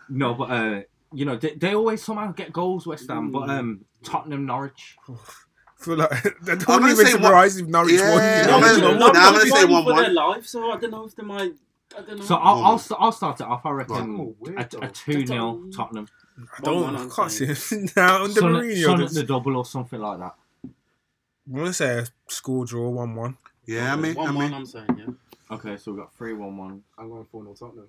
no, 0.08 0.32
but 0.34 0.50
uh, 0.50 0.80
you 1.12 1.24
know 1.24 1.36
they, 1.36 1.54
they 1.54 1.74
always 1.74 2.02
somehow 2.02 2.32
get 2.32 2.52
goals, 2.52 2.86
West 2.86 3.08
Ham. 3.08 3.30
But 3.30 3.50
um, 3.50 3.84
Tottenham, 4.02 4.46
Norwich. 4.46 4.96
I 5.08 5.12
feel 5.78 5.96
like 5.96 6.10
that 6.42 6.48
I'm 6.48 6.58
don't 6.58 6.66
gonna 6.66 6.92
even 6.92 7.06
say 7.06 7.12
one- 7.14 7.22
surprise 7.22 7.56
if 7.58 7.66
Norwich 7.66 7.94
Yeah, 7.94 8.10
won. 8.46 8.54
I'm 8.54 8.60
gonna- 8.60 8.78
Norwich- 8.80 8.82
no, 8.82 8.98
Norwich 8.98 9.16
I'm 9.16 9.32
gonna 9.34 9.40
say 9.44 9.50
fighting 9.50 9.70
1-1. 9.70 9.84
for 9.84 10.02
their 10.02 10.12
life, 10.12 10.46
so 10.46 10.70
I 10.72 10.76
don't 10.78 10.90
know 10.90 11.04
if 11.04 11.16
they 11.16 11.22
might. 11.22 11.52
I 11.98 12.02
don't 12.02 12.18
know. 12.18 12.24
So 12.24 12.36
I'll, 12.36 12.64
I'll, 12.64 12.78
st- 12.78 13.00
I'll 13.00 13.10
start 13.12 13.40
it 13.40 13.46
off. 13.46 13.66
I 13.66 13.70
reckon 13.70 13.96
Oh, 14.20 14.36
weird 14.38 14.74
a, 14.74 14.84
a 14.84 14.88
two 14.90 15.26
0 15.26 15.26
Tottenham. 15.26 15.72
Tottenham. 15.72 16.08
I 16.38 16.60
don't. 16.62 16.74
One-one, 16.84 16.96
I 16.96 17.02
I'm 17.02 17.10
can't 17.10 17.30
see 17.32 17.44
it 17.46 17.96
now 17.96 18.22
under 18.24 18.40
Son, 18.40 18.52
Mourinho. 18.54 18.84
son 18.84 19.02
at 19.02 19.10
the 19.10 19.22
double 19.24 19.56
or 19.56 19.64
something 19.64 20.00
like 20.00 20.20
that. 20.20 20.34
I'm 21.48 21.56
gonna 21.56 21.72
say 21.72 21.98
a 21.98 22.06
score 22.28 22.64
draw 22.64 22.88
one 22.90 23.14
one. 23.16 23.36
Yeah, 23.66 23.92
I 23.92 23.96
mean, 23.96 24.16
I 24.16 24.20
one 24.20 24.34
one. 24.36 24.44
mean, 24.46 24.54
I'm 24.54 24.66
saying 24.66 24.86
yeah. 24.96 25.54
Okay, 25.56 25.76
so 25.76 25.90
we've 25.90 26.00
got 26.00 26.14
three 26.14 26.32
one 26.32 26.56
one. 26.56 26.82
I'm 26.96 27.08
going 27.10 27.24
four 27.24 27.42
no 27.42 27.54
Tottenham. 27.54 27.88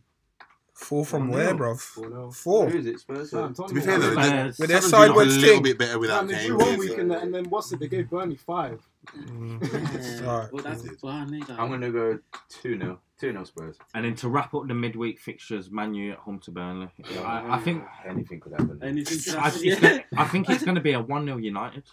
Four 0.73 1.06
from 1.06 1.27
One 1.27 1.38
where, 1.38 1.48
nil. 1.49 1.57
bro? 1.57 1.76
Four 1.76 2.10
no. 2.10 2.31
Four. 2.31 2.69
Who 2.69 2.77
is 2.80 2.85
it? 2.85 2.99
Spurs? 2.99 3.30
Fam, 3.31 3.53
to 3.53 3.61
be 3.73 3.81
Tottenham 3.81 3.84
fair 3.84 3.99
though, 3.99 4.14
Spurs. 4.22 4.60
With 4.60 4.69
their 4.69 4.81
Seven 4.81 4.89
side 4.89 5.10
a 5.10 5.14
went 5.14 5.27
little 5.30 5.43
stink. 5.43 5.64
bit 5.64 5.77
better 5.77 5.91
Fam, 5.91 5.99
without 5.99 6.27
they 6.27 6.34
Kane. 6.35 6.48
drew 6.48 6.57
one 6.57 6.77
week 6.77 6.98
and, 6.98 7.11
then- 7.11 7.19
and 7.22 7.35
then 7.35 7.45
what's 7.49 7.72
it? 7.72 7.80
They 7.80 7.88
gave 7.88 8.10
Burnley 8.10 8.38
five. 8.38 8.81
Mm. 9.15 9.61
Yeah. 10.22 10.27
Alright. 10.30 10.53
Well, 10.53 10.64
that's 10.64 10.81
Burnley. 11.02 11.43
I'm 11.49 11.68
going 11.69 11.81
to 11.81 11.91
go 11.91 12.19
2 12.49 12.77
0. 12.80 12.99
2 13.19 13.31
0 13.31 13.43
Spurs. 13.43 13.77
And 13.93 14.06
then 14.06 14.15
to 14.15 14.30
wrap 14.30 14.53
up 14.53 14.68
the 14.68 14.73
midweek 14.73 15.19
fixtures, 15.19 15.69
Man 15.72 15.93
U 15.93 16.11
at 16.14 16.18
home 16.19 16.39
to 16.39 16.52
Burnley. 16.52 16.88
I, 17.23 17.56
I 17.56 17.60
think 17.60 17.84
Anything 18.07 18.39
could 18.39 18.53
happen. 18.53 18.80
Anything 18.81 19.19
could 19.19 19.35
I, 19.35 19.41
happen, 19.49 19.61
it's 19.64 19.81
yeah. 19.81 19.89
gonna, 19.89 20.03
I 20.18 20.26
think 20.26 20.49
it's 20.49 20.64
going 20.64 20.76
to 20.76 20.81
be 20.81 20.93
a 20.93 20.99
one 21.02 21.26
0 21.26 21.38
United. 21.38 21.84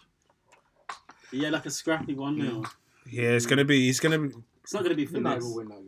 yeah, 1.32 1.50
like 1.50 1.66
a 1.66 1.70
scrappy 1.70 2.14
one 2.14 2.40
0 2.40 2.62
Yeah, 3.10 3.30
it's 3.30 3.46
gonna 3.46 3.64
be. 3.64 3.88
It's 3.88 4.00
gonna. 4.00 4.18
Be, 4.18 4.30
It's 4.62 4.72
not 4.74 4.82
going 4.84 4.90
to 4.90 4.96
be 4.96 5.02
United 5.10 5.40
finesse. 5.40 5.42
will 5.44 5.56
win 5.56 5.68
that 5.68 5.74
game. 5.76 5.86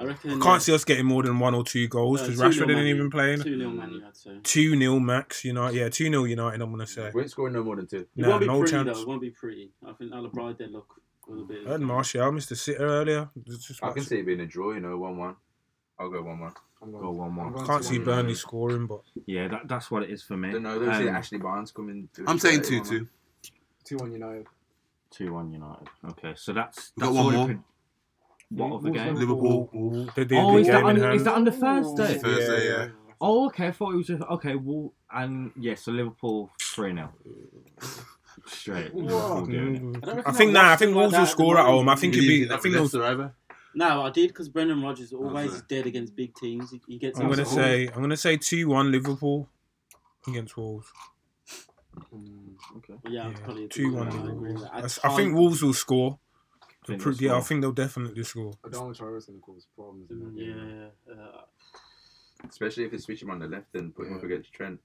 I 0.00 0.04
reckon. 0.04 0.42
I 0.42 0.44
can't 0.44 0.62
see 0.62 0.74
us 0.74 0.84
getting 0.84 1.06
more 1.06 1.22
than 1.22 1.38
one 1.38 1.54
or 1.54 1.62
two 1.64 1.86
goals 1.88 2.20
because 2.22 2.40
2-0 2.40 2.42
Rashford 2.44 2.66
Man 2.66 2.70
isn't 2.78 2.86
even 2.86 3.10
playing. 3.10 3.40
Two 3.40 3.56
0 3.58 3.70
Man 3.70 3.90
U, 3.92 4.02
I'd 4.06 4.16
say. 4.16 4.38
Two 4.42 4.76
0 4.78 4.98
max. 4.98 5.44
United. 5.44 5.76
Yeah, 5.76 5.88
two 5.88 6.04
0 6.10 6.24
United. 6.24 6.60
I'm 6.60 6.70
gonna 6.70 6.86
say. 6.86 7.10
We 7.14 7.22
ain't 7.22 7.30
scoring 7.30 7.54
no 7.54 7.62
more 7.62 7.76
than 7.76 7.86
2. 7.86 7.96
It 7.98 8.08
Nah, 8.16 8.28
won't 8.30 8.40
be 8.40 8.46
no 8.46 8.58
pretty 8.58 8.72
chance. 8.72 8.92
though. 8.96 9.02
It 9.02 9.08
won't 9.08 9.20
be 9.20 9.30
pretty. 9.30 9.70
I 9.86 9.92
think 9.92 10.10
that'll 10.10 10.28
bride 10.28 10.58
their 10.58 10.68
luck 10.68 10.86
a 11.26 11.30
little 11.30 11.46
bit. 11.46 11.66
I 11.66 11.70
heard 11.70 11.80
Martial, 11.82 12.32
Mr. 12.32 12.56
Sitter 12.56 12.84
earlier. 12.84 13.30
Just- 13.46 13.68
just 13.68 13.84
I 13.84 13.92
can 13.92 14.02
see 14.02 14.18
it 14.18 14.26
being 14.26 14.40
a 14.40 14.46
draw, 14.46 14.72
you 14.72 14.80
know, 14.80 14.98
1 14.98 15.16
1. 15.16 15.36
I'll 16.00 16.10
go 16.10 16.22
1 16.22 16.40
1. 16.40 16.52
I'm 16.82 16.92
Go 16.92 16.98
1-1. 17.14 17.46
I'm 17.46 17.52
going 17.54 17.66
Can't 17.66 17.84
see 17.84 17.98
Burnley 17.98 18.34
scoring, 18.34 18.86
but 18.86 19.00
Yeah, 19.26 19.48
that, 19.48 19.66
that's 19.66 19.90
what 19.90 20.02
it 20.02 20.10
is 20.10 20.22
for 20.22 20.36
me. 20.36 20.50
I 20.50 20.52
don't 20.52 20.62
know. 20.64 20.78
Don't 20.78 20.90
Um, 21.08 21.08
Ashley 21.08 21.38
Barnes 21.38 21.70
coming. 21.70 22.08
I'm 22.26 22.38
saying 22.38 22.60
play 22.60 22.80
2 22.80 22.84
2. 22.84 23.08
Two 23.84 23.96
one 23.96 24.12
United. 24.12 24.46
2 25.10 25.32
1 25.32 25.52
United. 25.52 25.88
Okay, 26.10 26.34
so 26.36 26.52
that's. 26.52 26.92
We've 26.96 27.04
got 27.04 27.12
that's 27.14 27.16
one 27.24 27.34
all 27.34 27.40
more. 27.40 27.46
could- 27.48 27.62
What 28.50 28.72
of 28.72 28.82
the 28.84 28.90
game? 28.90 29.06
won. 29.14 29.14
Liverpool. 29.16 30.10
they 30.14 30.24
did 30.24 30.38
Oh, 30.38 30.52
the 30.54 30.58
is 30.60 30.66
that, 30.68 30.80
in 30.80 30.86
on, 30.86 30.96
hand. 31.00 31.14
is 31.14 31.24
that 31.24 31.34
on 31.34 31.44
the 31.44 31.52
Thursday? 31.52 32.14
Thursday, 32.18 32.68
yeah. 32.68 32.88
Oh, 33.20 33.46
okay. 33.46 33.68
I 33.68 33.70
thought 33.72 33.94
it 33.94 33.96
was 33.96 34.06
just 34.06 34.22
okay. 34.22 34.54
Well, 34.54 34.92
and 35.10 35.50
yeah, 35.58 35.74
so 35.74 35.90
Liverpool 35.92 36.50
three 36.60 36.92
0 36.92 37.12
straight. 38.46 38.94
Liverpool 38.94 39.46
doing 39.46 39.96
it. 39.96 40.08
I, 40.08 40.30
I 40.30 40.32
think 40.32 40.48
I'll 40.56 40.62
nah. 40.64 40.72
I 40.72 40.76
think 40.76 40.90
them 40.90 40.94
Wolves 41.00 41.12
like 41.14 41.20
will 41.22 41.26
score 41.26 41.58
at 41.58 41.64
at 41.64 41.66
home. 41.70 41.88
I 41.88 41.96
think 41.96 42.14
You 42.14 42.22
it'd 42.22 42.48
be. 42.48 42.54
I 42.54 42.58
think 42.58 42.74
with 42.78 42.94
are 42.94 43.04
over. 43.04 43.34
No, 43.74 44.02
I 44.02 44.10
did 44.10 44.28
because 44.28 44.48
Brendan 44.48 44.82
Rodgers 44.82 45.12
always 45.12 45.52
is 45.52 45.62
dead 45.62 45.86
against 45.86 46.14
big 46.16 46.34
teams. 46.34 46.70
He, 46.70 46.80
he 46.86 46.98
gets. 46.98 47.18
I'm 47.18 47.28
gonna 47.28 47.42
us- 47.42 47.50
say. 47.50 47.88
I'm 47.88 48.00
gonna 48.00 48.16
say 48.16 48.36
two 48.36 48.68
one 48.68 48.90
Liverpool 48.92 49.48
against 50.28 50.56
Wolves. 50.56 50.86
Mm, 52.14 52.54
okay. 52.78 52.94
Yeah, 53.08 53.28
Yeah, 53.28 53.34
probably 53.44 53.68
two 53.68 53.92
one 53.94 54.08
I 54.08 54.10
Liverpool. 54.12 54.70
I, 54.72 54.78
I 54.78 54.80
think 54.82 55.02
times- 55.02 55.34
Wolves 55.34 55.62
will 55.62 55.72
score. 55.74 56.18
Think 56.86 57.02
Pro- 57.02 57.12
Yeah, 57.18 57.36
I 57.36 57.40
think 57.40 57.60
they'll 57.62 57.72
definitely 57.72 58.22
score. 58.24 58.52
Adama 58.64 58.94
Traore's 58.96 59.26
going 59.26 59.38
to 59.40 59.44
cause 59.44 59.66
problems. 59.74 60.10
in 60.10 60.20
that 60.20 60.36
game. 60.36 60.90
Yeah, 61.08 61.14
uh, 61.14 61.42
Especially 62.48 62.84
if 62.84 62.90
they 62.92 62.98
switch 62.98 63.22
him 63.22 63.30
on 63.30 63.38
the 63.40 63.46
left 63.48 63.74
and 63.74 63.92
put 63.94 64.06
him 64.06 64.16
up 64.16 64.22
against 64.24 64.52
Trent. 64.52 64.78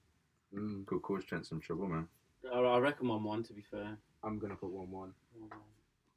Mm, 0.54 0.84
Could 0.86 1.02
cause 1.02 1.24
Trent 1.24 1.46
some 1.46 1.60
trouble, 1.60 1.86
man. 1.86 2.08
I, 2.52 2.58
I 2.58 2.78
reckon 2.78 3.06
one 3.08 3.22
one. 3.22 3.42
To 3.44 3.52
be 3.52 3.62
fair, 3.70 3.96
I'm 4.24 4.38
going 4.38 4.50
to 4.50 4.56
put 4.56 4.70
one 4.70 4.90
one. 4.90 5.12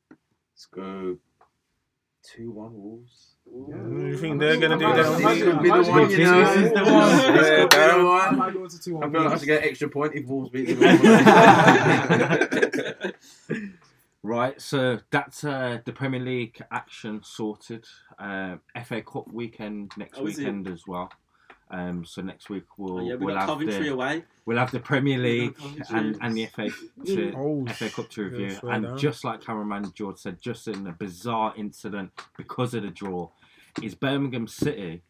Let's 0.09 0.65
go 0.67 1.17
Two 2.23 2.51
one 2.51 2.73
Wolves. 2.73 3.35
Yeah. 3.45 3.75
You 4.07 4.17
think 4.17 4.39
they're 4.39 4.57
gonna 4.59 4.77
do 4.79 4.85
that? 4.85 4.95
might- 4.95 5.05
on 5.05 5.25
I 5.25 5.33
these? 5.35 5.45
might- 5.45 5.61
Be 5.61 5.69
the 5.69 5.83
one, 5.83 6.09
you 6.09 6.17
know. 6.23 6.45
This 6.45 6.55
is 6.65 6.71
the 6.73 6.83
one. 6.83 6.89
Yeah, 6.89 7.67
I 7.71 7.73
that 7.77 7.97
one. 8.03 8.37
might 8.39 8.53
go 8.53 8.65
to 8.67 8.97
I 9.03 9.09
feel 9.11 9.21
like 9.23 9.33
I 9.33 9.37
should 9.37 9.45
get 9.45 9.63
extra 9.63 9.89
point 9.89 10.15
if 10.15 10.25
Wolves 10.25 10.49
beat 10.49 10.69
Liverpool. 10.79 11.11
Right, 14.25 14.59
so 14.59 14.99
that's 15.11 15.43
uh, 15.43 15.79
the 15.85 15.93
Premier 15.93 16.19
League 16.19 16.59
action 16.71 17.21
sorted. 17.23 17.85
Uh, 18.17 18.55
FA 18.83 19.03
Cup 19.03 19.31
weekend 19.31 19.91
next 19.97 20.17
Oh, 20.17 20.23
weekend 20.23 20.67
as 20.67 20.87
well. 20.87 21.11
Um, 21.69 22.03
so 22.05 22.23
next 22.23 22.49
week 22.49 22.63
we'll 22.77 22.97
Oh, 22.99 23.07
yeah, 23.07 23.15
we 23.15 23.25
we'll 23.27 23.35
got 23.35 23.41
have 23.41 23.49
Coventry 23.49 23.87
the 23.89 23.93
away. 23.93 24.23
we'll 24.47 24.57
have 24.57 24.71
the 24.71 24.79
Premier 24.79 25.19
League 25.19 25.55
and, 25.89 26.17
and 26.21 26.35
the 26.35 26.47
FA 26.47 26.69
to, 27.05 27.33
Oh, 27.37 27.65
FA 27.67 27.89
Cup 27.89 28.09
to 28.11 28.23
review. 28.23 28.49
swear 28.51 28.73
and 28.73 28.85
down. 28.85 28.97
just 28.97 29.23
like 29.23 29.41
cameraman 29.43 29.91
George 29.93 30.17
said, 30.17 30.41
just 30.41 30.67
in 30.67 30.87
a 30.87 30.91
bizarre 30.91 31.53
incident 31.55 32.11
because 32.35 32.73
of 32.73 32.81
the 32.81 32.89
draw, 32.89 33.29
is 33.83 33.93
Birmingham 33.93 34.47
City 34.47 35.03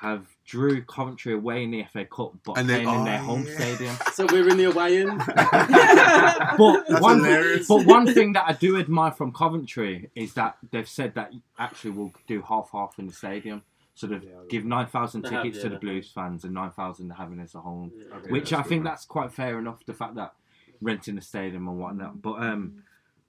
have 0.00 0.26
drew 0.46 0.82
Coventry 0.82 1.34
away 1.34 1.62
in 1.62 1.70
the 1.70 1.84
FA 1.92 2.04
Cup, 2.06 2.32
but 2.44 2.56
And 2.58 2.68
they- 2.68 2.82
playing 2.82 3.00
in 3.00 3.04
their 3.04 3.18
home 3.18 3.44
yeah. 3.46 3.54
stadium. 3.58 3.96
So 4.14 4.26
we're 4.30 4.48
in 4.48 4.56
the 4.56 4.64
away 4.64 5.02
end. 5.02 5.18
but 5.26 6.84
That's 6.88 7.00
one, 7.02 7.18
hilarious. 7.24 7.68
but 7.68 7.86
one 7.86 8.06
thing 8.12 8.32
that 8.32 8.44
I 8.46 8.52
do 8.54 8.78
admire 8.78 9.12
from 9.12 9.32
Coventry 9.32 10.10
is 10.14 10.34
that 10.34 10.56
they've 10.70 10.88
said 10.88 11.14
that 11.14 11.32
actually 11.58 11.90
we'll 11.92 12.12
do 12.26 12.42
half 12.42 12.70
half 12.72 12.98
in 12.98 13.06
the 13.06 13.12
stadium. 13.12 13.62
So 13.94 14.06
they've 14.06 14.22
Yeah, 14.22 14.30
give 14.48 14.64
nine 14.64 14.86
thousand 14.86 15.22
They 15.22 15.30
have, 15.30 15.42
tickets 15.42 15.58
yeah, 15.58 15.64
to 15.64 15.74
the 15.74 15.78
Blues 15.78 16.10
fans 16.10 16.44
and 16.44 16.54
nine 16.54 16.70
thousand 16.70 17.08
they're 17.08 17.16
having 17.16 17.38
as 17.40 17.54
a 17.54 17.60
home. 17.60 17.92
Okay, 18.16 18.30
Which 18.30 18.50
that's 18.50 18.60
I 18.64 18.68
think 18.68 18.82
good. 18.84 18.90
that's 18.90 19.04
quite 19.04 19.32
fair 19.32 19.58
enough. 19.58 19.84
The 19.84 19.94
fact 19.94 20.14
that 20.14 20.32
renting 20.80 21.16
the 21.16 21.20
stadium 21.22 21.68
and 21.68 21.78
whatnot. 21.78 22.22
But 22.22 22.42
um, 22.42 22.82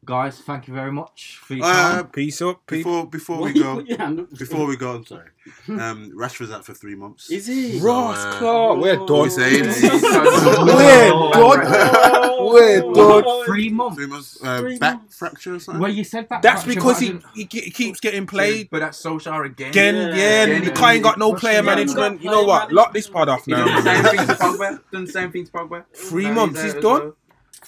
guys, 0.05 0.39
thank 0.39 0.67
you 0.67 0.73
very 0.73 0.91
much 0.91 1.37
for 1.43 1.53
your 1.53 1.65
Uh. 1.65 2.03
Peace 2.03 2.41
up, 2.41 2.65
people. 2.67 3.05
Before 3.05 3.37
before 3.37 3.37
Why 3.41 3.47
we 3.51 3.53
you 3.59 3.63
go, 3.63 3.75
put 3.75 3.87
your 3.87 3.97
hand 3.97 4.19
up? 4.19 4.37
before 4.37 4.65
we 4.67 4.75
go, 4.77 4.95
I'm 4.95 5.05
sorry. 5.13 5.27
Um, 5.69 6.11
Rashford's 6.15 6.51
out 6.51 6.65
for 6.65 6.73
three 6.73 6.95
months. 6.95 7.29
Is 7.31 7.47
he? 7.47 7.79
Ross 7.79 8.17
uh, 8.17 8.33
Clark, 8.37 8.79
we're 8.79 8.99
What 8.99 9.07
done. 9.07 9.21
we 9.23 9.29
saying? 9.29 9.63
We're 9.63 11.09
done. 11.31 12.45
We're 12.53 12.81
done. 12.93 13.45
Three 13.45 13.69
months. 13.69 13.95
Three 13.95 14.05
months. 14.07 14.37
Uh, 14.43 14.59
Three 14.59 14.77
back 14.77 14.97
months. 14.97 15.17
fracture 15.17 15.55
or 15.55 15.59
something. 15.59 15.81
Well, 15.81 15.91
you 15.91 16.03
said 16.03 16.27
that. 16.29 16.41
That's 16.41 16.63
fracture, 16.63 16.79
because 16.79 16.93
but 16.99 17.01
I 17.01 17.05
he, 17.05 17.07
didn't- 17.11 17.25
he 17.35 17.45
ge- 17.45 17.63
he 17.65 17.71
keeps 17.71 17.99
getting 17.99 18.27
played. 18.27 18.69
But 18.69 18.79
that's 18.81 19.01
Solskjaer 19.03 19.45
again. 19.45 19.69
Again, 19.69 19.95
Yeah. 19.95 20.01
yeah, 20.01 20.13
Again, 20.43 20.49
and 20.57 20.63
the 20.65 20.69
yeah. 20.69 20.75
guy 20.75 20.93
ain't 20.93 21.03
got 21.03 21.17
no 21.19 21.33
player 21.33 21.55
Yeah, 21.55 21.61
management. 21.61 22.21
You 22.21 22.29
know 22.31 22.43
what? 22.43 22.71
Lock 22.71 22.93
this 22.93 23.07
pod 23.09 23.29
off 23.29 23.45
He 23.45 23.51
done 23.51 23.65
the 23.65 23.81
now. 23.81 24.03
same 24.03 24.17
thing 24.17 24.27
to 24.27 24.33
Pogba. 24.35 24.79
Done 24.91 25.05
the 25.05 25.11
same 25.11 25.31
thing 25.31 25.45
to 25.45 25.51
Pogba. 25.51 25.85
Three 25.95 26.25
Now 26.25 26.33
months, 26.33 26.59
out 26.59 26.65
he's 26.65 26.75
as 26.75 26.81
done. 26.83 27.01
well. 27.01 27.15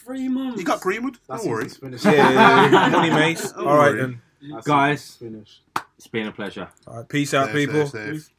Three 0.05 0.27
months. 0.27 0.59
You 0.59 0.65
got 0.65 0.81
Greenwood. 0.81 1.17
That's 1.27 1.43
Don't 1.43 1.51
worry. 1.51 1.65
it's 1.65 1.77
finished. 1.77 2.05
Yeah, 2.05 2.11
yeah, 2.13 2.69
yeah. 2.71 2.89
money 2.91 3.09
mace. 3.09 3.51
All 3.53 3.65
right 3.65 3.91
worry. 3.93 3.99
then. 4.01 4.21
That's 4.51 4.67
Guys. 4.67 5.15
finished. 5.15 5.61
It's 5.97 6.07
been 6.07 6.27
a 6.27 6.31
pleasure. 6.31 6.67
All 6.87 6.97
right, 6.97 7.07
peace 7.07 7.33
out, 7.33 7.47
Safe, 7.47 7.55
people. 7.69 7.87
safe, 7.87 8.13
safe. 8.23 8.29